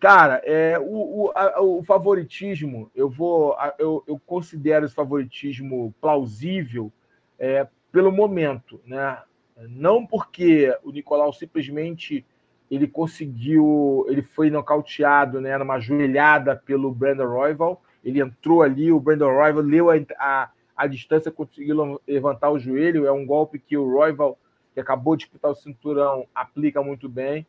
Cara, 0.00 0.40
é, 0.44 0.78
o, 0.78 1.24
o, 1.24 1.32
a, 1.34 1.60
o 1.60 1.82
favoritismo, 1.82 2.88
eu 2.94 3.10
vou. 3.10 3.56
Eu, 3.80 4.04
eu, 4.06 4.16
considero 4.24 4.86
esse 4.86 4.94
favoritismo 4.94 5.92
plausível 6.00 6.92
é, 7.36 7.66
pelo 7.90 8.12
momento, 8.12 8.80
né? 8.86 9.20
Não 9.68 10.06
porque 10.06 10.72
o 10.84 10.92
Nicolau 10.92 11.32
simplesmente 11.32 12.24
ele 12.70 12.86
conseguiu, 12.86 14.04
ele 14.08 14.22
foi 14.22 14.50
nocauteado, 14.50 15.40
né, 15.40 15.56
numa 15.56 15.78
joelhada 15.78 16.54
pelo 16.54 16.92
Brandon 16.92 17.26
Royval, 17.26 17.82
ele 18.04 18.20
entrou 18.20 18.62
ali, 18.62 18.92
o 18.92 19.00
Brandon 19.00 19.32
Royval 19.32 19.62
leu 19.62 19.90
a, 19.90 19.94
a, 20.18 20.50
a 20.76 20.86
distância, 20.86 21.30
conseguiu 21.32 22.00
levantar 22.06 22.50
o 22.50 22.58
joelho, 22.58 23.06
é 23.06 23.12
um 23.12 23.26
golpe 23.26 23.58
que 23.58 23.76
o 23.76 23.90
Royval, 23.90 24.38
que 24.74 24.80
acabou 24.80 25.16
de 25.16 25.24
disputar 25.24 25.50
o 25.50 25.54
cinturão, 25.54 26.26
aplica 26.34 26.82
muito 26.82 27.08
bem. 27.08 27.46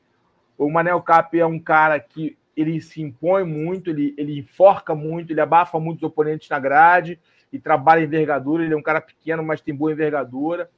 O 0.57 0.69
Manel 0.69 1.01
Cap 1.01 1.39
é 1.39 1.45
um 1.45 1.59
cara 1.59 1.99
que 1.99 2.37
ele 2.55 2.81
se 2.81 3.01
impõe 3.01 3.45
muito, 3.45 3.89
ele, 3.89 4.13
ele 4.17 4.39
enforca 4.39 4.93
muito, 4.93 5.31
ele 5.31 5.39
abafa 5.39 5.79
muitos 5.79 6.03
oponentes 6.03 6.49
na 6.49 6.59
grade 6.59 7.17
e 7.53 7.57
trabalha 7.57 8.03
envergadura. 8.03 8.63
Ele 8.63 8.73
é 8.73 8.77
um 8.77 8.81
cara 8.81 8.99
pequeno, 8.99 9.41
mas 9.41 9.61
tem 9.61 9.73
boa 9.73 9.93
envergadura. 9.93 10.69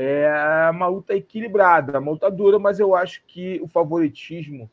É 0.00 0.70
uma 0.70 0.86
luta 0.86 1.12
equilibrada, 1.12 1.98
uma 1.98 2.12
luta 2.12 2.30
dura, 2.30 2.56
mas 2.56 2.78
eu 2.78 2.94
acho 2.94 3.20
que 3.26 3.60
o 3.60 3.66
favoritismo 3.66 4.70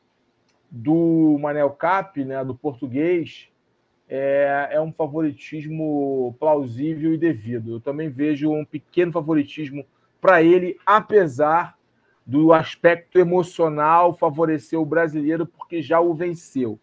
do 0.70 1.36
Manel 1.42 1.72
Cap, 1.72 2.24
né, 2.24 2.46
do 2.46 2.54
português, 2.54 3.50
é, 4.08 4.68
é 4.74 4.80
um 4.80 4.94
favoritismo 4.94 6.36
plausível 6.40 7.12
e 7.12 7.18
devido. 7.18 7.74
Eu 7.74 7.80
também 7.80 8.08
vejo 8.08 8.52
um 8.52 8.64
pequeno 8.64 9.12
favoritismo 9.12 9.84
para 10.22 10.44
ele, 10.44 10.78
apesar 10.86 11.76
do 12.24 12.54
aspecto 12.54 13.18
emocional 13.18 14.16
favoreceu 14.16 14.84
o 14.84 14.86
brasileiro 14.86 15.48
porque 15.48 15.82
já 15.82 16.00
o 16.00 16.14
venceu. 16.14 16.80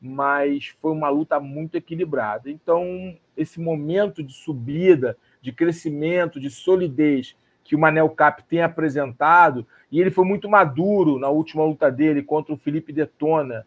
Mas 0.00 0.68
foi 0.80 0.92
uma 0.92 1.08
luta 1.08 1.40
muito 1.40 1.76
equilibrada. 1.76 2.48
Então, 2.48 3.16
esse 3.36 3.60
momento 3.60 4.22
de 4.22 4.32
subida, 4.32 5.16
de 5.40 5.50
crescimento, 5.50 6.38
de 6.38 6.48
solidez 6.48 7.34
que 7.64 7.76
o 7.76 7.78
Manel 7.78 8.08
Cap 8.10 8.42
tem 8.44 8.62
apresentado, 8.62 9.66
e 9.90 10.00
ele 10.00 10.10
foi 10.10 10.24
muito 10.24 10.48
maduro 10.48 11.18
na 11.18 11.28
última 11.28 11.64
luta 11.64 11.90
dele 11.90 12.22
contra 12.22 12.54
o 12.54 12.56
Felipe 12.58 12.92
Detona, 12.92 13.66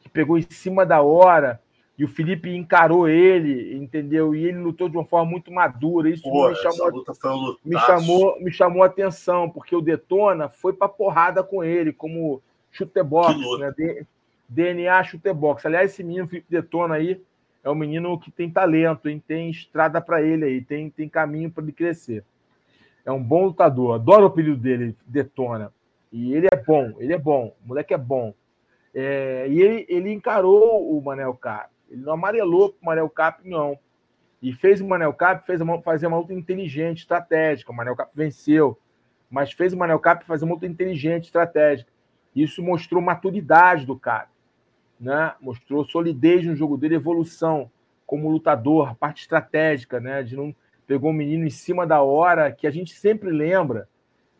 que 0.00 0.08
pegou 0.08 0.38
em 0.38 0.46
cima 0.48 0.84
da 0.84 1.02
hora 1.02 1.60
e 1.98 2.04
o 2.04 2.08
Felipe 2.08 2.54
encarou 2.54 3.08
ele, 3.08 3.74
entendeu? 3.74 4.34
E 4.34 4.44
ele 4.44 4.58
lutou 4.58 4.88
de 4.88 4.96
uma 4.96 5.04
forma 5.04 5.30
muito 5.30 5.50
madura. 5.50 6.10
Isso 6.10 6.22
Pô, 6.22 6.48
me, 6.50 6.56
chamou, 6.56 7.58
me, 7.64 7.78
chamou, 7.78 8.40
me 8.40 8.52
chamou 8.52 8.82
a 8.82 8.86
atenção, 8.86 9.48
porque 9.48 9.74
o 9.74 9.80
Detona 9.80 10.48
foi 10.48 10.74
para 10.74 10.88
porrada 10.88 11.42
com 11.42 11.64
ele, 11.64 11.92
como 11.92 12.42
chutebox, 12.70 13.38
né? 13.58 13.72
DNA 14.48 15.02
chutebox. 15.04 15.64
Aliás, 15.64 15.92
esse 15.92 16.04
menino 16.04 16.28
Felipe 16.28 16.46
Detona 16.50 16.96
aí 16.96 17.20
é 17.64 17.70
um 17.70 17.74
menino 17.74 18.18
que 18.20 18.30
tem 18.30 18.50
talento, 18.50 19.08
hein? 19.08 19.22
tem 19.26 19.50
estrada 19.50 20.00
para 20.00 20.22
ele 20.22 20.44
aí, 20.44 20.60
tem, 20.60 20.90
tem 20.90 21.08
caminho 21.08 21.50
para 21.50 21.64
ele 21.64 21.72
crescer. 21.72 22.22
É 23.06 23.12
um 23.12 23.22
bom 23.22 23.44
lutador. 23.46 23.94
Adoro 23.94 24.24
o 24.24 24.26
apelido 24.26 24.58
dele, 24.58 24.94
Detona. 25.06 25.72
E 26.12 26.34
ele 26.34 26.48
é 26.52 26.56
bom, 26.56 26.92
ele 26.98 27.14
é 27.14 27.18
bom. 27.18 27.56
O 27.64 27.68
moleque 27.68 27.94
é 27.94 27.98
bom. 27.98 28.34
É, 28.94 29.46
e 29.48 29.62
ele, 29.62 29.86
ele 29.88 30.12
encarou 30.12 30.94
o 30.94 31.02
Manel 31.02 31.34
Car 31.34 31.70
ele 31.88 32.02
não 32.02 32.14
amarelou 32.14 32.76
o 32.80 32.86
Manel 32.86 33.08
Cap, 33.08 33.48
não. 33.48 33.78
E 34.42 34.52
fez 34.52 34.80
o 34.80 34.86
Manel 34.86 35.12
Cap 35.14 35.46
fez 35.46 35.60
uma, 35.60 35.80
fazer 35.80 36.06
uma 36.06 36.18
luta 36.18 36.34
inteligente, 36.34 36.98
estratégica. 36.98 37.72
O 37.72 37.74
Manel 37.74 37.96
Cap 37.96 38.10
venceu, 38.14 38.78
mas 39.30 39.52
fez 39.52 39.72
o 39.72 39.76
Manel 39.76 39.98
Cap 39.98 40.24
fazer 40.24 40.44
uma 40.44 40.54
luta 40.54 40.66
inteligente, 40.66 41.24
estratégica. 41.24 41.90
Isso 42.34 42.62
mostrou 42.62 43.00
maturidade 43.00 43.86
do 43.86 43.98
Cap, 43.98 44.30
né? 45.00 45.34
mostrou 45.40 45.84
solidez 45.84 46.44
no 46.44 46.54
jogo 46.54 46.76
dele, 46.76 46.96
evolução 46.96 47.70
como 48.06 48.30
lutador, 48.30 48.94
parte 48.96 49.22
estratégica, 49.22 49.98
né? 49.98 50.22
De 50.22 50.36
não 50.36 50.54
pegou 50.86 51.10
um 51.10 51.14
menino 51.14 51.44
em 51.46 51.50
cima 51.50 51.86
da 51.86 52.00
hora, 52.00 52.52
que 52.52 52.66
a 52.66 52.70
gente 52.70 52.94
sempre 52.94 53.30
lembra 53.30 53.88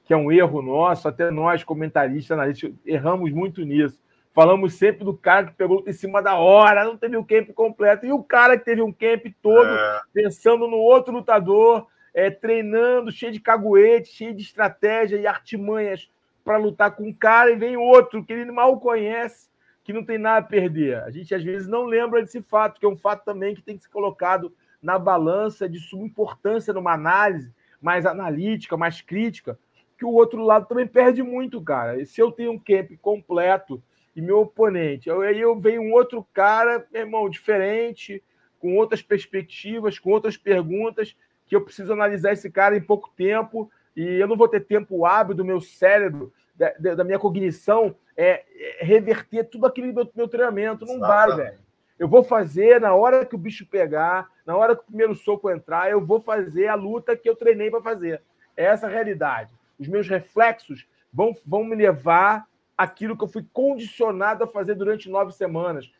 que 0.04 0.14
é 0.14 0.16
um 0.16 0.30
erro 0.30 0.62
nosso, 0.62 1.08
até 1.08 1.30
nós, 1.30 1.64
comentaristas, 1.64 2.30
analistas, 2.30 2.72
erramos 2.86 3.32
muito 3.32 3.62
nisso. 3.62 3.98
Falamos 4.32 4.74
sempre 4.74 5.04
do 5.04 5.16
cara 5.16 5.46
que 5.46 5.54
pegou 5.54 5.82
em 5.86 5.92
cima 5.92 6.22
da 6.22 6.36
hora, 6.36 6.84
não 6.84 6.96
teve 6.96 7.16
o 7.16 7.24
camp 7.24 7.50
completo. 7.50 8.06
E 8.06 8.12
o 8.12 8.22
cara 8.22 8.56
que 8.56 8.64
teve 8.64 8.82
um 8.82 8.92
camp 8.92 9.26
todo, 9.42 9.66
é. 9.66 10.00
pensando 10.12 10.68
no 10.68 10.76
outro 10.76 11.12
lutador, 11.12 11.86
é, 12.14 12.30
treinando, 12.30 13.10
cheio 13.10 13.32
de 13.32 13.40
caguete, 13.40 14.12
cheio 14.12 14.34
de 14.34 14.42
estratégia 14.42 15.16
e 15.16 15.26
artimanhas 15.26 16.08
para 16.44 16.56
lutar 16.56 16.92
com 16.92 17.08
um 17.08 17.12
cara, 17.12 17.50
e 17.50 17.56
vem 17.56 17.76
outro 17.76 18.22
que 18.24 18.32
ele 18.32 18.52
mal 18.52 18.78
conhece, 18.78 19.48
que 19.82 19.92
não 19.92 20.04
tem 20.04 20.18
nada 20.18 20.38
a 20.38 20.48
perder. 20.48 21.02
A 21.02 21.10
gente 21.10 21.34
às 21.34 21.42
vezes 21.42 21.66
não 21.66 21.84
lembra 21.84 22.22
desse 22.22 22.40
fato, 22.42 22.78
que 22.78 22.86
é 22.86 22.88
um 22.88 22.96
fato 22.96 23.24
também 23.24 23.54
que 23.54 23.62
tem 23.62 23.76
que 23.76 23.82
ser 23.82 23.90
colocado 23.90 24.52
na 24.86 24.98
balança 25.00 25.68
de 25.68 25.80
suma 25.80 26.06
importância 26.06 26.72
numa 26.72 26.92
análise 26.92 27.52
mais 27.82 28.06
analítica, 28.06 28.76
mais 28.76 29.02
crítica, 29.02 29.58
que 29.98 30.04
o 30.04 30.12
outro 30.12 30.44
lado 30.44 30.66
também 30.66 30.86
perde 30.86 31.22
muito, 31.22 31.60
cara. 31.60 32.00
E 32.00 32.06
se 32.06 32.20
eu 32.20 32.30
tenho 32.30 32.52
um 32.52 32.58
camp 32.58 32.92
completo, 33.02 33.82
e 34.16 34.22
meu 34.22 34.40
oponente. 34.40 35.10
Aí 35.10 35.38
eu 35.38 35.60
venho 35.60 35.82
um 35.82 35.92
outro 35.92 36.26
cara, 36.32 36.86
meu 36.90 37.02
irmão, 37.02 37.28
diferente, 37.28 38.24
com 38.58 38.74
outras 38.76 39.02
perspectivas, 39.02 39.98
com 39.98 40.10
outras 40.10 40.38
perguntas, 40.38 41.14
que 41.46 41.54
eu 41.54 41.60
preciso 41.60 41.92
analisar 41.92 42.32
esse 42.32 42.50
cara 42.50 42.74
em 42.74 42.80
pouco 42.80 43.10
tempo, 43.14 43.70
e 43.94 44.02
eu 44.02 44.26
não 44.26 44.36
vou 44.36 44.48
ter 44.48 44.60
tempo 44.60 45.04
hábil 45.04 45.34
do 45.34 45.44
meu 45.44 45.60
cérebro, 45.60 46.32
da, 46.54 46.94
da 46.94 47.04
minha 47.04 47.18
cognição, 47.18 47.94
é, 48.16 48.42
é, 48.80 48.84
reverter 48.84 49.44
tudo 49.44 49.66
aquele 49.66 49.92
meu, 49.92 50.10
meu 50.16 50.26
treinamento. 50.26 50.86
Não 50.86 50.98
vai, 50.98 51.36
velho. 51.36 51.58
Eu 51.98 52.08
vou 52.08 52.22
fazer 52.22 52.80
na 52.80 52.94
hora 52.94 53.24
que 53.24 53.34
o 53.34 53.38
bicho 53.38 53.66
pegar, 53.66 54.28
na 54.44 54.56
hora 54.56 54.76
que 54.76 54.82
o 54.82 54.86
primeiro 54.86 55.14
soco 55.14 55.50
entrar, 55.50 55.90
eu 55.90 56.04
vou 56.04 56.20
fazer 56.20 56.68
a 56.68 56.74
luta 56.74 57.16
que 57.16 57.28
eu 57.28 57.34
treinei 57.34 57.70
para 57.70 57.80
fazer. 57.80 58.22
É 58.56 58.64
essa 58.64 58.86
a 58.86 58.90
realidade. 58.90 59.52
Os 59.78 59.88
meus 59.88 60.08
reflexos 60.08 60.86
vão, 61.12 61.34
vão 61.44 61.64
me 61.64 61.74
levar 61.74 62.46
aquilo 62.76 63.16
que 63.16 63.24
eu 63.24 63.28
fui 63.28 63.44
condicionado 63.52 64.44
a 64.44 64.46
fazer 64.46 64.74
durante 64.74 65.08
nove 65.08 65.32
semanas, 65.32 65.90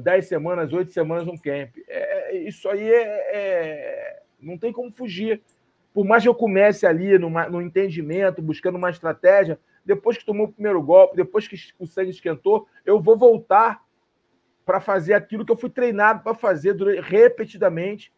dez 0.00 0.26
semanas, 0.26 0.72
oito 0.72 0.90
semanas 0.90 1.26
no 1.26 1.38
camp. 1.38 1.76
É, 1.86 2.36
isso 2.38 2.68
aí 2.68 2.90
é, 2.90 3.36
é, 3.36 4.22
não 4.40 4.56
tem 4.56 4.72
como 4.72 4.90
fugir. 4.90 5.42
Por 5.92 6.06
mais 6.06 6.22
que 6.22 6.28
eu 6.28 6.34
comece 6.34 6.86
ali 6.86 7.18
no 7.18 7.60
entendimento, 7.60 8.40
buscando 8.40 8.76
uma 8.76 8.88
estratégia, 8.88 9.58
depois 9.84 10.16
que 10.16 10.24
tomou 10.24 10.46
o 10.46 10.52
primeiro 10.52 10.80
golpe, 10.80 11.16
depois 11.16 11.46
que 11.46 11.56
o 11.78 11.86
sangue 11.86 12.10
esquentou, 12.10 12.66
eu 12.86 12.98
vou 12.98 13.18
voltar 13.18 13.82
para 14.64 14.80
fazer 14.80 15.14
aquilo 15.14 15.44
que 15.44 15.52
eu 15.52 15.56
fui 15.56 15.70
treinado 15.70 16.22
para 16.22 16.34
fazer 16.34 16.76
repetidamente 17.00 18.12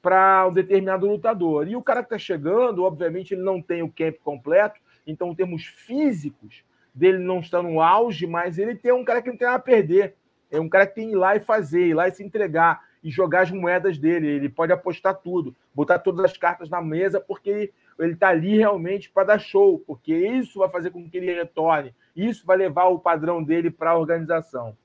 para 0.00 0.46
um 0.46 0.52
determinado 0.52 1.06
lutador. 1.06 1.68
E 1.68 1.76
o 1.76 1.82
cara 1.82 2.00
que 2.00 2.06
está 2.06 2.18
chegando, 2.18 2.84
obviamente, 2.84 3.34
ele 3.34 3.42
não 3.42 3.60
tem 3.60 3.82
o 3.82 3.92
camp 3.92 4.16
completo, 4.22 4.80
então, 5.06 5.30
em 5.30 5.34
termos 5.34 5.64
físicos, 5.64 6.62
dele 6.94 7.18
não 7.18 7.40
está 7.40 7.62
no 7.62 7.80
auge, 7.80 8.26
mas 8.26 8.58
ele 8.58 8.74
tem 8.74 8.92
um 8.92 9.04
cara 9.04 9.22
que 9.22 9.30
não 9.30 9.36
tem 9.36 9.46
nada 9.46 9.58
a 9.58 9.62
perder. 9.62 10.14
É 10.50 10.60
um 10.60 10.68
cara 10.68 10.86
que 10.86 10.94
tem 10.94 11.08
que 11.08 11.14
ir 11.14 11.16
lá 11.16 11.36
e 11.36 11.40
fazer, 11.40 11.88
ir 11.88 11.94
lá 11.94 12.08
e 12.08 12.12
se 12.12 12.22
entregar 12.22 12.82
e 13.02 13.10
jogar 13.10 13.42
as 13.42 13.50
moedas 13.50 13.98
dele. 13.98 14.26
Ele 14.26 14.48
pode 14.48 14.72
apostar 14.72 15.14
tudo, 15.14 15.54
botar 15.74 15.98
todas 15.98 16.24
as 16.24 16.36
cartas 16.36 16.68
na 16.68 16.82
mesa, 16.82 17.20
porque 17.20 17.72
ele 17.98 18.12
está 18.12 18.28
ali 18.28 18.56
realmente 18.56 19.10
para 19.10 19.24
dar 19.24 19.38
show, 19.38 19.82
porque 19.86 20.14
isso 20.14 20.60
vai 20.60 20.68
fazer 20.68 20.90
com 20.90 21.08
que 21.08 21.16
ele 21.16 21.32
retorne, 21.32 21.94
isso 22.14 22.46
vai 22.46 22.56
levar 22.56 22.86
o 22.86 22.98
padrão 22.98 23.42
dele 23.42 23.70
para 23.70 23.90
a 23.90 23.98
organização. 23.98 24.76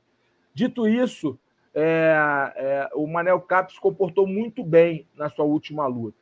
Dito 0.53 0.87
isso, 0.87 1.39
é, 1.73 2.53
é, 2.55 2.89
o 2.93 3.07
Manel 3.07 3.41
Cap 3.41 3.73
se 3.73 3.79
comportou 3.79 4.27
muito 4.27 4.63
bem 4.63 5.07
na 5.15 5.29
sua 5.29 5.45
última 5.45 5.87
luta. 5.87 6.17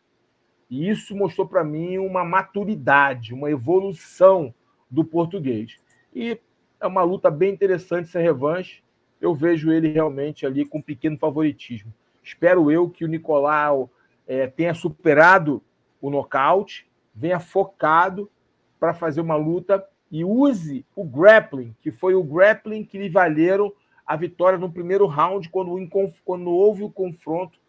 E 0.69 0.89
isso 0.89 1.15
mostrou 1.15 1.45
para 1.45 1.63
mim 1.63 1.97
uma 1.97 2.23
maturidade, 2.23 3.33
uma 3.33 3.51
evolução 3.51 4.53
do 4.89 5.03
português. 5.03 5.75
E 6.15 6.39
é 6.79 6.87
uma 6.87 7.03
luta 7.03 7.29
bem 7.29 7.53
interessante 7.53 8.07
essa 8.07 8.19
revanche. 8.19 8.81
Eu 9.19 9.35
vejo 9.35 9.71
ele 9.71 9.89
realmente 9.89 10.45
ali 10.45 10.65
com 10.65 10.77
um 10.77 10.81
pequeno 10.81 11.17
favoritismo. 11.17 11.93
Espero 12.23 12.71
eu 12.71 12.89
que 12.89 13.03
o 13.03 13.07
Nicolau 13.07 13.89
é, 14.25 14.47
tenha 14.47 14.73
superado 14.73 15.61
o 15.99 16.09
nocaute, 16.09 16.87
venha 17.13 17.39
focado 17.39 18.31
para 18.79 18.93
fazer 18.93 19.19
uma 19.19 19.35
luta 19.35 19.85
e 20.09 20.23
use 20.23 20.85
o 20.95 21.03
grappling, 21.03 21.75
que 21.81 21.91
foi 21.91 22.15
o 22.15 22.23
grappling 22.23 22.83
que 22.83 22.97
lhe 22.97 23.09
valeram 23.09 23.71
a 24.05 24.15
vitória 24.15 24.57
no 24.57 24.71
primeiro 24.71 25.05
round, 25.05 25.49
quando, 25.49 25.75
quando 26.25 26.49
houve 26.49 26.83
o 26.83 26.89
confronto 26.89 27.59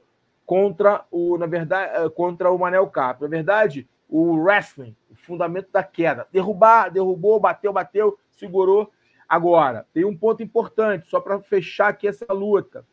contra 0.45 1.05
o, 1.11 1.39
na 1.39 1.47
verdade, 1.47 1.93
eh, 1.95 2.09
contra 2.11 2.51
o 2.51 2.59
Manel 2.59 2.87
Cap. 2.89 3.23
Na 3.23 3.29
verdade, 3.29 3.89
o 4.09 4.35
wrestling, 4.35 4.95
o 5.11 5.15
fundamento 5.15 5.71
da 5.73 5.83
queda. 5.83 6.27
Derrubar, 6.31 6.91
derrubou, 6.91 7.41
bateu, 7.41 7.73
bateu, 7.73 8.19
segurou. 8.31 8.93
Agora, 9.29 9.87
tem 9.95 10.05
um 10.05 10.17
ponto 10.17 10.43
importante, 10.43 11.09
só 11.09 11.21
para 11.21 11.41
fechar 11.41 11.89
aqui 11.89 12.07
essa 12.07 12.31
luta. 12.33 12.87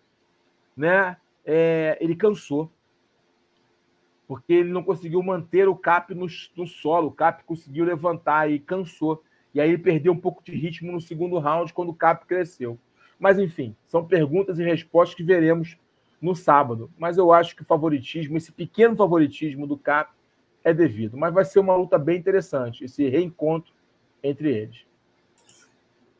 Né? 0.78 1.18
É, 1.46 1.98
ele 2.00 2.16
cansou. 2.16 2.72
Porque 4.26 4.54
ele 4.54 4.72
não 4.72 4.84
conseguiu 4.84 5.22
manter 5.22 5.68
o 5.68 5.76
Cap 5.76 6.14
no, 6.14 6.28
no 6.56 6.68
solo. 6.68 7.08
O 7.08 7.12
Cap 7.12 7.44
conseguiu 7.44 7.84
levantar 7.84 8.50
e 8.50 8.60
cansou. 8.60 9.22
E 9.54 9.60
aí 9.60 9.70
ele 9.70 9.78
perdeu 9.78 10.14
um 10.14 10.20
pouco 10.20 10.44
de 10.44 10.54
ritmo 10.54 10.92
no 10.92 11.02
segundo 11.02 11.40
round, 11.40 11.74
quando 11.74 11.90
o 11.90 11.96
Cap 11.96 12.26
cresceu. 12.26 12.80
Mas, 13.20 13.38
enfim, 13.38 13.76
são 13.86 14.06
perguntas 14.06 14.58
e 14.58 14.64
respostas 14.64 15.16
que 15.16 15.24
veremos 15.24 15.78
no 16.22 16.36
sábado. 16.36 16.90
Mas 16.98 17.18
eu 17.18 17.34
acho 17.34 17.56
que 17.56 17.62
o 17.62 17.66
favoritismo, 17.66 18.38
esse 18.38 18.52
pequeno 18.52 18.96
favoritismo 18.96 19.68
do 19.68 19.78
Cap, 19.78 20.14
é 20.64 20.74
devido. 20.74 21.18
Mas 21.18 21.34
vai 21.34 21.44
ser 21.44 21.60
uma 21.60 21.76
luta 21.76 21.98
bem 21.98 22.18
interessante, 22.18 22.86
esse 22.86 23.08
reencontro 23.10 23.74
entre 24.24 24.50
eles. 24.50 24.86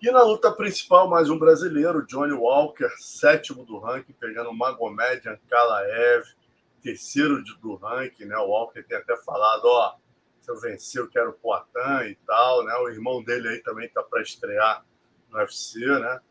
E 0.02 0.10
na 0.12 0.24
luta 0.24 0.52
principal, 0.52 1.10
mais 1.10 1.30
um 1.30 1.38
brasileiro, 1.38 2.06
Johnny 2.06 2.32
Walker, 2.32 2.90
sétimo 2.98 3.66
do 3.66 3.80
ranking, 3.80 4.14
pegando 4.14 4.54
Magomed 4.54 5.28
Ankalaev, 5.28 6.24
terceiro 6.82 7.44
do 7.62 7.76
ranking, 7.76 8.24
né? 8.24 8.38
O 8.38 8.48
Walker 8.48 8.82
tem 8.82 8.98
até 8.98 9.18
falado, 9.18 9.66
ó, 9.66 9.96
se 10.40 10.50
eu 10.50 10.58
vencer, 10.58 11.02
eu 11.02 11.10
quero 11.10 11.32
o 11.32 11.34
Poitin 11.34 12.12
e 12.12 12.16
tal, 12.26 12.64
né? 12.64 12.74
O 12.76 12.88
irmão 12.88 13.22
dele 13.22 13.50
aí 13.50 13.60
também 13.60 13.90
tá 13.90 14.02
para 14.02 14.22
estrear 14.22 14.86
no 15.30 15.38
UFC, 15.38 15.80
né? 15.86 16.22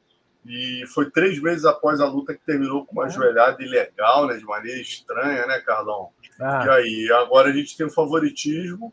E 0.49 0.87
foi 0.87 1.11
três 1.11 1.39
meses 1.43 1.67
após 1.67 2.01
a 2.01 2.07
luta 2.07 2.33
que 2.33 2.41
terminou 2.41 2.87
com 2.87 2.93
uma 2.93 3.07
é. 3.07 3.11
joelhada 3.11 3.63
ilegal, 3.63 4.27
né? 4.27 4.39
De 4.39 4.45
maneira 4.47 4.81
estranha, 4.81 5.47
né, 5.47 5.61
Carlão? 5.61 6.09
Ah. 6.41 6.65
E 6.65 6.71
aí, 6.71 7.13
agora 7.13 7.51
a 7.51 7.53
gente 7.53 7.77
tem 7.77 7.85
um 7.85 7.91
favoritismo 7.91 8.91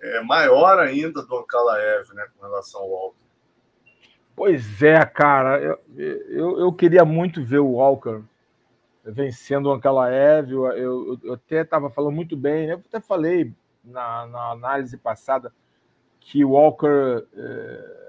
é, 0.00 0.20
maior 0.22 0.80
ainda 0.80 1.22
do 1.22 1.36
Ankalaev, 1.36 2.12
né? 2.14 2.26
Com 2.36 2.44
relação 2.44 2.80
ao 2.80 2.90
Walker. 2.90 3.16
Pois 4.34 4.82
é, 4.82 5.04
cara. 5.04 5.60
Eu, 5.60 5.78
eu, 5.96 6.58
eu 6.58 6.72
queria 6.72 7.04
muito 7.04 7.44
ver 7.44 7.60
o 7.60 7.74
Walker 7.74 8.20
vencendo 9.04 9.66
o 9.66 9.72
Ankalaev. 9.72 10.50
Eu, 10.50 10.66
eu, 10.72 11.20
eu 11.22 11.32
até 11.34 11.60
estava 11.60 11.90
falando 11.90 12.16
muito 12.16 12.36
bem, 12.36 12.66
né? 12.66 12.72
Eu 12.72 12.82
até 12.88 12.98
falei 12.98 13.52
na, 13.84 14.26
na 14.26 14.50
análise 14.50 14.96
passada 14.96 15.52
que 16.18 16.44
o 16.44 16.50
Walker... 16.50 17.24
É 17.36 18.02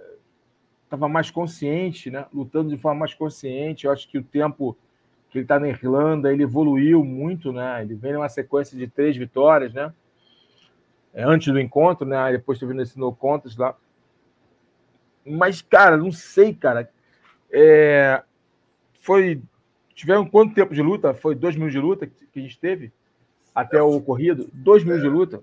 estava 0.94 1.08
mais 1.10 1.32
consciente, 1.32 2.12
né? 2.12 2.28
lutando 2.32 2.70
de 2.70 2.78
forma 2.78 3.00
mais 3.00 3.14
consciente. 3.16 3.86
Eu 3.86 3.92
acho 3.92 4.08
que 4.08 4.20
o 4.20 4.24
tempo 4.24 4.78
que 5.30 5.40
ele 5.40 5.46
está 5.46 5.60
na 5.60 5.68
Irlanda, 5.68 6.32
ele 6.32 6.44
evoluiu 6.44 7.04
muito, 7.04 7.52
né? 7.52 7.82
Ele 7.82 7.96
vem 7.96 8.14
numa 8.14 8.30
sequência 8.30 8.78
de 8.78 8.88
três 8.88 9.18
vitórias, 9.18 9.74
né? 9.74 9.92
É, 11.12 11.24
antes 11.24 11.52
do 11.52 11.60
encontro, 11.60 12.06
né? 12.06 12.32
Depois 12.32 12.58
estou 12.58 12.70
vendo 12.70 12.84
esse 12.84 13.00
no 13.00 13.14
contest 13.14 13.58
lá. 13.58 13.76
Mas, 15.26 15.62
cara, 15.64 15.98
não 15.98 16.12
sei, 16.12 16.54
cara. 16.54 16.88
É... 17.52 18.22
Foi. 19.02 19.42
Tiveram 19.96 20.26
quanto 20.28 20.54
tempo 20.54 20.76
de 20.76 20.82
luta? 20.82 21.14
Foi 21.16 21.34
dois 21.34 21.56
minutos 21.56 21.74
de 21.74 21.80
luta 21.80 22.06
que 22.06 22.40
a 22.40 22.42
gente 22.42 22.60
teve? 22.60 22.92
Até 23.56 23.82
o 23.82 23.96
ocorrido? 23.96 24.48
Dois 24.54 24.84
minutos 24.84 25.04
de 25.04 25.10
luta? 25.10 25.42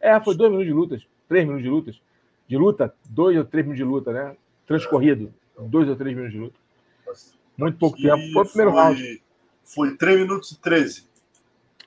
É, 0.00 0.20
foi 0.20 0.36
dois 0.36 0.50
minutos 0.50 0.66
de 0.66 0.74
lutas. 0.74 1.06
Três 1.26 1.44
minutos 1.44 1.62
de 1.62 1.70
lutas 1.70 2.00
de 2.46 2.56
luta, 2.56 2.94
dois 3.08 3.36
ou 3.36 3.44
três 3.44 3.64
minutos 3.64 3.84
de 3.84 3.90
luta, 3.90 4.12
né? 4.12 4.36
Transcorrido, 4.66 5.32
é. 5.58 5.62
dois 5.62 5.88
ou 5.88 5.96
três 5.96 6.14
minutos 6.14 6.34
de 6.34 6.40
luta. 6.40 6.64
Muito 7.56 7.78
pouco 7.78 7.96
tempo. 7.96 8.32
Foi 8.32 8.42
o 8.42 8.46
primeiro 8.46 8.72
foi, 8.72 8.82
round. 8.82 9.22
Foi 9.62 9.96
3 9.96 10.20
minutos 10.20 10.52
e 10.52 10.60
13. 10.60 11.08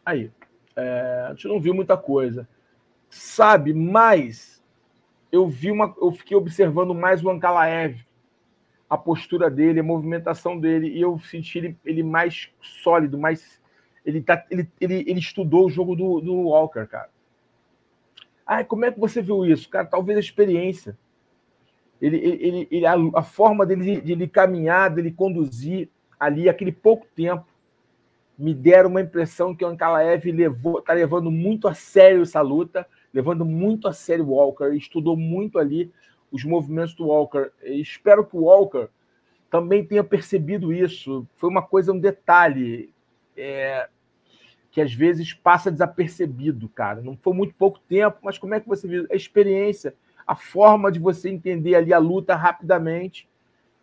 Aí. 0.06 0.32
É, 0.76 1.26
a 1.28 1.34
gente 1.34 1.48
não 1.48 1.60
viu 1.60 1.74
muita 1.74 1.98
coisa. 1.98 2.48
Sabe, 3.10 3.74
mas 3.74 4.64
eu 5.32 5.48
vi 5.48 5.72
uma. 5.72 5.94
Eu 6.00 6.12
fiquei 6.12 6.38
observando 6.38 6.94
mais 6.94 7.24
o 7.24 7.30
Ankalaev, 7.30 8.00
a 8.90 8.98
postura 8.98 9.50
dele, 9.50 9.80
a 9.80 9.84
movimentação 9.84 10.60
dele, 10.60 10.90
e 10.90 11.02
eu 11.02 11.20
senti 11.20 11.58
ele, 11.58 11.78
ele 11.84 12.04
mais 12.04 12.50
sólido, 12.62 13.18
mais. 13.18 13.62
Ele, 14.06 14.22
tá, 14.22 14.46
ele, 14.50 14.70
ele, 14.80 15.04
ele 15.08 15.20
estudou 15.20 15.66
o 15.66 15.70
jogo 15.70 15.96
do, 15.96 16.22
do 16.22 16.34
Walker, 16.34 16.86
cara. 16.86 17.10
Ah, 18.48 18.64
como 18.64 18.86
é 18.86 18.92
que 18.92 19.00
você 19.00 19.22
viu 19.22 19.46
isso? 19.46 19.70
Cara, 19.70 19.86
talvez 19.86 20.18
a 20.18 20.22
experiência. 20.22 20.98
Ele, 22.02 22.18
ele, 22.18 22.68
ele, 22.72 22.86
a, 22.86 22.96
a 23.16 23.24
forma 23.24 23.66
dele, 23.66 24.00
de 24.00 24.14
ele 24.14 24.28
caminhar, 24.28 24.90
dele 24.90 25.12
conduzir 25.12 25.90
ali, 26.18 26.48
aquele 26.48 26.72
pouco 26.72 27.06
tempo, 27.14 27.46
me 28.38 28.54
deram 28.54 28.90
uma 28.90 29.02
impressão 29.02 29.54
que 29.54 29.66
o 29.66 29.68
Ankalaev 29.68 30.24
está 30.26 30.94
levando 30.94 31.30
muito 31.30 31.68
a 31.68 31.74
sério 31.74 32.22
essa 32.22 32.40
luta, 32.40 32.88
levando 33.14 33.44
muito 33.44 33.88
a 33.88 33.94
sério 33.94 34.26
o 34.26 34.32
Walker, 34.32 34.76
estudou 34.76 35.18
muito 35.18 35.60
ali 35.60 35.92
os 36.32 36.44
movimentos 36.44 36.94
do 36.94 37.08
Walker. 37.08 37.52
Espero 37.64 38.24
que 38.24 38.38
o 38.38 38.44
Walker 38.44 38.88
também 39.50 39.84
tenha 39.84 40.04
percebido 40.04 40.72
isso. 40.72 41.28
Foi 41.36 41.50
uma 41.50 41.62
coisa, 41.62 41.92
um 41.92 42.00
detalhe. 42.00 42.94
É, 43.36 43.90
que 44.78 44.82
às 44.82 44.94
vezes 44.94 45.34
passa 45.34 45.72
desapercebido, 45.72 46.70
cara. 46.70 47.02
Não 47.02 47.18
foi 47.18 47.34
muito 47.34 47.56
pouco 47.56 47.80
tempo, 47.90 48.20
mas 48.22 48.38
como 48.38 48.54
é 48.54 48.60
que 48.60 48.68
você 48.68 48.88
viu 48.88 49.08
a 49.12 49.16
experiência, 49.16 49.96
a 50.28 50.36
forma 50.36 50.92
de 50.92 51.00
você 51.00 51.32
entender 51.32 51.74
ali 51.74 51.92
a 51.92 51.98
luta 51.98 52.36
rapidamente. 52.36 53.28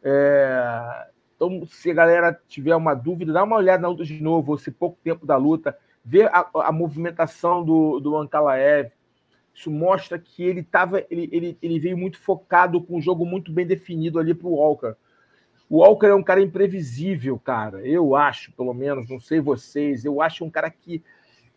É... 0.05 1.09
Então, 1.35 1.67
se 1.67 1.91
a 1.91 1.95
galera 1.95 2.41
tiver 2.47 2.77
uma 2.77 2.95
dúvida, 2.95 3.33
dá 3.33 3.43
uma 3.43 3.57
olhada 3.57 3.83
na 3.83 3.89
luta 3.89 4.05
de 4.05 4.23
novo, 4.23 4.55
esse 4.55 4.71
pouco 4.71 4.97
tempo 5.03 5.27
da 5.27 5.37
luta, 5.37 5.77
vê 6.05 6.27
a, 6.27 6.49
a 6.55 6.71
movimentação 6.71 7.65
do, 7.65 7.99
do 7.99 8.17
Ankalaev. 8.17 8.93
Isso 9.53 9.73
mostra 9.73 10.17
que 10.17 10.45
ele 10.45 10.63
tava, 10.63 11.05
ele, 11.11 11.29
ele, 11.33 11.59
ele 11.61 11.81
veio 11.81 11.99
muito 11.99 12.21
focado 12.21 12.81
com 12.81 12.99
um 12.99 13.03
jogo 13.03 13.27
muito 13.27 13.51
bem 13.51 13.67
definido 13.67 14.21
ali 14.21 14.33
para 14.33 14.47
o 14.47 14.55
Walker. 14.55 14.95
O 15.69 15.79
Walker 15.79 16.07
é 16.07 16.15
um 16.15 16.23
cara 16.23 16.41
imprevisível, 16.41 17.39
cara. 17.39 17.87
Eu 17.87 18.15
acho, 18.15 18.53
pelo 18.53 18.75
menos, 18.75 19.09
não 19.09 19.19
sei 19.19 19.41
vocês, 19.41 20.05
eu 20.05 20.21
acho 20.21 20.45
um 20.45 20.51
cara 20.51 20.71
que 20.71 21.03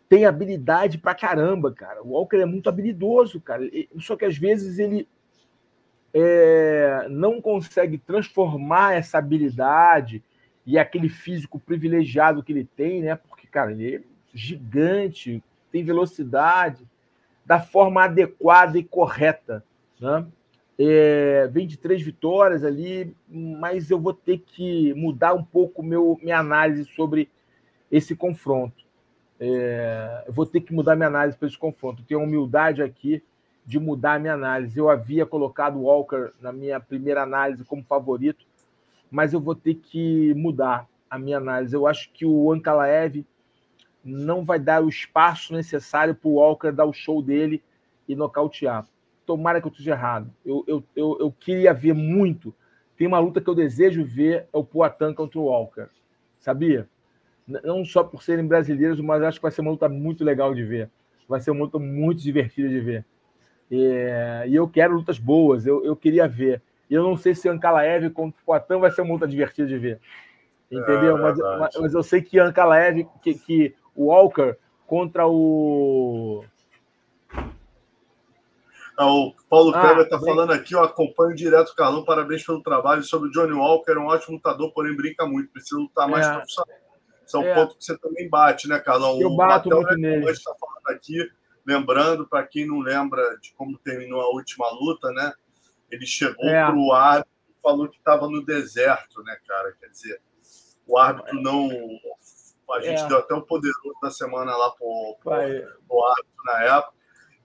tem 0.08 0.24
habilidade 0.24 0.98
pra 0.98 1.14
caramba, 1.14 1.72
cara. 1.72 2.02
O 2.02 2.12
Walker 2.12 2.38
é 2.38 2.46
muito 2.46 2.68
habilidoso, 2.68 3.40
cara. 3.40 3.62
Só 4.00 4.16
que 4.16 4.24
às 4.24 4.36
vezes 4.38 4.78
ele 4.78 5.06
é, 6.14 7.06
não 7.10 7.40
consegue 7.40 7.98
transformar 7.98 8.94
essa 8.94 9.18
habilidade 9.18 10.22
e 10.64 10.78
aquele 10.78 11.08
físico 11.08 11.58
privilegiado 11.58 12.42
que 12.42 12.52
ele 12.52 12.64
tem, 12.64 13.02
né? 13.02 13.16
Porque, 13.16 13.46
cara, 13.46 13.72
ele 13.72 13.96
é 13.96 14.02
gigante, 14.32 15.42
tem 15.70 15.84
velocidade, 15.84 16.86
da 17.44 17.60
forma 17.60 18.04
adequada 18.04 18.78
e 18.78 18.84
correta, 18.84 19.64
né? 20.00 20.26
É, 20.80 21.48
vem 21.48 21.66
de 21.66 21.76
três 21.76 22.00
vitórias 22.00 22.62
ali, 22.62 23.12
mas 23.28 23.90
eu 23.90 23.98
vou 23.98 24.14
ter 24.14 24.38
que 24.38 24.94
mudar 24.94 25.34
um 25.34 25.42
pouco 25.42 25.82
meu, 25.82 26.16
minha 26.22 26.38
análise 26.38 26.84
sobre 26.84 27.28
esse 27.90 28.14
confronto. 28.14 28.84
É, 29.40 30.24
eu 30.28 30.32
vou 30.32 30.46
ter 30.46 30.60
que 30.60 30.72
mudar 30.72 30.94
minha 30.94 31.08
análise 31.08 31.36
para 31.36 31.48
esse 31.48 31.58
confronto. 31.58 32.04
tenho 32.04 32.20
a 32.20 32.22
humildade 32.22 32.80
aqui 32.80 33.20
de 33.66 33.78
mudar 33.80 34.14
a 34.14 34.18
minha 34.20 34.34
análise. 34.34 34.78
Eu 34.78 34.88
havia 34.88 35.26
colocado 35.26 35.78
o 35.78 35.82
Walker 35.82 36.30
na 36.40 36.52
minha 36.52 36.78
primeira 36.78 37.24
análise 37.24 37.64
como 37.64 37.82
favorito, 37.82 38.46
mas 39.10 39.32
eu 39.32 39.40
vou 39.40 39.56
ter 39.56 39.74
que 39.74 40.32
mudar 40.34 40.86
a 41.10 41.18
minha 41.18 41.38
análise. 41.38 41.74
Eu 41.74 41.88
acho 41.88 42.08
que 42.12 42.24
o 42.24 42.52
Ankalaev 42.52 43.24
não 44.04 44.44
vai 44.44 44.60
dar 44.60 44.82
o 44.82 44.88
espaço 44.88 45.52
necessário 45.52 46.14
para 46.14 46.28
o 46.28 46.34
Walker 46.34 46.70
dar 46.70 46.84
o 46.84 46.92
show 46.92 47.20
dele 47.20 47.62
e 48.08 48.14
nocautear 48.14 48.86
tomara 49.28 49.60
que 49.60 49.66
eu 49.66 49.70
esteja 49.70 49.90
errado. 49.90 50.30
Eu, 50.42 50.64
eu, 50.66 50.84
eu, 50.96 51.18
eu, 51.20 51.30
queria 51.30 51.74
ver 51.74 51.92
muito. 51.92 52.54
Tem 52.96 53.06
uma 53.06 53.18
luta 53.18 53.42
que 53.42 53.50
eu 53.50 53.54
desejo 53.54 54.02
ver, 54.02 54.48
é 54.50 54.56
o 54.56 54.64
Poatan 54.64 55.12
contra 55.12 55.38
o 55.38 55.44
Walker. 55.44 55.86
Sabia? 56.40 56.88
Não 57.46 57.84
só 57.84 58.02
por 58.02 58.22
serem 58.22 58.46
brasileiros, 58.46 58.98
mas 59.02 59.22
acho 59.22 59.38
que 59.38 59.42
vai 59.42 59.50
ser 59.50 59.60
uma 59.60 59.70
luta 59.70 59.86
muito 59.86 60.24
legal 60.24 60.54
de 60.54 60.64
ver. 60.64 60.88
Vai 61.28 61.40
ser 61.40 61.50
uma 61.50 61.64
luta 61.64 61.78
muito 61.78 62.22
divertida 62.22 62.70
de 62.70 62.80
ver. 62.80 63.04
É, 63.70 64.44
e 64.48 64.54
eu 64.54 64.66
quero 64.66 64.94
lutas 64.94 65.18
boas, 65.18 65.66
eu, 65.66 65.84
eu 65.84 65.94
queria 65.94 66.26
ver. 66.26 66.62
E 66.88 66.94
eu 66.94 67.02
não 67.02 67.18
sei 67.18 67.34
se 67.34 67.50
Ankalaev 67.50 68.08
contra 68.10 68.40
o 68.40 68.44
Poatan 68.46 68.78
vai 68.78 68.90
ser 68.90 69.02
uma 69.02 69.12
luta 69.12 69.28
divertida 69.28 69.68
de 69.68 69.76
ver. 69.76 70.00
Entendeu? 70.72 71.18
É, 71.18 71.20
mas, 71.20 71.76
mas, 71.78 71.92
eu 71.92 72.02
sei 72.02 72.22
que 72.22 72.38
Ankalaev, 72.38 73.06
que, 73.22 73.34
que 73.34 73.74
o 73.94 74.06
Walker 74.06 74.56
contra 74.86 75.26
o. 75.28 76.44
Ah, 78.98 79.06
o 79.06 79.32
Paulo 79.48 79.72
ah, 79.76 80.02
está 80.02 80.18
falando 80.18 80.52
aqui, 80.52 80.74
ó, 80.74 80.82
acompanho 80.82 81.32
direto 81.32 81.68
o 81.68 81.74
Carlão, 81.76 82.04
parabéns 82.04 82.44
pelo 82.44 82.60
trabalho 82.60 83.00
sobre 83.04 83.28
o 83.28 83.30
Johnny 83.30 83.52
Walker, 83.52 83.92
é 83.92 83.98
um 83.98 84.08
ótimo 84.08 84.34
lutador, 84.34 84.72
porém 84.72 84.96
brinca 84.96 85.24
muito, 85.24 85.52
precisa 85.52 85.80
lutar 85.80 86.08
mais 86.08 86.26
é. 86.26 86.32
profissional. 86.32 86.76
Esse 87.24 87.36
é 87.36 87.38
um 87.38 87.44
é. 87.44 87.54
ponto 87.54 87.76
que 87.76 87.84
você 87.84 87.96
também 87.96 88.28
bate, 88.28 88.66
né, 88.66 88.80
Carlão? 88.80 89.20
Eu 89.20 89.36
bato 89.36 89.68
muito 89.68 89.94
nele. 89.94 90.28
está 90.30 90.52
falando 90.58 90.96
aqui, 90.96 91.16
lembrando, 91.64 92.26
para 92.26 92.44
quem 92.44 92.66
não 92.66 92.80
lembra 92.80 93.38
de 93.38 93.52
como 93.52 93.78
terminou 93.78 94.20
a 94.20 94.30
última 94.30 94.68
luta, 94.72 95.12
né? 95.12 95.32
Ele 95.92 96.04
chegou 96.04 96.48
é. 96.48 96.64
para 96.66 96.74
o 96.74 96.92
árbitro 96.92 97.32
e 97.50 97.62
falou 97.62 97.88
que 97.88 97.98
estava 97.98 98.28
no 98.28 98.44
deserto, 98.44 99.22
né, 99.22 99.36
cara? 99.46 99.76
Quer 99.78 99.90
dizer, 99.90 100.20
o 100.84 100.98
árbitro 100.98 101.40
não. 101.40 101.70
A 102.72 102.80
gente 102.80 103.02
é. 103.02 103.06
deu 103.06 103.18
até 103.18 103.32
o 103.32 103.42
poderoso 103.42 103.94
da 104.02 104.10
semana 104.10 104.56
lá 104.56 104.70
para 104.72 104.84
o 104.84 106.04
árbitro 106.04 106.44
na 106.44 106.62
época, 106.64 106.97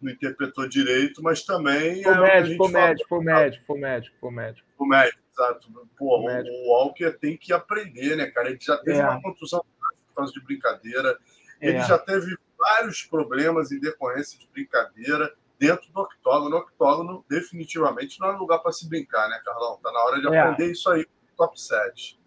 não 0.03 0.11
interpretou 0.11 0.67
direito, 0.67 1.21
mas 1.21 1.43
também. 1.43 2.03
Foi 2.03 2.13
é 2.13 2.19
médico, 2.19 2.57
foi 2.57 2.73
médico, 2.73 3.09
foi 3.09 3.23
médico, 3.23 3.65
foi 3.65 3.79
médico, 3.79 4.15
foi 4.19 4.31
médico. 4.31 4.67
Foi 4.77 4.87
médico, 4.87 5.19
exato. 5.31 5.87
Pô, 5.97 6.19
o, 6.19 6.27
o 6.27 6.69
Walker 6.69 7.11
tem 7.11 7.37
que 7.37 7.53
aprender, 7.53 8.15
né, 8.15 8.27
cara? 8.27 8.49
Ele 8.49 8.59
já 8.61 8.77
teve 8.77 8.99
é. 8.99 9.03
uma 9.03 9.21
contusão 9.21 9.63
por 10.07 10.15
causa 10.15 10.33
de 10.33 10.43
brincadeira. 10.43 11.17
Ele 11.61 11.77
é. 11.77 11.83
já 11.85 11.97
teve 11.97 12.35
vários 12.57 13.03
problemas 13.03 13.71
em 13.71 13.79
decorrência 13.79 14.37
de 14.39 14.47
brincadeira 14.47 15.33
dentro 15.57 15.91
do 15.91 16.01
octógono. 16.01 16.49
No 16.49 16.57
octógono, 16.57 17.25
definitivamente, 17.29 18.19
não 18.19 18.29
é 18.29 18.31
lugar 18.33 18.59
para 18.59 18.71
se 18.71 18.87
brincar, 18.87 19.29
né, 19.29 19.39
Carlão? 19.43 19.79
Tá 19.81 19.91
na 19.91 20.03
hora 20.03 20.19
de 20.19 20.27
é. 20.27 20.39
aprender 20.39 20.71
isso 20.71 20.89
aí 20.89 21.05
top 21.37 21.59
7. 21.59 22.19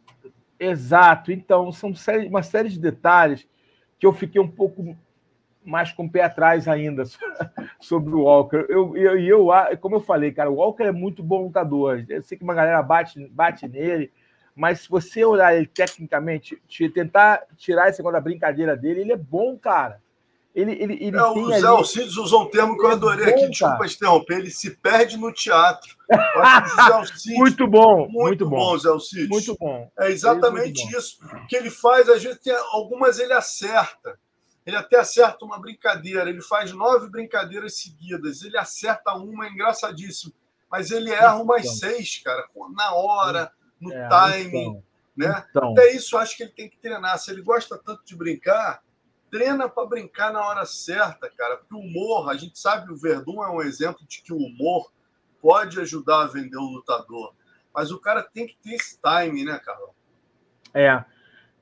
Exato. 0.59 1.31
Então, 1.31 1.71
são 1.71 1.93
uma 2.27 2.43
série 2.43 2.69
de 2.69 2.79
detalhes 2.79 3.47
que 3.99 4.07
eu 4.07 4.13
fiquei 4.13 4.41
um 4.41 4.51
pouco 4.51 4.97
mais 5.67 5.93
com 5.93 6.05
o 6.05 6.11
pé 6.11 6.23
atrás 6.23 6.69
ainda 6.69 7.03
sobre 7.81 8.15
o 8.15 8.23
Walker. 8.23 8.65
Eu, 8.69 8.97
eu, 8.97 9.19
eu, 9.19 9.79
como 9.81 9.97
eu 9.97 10.01
falei, 10.01 10.33
cara, 10.33 10.51
o 10.51 10.55
Walker 10.55 10.85
é 10.85 10.93
muito 10.93 11.23
bom 11.23 11.43
lutador. 11.43 12.05
Eu 12.09 12.23
sei 12.23 12.39
que 12.39 12.45
uma 12.45 12.55
galera 12.55 12.83
bate, 12.83 13.27
bate 13.29 13.67
nele, 13.67 14.13
mas 14.55 14.81
se 14.81 14.89
você 14.89 15.25
olhar 15.25 15.55
ele 15.55 15.67
tecnicamente, 15.67 16.61
tentar 16.95 17.43
tirar 17.57 17.89
esse 17.89 17.99
negócio 17.99 18.15
da 18.15 18.21
brincadeira 18.21 18.77
dele, 18.77 19.01
ele 19.01 19.13
é 19.13 19.17
bom, 19.17 19.59
cara. 19.59 20.01
Ele, 20.55 20.73
ele, 20.73 20.95
ele 21.05 21.17
é, 21.19 21.23
o 21.23 21.51
Zé. 21.51 21.67
Alcides 21.67 22.17
usou 22.17 22.45
um 22.45 22.51
termo 22.51 22.79
que 22.79 22.87
eu 22.87 22.91
adorei 22.91 23.27
é 23.27 23.31
bom, 23.31 23.37
aqui, 23.37 23.51
desculpa 23.51 23.77
cara. 23.77 23.91
interromper, 23.91 24.39
ele 24.39 24.51
se 24.51 24.71
perde 24.71 25.19
no 25.19 25.31
teatro. 25.31 25.95
Alcides, 26.95 27.37
muito 27.37 27.67
bom, 27.67 28.09
muito, 28.09 28.15
muito 28.15 28.49
bom. 28.49 28.57
bom, 28.57 28.79
Zé 28.79 28.89
Alcides. 28.89 29.29
Muito 29.29 29.55
bom. 29.61 29.91
É 29.99 30.11
exatamente 30.11 30.83
isso 30.97 31.19
que 31.47 31.57
ele 31.57 31.69
faz, 31.69 32.09
às 32.09 32.23
vezes 32.23 32.41
tem, 32.41 32.55
algumas 32.73 33.19
ele 33.19 33.35
acerta. 33.35 34.19
Ele 34.67 34.77
até 34.77 34.99
acerta 34.99 35.45
uma 35.45 35.61
brincadeira, 35.61 36.29
ele 36.29 36.43
faz 36.43 36.73
nove 36.73 37.09
brincadeiras 37.09 37.79
seguidas, 37.79 38.43
ele 38.43 38.59
acerta 38.59 39.15
uma, 39.15 39.47
é 39.47 39.51
engraçadíssimo. 39.51 40.35
Mas 40.69 40.91
ele 40.91 41.11
erra 41.11 41.37
umas 41.37 41.63
então. 41.63 41.75
seis, 41.75 42.21
cara, 42.25 42.45
na 42.75 42.93
hora, 42.93 43.53
no 43.81 43.93
é, 43.93 44.09
timing. 44.09 44.63
Então. 44.63 44.83
Né? 45.17 45.47
Então. 45.51 45.71
Até 45.71 45.93
isso 45.93 46.19
acho 46.19 46.37
que 46.37 46.43
ele 46.43 46.53
tem 46.53 46.69
que 46.69 46.79
treinar. 46.79 47.17
Se 47.19 47.31
ele 47.31 47.43
gosta 47.43 47.79
tanto 47.79 48.05
de 48.05 48.17
brincar, 48.17 48.83
treina 49.31 49.69
para 49.69 49.87
brincar 49.87 50.33
na 50.33 50.45
hora 50.45 50.67
certa, 50.67 51.31
cara. 51.31 51.59
Porque 51.59 51.75
o 51.75 51.79
humor, 51.79 52.29
a 52.29 52.37
gente 52.37 52.59
sabe, 52.59 52.93
o 52.93 52.97
Verdun 52.97 53.45
é 53.45 53.49
um 53.49 53.63
exemplo 53.63 54.05
de 54.07 54.21
que 54.21 54.33
o 54.33 54.37
humor 54.37 54.93
pode 55.41 55.79
ajudar 55.81 56.23
a 56.23 56.27
vender 56.27 56.59
o 56.59 56.71
lutador. 56.71 57.35
Mas 57.73 57.93
o 57.93 58.01
cara 58.01 58.23
tem 58.23 58.47
que 58.47 58.57
ter 58.63 58.75
esse 58.75 58.99
time, 59.01 59.45
né, 59.45 59.61
Carlão? 59.65 59.91
É. 60.75 61.05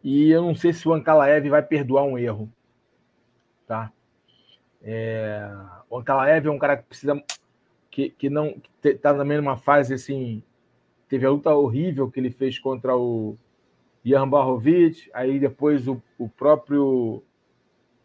E 0.02 0.30
eu 0.30 0.42
não 0.42 0.54
sei 0.54 0.72
se 0.72 0.88
o 0.88 0.94
Ankalaev 0.94 1.48
vai 1.48 1.62
perdoar 1.62 2.04
um 2.04 2.16
erro. 2.16 2.50
Tá? 3.66 3.92
É... 4.82 5.50
O 5.88 5.98
Ankalaev 5.98 6.46
é 6.46 6.50
um 6.50 6.58
cara 6.58 6.76
que 6.76 6.84
precisa. 6.84 7.22
que, 7.90 8.10
que 8.10 8.28
não. 8.28 8.60
que 8.82 8.94
tá 8.94 9.12
na 9.12 9.24
mesma 9.24 9.56
fase 9.56 9.94
assim. 9.94 10.42
Teve 11.08 11.26
a 11.26 11.30
luta 11.30 11.54
horrível 11.54 12.10
que 12.10 12.18
ele 12.18 12.30
fez 12.30 12.58
contra 12.58 12.96
o 12.96 13.36
Jan 14.04 14.28
Barrovic, 14.28 15.10
aí 15.14 15.38
depois 15.38 15.88
o, 15.88 16.02
o 16.18 16.28
próprio 16.28 17.22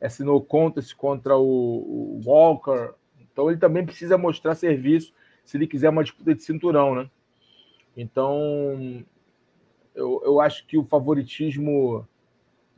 assinou 0.02 0.42
contas 0.42 0.94
contra 0.94 1.38
o, 1.38 1.44
o, 1.44 2.22
Walker. 2.26 2.94
Então 3.20 3.50
ele 3.50 3.60
também 3.60 3.86
precisa 3.86 4.18
mostrar 4.18 4.56
serviço 4.56 5.14
se 5.44 5.58
ele 5.58 5.68
quiser 5.68 5.90
uma 5.90 6.04
disputa 6.04 6.34
de 6.34 6.42
cinturão, 6.42 6.96
né? 6.96 7.10
Então 7.98 9.04
eu, 9.94 10.22
eu 10.24 10.40
acho 10.40 10.66
que 10.66 10.78
o 10.78 10.86
favoritismo 10.86 12.08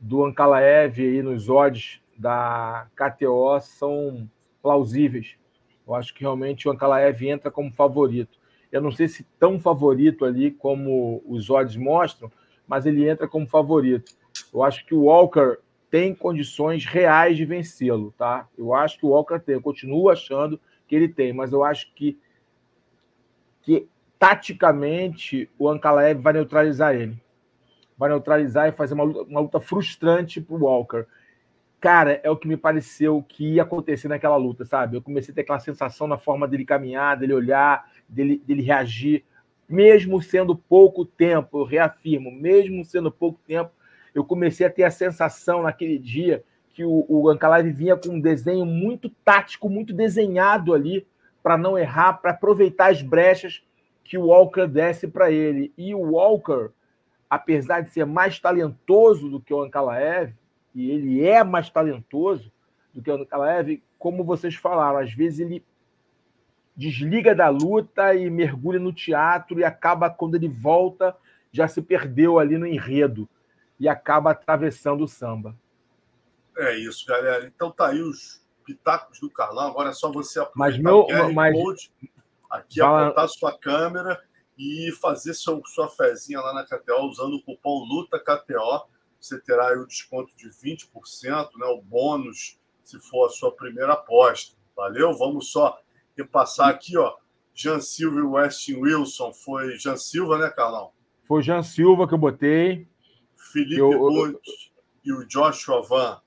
do 0.00 0.24
Ankalaev 0.24 0.98
aí 0.98 1.22
nos 1.22 1.48
odds 1.48 2.01
da 2.16 2.86
KTO 2.94 3.60
são 3.60 4.28
plausíveis. 4.62 5.36
Eu 5.86 5.94
acho 5.94 6.14
que 6.14 6.20
realmente 6.20 6.68
o 6.68 6.70
Ankalaev 6.70 7.22
entra 7.22 7.50
como 7.50 7.72
favorito. 7.72 8.38
Eu 8.70 8.80
não 8.80 8.90
sei 8.90 9.08
se 9.08 9.24
tão 9.38 9.60
favorito 9.60 10.24
ali 10.24 10.50
como 10.50 11.22
os 11.26 11.50
odds 11.50 11.76
mostram, 11.76 12.30
mas 12.66 12.86
ele 12.86 13.08
entra 13.08 13.28
como 13.28 13.46
favorito. 13.46 14.14
Eu 14.52 14.62
acho 14.62 14.86
que 14.86 14.94
o 14.94 15.04
Walker 15.04 15.58
tem 15.90 16.14
condições 16.14 16.86
reais 16.86 17.36
de 17.36 17.44
vencê-lo, 17.44 18.14
tá? 18.16 18.48
Eu 18.56 18.72
acho 18.72 18.98
que 18.98 19.04
o 19.04 19.10
Walker 19.10 19.38
tem, 19.38 19.56
eu 19.56 19.60
continuo 19.60 20.08
achando 20.08 20.58
que 20.88 20.96
ele 20.96 21.08
tem, 21.08 21.34
mas 21.34 21.52
eu 21.52 21.62
acho 21.62 21.92
que, 21.94 22.18
que 23.60 23.86
taticamente 24.18 25.50
o 25.58 25.68
Ankalaev 25.68 26.22
vai 26.22 26.32
neutralizar 26.32 26.94
ele. 26.94 27.20
Vai 27.98 28.08
neutralizar 28.08 28.68
e 28.68 28.72
fazer 28.72 28.94
uma 28.94 29.04
luta, 29.04 29.22
uma 29.22 29.40
luta 29.40 29.60
frustrante 29.60 30.40
para 30.40 30.56
o 30.56 30.64
Walker. 30.64 31.04
Cara, 31.82 32.20
é 32.22 32.30
o 32.30 32.36
que 32.36 32.46
me 32.46 32.56
pareceu 32.56 33.24
que 33.28 33.54
ia 33.54 33.64
acontecer 33.64 34.06
naquela 34.06 34.36
luta, 34.36 34.64
sabe? 34.64 34.96
Eu 34.96 35.02
comecei 35.02 35.32
a 35.32 35.34
ter 35.34 35.40
aquela 35.40 35.58
sensação 35.58 36.06
na 36.06 36.16
forma 36.16 36.46
dele 36.46 36.64
caminhar, 36.64 37.16
dele 37.16 37.34
olhar, 37.34 37.90
dele, 38.08 38.40
dele 38.46 38.62
reagir, 38.62 39.24
mesmo 39.68 40.22
sendo 40.22 40.54
pouco 40.54 41.04
tempo, 41.04 41.58
eu 41.58 41.64
reafirmo, 41.64 42.30
mesmo 42.30 42.84
sendo 42.84 43.10
pouco 43.10 43.40
tempo, 43.44 43.72
eu 44.14 44.24
comecei 44.24 44.64
a 44.64 44.70
ter 44.70 44.84
a 44.84 44.92
sensação 44.92 45.64
naquele 45.64 45.98
dia 45.98 46.44
que 46.72 46.84
o, 46.84 47.04
o 47.08 47.28
Ancalave 47.28 47.72
vinha 47.72 47.96
com 47.96 48.10
um 48.10 48.20
desenho 48.20 48.64
muito 48.64 49.10
tático, 49.24 49.68
muito 49.68 49.92
desenhado 49.92 50.72
ali, 50.72 51.04
para 51.42 51.58
não 51.58 51.76
errar, 51.76 52.12
para 52.12 52.30
aproveitar 52.30 52.92
as 52.92 53.02
brechas 53.02 53.60
que 54.04 54.16
o 54.16 54.26
Walker 54.26 54.68
desse 54.68 55.08
para 55.08 55.32
ele. 55.32 55.72
E 55.76 55.92
o 55.96 56.12
Walker, 56.12 56.70
apesar 57.28 57.80
de 57.80 57.90
ser 57.90 58.06
mais 58.06 58.38
talentoso 58.38 59.28
do 59.28 59.40
que 59.40 59.52
o 59.52 59.60
Ankalaev, 59.60 60.32
e 60.74 60.90
ele 60.90 61.24
é 61.24 61.42
mais 61.44 61.68
talentoso 61.70 62.50
do 62.92 63.02
que 63.02 63.10
o 63.10 63.14
Ankalaev, 63.14 63.82
como 63.98 64.24
vocês 64.24 64.54
falaram, 64.54 64.98
às 64.98 65.12
vezes 65.12 65.40
ele 65.40 65.64
desliga 66.76 67.34
da 67.34 67.48
luta 67.48 68.14
e 68.14 68.28
mergulha 68.30 68.78
no 68.78 68.92
teatro 68.92 69.60
e 69.60 69.64
acaba, 69.64 70.10
quando 70.10 70.34
ele 70.34 70.48
volta, 70.48 71.16
já 71.50 71.68
se 71.68 71.82
perdeu 71.82 72.38
ali 72.38 72.56
no 72.56 72.66
enredo 72.66 73.28
e 73.78 73.88
acaba 73.88 74.30
atravessando 74.30 75.04
o 75.04 75.08
samba. 75.08 75.56
É 76.56 76.76
isso, 76.76 77.06
galera. 77.06 77.46
Então 77.46 77.70
tá 77.70 77.88
aí 77.88 78.00
os 78.00 78.42
pitacos 78.64 79.20
do 79.20 79.30
Carlão. 79.30 79.68
Agora 79.68 79.90
é 79.90 79.92
só 79.92 80.10
você 80.10 80.40
aproveitar 80.40 80.58
mas 80.58 80.78
meu, 80.78 81.00
o 81.00 81.06
QR 81.06 81.32
mas... 81.32 81.54
Code, 81.54 81.92
aqui 82.50 82.80
Fala... 82.80 83.06
apontar 83.06 83.28
sua 83.28 83.58
câmera 83.58 84.22
e 84.58 84.92
fazer 85.00 85.34
seu, 85.34 85.62
sua 85.66 85.88
fezinha 85.88 86.40
lá 86.40 86.54
na 86.54 86.64
KTO 86.64 87.06
usando 87.06 87.34
o 87.34 87.42
cupom 87.42 87.84
LUTAKTO. 87.84 88.86
Você 89.22 89.40
terá 89.40 89.72
o 89.78 89.86
desconto 89.86 90.36
de 90.36 90.50
20%, 90.50 90.88
né, 91.56 91.66
o 91.66 91.80
bônus 91.80 92.58
se 92.82 92.98
for 92.98 93.26
a 93.26 93.28
sua 93.28 93.54
primeira 93.54 93.92
aposta. 93.92 94.56
Valeu? 94.76 95.16
Vamos 95.16 95.52
só 95.52 95.78
repassar 96.16 96.68
aqui, 96.68 96.98
ó. 96.98 97.14
Jean 97.54 97.78
Silva 97.80 98.18
e 98.18 98.22
Westin 98.22 98.80
Wilson. 98.80 99.32
Foi 99.32 99.78
Jean 99.78 99.96
Silva, 99.96 100.38
né, 100.38 100.50
Carlão? 100.50 100.90
Foi 101.22 101.40
Jean 101.40 101.62
Silva 101.62 102.08
que 102.08 102.14
eu 102.14 102.18
botei. 102.18 102.88
Felipe 103.52 103.78
eu, 103.78 104.40
e 105.04 105.12
o 105.12 105.24
Joshua 105.28 105.82
Van. 105.82 106.20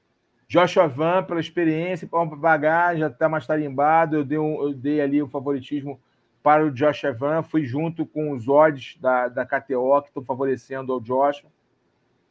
Joshua 0.48 0.88
Van, 0.88 1.22
pela 1.24 1.42
experiência, 1.42 2.08
para 2.08 2.26
pagar, 2.38 2.96
já 2.96 3.08
está 3.08 3.28
mais 3.28 3.46
tarimbado. 3.46 4.16
Eu 4.16 4.24
dei, 4.24 4.38
um, 4.38 4.64
eu 4.64 4.74
dei 4.74 5.02
ali 5.02 5.22
o 5.22 5.26
um 5.26 5.30
favoritismo 5.30 6.00
para 6.42 6.66
o 6.66 6.72
Joshua 6.72 7.12
Van. 7.12 7.44
Fui 7.44 7.66
junto 7.66 8.06
com 8.06 8.32
os 8.32 8.48
odds 8.48 8.98
da, 9.02 9.28
da 9.28 9.46
KTO, 9.46 10.02
que 10.02 10.08
estão 10.08 10.24
favorecendo 10.24 10.94
ao 10.94 11.02
Joshua. 11.02 11.52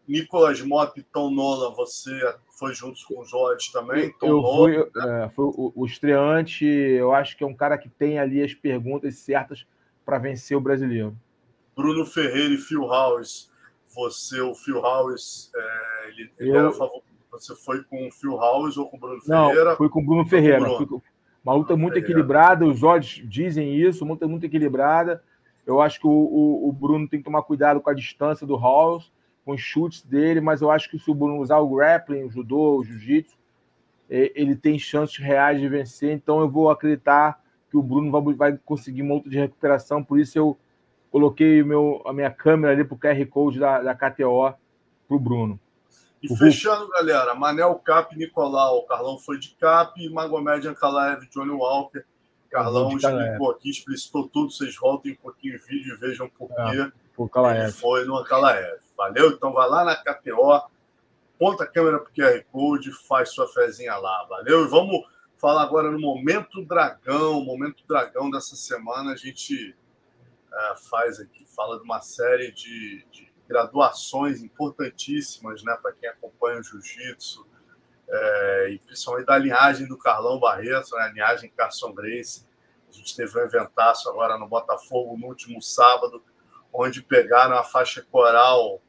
Nicolas 0.07 0.61
Mota 0.61 1.01
e 1.01 1.03
Tom 1.03 1.31
Nola, 1.31 1.75
você 1.75 2.11
foi 2.59 2.75
junto 2.75 3.01
com 3.07 3.21
os 3.21 3.33
odds 3.33 3.73
também? 3.73 4.13
Tom 4.19 4.27
eu 4.27 4.43
Nola, 4.43 4.57
fui, 4.57 4.77
né? 4.77 5.25
é, 5.25 5.29
foi 5.31 5.45
o, 5.47 5.73
o 5.75 5.87
estreante, 5.87 6.65
eu 6.65 7.13
acho 7.13 7.37
que 7.37 7.45
é 7.45 7.47
um 7.47 7.55
cara 7.55 7.79
que 7.79 7.89
tem 7.89 8.19
ali 8.19 8.43
as 8.43 8.55
perguntas 8.55 9.17
certas 9.19 9.67
para 10.05 10.19
vencer 10.19 10.57
o 10.57 10.61
brasileiro. 10.61 11.17
Bruno 11.77 12.05
Ferreira 12.05 12.55
e 12.55 12.59
Phil 12.59 12.87
House 12.87 13.53
você, 13.95 14.41
o 14.41 14.55
Phil 14.55 14.81
House, 14.81 15.51
é, 15.55 16.09
ele, 16.09 16.31
ele 16.39 16.51
eu... 16.51 16.57
era 16.57 16.73
favor... 16.73 17.03
Você 17.31 17.55
foi 17.57 17.83
com 17.83 18.07
o 18.07 18.13
Phil 18.13 18.37
House 18.37 18.77
ou 18.77 18.89
com 18.89 18.97
o 18.97 19.01
Bruno 19.01 19.21
Não, 19.27 19.49
Ferreira? 19.49 19.77
Fui 19.77 19.89
com 19.89 20.01
o 20.01 20.05
Bruno 20.05 20.25
Ferreira. 20.25 20.65
Com 20.65 20.85
Bruno. 20.85 21.03
Uma 21.45 21.55
luta 21.55 21.77
muito 21.77 21.95
Ferreira. 21.95 22.13
equilibrada, 22.13 22.65
os 22.65 22.83
odds 22.83 23.29
dizem 23.29 23.75
isso, 23.75 24.05
uma 24.05 24.15
luta 24.15 24.29
muito 24.29 24.47
equilibrada. 24.47 25.23
Eu 25.67 25.81
acho 25.81 25.99
que 25.99 26.07
o, 26.07 26.11
o, 26.11 26.69
o, 26.69 26.73
Bruno 26.73 27.09
tem 27.09 27.19
que 27.19 27.25
tomar 27.25 27.43
cuidado 27.43 27.81
com 27.81 27.91
a 27.91 27.95
distância 27.95 28.47
do 28.47 28.57
House, 28.57 29.13
com 29.45 29.53
os 29.53 29.61
chutes 29.61 30.03
dele, 30.03 30.41
mas 30.41 30.63
eu 30.63 30.71
acho 30.71 30.91
que 30.91 30.99
se 30.99 31.11
o 31.11 31.15
Bruno 31.15 31.39
usar 31.39 31.59
o 31.59 31.69
grappling, 31.69 32.25
o 32.25 32.31
judô, 32.31 32.79
o 32.79 32.85
jiu-jitsu, 32.85 33.37
ele 34.09 34.55
tem 34.55 34.79
chances 34.79 35.17
reais 35.17 35.61
de 35.61 35.69
vencer, 35.69 36.13
então 36.13 36.41
eu 36.41 36.49
vou 36.49 36.71
acreditar 36.71 37.43
que 37.71 37.77
o 37.77 37.83
Bruno 37.83 38.11
vai, 38.11 38.35
vai 38.35 38.59
conseguir 38.65 39.03
um 39.03 39.07
monte 39.07 39.29
de 39.29 39.39
recuperação, 39.39 40.03
por 40.03 40.19
isso 40.19 40.39
eu 40.39 40.59
coloquei 41.11 41.63
meu, 41.63 42.03
a 42.07 42.13
minha 42.13 42.31
câmera 42.31 42.73
ali 42.73 42.85
para 42.85 42.95
o 42.95 42.99
QR 42.99 43.27
Code 43.27 43.59
da, 43.59 43.83
da 43.83 43.95
KTO 43.95 44.55
para 45.07 45.17
o 45.17 45.19
Bruno. 45.19 45.61
E 46.23 46.37
fechando, 46.37 46.89
galera, 46.89 47.35
Manel 47.35 47.75
Cap 47.77 48.17
Nicolau, 48.17 48.87
Carlão 48.87 49.19
foi 49.19 49.39
de 49.39 49.51
Cap, 49.57 50.09
Magomed 50.09 50.67
Ankalaev, 50.67 51.29
Johnny 51.31 51.51
Walker. 51.51 52.03
Carlão 52.51 52.97
explicou 52.97 53.51
aqui, 53.51 53.69
explicitou 53.69 54.29
tudo, 54.29 54.51
vocês 54.51 54.75
voltem 54.77 55.13
um 55.13 55.17
pouquinho 55.17 55.57
o 55.57 55.67
vídeo 55.67 55.95
e 55.95 55.99
vejam 55.99 56.29
por 56.29 56.49
é, 56.53 56.91
por 57.15 57.29
ele 57.55 57.73
foi 57.73 58.05
no 58.05 58.17
Ankalaev. 58.17 58.84
Valeu? 58.97 59.31
Então 59.31 59.53
vai 59.53 59.69
lá 59.69 59.85
na 59.85 59.97
KTO, 59.97 60.63
ponta 61.39 61.65
a 61.65 61.67
câmera 61.67 61.99
para 61.99 62.11
o 62.11 62.15
QR 62.15 62.45
Code, 62.51 62.93
faz 63.07 63.31
sua 63.31 63.49
fezinha 63.49 63.97
lá. 63.97 64.25
Valeu? 64.29 64.65
E 64.65 64.69
vamos 64.69 65.05
falar 65.39 65.63
agora 65.63 65.91
no 65.91 66.01
Momento 66.01 66.65
Dragão. 66.65 67.45
Momento 67.45 67.85
Dragão 67.87 68.31
dessa 68.31 68.57
semana 68.57 69.13
a 69.13 69.17
gente 69.17 69.77
é, 70.53 70.75
faz 70.89 71.19
aqui, 71.19 71.45
fala 71.47 71.79
de 71.79 71.85
uma 71.85 72.01
série 72.01 72.53
de, 72.53 73.05
de 73.11 73.33
graduações 73.49 74.43
importantíssimas 74.43 75.63
né, 75.63 75.77
para 75.83 75.93
quem 75.93 76.09
acompanha 76.09 76.61
o 76.61 76.63
jiu-jitsu, 76.63 77.47
é, 78.09 78.71
e 78.71 78.79
principalmente 78.79 79.27
da 79.27 79.39
linhagem 79.39 79.87
do 79.87 79.99
Carlão 79.99 80.39
Barreto, 80.39 80.95
né, 80.97 81.03
a 81.03 81.09
linhagem 81.09 81.51
Carson 81.51 81.93
Grace. 81.93 82.47
A 82.89 82.93
gente 82.93 83.17
teve 83.17 83.37
um 83.39 83.43
eventaço 83.43 84.09
agora 84.09 84.39
no 84.39 84.47
Botafogo 84.47 85.17
no 85.19 85.27
último 85.27 85.61
sábado, 85.61 86.23
onde 86.73 87.03
pegaram 87.03 87.57
a 87.57 87.65
faixa 87.65 88.03
coral 88.03 88.81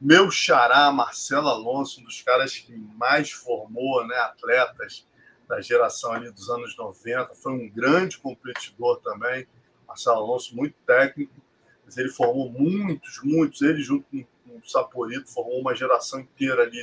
meu 0.00 0.30
xará, 0.30 0.90
Marcelo 0.90 1.48
Alonso, 1.48 2.00
um 2.00 2.04
dos 2.04 2.22
caras 2.22 2.56
que 2.56 2.74
mais 2.96 3.30
formou 3.30 4.06
né, 4.06 4.16
atletas 4.16 5.06
da 5.46 5.60
geração 5.60 6.12
ali 6.12 6.30
dos 6.30 6.48
anos 6.48 6.76
90, 6.76 7.34
foi 7.34 7.52
um 7.52 7.68
grande 7.68 8.16
competidor 8.16 9.00
também. 9.00 9.46
Marcelo 9.86 10.18
Alonso, 10.18 10.56
muito 10.56 10.76
técnico, 10.86 11.34
mas 11.84 11.98
ele 11.98 12.08
formou 12.08 12.50
muitos, 12.50 13.20
muitos. 13.22 13.60
Ele, 13.60 13.82
junto 13.82 14.06
com, 14.08 14.24
o 14.56 14.68
Saporito, 14.68 15.30
formou 15.30 15.60
uma 15.60 15.74
geração 15.74 16.20
inteira 16.20 16.62
ali, 16.62 16.82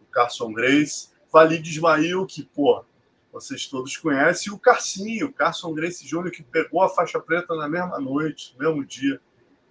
o 0.00 0.06
Carson 0.10 0.52
Grace. 0.52 1.10
Valide 1.30 1.70
Ismail, 1.70 2.26
que, 2.26 2.42
pô, 2.42 2.84
vocês 3.30 3.66
todos 3.66 3.96
conhecem, 3.96 4.50
e 4.50 4.54
o 4.54 4.58
Carcinho, 4.58 5.26
o 5.26 5.32
Carson 5.32 5.74
Grace 5.74 6.06
Jr., 6.06 6.30
que 6.30 6.42
pegou 6.42 6.82
a 6.82 6.88
faixa 6.88 7.20
preta 7.20 7.54
na 7.54 7.68
mesma 7.68 8.00
noite, 8.00 8.54
no 8.56 8.64
mesmo 8.64 8.84
dia, 8.84 9.20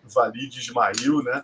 Valide 0.03 0.59
Ismail, 0.59 1.23
né? 1.23 1.43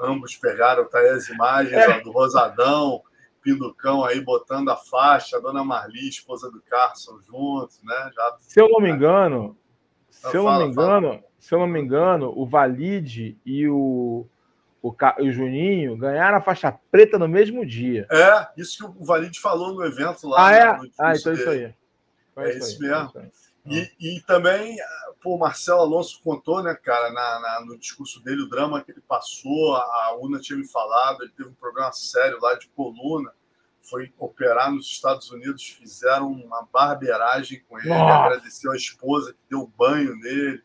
Ambos 0.00 0.36
pegaram, 0.36 0.88
tá 0.88 0.98
aí 0.98 1.10
as 1.10 1.28
imagens 1.28 1.74
é. 1.74 1.88
ó, 1.88 2.00
do 2.00 2.10
Rosadão, 2.10 3.02
Pinducão 3.42 4.04
aí 4.04 4.20
botando 4.20 4.68
a 4.70 4.76
faixa, 4.76 5.36
a 5.36 5.40
dona 5.40 5.64
Marli, 5.64 6.08
esposa 6.08 6.50
do 6.50 6.60
Carson, 6.62 7.18
juntos, 7.22 7.80
né? 7.82 8.10
Já... 8.14 8.36
Se 8.40 8.60
eu 8.60 8.68
não 8.68 8.80
me 8.80 8.90
engano, 8.90 9.56
se 10.10 10.36
eu 10.36 10.44
não 10.44 10.58
me 10.58 10.66
engano, 10.66 11.08
fala. 11.08 11.24
se 11.38 11.54
eu 11.54 11.58
não 11.58 11.66
me 11.66 11.80
engano, 11.80 12.32
o 12.36 12.46
Valide 12.46 13.38
e 13.44 13.66
o, 13.66 14.26
o, 14.82 14.94
o 15.20 15.32
Juninho 15.32 15.96
ganharam 15.96 16.36
a 16.36 16.42
faixa 16.42 16.78
preta 16.90 17.18
no 17.18 17.28
mesmo 17.28 17.64
dia. 17.64 18.06
É, 18.10 18.48
isso 18.56 18.76
que 18.78 19.00
o 19.00 19.04
Valide 19.04 19.40
falou 19.40 19.74
no 19.74 19.84
evento 19.84 20.28
lá. 20.28 20.46
Ah, 20.46 20.52
é? 20.52 20.62
ah, 20.98 21.14
então 21.14 21.32
é 21.32 21.34
isso 21.34 21.50
aí. 21.50 21.74
É, 22.36 22.56
isso, 22.56 22.80
mesmo. 22.80 23.12
E, 23.66 23.90
e 24.00 24.20
também 24.22 24.76
pô, 25.20 25.34
o 25.34 25.38
Marcelo 25.38 25.80
Alonso 25.80 26.20
contou, 26.22 26.62
né, 26.62 26.74
cara, 26.74 27.10
na, 27.12 27.40
na, 27.40 27.64
no 27.66 27.78
discurso 27.78 28.22
dele, 28.22 28.42
o 28.42 28.48
drama 28.48 28.82
que 28.82 28.90
ele 28.90 29.02
passou, 29.06 29.76
a 29.76 30.16
Una 30.20 30.40
tinha 30.40 30.58
me 30.58 30.66
falado, 30.66 31.22
ele 31.22 31.32
teve 31.36 31.48
um 31.48 31.54
problema 31.54 31.92
sério 31.92 32.38
lá 32.40 32.54
de 32.54 32.68
coluna, 32.68 33.32
foi 33.82 34.12
operar 34.18 34.72
nos 34.72 34.86
Estados 34.86 35.30
Unidos, 35.30 35.62
fizeram 35.68 36.30
uma 36.30 36.66
barbeiragem 36.72 37.62
com 37.68 37.78
ele, 37.78 37.88
Nossa. 37.88 38.24
agradeceu 38.24 38.72
a 38.72 38.76
esposa 38.76 39.32
que 39.32 39.38
deu 39.48 39.70
banho 39.76 40.16
nele, 40.16 40.62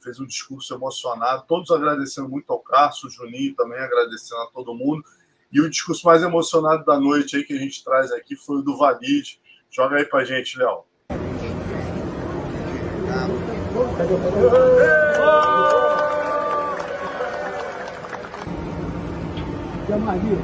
fez 0.00 0.20
um 0.20 0.26
discurso 0.26 0.72
emocionado, 0.74 1.44
todos 1.48 1.70
agradecendo 1.70 2.28
muito 2.28 2.52
ao 2.52 2.60
Carlos, 2.60 3.02
o 3.02 3.10
Juninho 3.10 3.54
também 3.56 3.78
agradecendo 3.78 4.42
a 4.42 4.46
todo 4.46 4.74
mundo, 4.74 5.04
e 5.50 5.60
o 5.60 5.70
discurso 5.70 6.06
mais 6.06 6.22
emocionado 6.22 6.84
da 6.84 6.98
noite 6.98 7.36
aí 7.36 7.44
que 7.44 7.54
a 7.54 7.58
gente 7.58 7.82
traz 7.82 8.12
aqui 8.12 8.36
foi 8.36 8.58
o 8.58 8.62
do 8.62 8.76
Valide. 8.76 9.40
Joga 9.70 9.96
aí 9.96 10.04
pra 10.04 10.24
gente, 10.24 10.58
Léo. 10.58 10.84
Jamardi. 19.88 20.38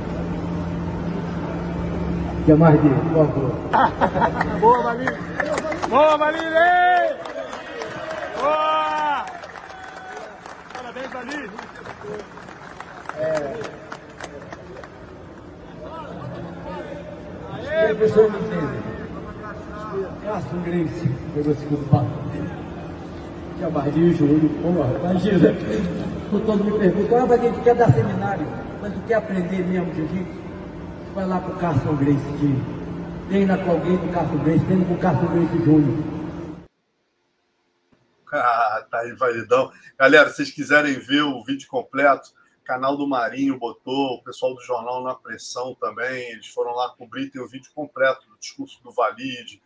Jamardi, 2.48 2.88
por 2.88 3.26
favor. 3.26 3.52
Boa, 4.60 4.82
Valide. 4.82 5.18
Boa, 5.88 6.16
Valide! 6.16 7.16
Boa! 8.40 9.26
Parabéns, 10.74 11.12
Valide. 11.12 11.50
É... 13.18 13.82
Aê, 17.70 17.94
pessoal, 17.94 18.26
entende. 18.26 18.82
Cássio 20.24 20.60
Grace 20.64 21.08
pegou 21.34 21.52
o 21.52 21.56
segundo 21.56 21.88
papo 23.62 23.62
tinha 23.62 23.70
barril, 23.70 24.14
joelho, 24.14 24.48
porra, 24.62 24.98
imagina. 24.98 25.54
Todo 26.46 26.64
me 26.64 26.78
pergunta, 26.78 27.16
ah, 27.16 27.26
mas 27.26 27.40
a 27.40 27.44
gente 27.44 27.60
quer 27.60 27.74
dar 27.74 27.92
seminário, 27.92 28.46
mas 28.80 28.92
tu 28.92 29.00
quer 29.06 29.14
aprender 29.14 29.66
mesmo 29.66 29.94
jiu-jitsu? 29.94 30.42
Vai 31.14 31.26
lá 31.26 31.38
pro 31.38 31.54
Carson 31.56 31.94
Grace, 31.96 32.38
tio. 32.38 32.56
Treina 33.28 33.58
com 33.58 33.70
alguém 33.70 33.96
do 33.96 34.12
Carson 34.12 34.38
Grace, 34.38 34.64
treina 34.64 34.84
com 34.86 34.94
o 34.94 34.98
Carson 34.98 35.26
Grace 35.26 35.64
Júnior. 35.64 36.04
Ah, 38.34 38.82
tá 38.90 39.00
aí, 39.00 39.12
validão. 39.12 39.70
Galera, 39.98 40.30
se 40.30 40.36
vocês 40.36 40.50
quiserem 40.50 40.98
ver 40.98 41.20
o 41.20 41.44
vídeo 41.44 41.68
completo, 41.68 42.30
canal 42.64 42.96
do 42.96 43.06
Marinho 43.06 43.58
botou, 43.58 44.14
o 44.14 44.24
pessoal 44.24 44.54
do 44.54 44.62
Jornal 44.62 45.04
na 45.04 45.14
Pressão 45.14 45.74
também, 45.74 46.30
eles 46.30 46.46
foram 46.46 46.74
lá 46.74 46.88
cobrir, 46.96 47.28
tem 47.28 47.42
o 47.42 47.46
vídeo 47.46 47.70
completo 47.74 48.26
do 48.26 48.38
discurso 48.38 48.82
do 48.82 48.90
Valide, 48.90 49.60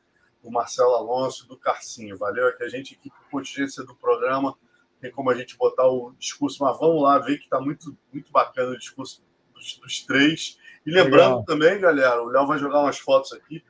Marcelo 0.51 0.95
Alonso 0.95 1.45
e 1.45 1.49
do 1.49 1.57
Carcinho. 1.57 2.17
Valeu? 2.17 2.49
É 2.49 2.53
que 2.53 2.65
a 2.65 2.69
gente 2.69 2.95
aqui, 2.95 3.11
por 3.11 3.31
contingência 3.31 3.85
do 3.85 3.95
programa, 3.95 4.57
tem 5.01 5.11
como 5.11 5.31
a 5.31 5.35
gente 5.35 5.57
botar 5.57 5.87
o 5.87 6.15
discurso, 6.19 6.63
mas 6.63 6.79
vamos 6.79 7.03
lá 7.03 7.19
ver 7.19 7.39
que 7.39 7.45
está 7.45 7.61
muito, 7.61 7.97
muito 8.13 8.31
bacana 8.33 8.73
o 8.73 8.79
discurso 8.79 9.23
dos, 9.55 9.77
dos 9.79 10.01
três. 10.05 10.59
E 10.85 10.91
lembrando 10.91 11.39
Legal. 11.39 11.45
também, 11.45 11.81
galera, 11.81 12.23
o 12.23 12.27
Léo 12.27 12.47
vai 12.47 12.59
jogar 12.59 12.81
umas 12.81 12.99
fotos 12.99 13.33
aqui, 13.33 13.65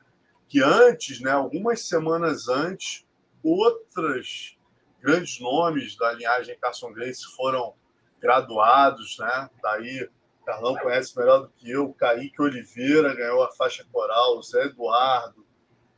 que 0.47 0.61
antes, 0.61 1.19
né, 1.19 1.31
algumas 1.31 1.81
semanas 1.87 2.47
antes, 2.47 3.05
outras 3.43 4.57
grandes 5.01 5.39
nomes 5.39 5.95
da 5.95 6.11
linhagem 6.13 6.57
Carson 6.59 6.91
Grace 6.93 7.23
foram 7.35 7.73
graduados, 8.19 9.17
né? 9.19 9.49
Daí, 9.61 10.09
Carlão 10.45 10.75
conhece 10.75 11.17
melhor 11.17 11.41
do 11.41 11.49
que 11.49 11.69
eu, 11.69 11.93
Kaique 11.93 12.41
Oliveira 12.41 13.13
ganhou 13.15 13.43
a 13.43 13.51
faixa 13.51 13.85
coral, 13.91 14.37
o 14.37 14.43
Zé 14.43 14.65
Eduardo, 14.65 15.45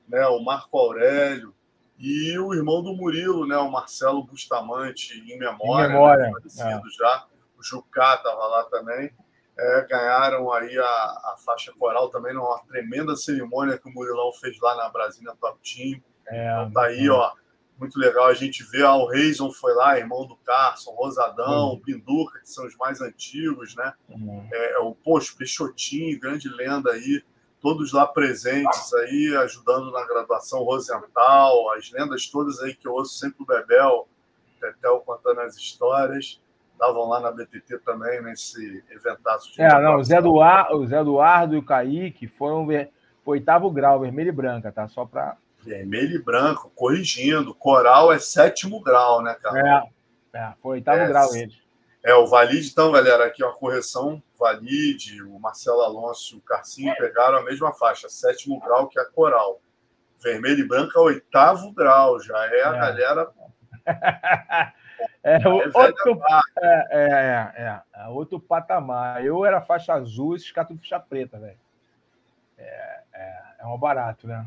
né, 0.09 0.25
o 0.27 0.39
Marco 0.43 0.77
Aurélio 0.77 1.53
e 1.97 2.37
o 2.39 2.53
irmão 2.53 2.81
do 2.81 2.95
Murilo, 2.95 3.45
né, 3.47 3.57
o 3.57 3.71
Marcelo 3.71 4.23
Bustamante, 4.23 5.13
em 5.19 5.37
memória, 5.37 5.87
em 5.87 5.93
memória. 5.93 6.31
Né, 6.31 6.33
é. 6.57 6.97
já. 6.97 7.25
O 7.57 7.63
Jucá 7.63 8.15
estava 8.15 8.47
lá 8.47 8.63
também. 8.65 9.11
É, 9.57 9.85
ganharam 9.89 10.51
aí 10.53 10.77
a, 10.77 10.83
a, 10.83 11.35
faixa 11.43 11.73
coral 11.77 12.09
também 12.09 12.33
numa 12.33 12.59
tremenda 12.59 13.13
cerimônia 13.17 13.77
que 13.77 13.89
o 13.89 13.93
Murilão 13.93 14.31
fez 14.31 14.57
lá 14.61 14.73
na 14.77 14.89
Brasília 14.89 15.35
Top 15.39 15.59
Team. 15.61 16.01
É, 16.27 16.53
então 16.53 16.71
tá 16.71 16.83
aí, 16.83 17.09
ó, 17.09 17.33
muito 17.77 17.99
legal 17.99 18.27
a 18.27 18.33
gente 18.33 18.63
ver. 18.63 18.85
Ah, 18.85 18.95
o 18.95 19.05
Reison 19.05 19.51
foi 19.51 19.73
lá, 19.73 19.97
irmão 19.99 20.25
do 20.25 20.37
Carson, 20.37 20.91
Rosadão, 20.91 21.71
uhum. 21.71 21.81
Pinduca, 21.81 22.39
que 22.39 22.49
são 22.49 22.65
os 22.65 22.77
mais 22.77 23.01
antigos, 23.01 23.75
né? 23.75 23.93
Uhum. 24.07 24.47
É, 24.49 24.79
o, 24.79 24.95
poxa, 24.95 25.33
Peixotinho, 25.37 26.17
grande 26.17 26.47
lenda 26.47 26.91
aí 26.91 27.21
todos 27.61 27.91
lá 27.91 28.07
presentes 28.07 28.93
aí, 28.93 29.35
ajudando 29.37 29.91
na 29.91 30.05
graduação 30.05 30.63
Rosental, 30.63 31.71
as 31.73 31.91
lendas 31.91 32.27
todas 32.27 32.59
aí 32.61 32.75
que 32.75 32.87
eu 32.87 32.93
ouço 32.93 33.17
sempre 33.17 33.43
o 33.43 33.45
Bebel, 33.45 34.07
Tetel 34.59 34.99
contando 35.05 35.41
as 35.41 35.55
histórias, 35.55 36.41
estavam 36.71 37.07
lá 37.07 37.19
na 37.19 37.31
BTT 37.31 37.79
também, 37.79 38.21
nesse 38.21 38.83
eventaço. 38.89 39.53
De 39.53 39.61
é, 39.61 39.81
não, 39.81 39.97
o 39.97 40.03
Zé, 40.03 40.17
Eduardo, 40.17 40.77
o 40.77 40.87
Zé 40.87 40.99
Eduardo 40.99 41.55
e 41.55 41.57
o 41.57 41.63
Kaique 41.63 42.27
foram 42.27 42.65
ver, 42.65 42.89
oitavo 43.25 43.69
grau, 43.69 43.99
vermelho 43.99 44.29
e 44.29 44.33
branca, 44.33 44.71
tá? 44.71 44.87
Só 44.87 45.05
para... 45.05 45.37
Vermelho 45.61 46.15
e 46.15 46.23
branco, 46.23 46.71
corrigindo. 46.73 47.53
Coral 47.53 48.13
é 48.13 48.19
sétimo 48.19 48.81
grau, 48.81 49.21
né, 49.21 49.35
cara? 49.41 49.89
É, 50.33 50.39
é 50.39 50.53
foi 50.61 50.77
oitavo 50.77 50.99
é, 50.99 51.07
grau 51.07 51.35
eles. 51.35 51.59
É, 52.03 52.15
o 52.15 52.27
Valide, 52.27 52.69
então, 52.69 52.91
galera, 52.93 53.25
aqui 53.25 53.43
uma 53.43 53.53
correção. 53.53 54.23
Valide, 54.39 55.21
o 55.21 55.37
Marcelo 55.37 55.81
Alonso 55.81 56.35
e 56.35 56.39
o 56.39 56.41
Carcinho 56.41 56.95
pegaram 56.97 57.39
a 57.39 57.43
mesma 57.43 57.73
faixa, 57.73 58.07
sétimo 58.07 58.59
grau, 58.61 58.87
que 58.87 58.97
é 58.97 59.01
a 59.01 59.05
coral. 59.05 59.61
Vermelho 60.23 60.59
e 60.59 60.67
branco 60.67 60.97
é 60.97 61.01
oitavo 61.01 61.71
grau, 61.73 62.19
já 62.21 62.37
é 62.45 62.63
a 62.63 62.75
é. 62.75 62.79
galera. 62.79 63.31
É, 65.23 65.41
é, 65.41 65.47
outro, 65.47 66.21
é, 66.61 66.87
é, 66.91 67.53
é, 67.55 67.81
é, 67.93 68.07
outro 68.07 68.37
patamar. 68.37 69.23
Eu 69.23 69.45
era 69.45 69.61
faixa 69.61 69.93
azul, 69.93 70.35
esses 70.35 70.51
caras 70.51 70.69
tudo 70.69 70.81
faixa 70.81 70.99
preta, 70.99 71.39
velho. 71.39 71.57
é, 72.57 73.01
é, 73.13 73.41
é 73.59 73.65
um 73.65 73.77
barato, 73.77 74.27
né? 74.27 74.45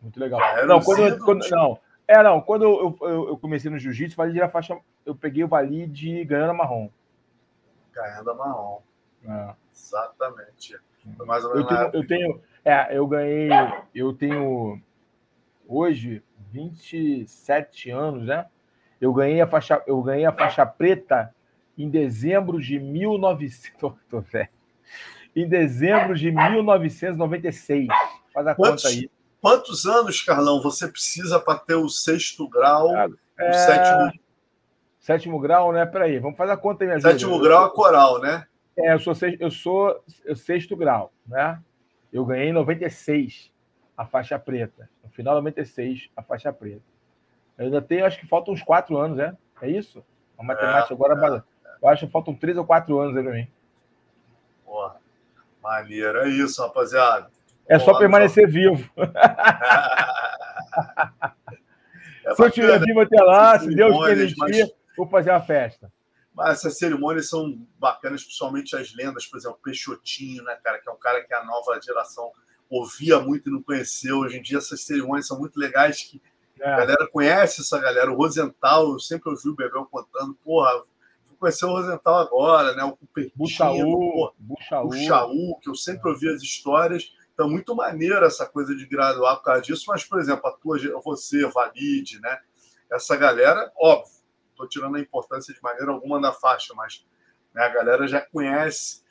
Muito 0.00 0.18
legal. 0.20 0.40
Não, 0.66 0.80
quando, 0.80 1.18
quando, 1.24 1.48
não, 1.50 1.78
é, 2.06 2.22
não, 2.22 2.40
quando 2.40 2.64
eu, 2.64 2.98
eu, 3.02 3.28
eu 3.30 3.38
comecei 3.38 3.70
no 3.70 3.78
jiu-jitsu, 3.78 4.16
vale 4.16 4.32
de 4.32 4.48
faixa, 4.48 4.78
eu 5.04 5.14
peguei 5.14 5.42
o 5.42 5.48
vale 5.48 5.86
de 5.86 6.24
ganhando 6.24 6.54
marrom. 6.54 6.88
Ganhando 7.92 8.34
marrom. 8.36 8.80
É. 9.24 9.54
Exatamente. 9.74 10.78
Foi 11.16 11.26
mais 11.26 11.44
ou 11.44 11.54
menos 11.54 11.70
eu 11.70 11.76
tenho, 11.76 11.90
eu 11.94 12.06
tenho, 12.06 12.42
é, 12.64 12.96
eu 12.96 13.06
ganhei, 13.06 13.48
eu 13.94 14.12
tenho 14.12 14.80
hoje 15.66 16.22
27 16.50 17.90
anos, 17.90 18.26
né? 18.26 18.46
Eu 19.00 19.12
ganhei 19.12 19.40
a 19.40 19.46
faixa, 19.46 19.82
eu 19.86 20.02
ganhei 20.02 20.26
a 20.26 20.32
faixa 20.32 20.66
preta 20.66 21.34
em 21.76 21.88
dezembro 21.88 22.60
de 22.60 22.78
1900, 22.78 23.94
tô, 24.10 24.20
velho. 24.20 24.48
Em 25.34 25.48
dezembro 25.48 26.14
de 26.14 26.30
1996. 26.30 27.88
Faz 28.34 28.46
a 28.46 28.54
quantos, 28.54 28.82
conta 28.82 28.94
aí. 28.94 29.10
Quantos 29.40 29.86
anos, 29.86 30.20
Carlão, 30.22 30.60
você 30.60 30.86
precisa 30.88 31.40
para 31.40 31.58
ter 31.58 31.76
o 31.76 31.88
sexto 31.88 32.48
grau, 32.48 32.94
é... 32.94 33.06
o 33.06 33.54
sétimo 33.54 34.20
Sétimo 35.00 35.40
grau, 35.40 35.72
né? 35.72 35.86
Peraí, 35.86 36.18
vamos 36.18 36.36
fazer 36.36 36.52
a 36.52 36.56
conta 36.58 36.84
aí, 36.84 36.88
minha 36.88 37.00
Sétimo 37.00 37.36
vida. 37.36 37.48
grau 37.48 37.66
é 37.66 37.70
coral, 37.70 38.20
né? 38.20 38.46
É, 38.76 38.94
eu 38.94 38.98
sou, 38.98 39.14
eu 39.38 39.50
sou 39.50 40.04
sexto 40.34 40.76
grau, 40.76 41.12
né? 41.26 41.60
Eu 42.12 42.24
ganhei 42.24 42.48
em 42.48 42.52
96 42.52 43.50
a 43.96 44.06
faixa 44.06 44.38
preta. 44.38 44.88
No 45.04 45.10
final 45.10 45.34
de 45.34 45.40
96, 45.40 46.08
a 46.16 46.22
faixa 46.22 46.52
preta. 46.52 46.82
Eu 47.58 47.66
ainda 47.66 47.82
tenho, 47.82 48.06
acho 48.06 48.18
que 48.18 48.26
faltam 48.26 48.54
uns 48.54 48.62
quatro 48.62 48.96
anos, 48.96 49.18
né? 49.18 49.36
É 49.60 49.68
isso? 49.68 50.02
A 50.38 50.42
matemática 50.42 50.94
é, 50.94 50.96
agora, 50.96 51.36
é, 51.36 51.42
eu 51.82 51.88
acho 51.88 52.06
que 52.06 52.12
faltam 52.12 52.34
três 52.34 52.56
ou 52.56 52.64
quatro 52.64 52.98
anos 52.98 53.16
aí 53.16 53.22
pra 53.22 53.32
mim. 53.32 53.48
Porra, 54.64 54.96
maneiro. 55.62 56.20
É 56.20 56.28
isso, 56.28 56.62
rapaziada. 56.62 57.30
É 57.68 57.78
só 57.78 57.98
permanecer 57.98 58.48
vivo. 58.48 58.90
É 62.22 62.34
se 62.34 62.42
eu 62.42 62.48
estiver 62.48 62.78
vivo 62.78 63.00
até 63.00 63.20
lá, 63.22 63.58
se 63.58 63.74
Deus 63.74 63.98
permitir, 64.04 64.36
mas... 64.38 64.72
vou 64.96 65.06
fazer 65.06 65.30
uma 65.30 65.40
festa. 65.40 65.90
Essas 66.46 66.78
cerimônias 66.78 67.28
são 67.28 67.66
bacanas, 67.78 68.22
principalmente 68.22 68.76
as 68.76 68.94
lendas, 68.94 69.26
por 69.26 69.38
exemplo, 69.38 69.58
Peixotinho, 69.62 70.42
né, 70.44 70.56
cara, 70.62 70.78
que 70.78 70.88
é 70.88 70.92
um 70.92 70.98
cara 70.98 71.22
que 71.24 71.34
a 71.34 71.44
nova 71.44 71.80
geração 71.80 72.30
ouvia 72.68 73.18
muito 73.18 73.48
e 73.48 73.52
não 73.52 73.62
conheceu. 73.62 74.18
Hoje 74.18 74.38
em 74.38 74.42
dia 74.42 74.58
essas 74.58 74.82
cerimônias 74.82 75.26
são 75.26 75.38
muito 75.38 75.58
legais 75.58 76.02
que 76.02 76.22
é. 76.60 76.72
a 76.72 76.76
galera 76.76 77.08
conhece 77.10 77.62
essa 77.62 77.78
galera. 77.78 78.12
O 78.12 78.16
Rosental, 78.16 78.92
eu 78.92 78.98
sempre 78.98 79.30
ouvi 79.30 79.48
o 79.48 79.56
Bebel 79.56 79.86
contando, 79.86 80.34
porra, 80.44 80.72
vou 81.28 81.36
conhecer 81.38 81.66
o 81.66 81.70
Rosental 81.70 82.18
agora, 82.18 82.74
né? 82.74 82.84
O 82.84 82.96
Buchaú, 83.34 84.32
Buchaú. 84.38 84.88
Buchaú, 84.88 85.58
que 85.60 85.68
eu 85.68 85.74
sempre 85.74 86.08
ouvi 86.08 86.28
as 86.28 86.42
histórias. 86.42 87.12
Então, 87.32 87.48
muito 87.48 87.74
maneiro 87.74 88.24
essa 88.26 88.44
coisa 88.44 88.76
de 88.76 88.86
graduar 88.86 89.36
por 89.36 89.44
causa 89.44 89.62
disso, 89.62 89.84
mas, 89.88 90.04
por 90.04 90.20
exemplo, 90.20 90.46
a 90.46 90.52
tua, 90.52 90.78
você, 91.02 91.46
Valide, 91.46 92.20
né? 92.20 92.38
Essa 92.92 93.16
galera, 93.16 93.72
óbvio, 93.80 94.19
estou 94.64 94.68
tirando 94.68 94.96
a 94.96 95.00
importância 95.00 95.54
de 95.54 95.62
maneira 95.62 95.90
alguma 95.90 96.20
da 96.20 96.32
faixa, 96.32 96.74
mas 96.74 97.06
né, 97.54 97.64
a 97.64 97.68
galera 97.68 98.06
já 98.06 98.20
conhece 98.20 99.02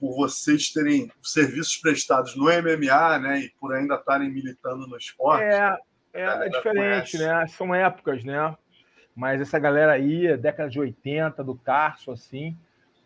por 0.00 0.14
vocês 0.16 0.72
terem 0.72 1.10
serviços 1.22 1.76
prestados 1.76 2.36
no 2.36 2.44
MMA, 2.44 3.18
né? 3.18 3.40
E 3.40 3.50
por 3.60 3.74
ainda 3.74 3.94
estarem 3.94 4.30
militando 4.30 4.86
no 4.86 4.96
esporte. 4.96 5.44
É, 5.44 5.78
é, 6.12 6.48
diferente, 6.48 7.16
conhece. 7.16 7.18
né? 7.18 7.46
São 7.48 7.74
épocas, 7.74 8.24
né? 8.24 8.54
Mas 9.14 9.40
essa 9.40 9.58
galera 9.58 9.92
aí, 9.92 10.36
década 10.36 10.68
de 10.68 10.80
80, 10.80 11.44
do 11.44 11.54
Carso, 11.54 12.10
assim, 12.10 12.56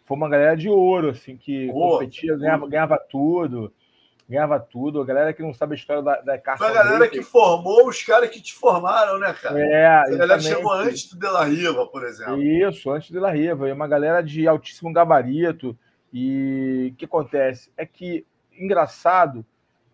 foi 0.07 0.17
uma 0.17 0.29
galera 0.29 0.57
de 0.57 0.69
ouro, 0.69 1.11
assim, 1.11 1.37
que 1.37 1.71
competia, 1.71 2.37
ganhava, 2.37 2.67
ganhava 2.67 2.99
tudo 2.99 3.73
ganhava 4.29 4.61
tudo. 4.61 5.01
A 5.01 5.05
galera 5.05 5.33
que 5.33 5.43
não 5.43 5.55
sabe 5.55 5.73
a 5.73 5.77
história 5.77 6.03
da, 6.03 6.21
da 6.21 6.57
Foi 6.57 6.69
a 6.69 6.73
galera 6.73 7.09
que 7.09 7.23
formou 7.23 7.89
os 7.89 8.03
caras 8.03 8.29
que 8.29 8.43
te 8.43 8.53
formaram, 8.53 9.19
né, 9.19 9.33
cara? 9.33 9.59
É, 9.59 9.87
a 9.87 10.11
galera 10.11 10.41
chegou 10.41 10.73
antes 10.73 11.09
do 11.09 11.19
De 11.19 11.27
La 11.27 11.45
Riva, 11.45 11.87
por 11.87 12.05
exemplo. 12.05 12.43
Isso, 12.43 12.91
antes 12.91 13.11
do 13.11 13.15
De 13.15 13.21
La 13.21 13.31
Riva. 13.31 13.69
É 13.69 13.73
uma 13.73 13.89
galera 13.89 14.21
de 14.21 14.47
altíssimo 14.47 14.93
gabarito. 14.93 15.77
E 16.13 16.91
o 16.93 16.97
que 16.97 17.07
acontece? 17.07 17.71
É 17.77 17.87
que, 17.87 18.27
engraçado 18.53 19.45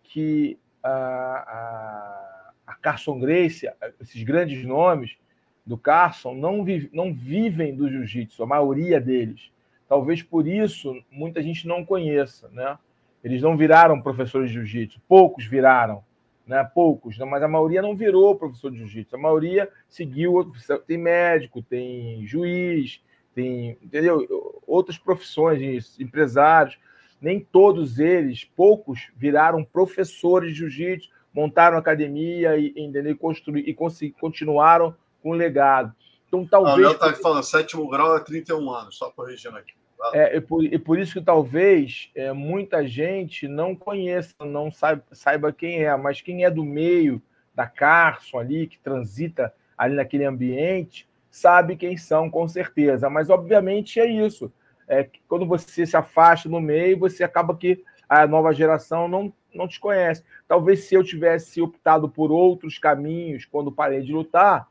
que 0.03 0.57
a, 0.83 0.89
a, 0.89 2.51
a 2.67 2.75
Carson 2.75 3.19
Grace, 3.19 3.69
esses 4.01 4.23
grandes 4.23 4.65
nomes 4.65 5.17
do 5.65 5.77
Carson, 5.77 6.33
não, 6.35 6.63
vive, 6.63 6.89
não 6.93 7.13
vivem 7.13 7.75
do 7.75 7.89
jiu-jitsu, 7.89 8.43
a 8.43 8.47
maioria 8.47 8.99
deles. 8.99 9.51
Talvez 9.87 10.21
por 10.21 10.47
isso 10.47 10.95
muita 11.11 11.41
gente 11.41 11.67
não 11.67 11.85
conheça, 11.85 12.49
né? 12.49 12.77
Eles 13.25 13.41
não 13.41 13.57
viraram 13.57 13.99
professores 13.99 14.51
de 14.51 14.53
jiu-jitsu, 14.53 15.01
poucos 15.07 15.47
viraram, 15.47 16.03
né? 16.45 16.63
Poucos, 16.63 17.17
mas 17.17 17.41
a 17.41 17.47
maioria 17.47 17.81
não 17.81 17.95
virou 17.95 18.35
professor 18.35 18.69
de 18.69 18.77
jiu-jitsu. 18.77 19.15
A 19.15 19.19
maioria 19.19 19.67
seguiu, 19.89 20.51
tem 20.85 20.99
médico, 20.99 21.59
tem 21.59 22.23
juiz, 22.27 23.01
tem, 23.33 23.79
entendeu? 23.81 24.27
Outras 24.67 24.99
profissões, 24.99 25.99
empresários. 25.99 26.77
Nem 27.19 27.39
todos 27.39 27.97
eles, 27.97 28.43
poucos, 28.43 29.09
viraram 29.15 29.63
professores 29.63 30.51
de 30.51 30.59
jiu-jitsu, 30.59 31.09
montaram 31.33 31.79
academia 31.79 32.55
e, 32.57 32.75
entendeu? 32.77 33.17
construir, 33.17 33.67
e 33.67 33.73
continuaram 34.11 34.95
com 35.23 35.31
o 35.31 35.33
legado. 35.33 35.91
Então, 36.27 36.45
talvez. 36.45 36.75
Ah, 36.75 36.77
o 36.77 36.81
Léo 36.81 36.91
está 36.91 37.13
falando, 37.13 37.43
sétimo 37.43 37.89
grau 37.89 38.15
é 38.15 38.19
31 38.19 38.69
anos, 38.69 38.95
só 38.95 39.09
corrigindo 39.09 39.57
aqui. 39.57 39.73
É, 40.13 40.37
e, 40.37 40.41
por, 40.41 40.63
e 40.63 40.77
por 40.77 40.99
isso 40.99 41.13
que 41.13 41.25
talvez 41.25 42.09
é, 42.15 42.31
muita 42.31 42.87
gente 42.87 43.47
não 43.47 43.75
conheça, 43.75 44.33
não 44.41 44.71
saiba, 44.71 45.03
saiba 45.11 45.51
quem 45.51 45.83
é, 45.83 45.95
mas 45.95 46.21
quem 46.21 46.43
é 46.43 46.51
do 46.51 46.63
meio 46.63 47.21
da 47.53 47.65
Carson 47.65 48.39
ali, 48.39 48.67
que 48.67 48.77
transita 48.79 49.53
ali 49.77 49.95
naquele 49.95 50.25
ambiente, 50.25 51.07
sabe 51.29 51.75
quem 51.75 51.97
são, 51.97 52.29
com 52.29 52.47
certeza. 52.47 53.09
Mas, 53.09 53.29
obviamente, 53.29 53.99
é 53.99 54.05
isso. 54.05 54.51
É, 54.87 55.09
quando 55.27 55.45
você 55.45 55.85
se 55.85 55.97
afasta 55.97 56.47
no 56.47 56.61
meio, 56.61 56.99
você 56.99 57.23
acaba 57.23 57.55
que 57.55 57.83
a 58.07 58.27
nova 58.27 58.53
geração 58.53 59.07
não, 59.07 59.33
não 59.53 59.67
te 59.67 59.79
conhece. 59.79 60.23
Talvez 60.47 60.83
se 60.83 60.95
eu 60.95 61.03
tivesse 61.03 61.61
optado 61.61 62.07
por 62.07 62.31
outros 62.31 62.77
caminhos 62.77 63.45
quando 63.45 63.71
parei 63.71 64.01
de 64.01 64.13
lutar, 64.13 64.67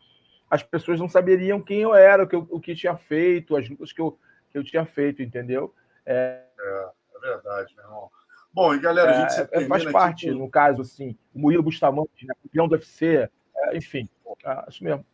as 0.48 0.62
pessoas 0.62 1.01
não 1.01 1.09
saberiam 1.09 1.61
quem 1.61 1.81
eu 1.81 1.94
era, 1.94 2.23
o 2.23 2.27
que, 2.27 2.36
eu, 2.36 2.47
o 2.51 2.61
que 2.61 2.74
tinha 2.74 2.97
feito, 2.97 3.56
as 3.56 3.69
lutas 3.69 3.93
que 3.93 4.01
eu, 4.01 4.16
eu 4.55 4.65
tinha 4.65 4.87
feito, 4.87 5.23
entendeu? 5.23 5.75
É, 6.07 6.45
é, 6.59 6.91
é 7.17 7.19
verdade, 7.21 7.75
meu 7.75 7.85
irmão. 7.85 8.11
Bom, 8.53 8.73
e 8.73 8.79
galera, 8.79 9.11
a 9.11 9.29
gente 9.29 9.51
é, 9.53 9.67
faz 9.67 9.85
parte, 9.91 10.31
com... 10.31 10.39
no 10.39 10.49
caso, 10.49 10.83
assim, 10.83 11.19
o 11.35 11.41
Murilo 11.41 11.65
Bustamante, 11.65 12.25
né, 12.25 12.35
campeão 12.41 12.69
do 12.69 12.77
UFC, 12.77 13.29
é, 13.57 13.77
enfim, 13.77 14.09
é, 14.45 14.65
isso 14.69 14.85
mesmo. 14.85 15.05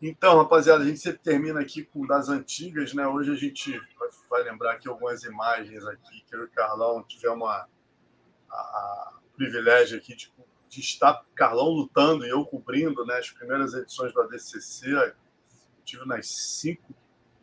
Então, 0.00 0.36
rapaziada, 0.36 0.84
a 0.84 0.86
gente 0.86 1.00
sempre 1.00 1.18
termina 1.18 1.58
aqui 1.60 1.82
com 1.82 2.06
das 2.06 2.28
antigas, 2.28 2.94
né? 2.94 3.04
Hoje 3.08 3.32
a 3.32 3.34
gente 3.34 3.72
vai, 3.98 4.08
vai 4.30 4.42
lembrar 4.44 4.74
aqui 4.74 4.88
algumas 4.88 5.24
imagens 5.24 5.84
aqui 5.84 6.24
que 6.24 6.36
eu 6.36 6.42
e 6.42 6.44
o 6.44 6.50
Carlão 6.50 7.02
tivemos 7.02 7.48
a, 7.48 7.66
a, 8.48 8.54
a 8.54 9.18
privilégio 9.34 9.98
aqui 9.98 10.14
de, 10.14 10.32
de 10.68 10.80
estar 10.80 11.24
Carlão 11.34 11.70
lutando 11.70 12.24
e 12.24 12.28
eu 12.28 12.44
cobrindo 12.44 13.04
né, 13.04 13.18
as 13.18 13.28
primeiras 13.30 13.74
edições 13.74 14.14
do 14.14 14.20
ADCC. 14.20 14.88
Eu 14.88 15.12
tive 15.84 16.06
nas 16.06 16.28
cinco 16.28 16.94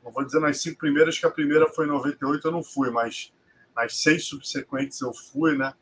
não 0.05 0.11
vou 0.11 0.23
dizer 0.23 0.39
nas 0.39 0.61
cinco 0.61 0.77
primeiras, 0.77 1.17
que 1.17 1.25
a 1.25 1.31
primeira 1.31 1.67
foi 1.67 1.87
em 1.87 1.89
98, 1.89 2.47
eu 2.47 2.51
não 2.51 2.63
fui, 2.63 2.91
mas 2.91 3.33
nas 3.75 3.97
seis 3.97 4.25
subsequentes 4.25 5.01
eu 5.01 5.11
fui, 5.11 5.57
né? 5.57 5.73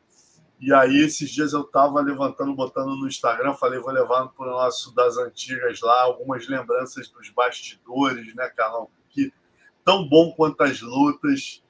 E 0.58 0.72
aí, 0.72 0.96
esses 1.02 1.28
dias 1.30 1.52
eu 1.52 1.62
tava 1.62 2.00
levantando, 2.00 2.54
botando 2.54 2.96
no 2.96 3.06
Instagram, 3.06 3.52
falei, 3.52 3.78
vou 3.78 3.92
levar 3.92 4.26
para 4.28 4.46
o 4.46 4.50
nosso 4.50 4.94
das 4.94 5.18
antigas 5.18 5.80
lá, 5.82 6.02
algumas 6.02 6.48
lembranças 6.48 7.08
dos 7.10 7.28
bastidores, 7.28 8.34
né, 8.34 8.48
Carlão? 8.56 8.88
Que 9.10 9.30
tão 9.84 10.08
bom 10.08 10.32
quanto 10.32 10.62
as 10.62 10.80
lutas 10.80 11.62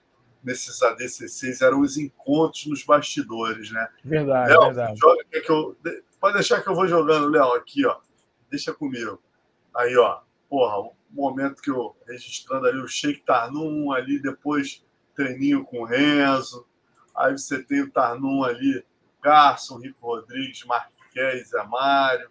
nesses 0.45 0.81
ADCCs 0.81 1.61
eram 1.61 1.81
os 1.81 1.97
encontros 1.97 2.67
nos 2.67 2.85
bastidores, 2.85 3.73
né? 3.73 3.89
Verdade, 4.05 4.51
Léo, 4.51 4.61
verdade. 4.67 5.01
Joga, 5.01 5.25
que 5.25 5.51
eu, 5.51 5.77
pode 6.21 6.35
deixar 6.35 6.63
que 6.63 6.69
eu 6.69 6.75
vou 6.75 6.87
jogando, 6.87 7.29
Léo, 7.31 7.53
aqui, 7.55 7.85
ó. 7.85 7.97
Deixa 8.49 8.73
comigo. 8.73 9.21
Aí, 9.75 9.97
ó. 9.97 10.21
Porra, 10.49 10.89
momento 11.15 11.63
que 11.63 11.71
eu 11.71 11.97
registrando 12.07 12.67
ali 12.67 12.79
o 12.79 12.89
Sheik 12.89 13.21
Tarnum 13.25 13.93
ali, 13.93 14.21
depois 14.21 14.85
treininho 15.15 15.65
com 15.65 15.83
o 15.83 15.85
Renzo. 15.85 16.67
Aí 17.17 17.33
você 17.33 17.63
tem 17.63 17.83
o 17.83 17.91
Tarnum 17.91 18.43
ali, 18.43 18.85
Garson, 19.23 19.79
Rico 19.79 20.07
Rodrigues, 20.07 20.65
Marquez, 20.65 21.55
Amário. 21.55 22.29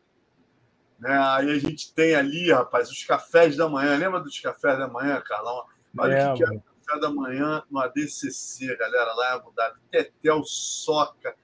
Né? 0.99 1.17
Aí 1.17 1.51
a 1.51 1.59
gente 1.59 1.93
tem 1.93 2.15
ali, 2.15 2.51
rapaz, 2.51 2.89
os 2.89 3.03
cafés 3.03 3.55
da 3.55 3.67
manhã. 3.67 3.97
Lembra 3.97 4.19
dos 4.19 4.39
cafés 4.39 4.77
da 4.77 4.87
manhã, 4.87 5.21
Carlão? 5.25 5.65
Olha 5.97 6.33
o 6.33 6.37
que, 6.37 6.43
é 6.43 6.47
o 6.47 6.61
café 6.61 6.99
da 6.99 7.09
manhã 7.09 7.63
no 7.69 7.79
ADCC, 7.79 8.75
galera, 8.75 9.13
lá 9.13 9.31
em 9.31 9.33
Abu 9.35 9.51
Dhabi. 9.55 9.79
Tetel, 9.89 10.43
Soca, 10.43 11.35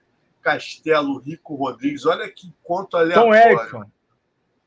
Castelo, 0.42 1.20
Rico 1.20 1.56
Rodrigues. 1.56 2.06
Olha 2.06 2.30
que 2.30 2.54
conto 2.64 2.98
aleatório. 2.98 3.32
Tom 3.32 3.36
Erickson. 3.36 3.92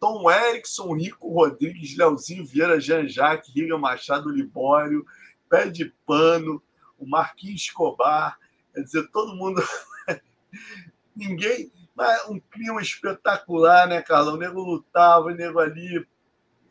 Tom 0.02 0.28
Erickson, 0.28 0.94
Rico 0.94 1.32
Rodrigues, 1.32 1.96
Leozinho 1.96 2.44
Vieira, 2.44 2.80
Jean-Jacques, 2.80 3.54
Riga 3.54 3.78
Machado 3.78 4.30
Libório, 4.30 5.06
Pé 5.48 5.70
de 5.70 5.94
Pano, 6.04 6.60
o 6.98 7.06
Marquinhos 7.06 7.60
Escobar, 7.60 8.36
Quer 8.74 8.80
dizer, 8.80 9.08
todo 9.12 9.36
mundo. 9.36 9.62
Ninguém. 11.14 11.70
Mas 11.94 12.28
um 12.28 12.40
clima 12.40 12.82
espetacular, 12.82 13.86
né, 13.86 14.02
Carlão? 14.02 14.34
O 14.34 14.38
nego 14.38 14.60
lutava, 14.60 15.26
o 15.26 15.30
nego 15.30 15.60
ali. 15.60 16.04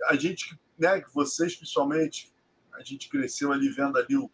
A 0.10 0.16
gente, 0.18 0.60
né, 0.78 1.02
vocês 1.14 1.56
principalmente, 1.56 2.34
a 2.74 2.84
gente 2.84 3.08
cresceu 3.08 3.54
ali 3.54 3.70
vendo 3.70 3.98
ali 3.98 4.18
o 4.18 4.30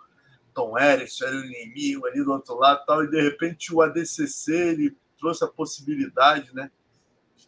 Tom 0.56 0.76
Erickson, 0.76 1.26
era 1.26 1.36
o 1.36 1.46
inimigo 1.46 2.08
ali 2.08 2.24
do 2.24 2.32
outro 2.32 2.56
lado 2.56 2.84
tal, 2.88 3.04
e 3.04 3.12
de 3.12 3.22
repente 3.22 3.72
o 3.72 3.80
ADCC 3.80 4.52
ele 4.52 4.98
trouxe 5.20 5.44
a 5.44 5.48
possibilidade, 5.48 6.52
né? 6.56 6.72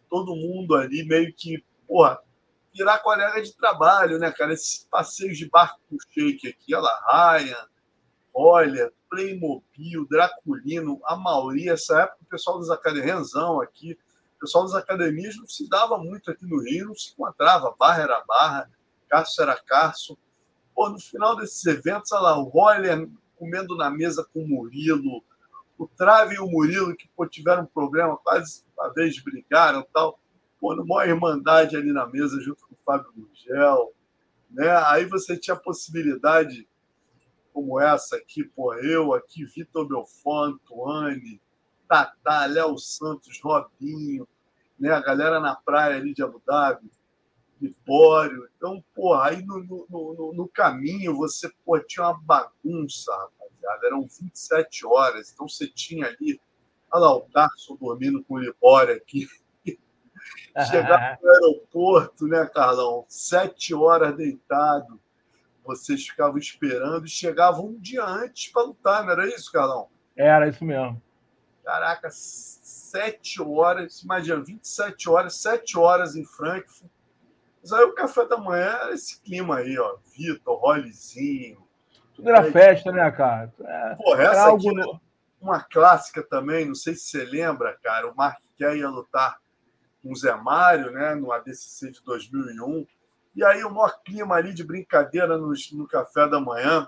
Todo 0.10 0.36
mundo 0.36 0.76
ali 0.76 1.06
meio 1.06 1.34
que, 1.34 1.64
porra, 1.88 2.19
virar 2.73 2.99
colega 2.99 3.41
de 3.41 3.56
trabalho, 3.56 4.18
né, 4.18 4.31
cara? 4.31 4.53
Esses 4.53 4.88
passeios 4.90 5.38
de 5.38 5.49
barco 5.49 5.80
com 5.90 5.98
shake 6.10 6.48
aqui, 6.48 6.73
olha 6.73 6.84
lá, 6.84 7.38
Ryan, 7.38 7.68
olha, 8.34 8.91
Playmobil, 9.10 10.07
Draculino, 10.10 11.02
a 11.03 11.15
Mauri, 11.15 11.69
essa 11.69 12.02
época 12.02 12.19
o 12.22 12.30
pessoal 12.30 12.60
das 12.60 12.69
academias, 12.69 13.15
Renzão 13.15 13.61
aqui, 13.61 13.98
o 14.38 14.40
pessoal 14.40 14.65
das 14.65 14.76
academias 14.76 15.36
não 15.38 15.48
se 15.48 15.68
dava 15.68 15.98
muito 15.98 16.31
aqui 16.31 16.45
no 16.45 16.61
Rio, 16.61 16.88
não 16.88 16.95
se 16.95 17.11
encontrava, 17.11 17.76
barra 17.77 18.03
era 18.03 18.23
barra, 18.26 18.69
Carso 19.10 19.41
era 19.41 19.57
Carso. 19.57 20.18
Pô, 20.73 20.88
no 20.90 20.99
final 20.99 21.36
desses 21.36 21.65
eventos, 21.65 22.11
olha 22.11 22.22
lá, 22.22 22.38
o 22.38 22.44
Roller 22.44 23.10
comendo 23.36 23.76
na 23.76 23.90
mesa 23.90 24.26
com 24.31 24.44
o 24.44 24.48
Murilo, 24.48 25.23
o 25.80 25.88
Trave 25.88 26.35
e 26.35 26.39
o 26.39 26.45
Murilo, 26.45 26.93
que 26.93 27.07
pô, 27.15 27.26
tiveram 27.26 27.64
um 27.64 27.65
problema, 27.65 28.18
quase 28.18 28.65
uma 28.77 28.93
vez 28.93 29.18
brigaram 29.23 29.88
tal, 29.93 30.19
pô, 30.60 30.76
numa 30.76 31.06
irmandade 31.06 31.77
ali 31.77 31.93
na 31.93 32.06
mesa, 32.06 32.39
junto 32.41 32.68
com 32.68 32.73
o 32.73 32.77
Fábio 32.85 33.14
Gugel, 33.15 33.93
né? 34.51 34.69
Aí 34.88 35.06
você 35.06 35.38
tinha 35.38 35.56
a 35.56 35.60
possibilidade 35.60 36.68
como 37.53 37.80
essa 37.80 38.18
aqui, 38.18 38.43
pô, 38.43 38.73
eu 38.73 39.14
aqui, 39.14 39.45
Vitor 39.45 39.88
Belfont, 39.88 40.60
Anne, 40.85 41.41
Tatá, 41.88 42.45
Léo 42.45 42.77
Santos, 42.77 43.39
Robinho, 43.41 44.27
né? 44.77 44.91
A 44.91 44.99
galera 44.99 45.39
na 45.39 45.56
praia 45.56 45.95
ali 45.95 46.14
de 46.14 46.22
Abu 46.22 46.43
Dhabi, 46.45 46.91
Libório. 47.61 48.49
Então, 48.57 48.84
pô, 48.93 49.14
aí 49.14 49.41
no, 49.45 49.64
no, 49.64 49.88
no, 49.89 50.34
no 50.34 50.47
caminho 50.49 51.15
você 51.15 51.49
pô, 51.64 51.80
tinha 51.80 52.06
uma 52.06 52.19
bagunça, 52.22 53.14
rapaziada. 53.61 53.88
Eram 53.88 54.02
27 54.02 54.86
horas, 54.86 55.31
então 55.31 55.48
você 55.48 55.68
tinha 55.68 56.07
ali. 56.07 56.40
Olha 56.91 57.02
lá, 57.02 57.15
o 57.15 57.22
Carson 57.30 57.76
dormindo 57.76 58.23
com 58.23 58.36
o 58.36 58.40
Libório 58.40 58.95
aqui. 58.95 59.27
Chegar 60.69 61.19
no 61.22 61.30
aeroporto, 61.30 62.27
né, 62.27 62.45
Carlão? 62.53 63.06
Sete 63.07 63.73
horas 63.73 64.15
deitado 64.15 64.99
vocês 65.69 66.07
ficavam 66.07 66.38
esperando 66.38 67.06
e 67.06 67.10
chegavam 67.10 67.68
um 67.68 67.80
dia 67.80 68.03
antes 68.03 68.52
para 68.52 68.64
lutar, 68.64 69.03
não 69.03 69.11
era 69.11 69.27
isso, 69.27 69.52
Carlão? 69.52 69.88
Era 70.15 70.48
isso 70.49 70.65
mesmo. 70.65 70.99
Caraca, 71.64 72.10
sete 72.11 73.40
horas, 73.40 74.02
imagina, 74.02 74.44
27 74.44 75.07
horas, 75.07 75.36
sete 75.36 75.77
horas 75.77 76.15
em 76.15 76.26
Frankfurt. 76.26 76.90
Mas 77.61 77.72
aí 77.72 77.84
o 77.84 77.94
café 77.94 78.26
da 78.26 78.38
manhã 78.38 78.80
era 78.81 78.94
esse 78.94 79.22
clima 79.22 79.57
aí, 79.57 79.77
ó. 79.77 79.98
Vitor, 80.18 80.60
Rollizinho. 80.60 81.68
Tudo 82.20 82.30
era 82.30 82.41
aí, 82.41 82.52
festa, 82.52 82.91
né, 82.91 83.10
cara? 83.12 83.54
É, 83.62 83.96
Porra, 83.96 84.24
essa 84.24 84.54
aqui, 84.54 84.68
algo... 84.68 85.02
uma 85.40 85.62
clássica 85.64 86.22
também, 86.22 86.66
não 86.66 86.76
sei 86.76 86.94
se 86.94 87.06
você 87.06 87.24
lembra, 87.24 87.78
cara. 87.82 88.12
O 88.12 88.16
Mark 88.16 88.40
Kerr 88.58 88.76
ia 88.76 88.90
lutar 88.90 89.38
com 90.04 90.12
o 90.12 90.16
Zé 90.16 90.36
Mário, 90.36 90.91
né, 90.91 91.16
no 91.16 91.32
ADCC 91.32 91.91
de 91.91 92.04
2001. 92.04 92.86
E 93.36 93.44
aí 93.46 93.64
o 93.64 93.70
maior 93.70 94.02
clima 94.04 94.36
ali 94.36 94.54
de 94.54 94.66
brincadeira 94.66 95.38
no, 95.38 95.54
no 95.74 95.88
café 95.88 96.28
da 96.28 96.41
manhã. 96.41 96.86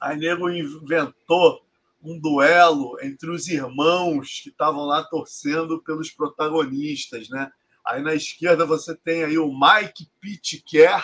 Aí 0.00 0.16
nego 0.16 0.48
inventou 0.48 1.60
um 2.00 2.16
duelo 2.20 2.96
entre 3.02 3.28
os 3.30 3.48
irmãos 3.48 4.40
que 4.40 4.50
estavam 4.50 4.84
lá 4.84 5.02
torcendo 5.02 5.82
pelos 5.82 6.12
protagonistas, 6.12 7.28
né? 7.28 7.50
Aí 7.84 8.00
na 8.02 8.14
esquerda 8.14 8.64
você 8.64 8.94
tem 8.94 9.24
aí 9.24 9.36
o 9.36 9.48
Mike 9.48 10.08
Pitker, 10.20 11.02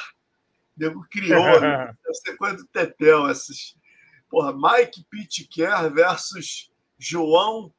nego 0.77 1.07
criou, 1.11 1.61
né? 1.61 1.95
deve 2.03 2.15
ser 2.15 2.37
coisa 2.37 2.57
do 2.57 2.67
Tetel, 2.67 3.31
esses. 3.31 3.77
Porra, 4.29 4.53
Mike 4.53 5.05
Pitker 5.09 5.93
versus 5.93 6.73
João 6.99 7.73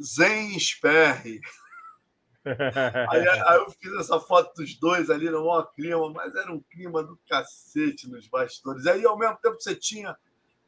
Zen 0.00 0.58
Sperry. 0.58 1.40
Aí, 2.44 3.28
aí, 3.46 3.56
eu 3.56 3.70
fiz 3.70 3.92
essa 3.92 4.18
foto 4.18 4.54
dos 4.56 4.74
dois 4.74 5.08
ali 5.10 5.30
no 5.30 5.46
maior 5.46 5.70
clima, 5.72 6.10
mas 6.10 6.34
era 6.34 6.52
um 6.52 6.60
clima 6.60 7.02
do 7.02 7.18
cacete 7.28 8.08
nos 8.08 8.26
bastidores. 8.26 8.86
Aí, 8.86 9.04
ao 9.04 9.16
mesmo 9.16 9.36
tempo, 9.36 9.60
você 9.60 9.74
tinha, 9.74 10.16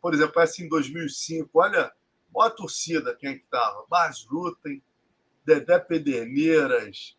por 0.00 0.14
exemplo, 0.14 0.40
essa 0.40 0.62
em 0.62 0.68
2005, 0.68 1.50
olha, 1.54 1.92
olha 2.32 2.48
a 2.48 2.50
torcida, 2.50 3.16
quem 3.16 3.30
é 3.30 3.34
que 3.34 3.44
estava? 3.44 3.84
Bas 3.88 4.24
Lutem, 4.30 4.82
Dedé 5.44 5.78
Pederneiras, 5.80 7.18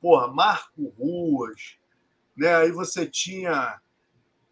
porra, 0.00 0.28
Marco 0.28 0.88
Ruas, 0.98 1.78
né? 2.36 2.54
Aí 2.56 2.72
você 2.72 3.06
tinha, 3.06 3.80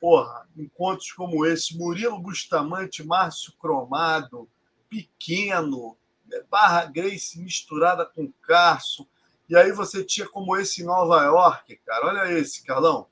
porra, 0.00 0.48
encontros 0.56 1.12
como 1.12 1.46
esse, 1.46 1.76
Murilo 1.76 2.20
Bustamante, 2.20 3.04
Márcio 3.04 3.52
Cromado, 3.58 4.48
Pequeno, 4.88 5.96
né? 6.26 6.42
Barra 6.50 6.84
Grace 6.86 7.40
misturada 7.40 8.04
com 8.06 8.32
Carso, 8.42 9.08
e 9.48 9.56
aí 9.56 9.72
você 9.72 10.04
tinha 10.04 10.28
como 10.28 10.56
esse 10.56 10.82
em 10.82 10.84
Nova 10.84 11.22
York, 11.24 11.76
cara. 11.78 12.06
Olha 12.06 12.32
esse, 12.32 12.62
Carlão. 12.62 13.08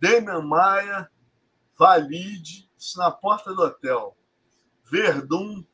Damian 0.00 0.40
Maia, 0.40 1.10
Valide, 1.78 2.70
isso 2.76 2.98
na 2.98 3.10
porta 3.10 3.54
do 3.54 3.62
hotel. 3.62 4.16
Verdun, 4.84 5.64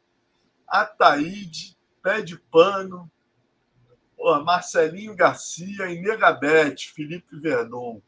Ataíde, 0.67 1.79
Pé 2.03 2.21
de 2.21 2.37
Pano, 2.37 3.11
pô, 4.19 4.39
Marcelinho 4.43 5.15
Garcia 5.15 5.87
e 5.87 6.01
Negabete, 6.01 6.93
Felipe 6.93 7.39
Verdun. 7.39 8.03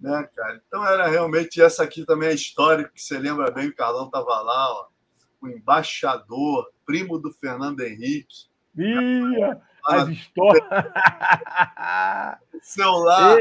Né, 0.00 0.28
cara? 0.34 0.62
Então 0.66 0.86
era 0.86 1.06
realmente 1.08 1.60
essa 1.60 1.82
aqui 1.82 2.04
também 2.06 2.28
é 2.28 2.32
a 2.32 2.34
história 2.34 2.88
que 2.88 3.02
você 3.02 3.18
lembra 3.18 3.50
bem, 3.50 3.68
o 3.68 3.74
Carlão 3.74 4.06
estava 4.06 4.40
lá, 4.40 4.72
ó, 4.72 4.86
o 5.42 5.48
embaixador, 5.48 6.70
primo 6.86 7.18
do 7.18 7.32
Fernando 7.32 7.80
Henrique. 7.80 8.46
Ia! 8.76 9.60
as 9.86 10.08
histórias. 10.08 10.64
Celular. 12.62 13.38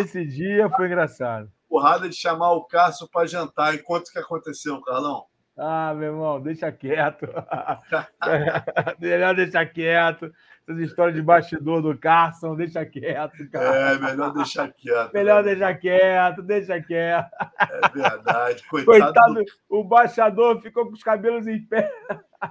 Esse 0.00 0.24
dia 0.24 0.68
foi 0.70 0.86
engraçado. 0.86 1.50
Porrada 1.68 2.08
de 2.08 2.16
chamar 2.16 2.52
o 2.52 2.64
Cássio 2.64 3.08
para 3.08 3.26
jantar. 3.26 3.74
E 3.74 3.78
quanto 3.78 4.10
que 4.10 4.18
aconteceu, 4.18 4.80
Carlão? 4.80 5.26
Ah, 5.56 5.92
meu 5.94 6.12
irmão, 6.12 6.40
deixa 6.40 6.72
quieto. 6.72 7.26
melhor 8.98 9.34
deixar 9.34 9.66
quieto. 9.66 10.32
Essas 10.68 10.80
histórias 10.80 11.16
de 11.16 11.22
bastidor 11.22 11.80
do 11.80 11.96
Carson, 11.96 12.54
deixa 12.54 12.84
quieto, 12.84 13.48
cara. 13.50 13.74
É, 13.74 13.98
melhor 13.98 14.34
deixar 14.34 14.70
quieto. 14.70 15.14
melhor 15.14 15.42
né? 15.42 15.54
deixar 15.54 15.74
quieto, 15.76 16.42
deixa 16.42 16.82
quieto. 16.82 17.30
É 17.58 17.88
verdade. 17.88 18.62
Coitado, 18.68 18.84
Coitado 19.00 19.34
do... 19.34 19.44
o 19.70 19.82
baixador 19.82 20.60
ficou 20.60 20.84
com 20.86 20.92
os 20.92 21.02
cabelos 21.02 21.46
em 21.46 21.64
pé. 21.64 21.90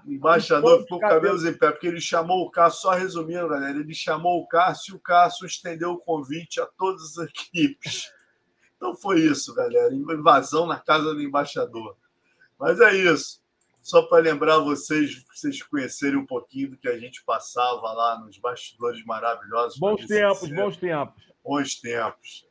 O 0.04 0.12
embaixador 0.12 0.82
ficou 0.82 1.00
com 1.00 1.08
cabelos 1.08 1.46
em 1.46 1.54
pé, 1.54 1.70
porque 1.70 1.86
ele 1.86 2.02
chamou 2.02 2.42
o 2.42 2.50
Cássio, 2.50 2.82
só 2.82 2.92
resumindo, 2.94 3.48
galera, 3.48 3.78
ele 3.78 3.94
chamou 3.94 4.42
o 4.42 4.48
Cássio 4.48 4.96
e 4.96 4.98
o 4.98 5.00
Cássio 5.00 5.46
estendeu 5.46 5.92
o 5.92 6.00
convite 6.00 6.60
a 6.60 6.66
todas 6.66 7.20
as 7.20 7.30
equipes. 7.30 8.12
Então 8.76 8.96
foi 8.96 9.20
isso, 9.20 9.54
galera. 9.54 9.94
Invasão 9.94 10.66
na 10.66 10.80
casa 10.80 11.14
do 11.14 11.22
embaixador. 11.22 11.96
Mas 12.60 12.80
é 12.80 12.96
isso. 12.96 13.46
Só 13.88 14.02
para 14.02 14.22
lembrar 14.22 14.60
vocês, 14.60 15.24
vocês 15.34 15.64
conhecerem 15.64 16.18
um 16.18 16.26
pouquinho 16.26 16.72
do 16.72 16.78
que 16.78 16.90
a 16.90 17.00
gente 17.00 17.24
passava 17.24 17.94
lá 17.94 18.20
nos 18.20 18.38
bastidores 18.38 19.02
maravilhosos. 19.06 19.80
Bons 19.80 20.06
tempos, 20.06 20.50
bons 20.50 20.76
tempos. 20.76 21.24
Bons 21.42 21.76
tempos. 21.76 22.46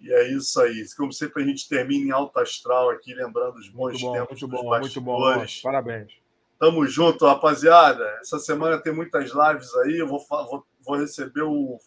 E 0.00 0.12
é 0.12 0.32
isso 0.32 0.60
aí. 0.60 0.84
Como 0.96 1.12
sempre, 1.12 1.44
a 1.44 1.46
gente 1.46 1.68
termina 1.68 2.06
em 2.06 2.10
alto 2.10 2.40
astral 2.40 2.90
aqui, 2.90 3.14
lembrando 3.14 3.54
os 3.54 3.68
bons 3.68 3.92
muito 3.92 4.00
bom, 4.00 4.12
tempos 4.14 4.42
muito 4.42 4.48
dos 4.48 4.60
bom, 4.60 4.70
bastidores. 4.70 5.36
Muito 5.38 5.62
bom, 5.62 5.70
parabéns. 5.70 6.12
Tamo 6.58 6.84
junto, 6.88 7.24
rapaziada. 7.24 8.04
Essa 8.20 8.40
semana 8.40 8.82
tem 8.82 8.92
muitas 8.92 9.30
lives 9.30 9.72
aí. 9.76 9.98
Eu 9.98 10.08
vou, 10.08 10.18
vou, 10.28 10.66
vou 10.80 10.96
receber 10.96 11.42
o 11.42 11.78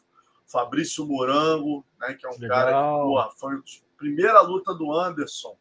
Fabrício 0.47 1.05
Morango, 1.05 1.85
né, 1.99 2.13
que 2.13 2.25
é 2.25 2.29
um 2.29 2.39
Legal. 2.39 2.57
cara 2.57 2.71
que 2.71 3.01
porra, 3.01 3.31
foi 3.31 3.53
a 3.53 3.61
primeira 3.97 4.39
luta 4.39 4.73
do 4.73 4.93
Anderson. 4.93 5.57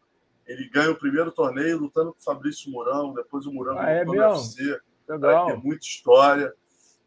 Ele 0.50 0.68
ganha 0.68 0.90
o 0.90 0.96
primeiro 0.96 1.30
torneio 1.30 1.78
lutando 1.78 2.12
com 2.12 2.18
o 2.18 2.22
Fabrício 2.24 2.72
Morango, 2.72 3.14
depois 3.14 3.46
o 3.46 3.52
Morango 3.52 3.78
ah, 3.78 3.88
é 3.88 4.04
no 4.04 4.14
UFC. 4.14 4.80
Legal. 5.08 5.46
Vai 5.46 5.54
ter 5.54 5.62
muita 5.62 5.86
história. 5.86 6.52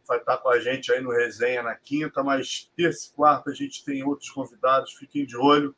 Vai 0.07 0.17
estar 0.17 0.37
com 0.37 0.49
a 0.49 0.59
gente 0.59 0.93
aí 0.93 1.01
no 1.01 1.11
resenha 1.11 1.61
na 1.61 1.75
quinta, 1.75 2.23
mas 2.23 2.71
terça 2.73 3.09
e 3.09 3.13
quarta 3.13 3.51
a 3.51 3.53
gente 3.53 3.83
tem 3.83 4.01
outros 4.01 4.29
convidados. 4.29 4.93
Fiquem 4.93 5.25
de 5.25 5.35
olho. 5.35 5.75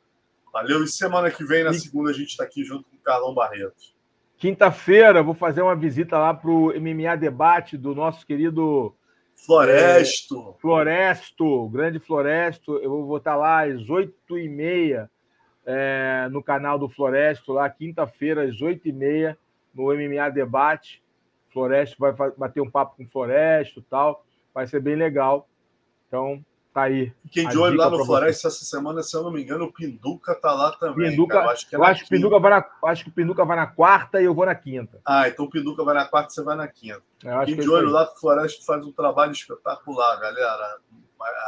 Valeu. 0.52 0.84
E 0.84 0.86
semana 0.86 1.28
que 1.28 1.44
vem, 1.44 1.64
na 1.64 1.72
segunda, 1.72 2.10
a 2.10 2.14
gente 2.14 2.28
está 2.28 2.44
aqui 2.44 2.62
junto 2.62 2.84
com 2.88 2.96
o 2.96 3.00
Carlão 3.00 3.34
Barreto. 3.34 3.96
Quinta-feira, 4.38 5.20
vou 5.20 5.34
fazer 5.34 5.62
uma 5.62 5.74
visita 5.74 6.16
lá 6.18 6.32
para 6.32 6.50
o 6.50 6.68
MMA 6.68 7.16
Debate 7.16 7.76
do 7.76 7.96
nosso 7.96 8.24
querido 8.24 8.94
Floresto. 9.34 10.54
É, 10.56 10.60
Floresto, 10.60 11.68
grande 11.70 11.98
Floresto. 11.98 12.76
Eu 12.76 13.04
vou 13.04 13.16
estar 13.16 13.34
lá 13.34 13.64
às 13.64 13.90
oito 13.90 14.38
e 14.38 14.48
meia 14.48 15.10
é, 15.66 16.28
no 16.30 16.42
canal 16.42 16.78
do 16.78 16.88
Floresto, 16.88 17.52
lá 17.52 17.68
quinta-feira 17.68 18.44
às 18.44 18.62
oito 18.62 18.88
e 18.88 18.92
meia. 18.92 19.36
no 19.74 19.92
MMA 19.92 20.30
Debate. 20.30 21.02
Floresta 21.52 21.96
vai 21.98 22.12
bater 22.36 22.60
um 22.60 22.70
papo 22.70 22.96
com 22.96 23.04
o 23.04 23.08
Floresta 23.08 23.80
e 23.80 23.82
tal. 23.82 24.24
Vai 24.54 24.66
ser 24.66 24.80
bem 24.80 24.94
legal. 24.94 25.48
Então, 26.06 26.44
tá 26.72 26.82
aí. 26.82 27.12
Fiquem 27.24 27.48
de 27.48 27.58
olho 27.58 27.76
lá 27.76 27.90
no 27.90 28.04
Floresta 28.04 28.48
essa 28.48 28.64
semana, 28.64 29.02
se 29.02 29.16
eu 29.16 29.22
não 29.22 29.30
me 29.32 29.42
engano, 29.42 29.64
o 29.64 29.72
Pinduca 29.72 30.34
tá 30.34 30.52
lá 30.52 30.72
também. 30.72 31.10
Pinduca. 31.10 31.38
Eu 31.38 31.50
acho 31.50 31.68
que, 31.68 31.74
é 31.74 31.78
eu 31.78 31.84
acho 31.84 32.04
que 32.04 32.10
Pinduca 32.10 32.38
vai 32.38 32.50
na, 32.50 32.64
acho 32.84 33.04
que 33.04 33.10
o 33.10 33.12
Pinduca 33.12 33.44
vai 33.44 33.56
na 33.56 33.66
quarta 33.66 34.20
e 34.20 34.26
eu 34.26 34.34
vou 34.34 34.46
na 34.46 34.54
quinta. 34.54 35.00
Ah, 35.04 35.26
então 35.28 35.46
o 35.46 35.50
Pinduca 35.50 35.82
vai 35.82 35.94
na 35.94 36.04
quarta 36.04 36.30
e 36.30 36.34
você 36.34 36.42
vai 36.42 36.56
na 36.56 36.68
quinta. 36.68 37.02
Fiquem 37.46 37.56
de 37.56 37.70
olho 37.70 37.90
lá 37.90 38.06
que 38.06 38.16
o 38.16 38.20
Floresta 38.20 38.64
faz 38.64 38.84
um 38.86 38.92
trabalho 38.92 39.32
espetacular, 39.32 40.20
galera. 40.20 40.78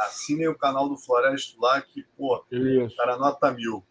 Assinem 0.05 0.47
o 0.47 0.57
canal 0.57 0.89
do 0.89 0.97
Floresta 0.97 1.55
lá, 1.61 1.79
que, 1.79 2.03
pô, 2.17 2.43
Isso. 2.51 2.97
cara 2.97 3.15
nota 3.15 3.51
mil. 3.51 3.83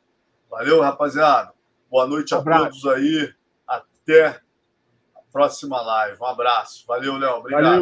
Valeu, 0.51 0.81
rapaziada. 0.81 1.53
Boa 1.91 2.07
noite 2.07 2.35
a 2.35 2.43
todos 2.43 2.87
aí. 2.87 3.33
Até 3.67 4.27
a 5.15 5.21
próxima 5.31 5.81
live. 5.81 6.21
Um 6.21 6.27
abraço. 6.27 6.85
Valeu, 6.87 7.17
Léo. 7.17 7.37
Obrigado. 7.37 7.63
Valeu. 7.65 7.77